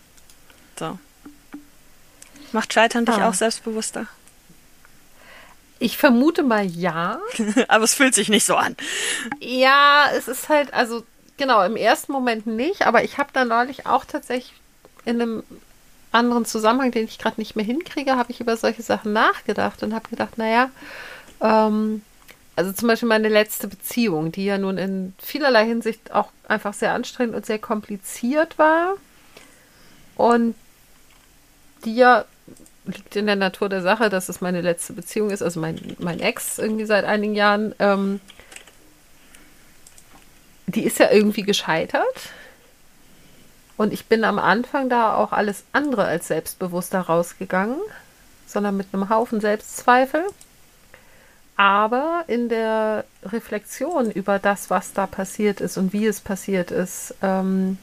So. 0.78 0.98
Macht 2.52 2.72
Scheitern 2.72 3.06
dich 3.06 3.16
ah. 3.16 3.28
auch 3.28 3.34
selbstbewusster? 3.34 4.06
Ich 5.82 5.96
vermute 5.96 6.42
mal 6.42 6.64
ja. 6.64 7.20
Aber 7.68 7.84
es 7.84 7.94
fühlt 7.94 8.14
sich 8.14 8.28
nicht 8.28 8.46
so 8.46 8.56
an. 8.56 8.76
Ja, 9.40 10.06
es 10.16 10.28
ist 10.28 10.48
halt, 10.48 10.72
also 10.72 11.02
genau, 11.36 11.62
im 11.64 11.76
ersten 11.76 12.12
Moment 12.12 12.46
nicht, 12.46 12.86
aber 12.86 13.02
ich 13.02 13.18
habe 13.18 13.30
da 13.32 13.44
neulich 13.44 13.86
auch 13.86 14.04
tatsächlich 14.04 14.54
in 15.04 15.20
einem 15.20 15.42
anderen 16.12 16.44
Zusammenhang, 16.44 16.92
den 16.92 17.04
ich 17.04 17.18
gerade 17.18 17.40
nicht 17.40 17.56
mehr 17.56 17.64
hinkriege, 17.64 18.16
habe 18.16 18.30
ich 18.30 18.40
über 18.40 18.56
solche 18.56 18.82
Sachen 18.82 19.12
nachgedacht 19.12 19.82
und 19.82 19.94
habe 19.94 20.08
gedacht, 20.08 20.38
naja, 20.38 20.70
ähm, 21.40 22.02
also 22.54 22.72
zum 22.72 22.86
Beispiel 22.86 23.08
meine 23.08 23.28
letzte 23.28 23.66
Beziehung, 23.66 24.30
die 24.30 24.44
ja 24.44 24.58
nun 24.58 24.78
in 24.78 25.14
vielerlei 25.20 25.66
Hinsicht 25.66 26.12
auch 26.12 26.28
einfach 26.46 26.74
sehr 26.74 26.92
anstrengend 26.92 27.34
und 27.34 27.46
sehr 27.46 27.58
kompliziert 27.58 28.58
war 28.58 28.94
und 30.16 30.54
die 31.84 31.96
ja 31.96 32.26
liegt 32.84 33.16
in 33.16 33.26
der 33.26 33.36
Natur 33.36 33.68
der 33.68 33.82
Sache, 33.82 34.08
dass 34.10 34.28
es 34.28 34.40
meine 34.40 34.60
letzte 34.60 34.92
Beziehung 34.92 35.30
ist, 35.30 35.42
also 35.42 35.60
mein, 35.60 35.96
mein 35.98 36.20
Ex 36.20 36.58
irgendwie 36.58 36.84
seit 36.84 37.04
einigen 37.04 37.34
Jahren, 37.34 37.74
ähm, 37.78 38.20
die 40.66 40.82
ist 40.84 40.98
ja 40.98 41.10
irgendwie 41.10 41.42
gescheitert. 41.42 42.30
Und 43.76 43.92
ich 43.92 44.06
bin 44.06 44.24
am 44.24 44.38
Anfang 44.38 44.88
da 44.88 45.14
auch 45.14 45.32
alles 45.32 45.64
andere 45.72 46.04
als 46.04 46.28
selbstbewusst 46.28 46.94
rausgegangen, 46.94 47.78
sondern 48.46 48.76
mit 48.76 48.88
einem 48.92 49.08
Haufen 49.08 49.40
Selbstzweifel. 49.40 50.24
Aber 51.56 52.24
in 52.28 52.48
der 52.48 53.04
Reflexion 53.24 54.10
über 54.10 54.38
das, 54.38 54.70
was 54.70 54.92
da 54.92 55.06
passiert 55.06 55.60
ist 55.60 55.76
und 55.76 55.92
wie 55.92 56.06
es 56.06 56.20
passiert 56.20 56.70
ist, 56.70 57.14
ähm, 57.22 57.78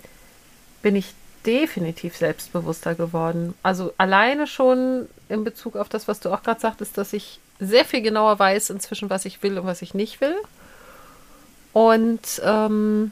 bin 0.81 0.95
ich 0.95 1.13
definitiv 1.45 2.16
selbstbewusster 2.16 2.95
geworden. 2.95 3.53
Also 3.64 3.94
alleine 3.98 4.48
schon 4.48 5.07
in 5.30 5.44
Bezug 5.44 5.76
auf 5.76 5.90
das, 5.90 6.07
was 6.07 6.20
du 6.20 6.32
auch 6.32 6.44
gerade 6.44 6.60
sagtest, 6.60 6.98
dass 6.98 7.14
ich 7.14 7.40
sehr 7.60 7.86
viel 7.86 8.02
genauer 8.02 8.40
weiß 8.40 8.70
inzwischen, 8.70 9.10
was 9.10 9.26
ich 9.26 9.44
will 9.44 9.57
und 9.57 9.66
was 9.66 9.82
ich 9.82 9.94
nicht 9.94 10.22
will. 10.22 10.36
Und 11.74 12.41
ähm, 12.44 13.11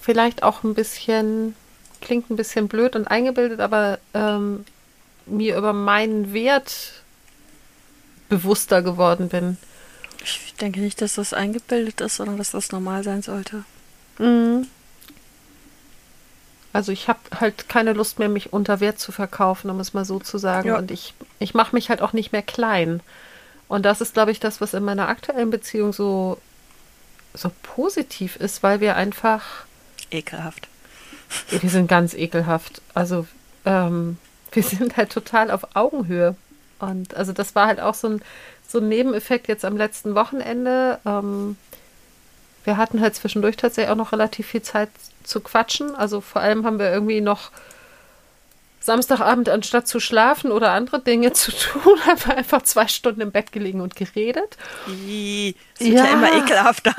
vielleicht 0.00 0.42
auch 0.42 0.62
ein 0.62 0.74
bisschen, 0.74 1.54
klingt 2.00 2.30
ein 2.30 2.36
bisschen 2.36 2.68
blöd 2.68 2.96
und 2.96 3.06
eingebildet, 3.06 3.60
aber 3.60 3.98
ähm, 4.12 4.64
mir 5.26 5.56
über 5.56 5.72
meinen 5.72 6.32
Wert 6.32 7.02
bewusster 8.28 8.82
geworden 8.82 9.28
bin. 9.28 9.56
Ich 10.22 10.54
denke 10.54 10.80
nicht, 10.80 11.02
dass 11.02 11.14
das 11.14 11.32
eingebildet 11.32 12.00
ist, 12.00 12.16
sondern 12.16 12.38
dass 12.38 12.52
das 12.52 12.72
normal 12.72 13.04
sein 13.04 13.22
sollte. 13.22 13.64
Mhm. 14.18 14.66
Also 16.74 16.90
ich 16.90 17.06
habe 17.06 17.20
halt 17.38 17.68
keine 17.68 17.92
Lust 17.92 18.18
mehr, 18.18 18.28
mich 18.28 18.52
unter 18.52 18.80
Wert 18.80 18.98
zu 18.98 19.12
verkaufen, 19.12 19.70
um 19.70 19.78
es 19.78 19.94
mal 19.94 20.04
so 20.04 20.18
zu 20.18 20.38
sagen. 20.38 20.68
Ja. 20.68 20.76
Und 20.76 20.90
ich, 20.90 21.14
ich 21.38 21.54
mache 21.54 21.74
mich 21.74 21.88
halt 21.88 22.02
auch 22.02 22.12
nicht 22.12 22.32
mehr 22.32 22.42
klein. 22.42 23.00
Und 23.68 23.86
das 23.86 24.00
ist, 24.00 24.14
glaube 24.14 24.32
ich, 24.32 24.40
das, 24.40 24.60
was 24.60 24.74
in 24.74 24.84
meiner 24.84 25.08
aktuellen 25.08 25.50
Beziehung 25.50 25.92
so, 25.92 26.36
so 27.32 27.52
positiv 27.62 28.34
ist, 28.34 28.64
weil 28.64 28.80
wir 28.80 28.96
einfach. 28.96 29.66
Ekelhaft. 30.10 30.66
Wir 31.48 31.70
sind 31.70 31.86
ganz 31.86 32.12
ekelhaft. 32.12 32.82
Also 32.92 33.28
ähm, 33.64 34.18
wir 34.50 34.64
sind 34.64 34.96
halt 34.96 35.10
total 35.10 35.52
auf 35.52 35.76
Augenhöhe. 35.76 36.34
Und 36.80 37.14
also 37.14 37.32
das 37.32 37.54
war 37.54 37.68
halt 37.68 37.78
auch 37.78 37.94
so 37.94 38.08
ein, 38.08 38.22
so 38.66 38.78
ein 38.78 38.88
Nebeneffekt 38.88 39.46
jetzt 39.46 39.64
am 39.64 39.76
letzten 39.76 40.16
Wochenende. 40.16 40.98
Ähm, 41.06 41.56
wir 42.64 42.76
hatten 42.76 43.00
halt 43.00 43.14
zwischendurch 43.14 43.56
tatsächlich 43.56 43.92
auch 43.92 43.96
noch 43.96 44.12
relativ 44.12 44.46
viel 44.46 44.62
Zeit 44.62 44.90
zu 45.22 45.40
quatschen. 45.40 45.94
Also 45.94 46.20
vor 46.20 46.42
allem 46.42 46.64
haben 46.64 46.78
wir 46.78 46.90
irgendwie 46.90 47.20
noch 47.20 47.50
Samstagabend, 48.80 49.48
anstatt 49.48 49.88
zu 49.88 49.98
schlafen 49.98 50.52
oder 50.52 50.72
andere 50.72 51.00
Dinge 51.00 51.32
zu 51.34 51.52
tun, 51.52 51.98
haben 52.06 52.20
wir 52.26 52.36
einfach 52.36 52.62
zwei 52.62 52.86
Stunden 52.86 53.22
im 53.22 53.32
Bett 53.32 53.52
gelegen 53.52 53.80
und 53.80 53.96
geredet. 53.96 54.56
Ii, 54.88 55.54
das 55.78 55.86
wird 55.86 55.98
ja, 55.98 56.04
ja 56.04 56.12
immer 56.12 56.32
ekelhafter. 56.34 56.94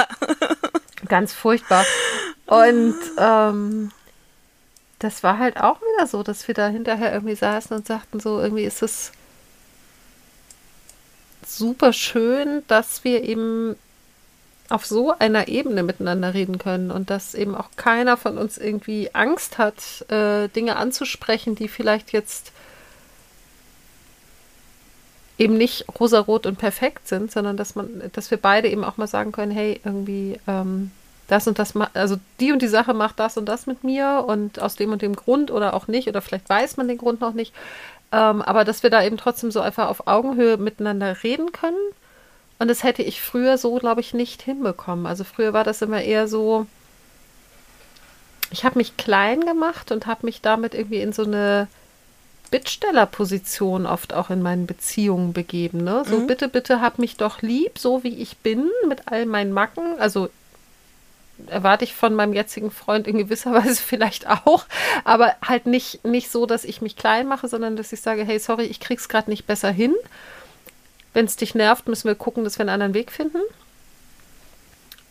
ganz 1.07 1.33
furchtbar. 1.33 1.85
Und 2.47 2.95
ähm, 3.17 3.91
das 4.99 5.21
war 5.21 5.37
halt 5.37 5.57
auch 5.57 5.79
wieder 5.81 6.07
so, 6.07 6.23
dass 6.23 6.47
wir 6.47 6.55
da 6.55 6.67
hinterher 6.67 7.13
irgendwie 7.13 7.35
saßen 7.35 7.75
und 7.75 7.85
sagten, 7.85 8.19
so 8.19 8.39
irgendwie 8.39 8.63
ist 8.63 8.81
es 8.81 9.11
super 11.45 11.93
schön, 11.93 12.63
dass 12.67 13.03
wir 13.03 13.23
eben 13.23 13.75
auf 14.69 14.85
so 14.85 15.13
einer 15.17 15.47
Ebene 15.47 15.83
miteinander 15.83 16.33
reden 16.33 16.57
können 16.57 16.91
und 16.91 17.09
dass 17.09 17.35
eben 17.35 17.55
auch 17.55 17.69
keiner 17.75 18.17
von 18.17 18.37
uns 18.37 18.57
irgendwie 18.57 19.13
Angst 19.13 19.57
hat, 19.57 20.09
äh, 20.09 20.47
Dinge 20.49 20.75
anzusprechen, 20.77 21.55
die 21.55 21.67
vielleicht 21.67 22.11
jetzt 22.11 22.51
eben 25.37 25.57
nicht 25.57 25.85
rosarot 25.99 26.45
und 26.45 26.57
perfekt 26.57 27.07
sind, 27.07 27.31
sondern 27.31 27.57
dass 27.57 27.75
man, 27.75 28.09
dass 28.13 28.31
wir 28.31 28.37
beide 28.37 28.69
eben 28.69 28.83
auch 28.83 28.97
mal 28.97 29.07
sagen 29.07 29.31
können, 29.31 29.51
hey, 29.51 29.79
irgendwie 29.83 30.39
ähm, 30.47 30.91
das 31.27 31.47
und 31.47 31.59
das 31.59 31.73
also 31.93 32.17
die 32.39 32.51
und 32.51 32.61
die 32.61 32.67
Sache 32.67 32.93
macht 32.93 33.19
das 33.19 33.37
und 33.37 33.45
das 33.45 33.67
mit 33.67 33.83
mir 33.83 34.23
und 34.27 34.59
aus 34.59 34.75
dem 34.75 34.91
und 34.91 35.01
dem 35.01 35.15
Grund 35.15 35.51
oder 35.51 35.73
auch 35.73 35.87
nicht 35.87 36.07
oder 36.07 36.21
vielleicht 36.21 36.49
weiß 36.49 36.77
man 36.77 36.87
den 36.87 36.97
Grund 36.97 37.21
noch 37.21 37.33
nicht, 37.33 37.53
ähm, 38.11 38.41
aber 38.41 38.63
dass 38.63 38.83
wir 38.83 38.89
da 38.89 39.03
eben 39.03 39.17
trotzdem 39.17 39.51
so 39.51 39.61
einfach 39.61 39.89
auf 39.89 40.07
Augenhöhe 40.07 40.57
miteinander 40.57 41.23
reden 41.23 41.51
können 41.51 41.77
und 42.59 42.67
das 42.67 42.83
hätte 42.83 43.03
ich 43.03 43.21
früher 43.21 43.57
so, 43.57 43.75
glaube 43.75 44.01
ich, 44.01 44.13
nicht 44.13 44.41
hinbekommen. 44.41 45.05
Also 45.05 45.23
früher 45.23 45.53
war 45.53 45.63
das 45.63 45.81
immer 45.81 46.01
eher 46.01 46.27
so, 46.27 46.67
ich 48.51 48.63
habe 48.63 48.77
mich 48.77 48.97
klein 48.97 49.41
gemacht 49.41 49.91
und 49.91 50.07
habe 50.07 50.25
mich 50.25 50.41
damit 50.41 50.73
irgendwie 50.73 51.01
in 51.01 51.11
so 51.11 51.23
eine 51.23 51.67
Bittstellerposition 52.51 53.85
oft 53.85 54.13
auch 54.13 54.29
in 54.29 54.41
meinen 54.41 54.67
Beziehungen 54.67 55.33
begeben. 55.33 55.83
Ne? 55.83 56.03
So, 56.07 56.19
mhm. 56.19 56.27
bitte, 56.27 56.47
bitte 56.47 56.79
hab 56.79 56.99
mich 56.99 57.17
doch 57.17 57.41
lieb, 57.41 57.77
so 57.77 58.03
wie 58.03 58.21
ich 58.21 58.37
bin, 58.37 58.69
mit 58.87 59.07
all 59.07 59.25
meinen 59.25 59.51
Macken. 59.51 59.99
Also 59.99 60.29
erwarte 61.47 61.83
ich 61.83 61.93
von 61.93 62.15
meinem 62.15 62.33
jetzigen 62.33 62.71
Freund 62.71 63.07
in 63.07 63.17
gewisser 63.17 63.53
Weise 63.65 63.81
vielleicht 63.81 64.27
auch, 64.27 64.65
aber 65.03 65.35
halt 65.45 65.65
nicht, 65.65 66.05
nicht 66.05 66.31
so, 66.31 66.45
dass 66.45 66.63
ich 66.63 66.81
mich 66.81 66.95
klein 66.95 67.27
mache, 67.27 67.49
sondern 67.49 67.75
dass 67.75 67.91
ich 67.91 67.99
sage, 68.01 68.23
hey, 68.23 68.39
sorry, 68.39 68.63
ich 68.65 68.79
krieg's 68.79 69.09
gerade 69.09 69.29
nicht 69.29 69.45
besser 69.45 69.71
hin. 69.71 69.93
Wenn 71.15 71.25
es 71.25 71.37
dich 71.37 71.55
nervt, 71.55 71.87
müssen 71.87 72.09
wir 72.09 72.15
gucken, 72.15 72.43
dass 72.43 72.57
wir 72.57 72.63
einen 72.63 72.71
anderen 72.71 72.93
Weg 72.93 73.09
finden. 73.09 73.39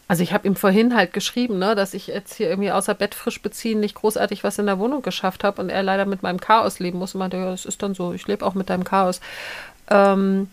Also 0.06 0.22
ich 0.22 0.34
habe 0.34 0.46
ihm 0.46 0.54
vorhin 0.54 0.94
halt 0.94 1.14
geschrieben, 1.14 1.58
ne, 1.58 1.74
dass 1.74 1.94
ich 1.94 2.08
jetzt 2.08 2.34
hier 2.34 2.50
irgendwie 2.50 2.70
außer 2.70 2.92
Bett 2.92 3.14
frisch 3.14 3.40
beziehen 3.40 3.80
nicht 3.80 3.94
großartig 3.94 4.44
was 4.44 4.58
in 4.58 4.66
der 4.66 4.78
Wohnung 4.78 5.00
geschafft 5.00 5.44
habe 5.44 5.62
und 5.62 5.70
er 5.70 5.82
leider 5.82 6.04
mit 6.04 6.22
meinem 6.22 6.38
Chaos 6.38 6.78
leben 6.78 6.98
muss 6.98 7.14
und 7.14 7.20
meinte, 7.20 7.38
ja, 7.38 7.46
das 7.50 7.64
ist 7.64 7.82
dann 7.82 7.94
so, 7.94 8.12
ich 8.12 8.26
lebe 8.26 8.44
auch 8.44 8.52
mit 8.52 8.68
deinem 8.68 8.84
Chaos. 8.84 9.20
Ähm 9.88 10.50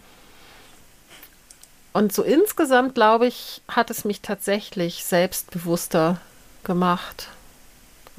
und 1.92 2.14
so 2.14 2.24
insgesamt, 2.24 2.96
glaube 2.96 3.28
ich, 3.28 3.62
hat 3.68 3.90
es 3.90 4.06
mich 4.06 4.22
tatsächlich 4.22 5.04
selbstbewusster 5.04 6.22
gemacht. 6.64 7.28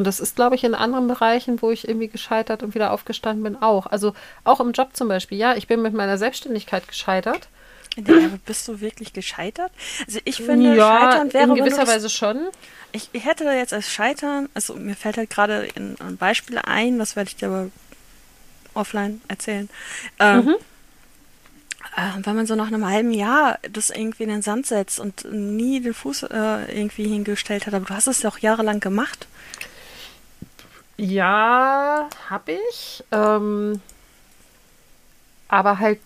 Und 0.03 0.07
das 0.09 0.19
ist, 0.19 0.35
glaube 0.35 0.57
ich, 0.57 0.65
in 0.65 0.75
anderen 0.75 1.07
Bereichen, 1.07 1.63
wo 1.63 1.71
ich 1.71 1.87
irgendwie 1.87 2.09
gescheitert 2.09 2.65
und 2.65 2.75
wieder 2.75 2.91
aufgestanden 2.91 3.45
bin, 3.45 3.63
auch. 3.63 3.87
Also 3.87 4.15
auch 4.43 4.59
im 4.59 4.73
Job 4.73 4.89
zum 4.95 5.07
Beispiel. 5.07 5.39
Ja, 5.39 5.55
ich 5.55 5.69
bin 5.69 5.81
mit 5.81 5.95
meiner 5.95 6.19
Selbstständigkeit 6.19 6.89
gescheitert. 6.89 7.47
Ja, 7.95 8.15
bist 8.47 8.67
du 8.67 8.81
wirklich 8.81 9.13
gescheitert? 9.13 9.71
Also 10.05 10.19
ich 10.25 10.39
finde, 10.39 10.75
ja, 10.75 10.99
Scheitern 10.99 11.33
wäre 11.33 11.45
in 11.51 11.55
gewisser 11.55 11.87
Weise 11.87 12.11
schon. 12.11 12.49
Ich, 12.91 13.11
ich, 13.13 13.25
hätte 13.25 13.45
da 13.45 13.53
jetzt 13.53 13.73
als 13.73 13.93
Scheitern, 13.93 14.49
also 14.55 14.75
mir 14.75 14.97
fällt 14.97 15.19
halt 15.19 15.31
gerade 15.31 15.69
ein 15.77 16.17
Beispiel 16.17 16.59
ein, 16.59 16.99
das 16.99 17.15
werde 17.15 17.29
ich 17.29 17.37
dir 17.37 17.47
aber 17.47 17.69
offline 18.75 19.21
erzählen. 19.29 19.71
Ähm, 20.19 20.47
mhm. 20.47 20.55
äh, 21.97 22.27
wenn 22.27 22.35
man 22.35 22.47
so 22.47 22.57
nach 22.57 22.67
einem 22.67 22.89
halben 22.89 23.13
Jahr 23.13 23.61
das 23.71 23.91
irgendwie 23.91 24.25
in 24.25 24.31
den 24.31 24.43
Sand 24.43 24.67
setzt 24.67 24.99
und 24.99 25.33
nie 25.33 25.79
den 25.79 25.95
Fuß 25.95 26.25
äh, 26.25 26.77
irgendwie 26.77 27.07
hingestellt 27.07 27.69
hat, 27.69 27.75
aber 27.75 27.85
du 27.85 27.95
hast 27.95 28.09
es 28.09 28.23
ja 28.23 28.31
auch 28.31 28.39
jahrelang 28.39 28.81
gemacht. 28.81 29.29
Ja, 30.97 32.09
habe 32.31 32.59
ich. 32.71 33.05
Ähm, 33.11 33.81
aber 35.49 35.79
halt 35.79 35.99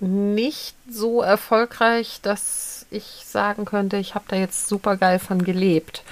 nicht 0.00 0.74
so 0.88 1.22
erfolgreich, 1.22 2.20
dass 2.22 2.86
ich 2.90 3.22
sagen 3.24 3.64
könnte, 3.64 3.96
ich 3.96 4.14
habe 4.14 4.24
da 4.28 4.36
jetzt 4.36 4.68
super 4.68 4.96
geil 4.96 5.18
von 5.18 5.44
gelebt. 5.44 6.02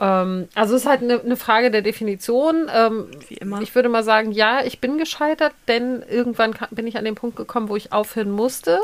Ähm, 0.00 0.48
also 0.54 0.74
es 0.74 0.82
ist 0.82 0.88
halt 0.88 1.02
eine, 1.02 1.20
eine 1.20 1.36
Frage 1.36 1.70
der 1.70 1.82
Definition. 1.82 2.70
Ähm, 2.74 3.10
Wie 3.28 3.34
immer. 3.34 3.60
Ich 3.60 3.74
würde 3.74 3.88
mal 3.88 4.04
sagen, 4.04 4.32
ja, 4.32 4.64
ich 4.64 4.80
bin 4.80 4.98
gescheitert, 4.98 5.52
denn 5.66 6.02
irgendwann 6.08 6.54
bin 6.70 6.86
ich 6.86 6.96
an 6.96 7.04
den 7.04 7.14
Punkt 7.14 7.36
gekommen, 7.36 7.68
wo 7.68 7.76
ich 7.76 7.92
aufhören 7.92 8.30
musste. 8.30 8.80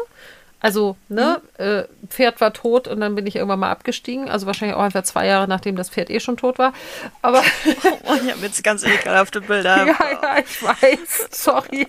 Also, 0.64 0.96
ne, 1.10 1.42
äh, 1.58 1.84
Pferd 2.08 2.40
war 2.40 2.54
tot 2.54 2.88
und 2.88 2.98
dann 3.00 3.14
bin 3.14 3.26
ich 3.26 3.36
irgendwann 3.36 3.58
mal 3.58 3.70
abgestiegen. 3.70 4.30
Also 4.30 4.46
wahrscheinlich 4.46 4.74
auch 4.74 4.82
einfach 4.82 5.02
zwei 5.02 5.26
Jahre, 5.26 5.46
nachdem 5.46 5.76
das 5.76 5.90
Pferd 5.90 6.08
eh 6.08 6.20
schon 6.20 6.38
tot 6.38 6.58
war. 6.58 6.72
Aber 7.20 7.42
Oh, 8.04 8.14
ich 8.14 8.30
habe 8.30 8.40
jetzt 8.40 8.64
ganz 8.64 8.82
ekelhafte 8.82 9.42
Bilder. 9.42 9.76
ja, 9.86 9.94
ja, 10.22 10.38
ich 10.38 10.62
weiß. 10.62 11.28
Sorry. 11.32 11.86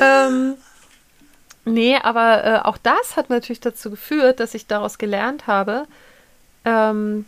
ähm, 0.00 0.54
nee, 1.64 1.96
aber 1.96 2.44
äh, 2.44 2.58
auch 2.66 2.76
das 2.76 3.14
hat 3.14 3.30
natürlich 3.30 3.60
dazu 3.60 3.88
geführt, 3.90 4.40
dass 4.40 4.54
ich 4.54 4.66
daraus 4.66 4.98
gelernt 4.98 5.46
habe, 5.46 5.86
ähm, 6.64 7.24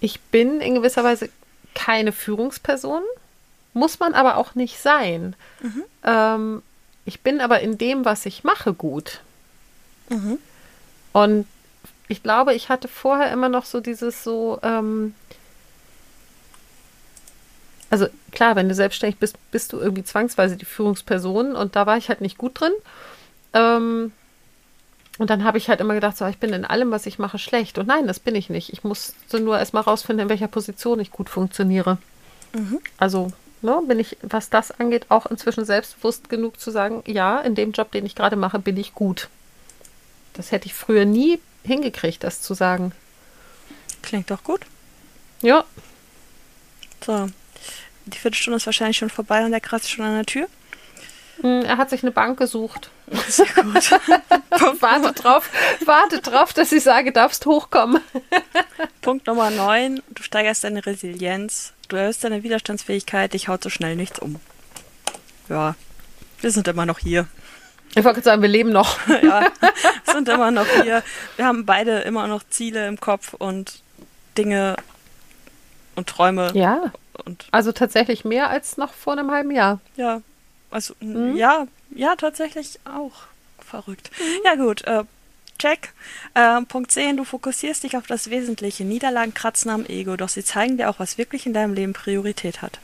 ich 0.00 0.20
bin 0.20 0.60
in 0.60 0.74
gewisser 0.74 1.04
Weise 1.04 1.30
keine 1.74 2.12
Führungsperson, 2.12 3.02
muss 3.72 3.98
man 3.98 4.12
aber 4.12 4.36
auch 4.36 4.54
nicht 4.54 4.78
sein. 4.78 5.34
Ähm, 6.04 6.62
ich 7.04 7.20
bin 7.20 7.40
aber 7.40 7.60
in 7.60 7.78
dem, 7.78 8.04
was 8.04 8.26
ich 8.26 8.44
mache, 8.44 8.72
gut. 8.72 9.20
Mhm. 10.08 10.38
Und 11.12 11.46
ich 12.08 12.22
glaube, 12.22 12.54
ich 12.54 12.68
hatte 12.68 12.88
vorher 12.88 13.32
immer 13.32 13.48
noch 13.48 13.64
so 13.64 13.80
dieses 13.80 14.24
so, 14.24 14.58
ähm, 14.62 15.14
also 17.90 18.06
klar, 18.32 18.56
wenn 18.56 18.68
du 18.68 18.74
selbstständig 18.74 19.18
bist, 19.18 19.36
bist 19.50 19.72
du 19.72 19.78
irgendwie 19.78 20.04
zwangsweise 20.04 20.56
die 20.56 20.64
Führungsperson 20.64 21.54
und 21.54 21.76
da 21.76 21.86
war 21.86 21.96
ich 21.96 22.08
halt 22.08 22.20
nicht 22.20 22.38
gut 22.38 22.60
drin. 22.60 22.72
Ähm, 23.52 24.12
und 25.18 25.30
dann 25.30 25.44
habe 25.44 25.58
ich 25.58 25.68
halt 25.68 25.80
immer 25.80 25.94
gedacht, 25.94 26.16
so, 26.16 26.26
ich 26.26 26.38
bin 26.38 26.52
in 26.52 26.64
allem, 26.64 26.90
was 26.90 27.06
ich 27.06 27.20
mache, 27.20 27.38
schlecht. 27.38 27.78
Und 27.78 27.86
nein, 27.86 28.08
das 28.08 28.18
bin 28.18 28.34
ich 28.34 28.50
nicht. 28.50 28.72
Ich 28.72 28.82
musste 28.82 29.38
nur 29.38 29.58
erstmal 29.58 29.84
rausfinden, 29.84 30.24
in 30.24 30.28
welcher 30.28 30.48
Position 30.48 30.98
ich 30.98 31.12
gut 31.12 31.28
funktioniere. 31.28 31.98
Also 32.98 33.32
ne, 33.64 33.80
bin 33.86 33.98
ich, 33.98 34.16
was 34.22 34.50
das 34.50 34.70
angeht, 34.78 35.06
auch 35.08 35.26
inzwischen 35.26 35.64
selbstbewusst 35.64 36.28
genug 36.28 36.60
zu 36.60 36.70
sagen, 36.70 37.02
ja, 37.06 37.40
in 37.40 37.54
dem 37.54 37.72
Job, 37.72 37.90
den 37.90 38.06
ich 38.06 38.14
gerade 38.14 38.36
mache, 38.36 38.58
bin 38.58 38.76
ich 38.76 38.94
gut. 38.94 39.28
Das 40.34 40.52
hätte 40.52 40.66
ich 40.66 40.74
früher 40.74 41.04
nie 41.04 41.40
hingekriegt, 41.64 42.22
das 42.22 42.42
zu 42.42 42.54
sagen. 42.54 42.92
Klingt 44.02 44.30
doch 44.30 44.44
gut. 44.44 44.60
Ja, 45.42 45.64
So. 47.04 47.28
Die 48.06 48.18
Viertelstunde 48.18 48.58
ist 48.58 48.66
wahrscheinlich 48.66 48.98
schon 48.98 49.08
vorbei 49.10 49.44
und 49.44 49.50
der 49.50 49.60
kratzt 49.60 49.90
schon 49.90 50.04
an 50.04 50.14
der 50.14 50.26
Tür. 50.26 50.46
hm, 51.40 51.64
er 51.64 51.78
hat 51.78 51.88
sich 51.90 52.02
eine 52.02 52.12
Bank 52.12 52.38
gesucht. 52.38 52.90
Sehr 53.28 53.46
gut. 53.46 53.90
Wartet 54.80 55.22
drauf, 55.24 55.50
wartet 55.84 56.26
drauf, 56.26 56.52
dass 56.52 56.72
ich 56.72 56.82
sage, 56.82 57.12
darfst 57.12 57.44
hochkommen. 57.46 58.00
Punkt 59.02 59.26
Nummer 59.26 59.50
9. 59.50 60.02
Du 60.10 60.22
steigerst 60.22 60.64
deine 60.64 60.84
Resilienz. 60.84 61.72
Du 61.88 61.96
erhöhst 61.96 62.24
deine 62.24 62.42
Widerstandsfähigkeit. 62.42 63.34
Dich 63.34 63.48
haut 63.48 63.62
so 63.62 63.68
schnell 63.70 63.94
nichts 63.96 64.18
um. 64.18 64.36
Ja. 65.48 65.74
Wir 66.40 66.50
sind 66.50 66.66
immer 66.68 66.86
noch 66.86 66.98
hier. 66.98 67.26
Ich 67.94 68.04
wollte 68.04 68.22
sagen, 68.22 68.42
wir 68.42 68.48
leben 68.48 68.70
noch. 68.72 68.98
ja, 69.22 69.42
wir 70.04 70.12
sind 70.12 70.28
immer 70.28 70.50
noch 70.50 70.66
hier. 70.82 71.02
Wir 71.36 71.44
haben 71.46 71.64
beide 71.66 72.00
immer 72.00 72.26
noch 72.26 72.42
Ziele 72.48 72.88
im 72.88 72.98
Kopf 72.98 73.34
und 73.34 73.80
Dinge 74.36 74.76
und 75.94 76.08
Träume. 76.08 76.50
Ja, 76.54 76.92
Und 77.24 77.46
also 77.52 77.70
tatsächlich 77.72 78.24
mehr 78.24 78.50
als 78.50 78.76
noch 78.76 78.92
vor 78.94 79.12
einem 79.12 79.30
halben 79.30 79.50
Jahr. 79.52 79.78
ja, 79.96 80.22
also 80.70 80.94
ja, 81.00 81.68
ja, 81.94 82.16
tatsächlich 82.16 82.78
auch. 82.84 83.24
Verrückt. 83.58 84.10
Ja, 84.44 84.56
gut. 84.56 84.82
Äh, 84.82 85.04
check. 85.58 85.92
Äh, 86.34 86.62
Punkt 86.62 86.92
10. 86.92 87.16
Du 87.16 87.24
fokussierst 87.24 87.84
dich 87.84 87.96
auf 87.96 88.06
das 88.06 88.30
Wesentliche. 88.30 88.84
Niederlagen 88.84 89.34
kratzen 89.34 89.70
am 89.70 89.86
Ego, 89.86 90.16
doch 90.16 90.28
sie 90.28 90.44
zeigen 90.44 90.76
dir 90.76 90.90
auch, 90.90 90.98
was 90.98 91.18
wirklich 91.18 91.46
in 91.46 91.54
deinem 91.54 91.74
Leben 91.74 91.92
Priorität 91.92 92.62
hat. 92.62 92.78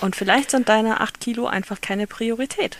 Und 0.00 0.14
vielleicht 0.16 0.50
sind 0.50 0.68
deine 0.68 1.00
8 1.00 1.20
Kilo 1.20 1.46
einfach 1.46 1.80
keine 1.80 2.06
Priorität. 2.06 2.78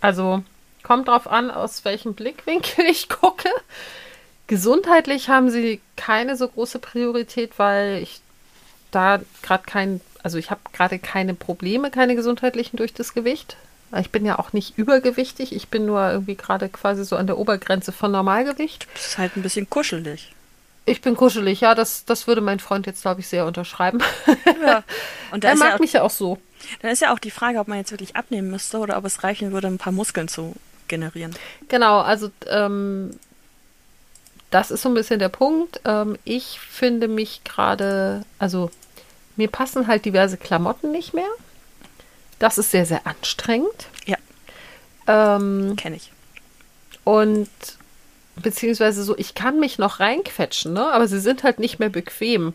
Also 0.00 0.42
kommt 0.82 1.08
drauf 1.08 1.26
an, 1.26 1.50
aus 1.50 1.84
welchem 1.84 2.14
Blickwinkel 2.14 2.86
ich 2.86 3.08
gucke. 3.08 3.50
Gesundheitlich 4.46 5.28
haben 5.28 5.50
sie 5.50 5.80
keine 5.96 6.36
so 6.36 6.48
große 6.48 6.78
Priorität, 6.78 7.58
weil 7.58 8.02
ich 8.02 8.20
da 8.92 9.20
gerade 9.42 9.64
kein, 9.66 10.00
also 10.26 10.38
ich 10.38 10.50
habe 10.50 10.60
gerade 10.72 10.98
keine 10.98 11.34
Probleme, 11.34 11.92
keine 11.92 12.16
gesundheitlichen 12.16 12.76
durch 12.76 12.92
das 12.92 13.14
Gewicht. 13.14 13.56
Ich 13.96 14.10
bin 14.10 14.26
ja 14.26 14.40
auch 14.40 14.52
nicht 14.52 14.76
übergewichtig, 14.76 15.54
ich 15.54 15.68
bin 15.68 15.86
nur 15.86 16.10
irgendwie 16.10 16.34
gerade 16.34 16.68
quasi 16.68 17.04
so 17.04 17.14
an 17.14 17.28
der 17.28 17.38
Obergrenze 17.38 17.92
von 17.92 18.10
Normalgewicht. 18.10 18.88
Das 18.94 19.06
ist 19.06 19.18
halt 19.18 19.36
ein 19.36 19.44
bisschen 19.44 19.70
kuschelig. 19.70 20.32
Ich 20.84 21.00
bin 21.00 21.14
kuschelig, 21.14 21.60
ja, 21.60 21.76
das, 21.76 22.06
das 22.06 22.26
würde 22.26 22.40
mein 22.40 22.58
Freund 22.58 22.86
jetzt, 22.86 23.02
glaube 23.02 23.20
ich, 23.20 23.28
sehr 23.28 23.46
unterschreiben. 23.46 24.00
Ja. 24.60 24.82
Und 25.30 25.44
er 25.44 25.54
mag 25.54 25.68
ja 25.68 25.74
auch, 25.76 25.78
mich 25.78 25.92
ja 25.92 26.02
auch 26.02 26.10
so. 26.10 26.38
da 26.82 26.88
ist 26.88 27.02
ja 27.02 27.14
auch 27.14 27.20
die 27.20 27.30
Frage, 27.30 27.60
ob 27.60 27.68
man 27.68 27.78
jetzt 27.78 27.92
wirklich 27.92 28.16
abnehmen 28.16 28.50
müsste 28.50 28.78
oder 28.78 28.98
ob 28.98 29.04
es 29.04 29.22
reichen 29.22 29.52
würde, 29.52 29.68
ein 29.68 29.78
paar 29.78 29.92
Muskeln 29.92 30.26
zu 30.26 30.56
generieren. 30.88 31.36
Genau, 31.68 32.00
also 32.00 32.32
ähm, 32.48 33.12
das 34.50 34.72
ist 34.72 34.82
so 34.82 34.88
ein 34.88 34.94
bisschen 34.94 35.20
der 35.20 35.28
Punkt. 35.28 35.80
Ähm, 35.84 36.18
ich 36.24 36.58
finde 36.58 37.06
mich 37.06 37.44
gerade, 37.44 38.24
also 38.40 38.72
mir 39.36 39.48
passen 39.48 39.86
halt 39.86 40.04
diverse 40.04 40.36
Klamotten 40.36 40.92
nicht 40.92 41.14
mehr. 41.14 41.28
Das 42.38 42.58
ist 42.58 42.70
sehr, 42.70 42.86
sehr 42.86 43.06
anstrengend. 43.06 43.86
Ja. 44.04 44.16
Ähm, 45.06 45.76
Kenne 45.76 45.96
ich. 45.96 46.10
und 47.04 47.48
beziehungsweise 48.36 49.02
so, 49.02 49.16
ich 49.16 49.34
kann 49.34 49.60
mich 49.60 49.78
noch 49.78 50.00
reinquetschen, 50.00 50.72
ne? 50.72 50.92
aber 50.92 51.08
sie 51.08 51.20
sind 51.20 51.42
halt 51.42 51.58
nicht 51.58 51.78
mehr 51.78 51.88
bequem. 51.88 52.52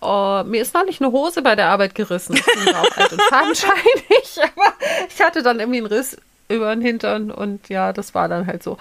Oh, 0.00 0.42
mir 0.44 0.62
ist 0.62 0.74
neulich 0.74 1.00
eine 1.00 1.12
Hose 1.12 1.42
bei 1.42 1.54
der 1.54 1.68
Arbeit 1.68 1.94
gerissen. 1.94 2.34
Ich 2.34 2.44
bin 2.44 2.74
auch 2.74 2.96
alt 2.96 3.12
und 3.12 3.22
fadenscheinig, 3.22 4.40
aber 4.42 4.72
ich 5.08 5.22
hatte 5.22 5.42
dann 5.42 5.60
irgendwie 5.60 5.78
einen 5.78 5.86
Riss 5.86 6.16
über 6.48 6.74
den 6.74 6.82
Hintern 6.82 7.30
und 7.30 7.68
ja, 7.68 7.92
das 7.92 8.14
war 8.14 8.28
dann 8.28 8.46
halt 8.46 8.62
so. 8.62 8.78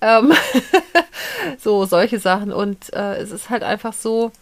Ähm, 0.00 0.32
so, 1.58 1.84
solche 1.86 2.18
Sachen. 2.18 2.52
Und 2.52 2.92
äh, 2.92 3.16
es 3.16 3.30
ist 3.30 3.50
halt 3.50 3.62
einfach 3.62 3.92
so, 3.92 4.32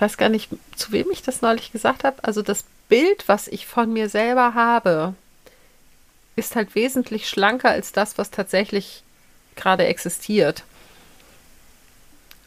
ich 0.00 0.02
weiß 0.02 0.16
gar 0.16 0.30
nicht, 0.30 0.48
zu 0.76 0.92
wem 0.92 1.10
ich 1.10 1.20
das 1.20 1.42
neulich 1.42 1.72
gesagt 1.72 2.04
habe. 2.04 2.24
Also 2.24 2.40
das 2.40 2.64
Bild, 2.88 3.28
was 3.28 3.48
ich 3.48 3.66
von 3.66 3.92
mir 3.92 4.08
selber 4.08 4.54
habe, 4.54 5.12
ist 6.36 6.56
halt 6.56 6.74
wesentlich 6.74 7.28
schlanker 7.28 7.68
als 7.68 7.92
das, 7.92 8.16
was 8.16 8.30
tatsächlich 8.30 9.02
gerade 9.56 9.84
existiert. 9.84 10.64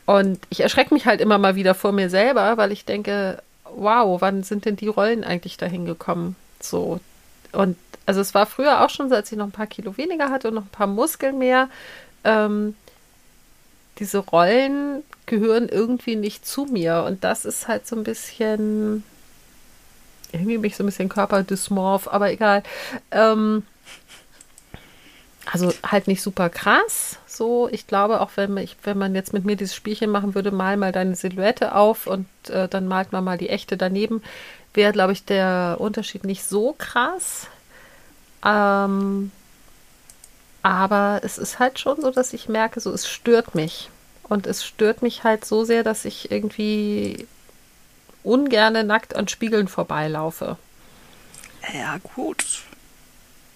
Und 0.08 0.40
ich 0.50 0.62
erschrecke 0.62 0.96
mich 0.96 1.06
halt 1.06 1.22
immer 1.22 1.38
mal 1.38 1.54
wieder 1.54 1.76
vor 1.76 1.92
mir 1.92 2.10
selber, 2.10 2.58
weil 2.58 2.72
ich 2.72 2.86
denke, 2.86 3.44
wow, 3.66 4.20
wann 4.20 4.42
sind 4.42 4.66
denn 4.66 4.76
die 4.76 4.88
Rollen 4.88 5.24
eigentlich 5.24 5.58
dahin 5.58 5.86
gekommen? 5.86 6.36
So. 6.60 7.02
Und 7.52 7.78
also 8.08 8.20
es 8.20 8.34
war 8.34 8.48
früher 8.48 8.84
auch 8.84 8.90
schon 8.90 9.10
so, 9.10 9.16
als 9.16 9.32
ich 9.32 9.38
noch 9.38 9.46
ein 9.46 9.52
paar 9.52 9.68
Kilo 9.68 9.96
weniger 9.96 10.32
hatte 10.32 10.48
und 10.48 10.56
noch 10.56 10.66
ein 10.66 10.70
paar 10.70 10.88
Muskeln 10.88 11.38
mehr. 11.38 11.70
Ähm, 12.24 12.76
diese 14.00 14.18
Rollen 14.18 15.04
gehören 15.26 15.70
irgendwie 15.70 16.16
nicht 16.16 16.46
zu 16.46 16.66
mir. 16.66 17.04
Und 17.08 17.24
das 17.24 17.46
ist 17.46 17.68
halt 17.68 17.88
so 17.88 17.96
ein 17.96 18.04
bisschen, 18.04 19.04
irgendwie 20.32 20.58
bin 20.58 20.66
ich 20.66 20.76
so 20.76 20.84
ein 20.84 20.88
bisschen 20.88 21.10
körperdysmorph, 21.10 22.08
aber 22.08 22.32
egal. 22.32 22.64
Ähm, 23.12 23.64
also 25.52 25.74
halt 25.86 26.08
nicht 26.08 26.22
super 26.22 26.50
krass. 26.50 27.18
So, 27.28 27.68
ich 27.72 27.88
glaube, 27.88 28.22
auch 28.22 28.32
wenn 28.36 28.54
man, 28.54 28.64
ich, 28.64 28.78
wenn 28.84 28.98
man 28.98 29.16
jetzt 29.16 29.34
mit 29.34 29.46
mir 29.46 29.56
dieses 29.56 29.76
Spielchen 29.76 30.10
machen 30.10 30.36
würde, 30.36 30.52
mal 30.52 30.78
mal 30.78 30.92
deine 30.92 31.16
Silhouette 31.16 31.76
auf 31.76 32.08
und 32.08 32.28
äh, 32.50 32.68
dann 32.68 32.88
malt 32.88 33.12
man 33.12 33.24
mal 33.24 33.38
die 33.38 33.50
echte 33.50 33.76
daneben, 33.76 34.22
wäre, 34.74 34.94
glaube 34.94 35.14
ich, 35.14 35.26
der 35.26 35.78
Unterschied 35.80 36.24
nicht 36.24 36.46
so 36.46 36.76
krass. 36.78 37.48
Ähm, 38.46 39.32
aber 40.62 41.22
es 41.24 41.38
ist 41.38 41.60
halt 41.60 41.78
schon 41.80 42.02
so, 42.02 42.10
dass 42.12 42.34
ich 42.34 42.48
merke, 42.48 42.80
so 42.80 42.92
es 42.92 43.08
stört 43.08 43.54
mich. 43.54 43.90
Und 44.34 44.48
es 44.48 44.66
stört 44.66 45.04
mich 45.04 45.24
halt 45.24 45.46
so 45.46 45.64
sehr, 45.64 45.84
dass 45.84 46.06
ich 46.06 46.32
irgendwie 46.32 47.28
ungerne 48.24 48.84
nackt 48.84 49.16
an 49.16 49.28
Spiegeln 49.28 49.68
vorbeilaufe. 49.68 50.58
Ja, 51.72 52.00
gut. 52.16 52.44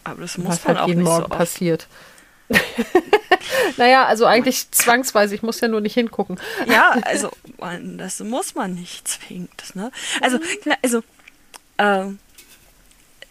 Aber 0.03 0.21
das 0.21 0.37
muss 0.37 0.49
was 0.49 0.65
man 0.65 0.75
halt 0.75 0.83
auch 0.83 0.87
jeden 0.87 0.99
nicht 0.99 1.09
Morgen 1.09 1.23
so 1.23 1.29
oft. 1.31 1.37
passiert. 1.39 1.87
naja, 3.77 4.05
also 4.05 4.27
eigentlich 4.27 4.69
zwangsweise, 4.69 5.33
ich 5.33 5.41
muss 5.41 5.59
ja 5.61 5.67
nur 5.67 5.81
nicht 5.81 5.95
hingucken. 5.95 6.39
Ja, 6.67 6.91
also 7.01 7.31
man, 7.57 7.97
das 7.97 8.19
muss 8.19 8.53
man 8.53 8.75
nicht 8.75 9.07
zwingend. 9.07 9.75
Ne? 9.75 9.91
Also, 10.21 10.37
klar, 10.61 10.77
also 10.83 11.01
ähm, 11.79 12.19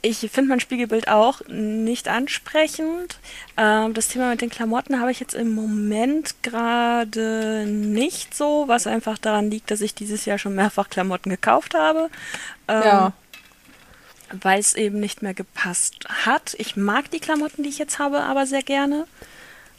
ich 0.03 0.19
finde 0.19 0.51
mein 0.51 0.61
Spiegelbild 0.61 1.09
auch 1.09 1.41
nicht 1.49 2.07
ansprechend. 2.09 3.19
Ähm, 3.57 3.93
das 3.95 4.09
Thema 4.09 4.31
mit 4.31 4.41
den 4.41 4.51
Klamotten 4.51 5.01
habe 5.01 5.11
ich 5.11 5.19
jetzt 5.21 5.35
im 5.35 5.53
Moment 5.55 6.35
gerade 6.43 7.65
nicht 7.67 8.35
so, 8.35 8.65
was 8.69 8.87
einfach 8.87 9.19
daran 9.19 9.51
liegt, 9.51 9.71
dass 9.71 9.81
ich 9.81 9.95
dieses 9.95 10.25
Jahr 10.25 10.39
schon 10.39 10.55
mehrfach 10.55 10.89
Klamotten 10.91 11.31
gekauft 11.31 11.75
habe. 11.75 12.09
Ähm, 12.69 12.83
Ja. 12.85 13.13
Weil 14.43 14.59
es 14.61 14.75
eben 14.75 14.99
nicht 15.01 15.23
mehr 15.23 15.35
gepasst 15.35 16.05
hat. 16.09 16.55
Ich 16.59 16.77
mag 16.77 17.11
die 17.11 17.21
Klamotten, 17.21 17.63
die 17.63 17.69
ich 17.69 17.79
jetzt 17.79 17.99
habe, 17.99 18.21
aber 18.23 18.47
sehr 18.47 18.63
gerne. 18.63 19.07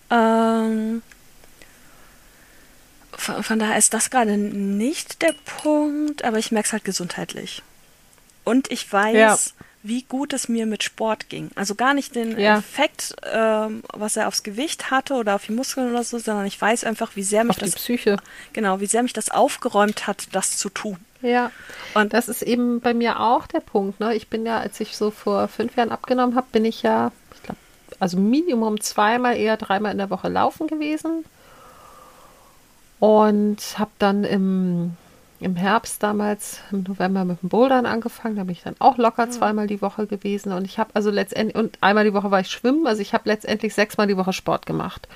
Ähm, 0.10 1.02
von, 3.12 3.44
von 3.44 3.60
daher 3.60 3.78
ist 3.78 3.94
das 3.94 4.10
gerade 4.10 4.38
nicht 4.38 5.22
der 5.22 5.34
Punkt, 5.62 6.24
aber 6.24 6.38
ich 6.38 6.52
merke 6.52 6.68
es 6.68 6.74
halt 6.74 6.86
gesundheitlich. 6.86 7.62
Und 8.46 8.72
ich 8.72 8.92
weiß, 8.92 9.16
Ja. 9.16 9.38
Wie 9.88 10.04
gut 10.04 10.34
es 10.34 10.50
mir 10.50 10.66
mit 10.66 10.84
Sport 10.84 11.30
ging. 11.30 11.50
Also 11.56 11.76
gar 11.76 11.94
nicht 11.94 12.16
den 12.16 12.38
Ja. 12.40 12.58
Effekt, 12.58 13.16
ähm, 13.32 13.82
was 13.94 14.18
er 14.18 14.28
aufs 14.28 14.44
Gewicht 14.44 14.92
hatte 14.92 15.14
oder 15.16 15.36
auf 15.36 15.46
die 15.46 15.54
Muskeln 15.54 15.90
oder 15.92 16.04
so, 16.04 16.18
sondern 16.20 16.46
ich 16.46 16.60
weiß 16.60 16.84
einfach, 16.84 17.16
wie 17.16 17.24
sehr 17.24 17.44
mich 17.44 17.58
Auf 17.58 17.64
das, 17.64 17.76
Psyche. 17.76 18.18
genau, 18.54 18.80
wie 18.80 18.86
sehr 18.86 19.04
mich 19.04 19.14
das 19.14 19.32
aufgeräumt 19.32 20.06
hat, 20.08 20.28
das 20.34 20.58
zu 20.58 20.70
tun. 20.70 20.98
Ja. 21.22 21.52
Und- 21.94 22.02
Und 22.04 22.14
das 22.14 22.28
ist 22.30 22.42
eben 22.44 22.80
bei 22.80 22.94
mir 22.94 23.20
auch 23.20 23.48
der 23.48 23.60
Punkt. 23.62 24.00
Ne? 24.00 24.14
Ich 24.16 24.28
bin 24.28 24.46
ja, 24.46 24.60
als 24.60 24.80
ich 24.80 24.96
so 24.96 25.10
vor 25.10 25.48
fünf 25.48 25.76
Jahren 25.76 25.92
abgenommen 25.92 26.36
habe, 26.36 26.48
bin 26.52 26.64
ich 26.66 26.84
ja, 26.84 27.12
ich 27.34 27.44
glaube, 27.44 27.60
also 28.00 28.18
Minimum 28.18 28.80
zweimal, 28.82 29.36
eher 29.38 29.58
dreimal 29.58 29.92
in 29.92 29.98
der 29.98 30.10
Woche 30.10 30.28
laufen 30.30 30.68
gewesen. 30.68 31.26
Und 33.00 33.58
habe 33.78 33.92
dann 34.00 34.24
im, 34.24 34.96
im 35.40 35.56
Herbst 35.56 36.02
damals, 36.02 36.62
im 36.72 36.84
November 36.84 37.24
mit 37.24 37.42
dem 37.42 37.50
Bouldern 37.50 37.86
angefangen. 37.86 38.36
Da 38.36 38.44
bin 38.44 38.54
ich 38.54 38.64
dann 38.64 38.76
auch 38.80 38.98
locker 38.98 39.30
zweimal 39.30 39.68
die 39.68 39.82
Woche 39.82 40.08
gewesen. 40.08 40.52
Und 40.52 40.66
ich 40.66 40.80
habe 40.80 40.92
also 40.94 41.12
letztendlich, 41.12 41.56
und 41.56 41.78
einmal 41.82 42.06
die 42.06 42.14
Woche 42.14 42.32
war 42.32 42.40
ich 42.40 42.50
schwimmen. 42.50 42.88
Also 42.88 43.02
ich 43.02 43.14
habe 43.14 43.30
letztendlich 43.30 43.74
sechsmal 43.74 44.08
die 44.08 44.18
Woche 44.18 44.34
Sport 44.34 44.66
gemacht. 44.66 45.08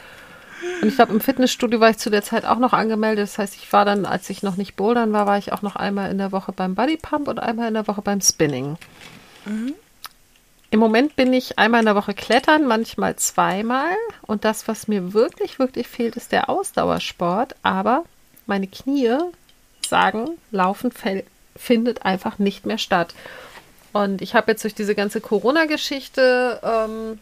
Und 0.81 0.89
ich 0.89 0.95
glaube, 0.95 1.13
im 1.13 1.21
Fitnessstudio 1.21 1.79
war 1.79 1.89
ich 1.89 1.97
zu 1.97 2.11
der 2.11 2.21
Zeit 2.21 2.45
auch 2.45 2.59
noch 2.59 2.73
angemeldet. 2.73 3.23
Das 3.23 3.39
heißt, 3.39 3.55
ich 3.55 3.73
war 3.73 3.83
dann, 3.83 4.05
als 4.05 4.29
ich 4.29 4.43
noch 4.43 4.57
nicht 4.57 4.75
bouldern 4.75 5.11
war, 5.11 5.25
war 5.25 5.39
ich 5.39 5.53
auch 5.53 5.63
noch 5.63 5.75
einmal 5.75 6.11
in 6.11 6.19
der 6.19 6.31
Woche 6.31 6.51
beim 6.51 6.75
Bodypump 6.75 7.27
und 7.27 7.39
einmal 7.39 7.69
in 7.69 7.73
der 7.73 7.87
Woche 7.87 8.03
beim 8.03 8.21
Spinning. 8.21 8.77
Im 10.69 10.79
Moment 10.79 11.15
bin 11.15 11.33
ich 11.33 11.57
einmal 11.57 11.79
in 11.79 11.85
der 11.87 11.95
Woche 11.95 12.13
klettern, 12.13 12.67
manchmal 12.67 13.15
zweimal. 13.15 13.95
Und 14.21 14.45
das, 14.45 14.67
was 14.67 14.87
mir 14.87 15.13
wirklich, 15.13 15.57
wirklich 15.57 15.87
fehlt, 15.87 16.15
ist 16.15 16.31
der 16.31 16.47
Ausdauersport. 16.47 17.55
Aber 17.63 18.03
meine 18.45 18.67
Knie 18.67 19.17
sagen, 19.91 20.37
Laufen 20.49 20.91
findet 21.55 22.03
einfach 22.03 22.39
nicht 22.39 22.65
mehr 22.65 22.79
statt. 22.79 23.13
Und 23.93 24.21
ich 24.21 24.33
habe 24.33 24.51
jetzt 24.51 24.63
durch 24.63 24.73
diese 24.73 24.95
ganze 24.95 25.21
Corona-Geschichte 25.21 26.59
ähm, 26.63 27.19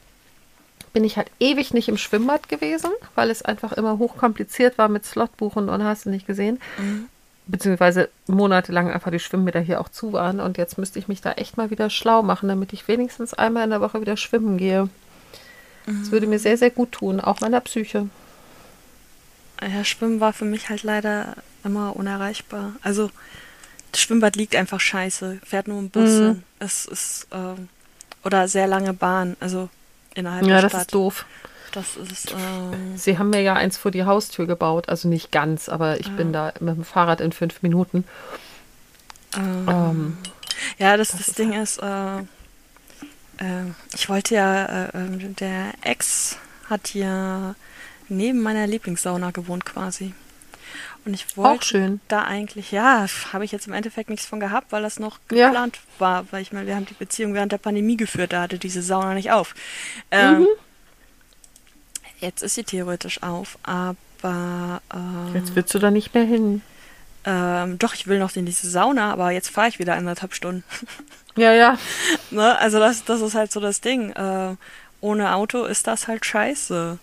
bin 0.93 1.03
ich 1.03 1.17
halt 1.17 1.31
ewig 1.39 1.73
nicht 1.73 1.89
im 1.89 1.97
Schwimmbad 1.97 2.47
gewesen, 2.47 2.91
weil 3.15 3.29
es 3.29 3.41
einfach 3.41 3.73
immer 3.73 3.97
hochkompliziert 3.97 4.77
war 4.77 4.87
mit 4.87 5.03
Slotbuchen 5.03 5.67
und 5.67 5.83
hast 5.83 6.05
du 6.05 6.09
nicht 6.11 6.27
gesehen. 6.27 6.59
Beziehungsweise 7.47 8.09
monatelang 8.27 8.91
einfach 8.91 9.11
die 9.11 9.19
Schwimmbäder 9.19 9.59
hier 9.59 9.81
auch 9.81 9.89
zu 9.89 10.13
waren. 10.13 10.39
Und 10.39 10.59
jetzt 10.59 10.77
müsste 10.77 10.99
ich 10.99 11.07
mich 11.07 11.21
da 11.21 11.31
echt 11.33 11.57
mal 11.57 11.71
wieder 11.71 11.89
schlau 11.89 12.21
machen, 12.21 12.47
damit 12.47 12.71
ich 12.71 12.87
wenigstens 12.87 13.33
einmal 13.33 13.63
in 13.63 13.71
der 13.71 13.81
Woche 13.81 13.99
wieder 13.99 14.15
schwimmen 14.15 14.57
gehe. 14.57 14.87
Das 15.87 16.11
würde 16.11 16.27
mir 16.27 16.37
sehr, 16.37 16.57
sehr 16.57 16.69
gut 16.69 16.91
tun, 16.91 17.19
auch 17.19 17.41
meiner 17.41 17.61
Psyche. 17.61 18.07
Ja, 19.59 19.83
Schwimmen 19.83 20.19
war 20.19 20.33
für 20.33 20.45
mich 20.45 20.69
halt 20.69 20.83
leider 20.83 21.35
immer 21.63 21.95
unerreichbar. 21.95 22.73
Also, 22.81 23.09
das 23.91 24.01
Schwimmbad 24.01 24.35
liegt 24.35 24.55
einfach 24.55 24.79
scheiße, 24.79 25.39
fährt 25.45 25.67
nur 25.67 25.79
im 25.79 25.89
Bus 25.89 26.09
Mhm. 26.19 26.25
hin. 26.25 26.43
Es 26.59 26.85
ist, 26.85 27.27
ähm, 27.31 27.69
oder 28.23 28.47
sehr 28.47 28.67
lange 28.67 28.93
Bahn, 28.93 29.35
also 29.39 29.69
innerhalb 30.13 30.43
Ja, 30.45 30.53
der 30.53 30.61
das 30.63 30.71
Stadt. 30.71 30.81
ist 30.83 30.93
doof. 30.93 31.25
Das 31.71 31.95
ist, 31.97 32.31
ähm, 32.31 32.97
Sie 32.97 33.19
haben 33.19 33.29
mir 33.29 33.41
ja 33.41 33.53
eins 33.53 33.77
vor 33.77 33.91
die 33.91 34.03
Haustür 34.03 34.47
gebaut, 34.47 34.89
also 34.89 35.07
nicht 35.07 35.31
ganz, 35.31 35.69
aber 35.69 35.99
ich 35.99 36.09
bin 36.15 36.33
da 36.33 36.51
mit 36.59 36.75
dem 36.75 36.83
Fahrrad 36.83 37.21
in 37.21 37.31
fünf 37.31 37.61
Minuten. 37.61 38.05
ähm, 39.37 39.67
Ähm, 39.69 40.17
ja, 40.79 40.97
das, 40.97 41.09
das, 41.09 41.27
Ding 41.35 41.53
ist, 41.53 41.77
äh, 41.81 42.17
äh, 42.17 43.65
ich 43.93 44.09
wollte 44.09 44.33
ja, 44.35 44.65
äh, 44.65 44.97
äh, 44.97 45.33
der 45.39 45.73
Ex 45.81 46.37
hat 46.69 46.93
ja 46.95 47.53
neben 48.07 48.41
meiner 48.41 48.65
Lieblingssauna 48.65 49.29
gewohnt 49.31 49.65
quasi. 49.65 50.13
Und 51.05 51.13
ich 51.13 51.37
wollte 51.37 51.59
auch 51.59 51.63
schön. 51.63 52.01
da 52.07 52.23
eigentlich, 52.23 52.71
ja, 52.71 53.05
habe 53.33 53.45
ich 53.45 53.51
jetzt 53.51 53.67
im 53.67 53.73
Endeffekt 53.73 54.09
nichts 54.09 54.25
von 54.25 54.39
gehabt, 54.39 54.71
weil 54.71 54.81
das 54.81 54.99
noch 54.99 55.19
Ja. 55.31 55.47
geplant 55.47 55.79
war, 55.97 56.25
weil 56.31 56.41
ich 56.41 56.51
meine, 56.51 56.67
wir 56.67 56.75
haben 56.75 56.85
die 56.85 56.93
Beziehung 56.93 57.33
während 57.33 57.51
der 57.51 57.57
Pandemie 57.57 57.97
geführt, 57.97 58.33
da 58.33 58.41
hatte 58.41 58.59
diese 58.59 58.81
Sauna 58.81 59.13
nicht 59.13 59.31
auf. 59.31 59.55
Ähm, 60.11 60.41
Mhm. 60.41 60.47
Jetzt 62.19 62.43
ist 62.43 62.55
sie 62.55 62.63
theoretisch 62.65 63.23
auf, 63.23 63.57
aber 63.63 64.81
ähm, 64.93 65.31
Jetzt 65.33 65.55
willst 65.55 65.73
du 65.73 65.79
da 65.79 65.89
nicht 65.89 66.13
mehr 66.13 66.25
hin. 66.25 66.61
ähm, 67.25 67.79
doch, 67.79 67.93
ich 67.93 68.07
will 68.07 68.19
noch 68.19 68.35
in 68.35 68.45
diese 68.45 68.69
Sauna, 68.69 69.11
aber 69.13 69.31
jetzt 69.31 69.49
fahre 69.49 69.69
ich 69.69 69.79
wieder 69.79 69.95
anderthalb 69.95 70.33
Stunden. 70.33 70.63
Ja, 71.37 71.53
ja. 71.53 71.77
ne? 72.31 72.57
Also 72.59 72.79
das, 72.79 73.05
das 73.05 73.21
ist 73.21 73.35
halt 73.35 73.51
so 73.53 73.59
das 73.61 73.79
Ding. 73.81 74.11
Äh, 74.11 74.55
ohne 75.01 75.33
Auto 75.33 75.63
ist 75.63 75.87
das 75.87 76.09
halt 76.09 76.25
scheiße. 76.25 76.97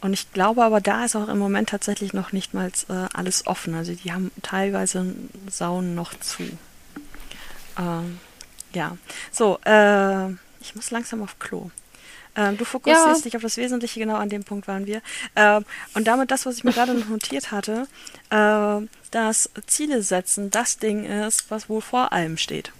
Und 0.00 0.12
ich 0.12 0.32
glaube 0.32 0.62
aber, 0.62 0.80
da 0.80 1.04
ist 1.04 1.16
auch 1.16 1.28
im 1.28 1.38
Moment 1.38 1.70
tatsächlich 1.70 2.12
noch 2.12 2.32
nicht 2.32 2.54
mal 2.54 2.70
äh, 2.88 2.92
alles 3.12 3.46
offen. 3.46 3.74
Also 3.74 3.92
die 3.94 4.12
haben 4.12 4.30
teilweise 4.42 5.14
Saunen 5.50 5.94
noch 5.94 6.12
zu. 6.20 6.42
Ähm, 7.78 8.18
ja. 8.72 8.96
So, 9.32 9.58
äh, 9.64 10.28
ich 10.60 10.74
muss 10.74 10.90
langsam 10.90 11.22
auf 11.22 11.38
Klo. 11.38 11.70
Ähm, 12.36 12.58
du 12.58 12.64
fokussierst 12.66 13.20
Ja. 13.20 13.22
dich 13.24 13.36
auf 13.36 13.42
das 13.42 13.56
Wesentliche, 13.56 13.98
genau 13.98 14.16
an 14.16 14.28
dem 14.28 14.44
Punkt 14.44 14.68
waren 14.68 14.86
wir. 14.86 15.00
Ähm, 15.34 15.64
und 15.94 16.06
damit 16.06 16.30
das, 16.30 16.44
was 16.44 16.56
ich 16.56 16.64
mir 16.64 16.72
gerade 16.72 16.92
noch 16.94 17.08
notiert 17.08 17.50
hatte, 17.50 17.86
äh, 18.30 18.86
dass 19.10 19.50
Ziele 19.66 20.02
setzen 20.02 20.50
das 20.50 20.76
Ding 20.78 21.04
ist, 21.04 21.50
was 21.50 21.68
wohl 21.70 21.80
vor 21.80 22.12
allem 22.12 22.36
steht. 22.36 22.72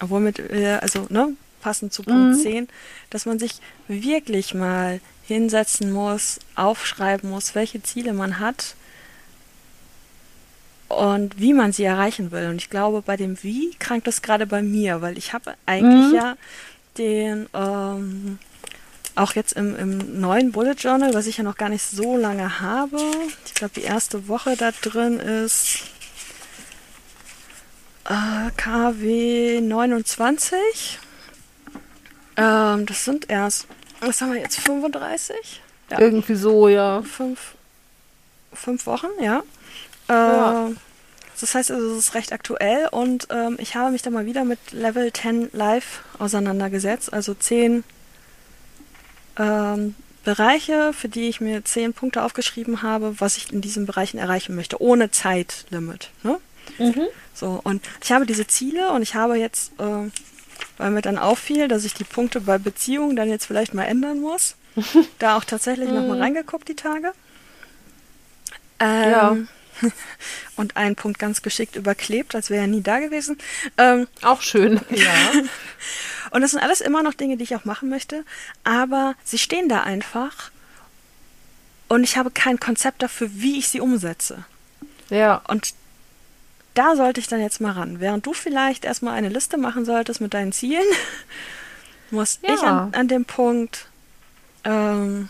Womit 0.00 0.50
wir, 0.52 0.82
also, 0.82 1.06
ne, 1.08 1.34
passend 1.62 1.92
zu 1.92 2.02
Punkt 2.02 2.36
10, 2.40 2.68
dass 3.08 3.24
man 3.24 3.38
sich 3.38 3.60
wirklich 3.88 4.52
mal 4.52 5.00
hinsetzen 5.26 5.92
muss, 5.92 6.38
aufschreiben 6.56 7.30
muss, 7.30 7.54
welche 7.54 7.82
Ziele 7.82 8.12
man 8.12 8.38
hat 8.38 8.74
und 10.88 11.38
wie 11.40 11.54
man 11.54 11.72
sie 11.72 11.84
erreichen 11.84 12.30
will. 12.32 12.48
Und 12.48 12.56
ich 12.56 12.68
glaube, 12.70 13.02
bei 13.02 13.16
dem 13.16 13.42
Wie 13.42 13.74
krankt 13.78 14.06
das 14.06 14.22
gerade 14.22 14.46
bei 14.46 14.62
mir, 14.62 15.00
weil 15.00 15.16
ich 15.16 15.32
habe 15.32 15.54
eigentlich 15.66 16.08
Mhm. 16.08 16.14
ja 16.14 16.36
den, 16.98 17.48
ähm, 17.54 18.38
auch 19.14 19.34
jetzt 19.34 19.52
im, 19.54 19.76
im 19.76 20.20
neuen 20.20 20.52
Bullet 20.52 20.74
Journal, 20.74 21.14
was 21.14 21.26
ich 21.26 21.38
ja 21.38 21.44
noch 21.44 21.56
gar 21.56 21.68
nicht 21.68 21.82
so 21.84 22.16
lange 22.16 22.60
habe. 22.60 22.98
Ich 23.46 23.54
glaube, 23.54 23.74
die 23.74 23.82
erste 23.82 24.28
Woche 24.28 24.56
da 24.56 24.70
drin 24.72 25.18
ist 25.20 25.80
äh, 28.04 28.50
KW 28.56 29.60
29. 29.60 30.98
Ähm, 32.36 32.86
das 32.86 33.04
sind 33.04 33.28
erst, 33.30 33.66
was 34.08 34.20
haben 34.20 34.32
wir 34.32 34.40
jetzt, 34.40 34.58
35? 34.60 35.60
Ja, 35.90 36.00
Irgendwie 36.00 36.34
so, 36.34 36.68
ja. 36.68 37.02
fünf, 37.02 37.54
fünf 38.52 38.86
Wochen, 38.86 39.08
ja. 39.20 39.42
Ja. 40.08 40.68
Äh, 40.68 40.74
das 41.40 41.54
heißt 41.54 41.70
also, 41.72 41.92
es 41.92 42.06
ist 42.06 42.14
recht 42.14 42.32
aktuell 42.32 42.88
und 42.92 43.26
ähm, 43.30 43.56
ich 43.58 43.74
habe 43.74 43.90
mich 43.90 44.02
da 44.02 44.10
mal 44.10 44.26
wieder 44.26 44.44
mit 44.44 44.58
Level 44.70 45.12
10 45.12 45.50
Live 45.52 46.02
auseinandergesetzt, 46.18 47.12
also 47.12 47.34
10 47.34 47.82
ähm, 49.38 49.94
Bereiche, 50.24 50.92
für 50.92 51.08
die 51.08 51.28
ich 51.28 51.40
mir 51.40 51.64
10 51.64 51.94
Punkte 51.94 52.22
aufgeschrieben 52.22 52.82
habe, 52.82 53.16
was 53.18 53.36
ich 53.36 53.52
in 53.52 53.60
diesen 53.60 53.86
Bereichen 53.86 54.18
erreichen 54.18 54.54
möchte, 54.54 54.80
ohne 54.80 55.10
Zeitlimit. 55.10 56.10
Ne? 56.22 56.38
Mhm. 56.78 57.08
So, 57.34 57.60
und 57.64 57.82
ich 58.04 58.12
habe 58.12 58.24
diese 58.24 58.46
Ziele 58.46 58.92
und 58.92 59.02
ich 59.02 59.14
habe 59.16 59.36
jetzt, 59.36 59.72
äh, 59.80 60.10
weil 60.82 60.90
mir 60.90 61.00
dann 61.02 61.16
auffiel, 61.16 61.68
dass 61.68 61.84
ich 61.84 61.94
die 61.94 62.02
Punkte 62.02 62.40
bei 62.40 62.58
Beziehungen 62.58 63.14
dann 63.14 63.28
jetzt 63.28 63.46
vielleicht 63.46 63.72
mal 63.72 63.84
ändern 63.84 64.20
muss, 64.20 64.56
da 65.20 65.36
auch 65.36 65.44
tatsächlich 65.44 65.88
nochmal 65.88 66.18
reingeguckt 66.18 66.68
die 66.68 66.74
Tage. 66.74 67.12
Ähm, 68.80 69.10
Ja. 69.10 69.36
Und 70.56 70.76
einen 70.76 70.96
Punkt 70.96 71.18
ganz 71.18 71.42
geschickt 71.42 71.76
überklebt, 71.76 72.34
als 72.34 72.50
wäre 72.50 72.62
er 72.62 72.66
nie 72.66 72.82
da 72.82 72.98
gewesen. 72.98 73.38
Ähm, 73.78 74.06
Auch 74.22 74.42
schön. 74.42 74.80
Ja. 74.90 75.12
und 76.32 76.40
das 76.42 76.50
sind 76.52 76.60
alles 76.60 76.80
immer 76.80 77.02
noch 77.02 77.14
Dinge, 77.14 77.36
die 77.36 77.44
ich 77.44 77.54
auch 77.56 77.64
machen 77.64 77.88
möchte, 77.88 78.24
aber 78.64 79.14
sie 79.24 79.38
stehen 79.38 79.68
da 79.68 79.82
einfach 79.82 80.50
und 81.88 82.04
ich 82.04 82.16
habe 82.16 82.30
kein 82.30 82.58
Konzept 82.60 83.02
dafür, 83.02 83.28
wie 83.32 83.58
ich 83.58 83.68
sie 83.68 83.80
umsetze. 83.80 84.44
ja. 85.10 85.42
Und 85.48 85.74
da 86.74 86.96
sollte 86.96 87.20
ich 87.20 87.28
dann 87.28 87.40
jetzt 87.40 87.60
mal 87.60 87.72
ran. 87.72 88.00
Während 88.00 88.24
du 88.26 88.32
vielleicht 88.32 88.84
erstmal 88.84 89.14
eine 89.14 89.28
Liste 89.28 89.58
machen 89.58 89.84
solltest 89.84 90.20
mit 90.20 90.34
deinen 90.34 90.52
Zielen, 90.52 90.84
muss 92.10 92.38
Ja. 92.42 92.54
ich 92.54 92.62
an, 92.62 92.94
an 92.94 93.08
dem 93.08 93.24
Punkt, 93.24 93.86
ähm, 94.64 95.28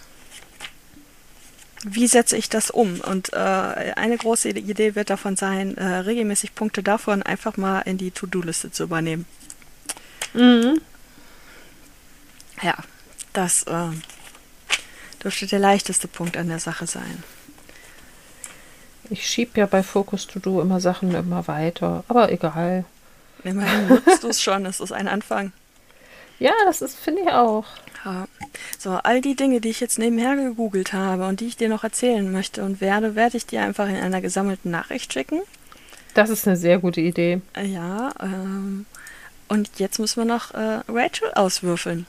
wie 1.84 2.06
setze 2.06 2.36
ich 2.36 2.48
das 2.48 2.70
um? 2.70 3.00
Und 3.00 3.32
äh, 3.32 3.36
eine 3.36 4.16
große 4.16 4.50
Idee 4.50 4.94
wird 4.94 5.10
davon 5.10 5.36
sein, 5.36 5.76
äh, 5.76 5.84
regelmäßig 5.84 6.54
Punkte 6.54 6.82
davon 6.82 7.22
einfach 7.24 7.56
mal 7.56 7.80
in 7.80 7.98
die 7.98 8.12
To-Do-Liste 8.12 8.70
zu 8.70 8.84
übernehmen. 8.84 9.26
Mhm. 10.34 10.80
Ja, 12.62 12.76
das 13.32 13.64
äh, 13.64 13.88
dürfte 15.24 15.46
der 15.48 15.58
leichteste 15.58 16.06
Punkt 16.06 16.36
an 16.36 16.48
der 16.48 16.60
Sache 16.60 16.86
sein. 16.86 17.24
Ich 19.12 19.28
schieb 19.28 19.58
ja 19.58 19.66
bei 19.66 19.82
Focus 19.82 20.26
To 20.26 20.38
Do 20.38 20.62
immer 20.62 20.80
Sachen 20.80 21.14
immer 21.14 21.46
weiter. 21.46 22.02
Aber 22.08 22.32
egal. 22.32 22.86
Immerhin 23.44 23.88
nutzt 23.88 24.22
du 24.22 24.28
es 24.28 24.40
schon, 24.40 24.64
es 24.64 24.80
ist 24.80 24.90
ein 24.92 25.06
Anfang. 25.06 25.52
Ja, 26.38 26.52
das 26.64 26.80
ist, 26.80 26.98
finde 26.98 27.22
ich 27.22 27.28
auch. 27.28 27.66
Ja. 28.06 28.26
So, 28.78 28.92
all 28.92 29.20
die 29.20 29.36
Dinge, 29.36 29.60
die 29.60 29.68
ich 29.68 29.80
jetzt 29.80 29.98
nebenher 29.98 30.34
gegoogelt 30.34 30.94
habe 30.94 31.26
und 31.26 31.40
die 31.40 31.46
ich 31.46 31.58
dir 31.58 31.68
noch 31.68 31.84
erzählen 31.84 32.32
möchte 32.32 32.64
und 32.64 32.80
werde, 32.80 33.14
werde 33.14 33.36
ich 33.36 33.44
dir 33.44 33.60
einfach 33.62 33.86
in 33.86 33.96
einer 33.96 34.22
gesammelten 34.22 34.70
Nachricht 34.70 35.12
schicken. 35.12 35.42
Das 36.14 36.30
ist 36.30 36.46
eine 36.46 36.56
sehr 36.56 36.78
gute 36.78 37.02
Idee. 37.02 37.42
Ja, 37.62 38.14
ähm, 38.18 38.86
und 39.48 39.68
jetzt 39.76 39.98
müssen 39.98 40.22
wir 40.22 40.24
noch 40.24 40.54
äh, 40.54 40.80
Rachel 40.88 41.32
auswürfeln. 41.34 42.06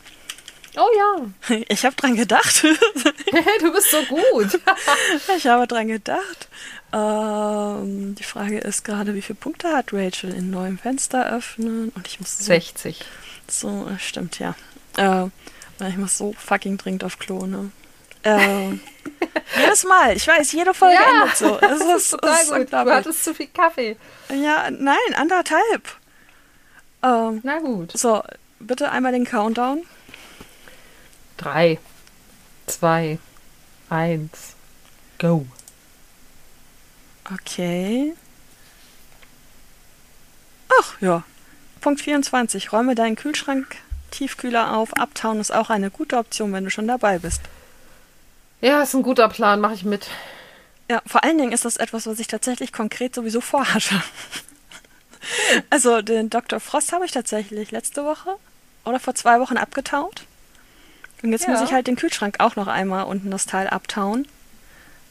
Oh 0.75 0.87
ja. 0.97 1.57
Ich 1.69 1.85
habe 1.85 1.95
dran 1.95 2.15
gedacht. 2.15 2.63
du 3.59 3.71
bist 3.71 3.91
so 3.91 4.01
gut. 4.03 4.59
ich 5.37 5.47
habe 5.47 5.67
dran 5.67 5.87
gedacht. 5.87 6.47
Ähm, 6.91 8.15
die 8.15 8.23
Frage 8.23 8.59
ist 8.59 8.83
gerade, 8.83 9.13
wie 9.15 9.21
viele 9.21 9.37
Punkte 9.37 9.75
hat 9.75 9.93
Rachel 9.93 10.33
in 10.33 10.49
neuem 10.49 10.77
Fenster 10.77 11.31
öffnen? 11.31 11.89
Und 11.95 12.07
ich 12.07 12.19
muss 12.19 12.37
so, 12.37 12.45
60. 12.45 13.03
so 13.47 13.87
äh, 13.87 13.99
stimmt 13.99 14.39
ja. 14.39 14.55
Äh, 14.97 15.27
ich 15.87 15.97
muss 15.97 16.17
so 16.17 16.33
fucking 16.37 16.77
dringend 16.77 17.03
auf 17.03 17.19
Klo, 17.19 17.45
ne? 17.45 17.71
Äh, 18.23 18.69
jedes 19.59 19.83
Mal. 19.83 20.15
Ich 20.15 20.27
weiß, 20.27 20.51
jede 20.53 20.73
Folge 20.73 20.95
Ja, 20.95 21.23
endet 21.23 21.37
so. 21.37 21.55
Es 21.55 21.61
Das 21.61 21.81
ist 21.81 21.95
ist, 21.95 22.09
total 22.11 22.41
ist 22.41 22.51
gut. 22.51 22.73
Du 22.73 22.77
hattest 22.91 23.23
zu 23.23 23.33
viel 23.35 23.47
Kaffee. 23.47 23.97
Ja, 24.29 24.71
nein, 24.71 24.97
anderthalb. 25.15 25.97
Ähm, 27.03 27.41
Na 27.43 27.59
gut. 27.59 27.91
so, 27.97 28.23
bitte 28.59 28.91
einmal 28.91 29.11
den 29.11 29.25
Countdown. 29.25 29.83
Drei, 31.43 31.77
zwei, 32.67 33.19
eins, 33.89 34.55
go. 35.19 35.45
Okay. 37.33 38.13
Ach 40.79 41.01
ja. 41.01 41.23
Punkt 41.81 41.99
24. 41.99 42.71
Räume 42.71 42.95
deinen 42.95 43.17
Kühlschrank 43.17 43.75
Tiefkühler 44.11 44.77
auf. 44.77 44.93
Uptown 44.97 45.41
ist 45.41 45.53
auch 45.53 45.69
eine 45.69 45.91
gute 45.91 46.15
Option, 46.15 46.53
wenn 46.53 46.63
du 46.63 46.69
schon 46.69 46.87
dabei 46.87 47.19
bist. 47.19 47.41
Ja, 48.61 48.81
ist 48.81 48.93
ein 48.93 49.03
guter 49.03 49.27
Plan, 49.27 49.59
mache 49.59 49.73
ich 49.73 49.83
mit. 49.83 50.07
Ja, 50.89 51.01
vor 51.05 51.25
allen 51.25 51.37
Dingen 51.37 51.51
ist 51.51 51.65
das 51.65 51.75
etwas, 51.75 52.07
was 52.07 52.19
ich 52.19 52.27
tatsächlich 52.27 52.71
konkret 52.71 53.15
sowieso 53.15 53.41
vorhatte. 53.41 54.01
Also 55.69 56.01
den 56.01 56.29
Dr. 56.29 56.59
Frost 56.59 56.91
habe 56.91 57.05
ich 57.05 57.11
tatsächlich 57.11 57.71
letzte 57.71 58.03
Woche 58.03 58.35
oder 58.83 58.99
vor 58.99 59.15
zwei 59.15 59.39
Wochen 59.39 59.55
abgetaut. 59.55 60.25
Und 61.23 61.31
jetzt 61.31 61.45
Ja. 61.47 61.51
muss 61.51 61.61
ich 61.61 61.73
halt 61.73 61.87
den 61.87 61.95
Kühlschrank 61.95 62.35
auch 62.39 62.55
noch 62.55 62.67
einmal 62.67 63.05
unten 63.05 63.31
das 63.31 63.45
Teil 63.47 63.67
abtauen. 63.67 64.27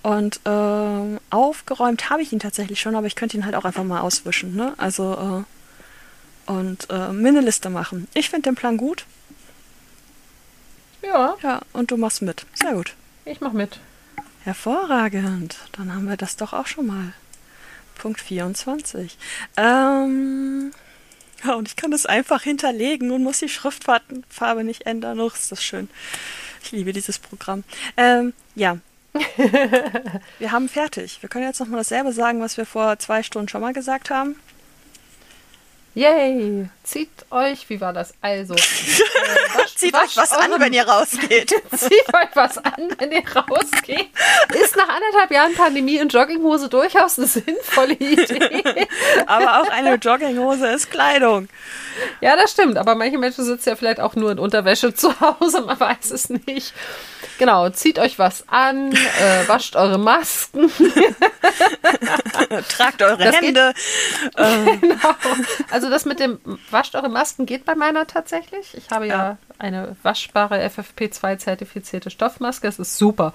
Und 0.03 0.41
ähm, 0.45 1.19
aufgeräumt 1.31 2.11
habe 2.11 2.23
ich 2.23 2.33
ihn 2.33 2.39
tatsächlich 2.41 2.81
schon, 2.81 2.95
aber 2.97 3.07
ich 3.07 3.15
könnte 3.17 3.37
ihn 3.37 3.45
halt 3.45 3.55
auch 3.55 3.65
einfach 3.65 3.85
mal 3.85 4.01
auswischen. 4.01 4.55
Ne? 4.55 4.75
Also 4.77 5.45
äh, 6.49 6.51
und 6.51 6.89
äh, 6.91 7.13
mir 7.13 7.29
eine 7.29 7.41
Liste 7.41 7.71
machen. 7.71 8.09
Ich 8.15 8.29
finde 8.31 8.51
den 8.51 8.55
Plan 8.57 8.77
gut. 8.77 9.05
Ja, 11.03 11.35
Ja, 11.43 11.61
und 11.73 11.91
du 11.91 11.97
machst 11.97 12.23
mit. 12.23 12.47
Sehr 12.55 12.75
gut. 12.75 12.95
ich 13.25 13.41
mach 13.41 13.53
mit. 13.53 13.81
Hervorragend. 14.45 15.57
Dann 15.73 15.95
haben 15.95 16.09
wir 16.09 16.17
das 16.17 16.37
doch 16.37 16.53
auch 16.53 16.67
schon 16.67 16.87
mal. 16.87 17.13
Punkt 17.97 18.21
24. 18.21 19.17
Ähm, 19.57 20.73
ja, 21.45 21.55
und 21.55 21.69
ich 21.69 21.77
kann 21.77 21.91
das 21.91 22.07
einfach 22.07 22.43
hinterlegen 22.43 23.11
und 23.11 23.23
muss 23.23 23.39
die 23.39 23.49
Schriftfarbe 23.49 24.65
nicht 24.65 24.87
ändern. 24.87 25.21
Oh, 25.21 25.29
ist 25.29 25.53
das 25.53 25.63
schön. 25.63 25.89
Ich 26.63 26.73
liebe 26.73 26.93
dieses 26.93 27.19
Programm. 27.19 27.65
Ähm, 27.97 28.33
ja. 28.55 28.79
wir 30.39 30.53
haben 30.53 30.69
fertig. 30.69 31.19
Wir 31.21 31.29
können 31.29 31.45
jetzt 31.45 31.61
nochmal 31.61 31.81
dasselbe 31.81 32.13
sagen, 32.13 32.41
was 32.41 32.57
wir 32.57 32.65
vor 32.65 32.99
zwei 32.99 33.23
Stunden 33.23 33.49
schon 33.49 33.61
mal 33.61 33.75
gesagt 33.75 34.11
haben. 34.11 34.37
Yay! 35.95 36.69
Zieht 36.85 37.11
euch, 37.31 37.69
wie 37.69 37.81
war 37.81 37.93
das? 37.93 38.15
Also, 38.23 38.55
äh, 38.55 38.59
wascht- 39.59 39.79
Zieht 39.79 39.95
euch 39.95 40.17
was 40.17 40.33
an, 40.33 40.51
eure- 40.51 40.61
wenn 40.61 40.73
ihr 40.73 40.89
rausgeht. 40.89 41.51
Zieht 41.77 42.15
euch 42.15 42.29
was 42.35 42.57
an, 42.59 42.89
wenn 42.99 43.13
ihr 43.13 43.23
rausgeht. 43.29 44.09
Ist 44.59 44.75
nach 44.77 44.89
anderthalb 44.89 45.31
Jahren 45.31 45.55
Pandemie 45.55 45.99
in 45.99 46.09
Jogginghose 46.09 46.69
durchaus 46.71 47.19
eine 47.19 47.27
sinnvolle 47.29 47.93
Idee. 47.95 48.89
Aber 49.27 49.61
auch 49.61 49.69
eine 49.69 49.95
Jogginghose 49.97 50.69
ist 50.69 50.91
Kleidung. 50.91 51.49
Ja, 52.23 52.37
das 52.37 52.53
stimmt. 52.53 52.79
Aber 52.79 52.95
manche 52.95 53.19
Menschen 53.19 53.45
sitzen 53.45 53.69
ja 53.69 53.77
vielleicht 53.77 54.01
auch 54.01 54.15
nur 54.15 54.31
in 54.33 54.39
Unterwäsche 54.39 54.95
zu 54.95 55.19
Hause, 55.21 55.61
man 55.61 55.79
weiß 55.79 56.11
es 56.11 56.31
nicht. 56.31 56.73
Genau, 57.43 57.69
zieht 57.71 57.99
euch 57.99 58.21
was 58.21 58.49
an, 58.49 58.93
äh, 58.93 59.49
wascht 59.49 59.75
eure 59.75 59.99
Masken. 59.99 60.71
Tragt 62.69 63.03
eure 63.03 63.17
Das 63.19 63.35
geht- 63.41 63.45
Hände. 63.57 63.75
genau. 64.81 65.15
Also 65.71 65.91
das 65.91 66.05
mit 66.05 66.21
dem 66.21 66.39
wascht 66.71 66.95
eure 66.95 67.09
Masken 67.09 67.45
geht 67.47 67.65
bei 67.65 67.75
meiner 67.75 68.07
tatsächlich. 68.07 68.77
Ich 68.77 68.91
habe 68.91 69.09
ja, 69.09 69.15
Ja. 69.31 69.39
eine 69.59 69.97
waschbare 70.05 70.65
FFP2 70.65 71.39
zertifizierte 71.39 72.11
Stoffmaske. 72.11 72.69
Das 72.69 72.79
ist 72.79 72.97
super. 72.97 73.33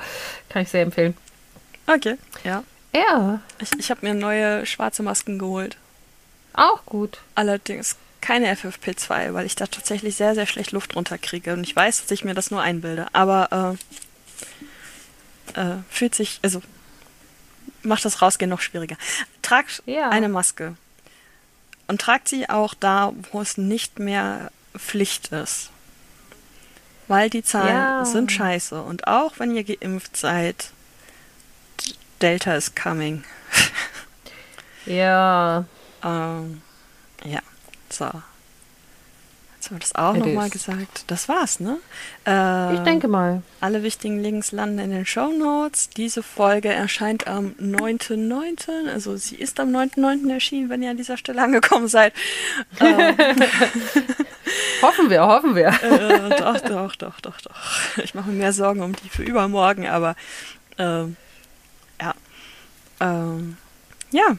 Kann 0.48 0.62
ich 0.62 0.70
sehr 0.70 0.84
empfehlen. 0.84 1.18
Okay, 1.88 2.16
ja. 2.46 2.64
Ja, 2.94 3.42
Ich, 3.60 3.72
ich 3.78 3.90
habe 3.92 4.06
mir 4.06 4.14
neue 4.14 4.66
schwarze 4.66 5.04
Masken 5.04 5.38
geholt. 5.38 5.76
auch 6.54 6.86
gut. 6.86 7.20
Allerdings 7.36 7.98
keine 8.28 8.54
FFP2, 8.54 9.34
weil 9.34 9.46
ich 9.46 9.56
da 9.56 9.68
tatsächlich 9.68 10.16
sehr, 10.16 10.36
sehr 10.36 10.46
schlecht 10.46 10.72
Luft 10.74 10.96
runterkriege. 10.96 11.54
Und 11.54 11.64
ich 11.64 11.74
weiß, 11.76 12.02
dass 12.02 12.12
ich 12.12 12.26
mir 12.26 12.34
das 12.34 12.52
nur 12.52 12.62
einbilde. 12.62 13.08
Aber 13.14 13.78
äh, 15.56 15.60
äh, 15.60 15.78
fühlt 15.90 16.14
sich, 16.14 16.40
also 16.44 16.62
macht 17.84 18.04
das 18.04 18.22
Rausgehen 18.22 18.50
noch 18.50 18.60
schwieriger. 18.62 18.98
Tragt 19.42 19.82
Ja. 19.86 20.10
eine 20.10 20.28
Maske. 20.30 20.76
Und 21.88 22.02
tragt 22.02 22.28
sie 22.28 22.50
auch 22.50 22.74
da, 22.74 23.14
wo 23.32 23.40
es 23.40 23.58
nicht 23.58 23.98
mehr 23.98 24.52
Pflicht 24.78 25.30
ist. 25.30 25.70
Weil 27.08 27.30
die 27.30 27.44
Zahlen 27.44 27.70
Ja. 27.70 28.04
sind 28.06 28.30
scheiße. 28.30 28.82
Und 28.82 29.08
auch 29.08 29.40
wenn 29.40 29.56
ihr 29.56 29.64
geimpft 29.64 30.18
seid, 30.18 30.72
Delta 32.22 32.56
is 32.56 32.76
coming. 32.76 33.24
Ja, 34.86 35.66
Ähm, 36.04 36.62
ja, 37.26 37.40
so. 37.98 38.06
Jetzt 39.56 39.72
haben 39.72 39.76
wir 39.76 39.80
das 39.80 39.96
auch 39.96 40.14
nochmal 40.16 40.50
gesagt. 40.52 41.06
Das 41.08 41.28
war's, 41.28 41.60
ne? 41.60 41.80
Äh, 42.28 42.76
ich 42.76 42.80
denke 42.82 43.08
mal. 43.08 43.42
Alle 43.60 43.82
wichtigen 43.82 44.20
Links 44.20 44.52
landen 44.52 44.78
in 44.78 44.92
den 44.92 45.06
Show 45.06 45.32
Notes. 45.32 45.90
Diese 45.90 46.22
Folge 46.22 46.70
erscheint 46.70 47.28
am 47.28 47.56
9.9. 47.60 48.88
Also 48.94 49.18
sie 49.18 49.36
ist 49.36 49.60
am 49.60 49.70
9.9. 49.70 50.32
erschienen, 50.32 50.70
wenn 50.70 50.84
ihr 50.84 50.92
an 50.92 50.98
dieser 50.98 51.18
Stelle 51.18 51.42
angekommen 51.44 51.88
seid. 51.88 52.14
ähm, 52.80 53.18
Hoffen 54.82 55.10
wir, 55.10 55.26
hoffen 55.26 55.56
wir. 55.56 55.68
äh, 55.84 56.38
doch, 56.38 56.60
doch, 56.62 56.96
doch, 56.96 57.20
doch, 57.20 57.42
doch. 57.42 57.56
Ich 58.04 58.14
mache 58.14 58.30
mir 58.30 58.38
mehr 58.38 58.54
Sorgen 58.54 58.82
um 58.82 58.96
die 58.96 59.10
für 59.10 59.24
übermorgen, 59.24 59.88
aber 59.88 60.16
ähm, 60.78 61.16
ja. 62.00 62.14
Ähm, 63.00 63.58
ja, 64.12 64.38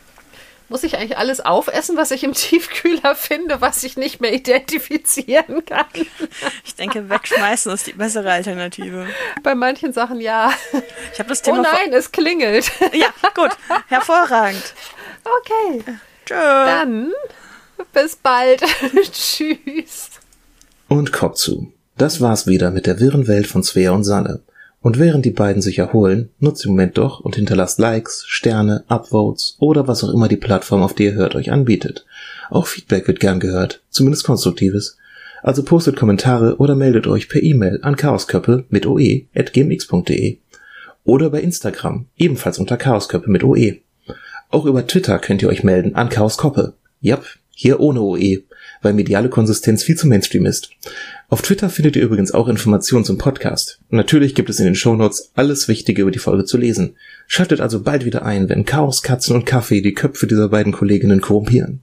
Muss 0.71 0.83
ich 0.83 0.97
eigentlich 0.99 1.17
alles 1.17 1.41
aufessen, 1.41 1.97
was 1.97 2.11
ich 2.11 2.25
im 2.25 2.33
Tiefkühler 2.35 3.15
finde, 3.15 3.61
was 3.61 3.83
ich 3.85 3.97
nicht 3.97 4.21
mehr 4.21 4.33
identifizieren 4.35 5.65
kann? 5.65 5.87
ich 6.65 6.75
denke, 6.75 7.09
wegschmeißen 7.09 7.73
ist 7.73 7.87
die 7.87 7.93
bessere 7.95 8.31
Alternative. 8.31 9.07
Bei 9.43 9.55
manchen 9.55 9.93
Sachen 9.93 10.21
ja. 10.21 10.53
Ich 11.13 11.19
habe 11.19 11.29
das 11.31 11.41
Oh 11.41 11.45
Thema. 11.45 11.65
vor- 11.65 11.73
nein, 11.73 11.93
es 11.93 12.13
klingelt. 12.13 12.71
Ja, 12.93 13.09
gut. 13.35 13.51
Hervorragend. 13.89 14.75
Okay, 15.25 15.83
Tschö. 16.27 16.35
dann 16.35 17.13
bis 17.93 18.17
bald. 18.17 18.63
Tschüss. 19.13 20.11
Und 20.89 21.13
Kopf 21.13 21.37
zu. 21.37 21.73
Das 21.97 22.21
war's 22.21 22.47
wieder 22.47 22.71
mit 22.71 22.87
der 22.87 23.01
wirren 23.01 23.27
Welt 23.27 23.47
von 23.47 23.63
Svea 23.63 23.91
und 23.93 24.05
Sanne. 24.05 24.41
Und 24.81 24.99
während 24.99 25.25
die 25.25 25.31
beiden 25.31 25.61
sich 25.61 25.79
erholen, 25.79 26.31
nutzt 26.39 26.65
den 26.65 26.71
Moment 26.71 26.99
doch 26.99 27.21
und 27.21 27.35
hinterlasst 27.35 27.79
Likes, 27.79 28.25
Sterne, 28.27 28.85
Upvotes 28.89 29.57
oder 29.59 29.89
was 29.89 30.05
auch 30.05 30.13
immer 30.13 30.29
die 30.29 30.37
Plattform, 30.37 30.83
auf 30.83 30.95
die 30.95 31.05
ihr 31.05 31.15
hört, 31.15 31.35
euch 31.35 31.51
anbietet. 31.51 32.07
Auch 32.49 32.67
Feedback 32.67 33.09
wird 33.09 33.21
gern 33.21 33.41
gehört, 33.41 33.83
zumindest 33.91 34.25
konstruktives. 34.25 34.97
Also 35.43 35.63
postet 35.63 35.97
Kommentare 35.97 36.57
oder 36.57 36.75
meldet 36.75 37.07
euch 37.07 37.29
per 37.29 37.43
E-Mail 37.43 37.81
an 37.83 37.97
chaosköppe 37.97 38.65
mit 38.69 38.87
oe 38.87 39.27
at 39.35 39.53
gmx.de 39.53 40.39
oder 41.05 41.31
bei 41.31 41.41
Instagram, 41.41 42.07
ebenfalls 42.17 42.59
unter 42.59 42.77
chaosköppe 42.77 43.31
mit 43.31 43.45
oe. 43.45 43.79
Auch 44.51 44.65
über 44.65 44.87
Twitter 44.87 45.19
könnt 45.19 45.43
ihr 45.43 45.49
euch 45.49 45.65
melden 45.65 45.95
an 45.95 46.09
chaoskoppe. 46.09 46.75
Jap, 47.01 47.25
hier 47.51 47.81
ohne 47.81 48.01
oe, 48.01 48.43
weil 48.83 48.93
mediale 48.93 49.29
Konsistenz 49.29 49.83
viel 49.83 49.97
zu 49.97 50.07
Mainstream 50.07 50.47
ist. 50.47 50.71
Auf 51.31 51.43
Twitter 51.43 51.69
findet 51.69 51.95
ihr 51.95 52.05
übrigens 52.05 52.33
auch 52.33 52.49
Informationen 52.49 53.05
zum 53.05 53.19
Podcast. 53.19 53.81
Und 53.91 53.99
natürlich 53.99 54.35
gibt 54.35 54.49
es 54.49 54.61
in 54.61 54.65
den 54.65 54.75
Shownotes 54.75 55.31
alles 55.35 55.69
Wichtige 55.69 56.01
über 56.01 56.11
die 56.11 56.19
Folge 56.19 56.47
zu 56.47 56.57
lesen. 56.57 56.97
Schaltet 57.27 57.61
also 57.61 57.83
bald 57.83 58.07
wieder 58.07 58.25
ein, 58.25 58.49
wenn 58.49 58.65
Chaos, 58.65 59.03
Katzen 59.03 59.37
und 59.37 59.45
Kaffee 59.45 59.83
die 59.83 59.93
Köpfe 59.93 60.27
dieser 60.27 60.49
beiden 60.49 60.73
Kolleginnen 60.73 61.21
korrumpieren. 61.21 61.77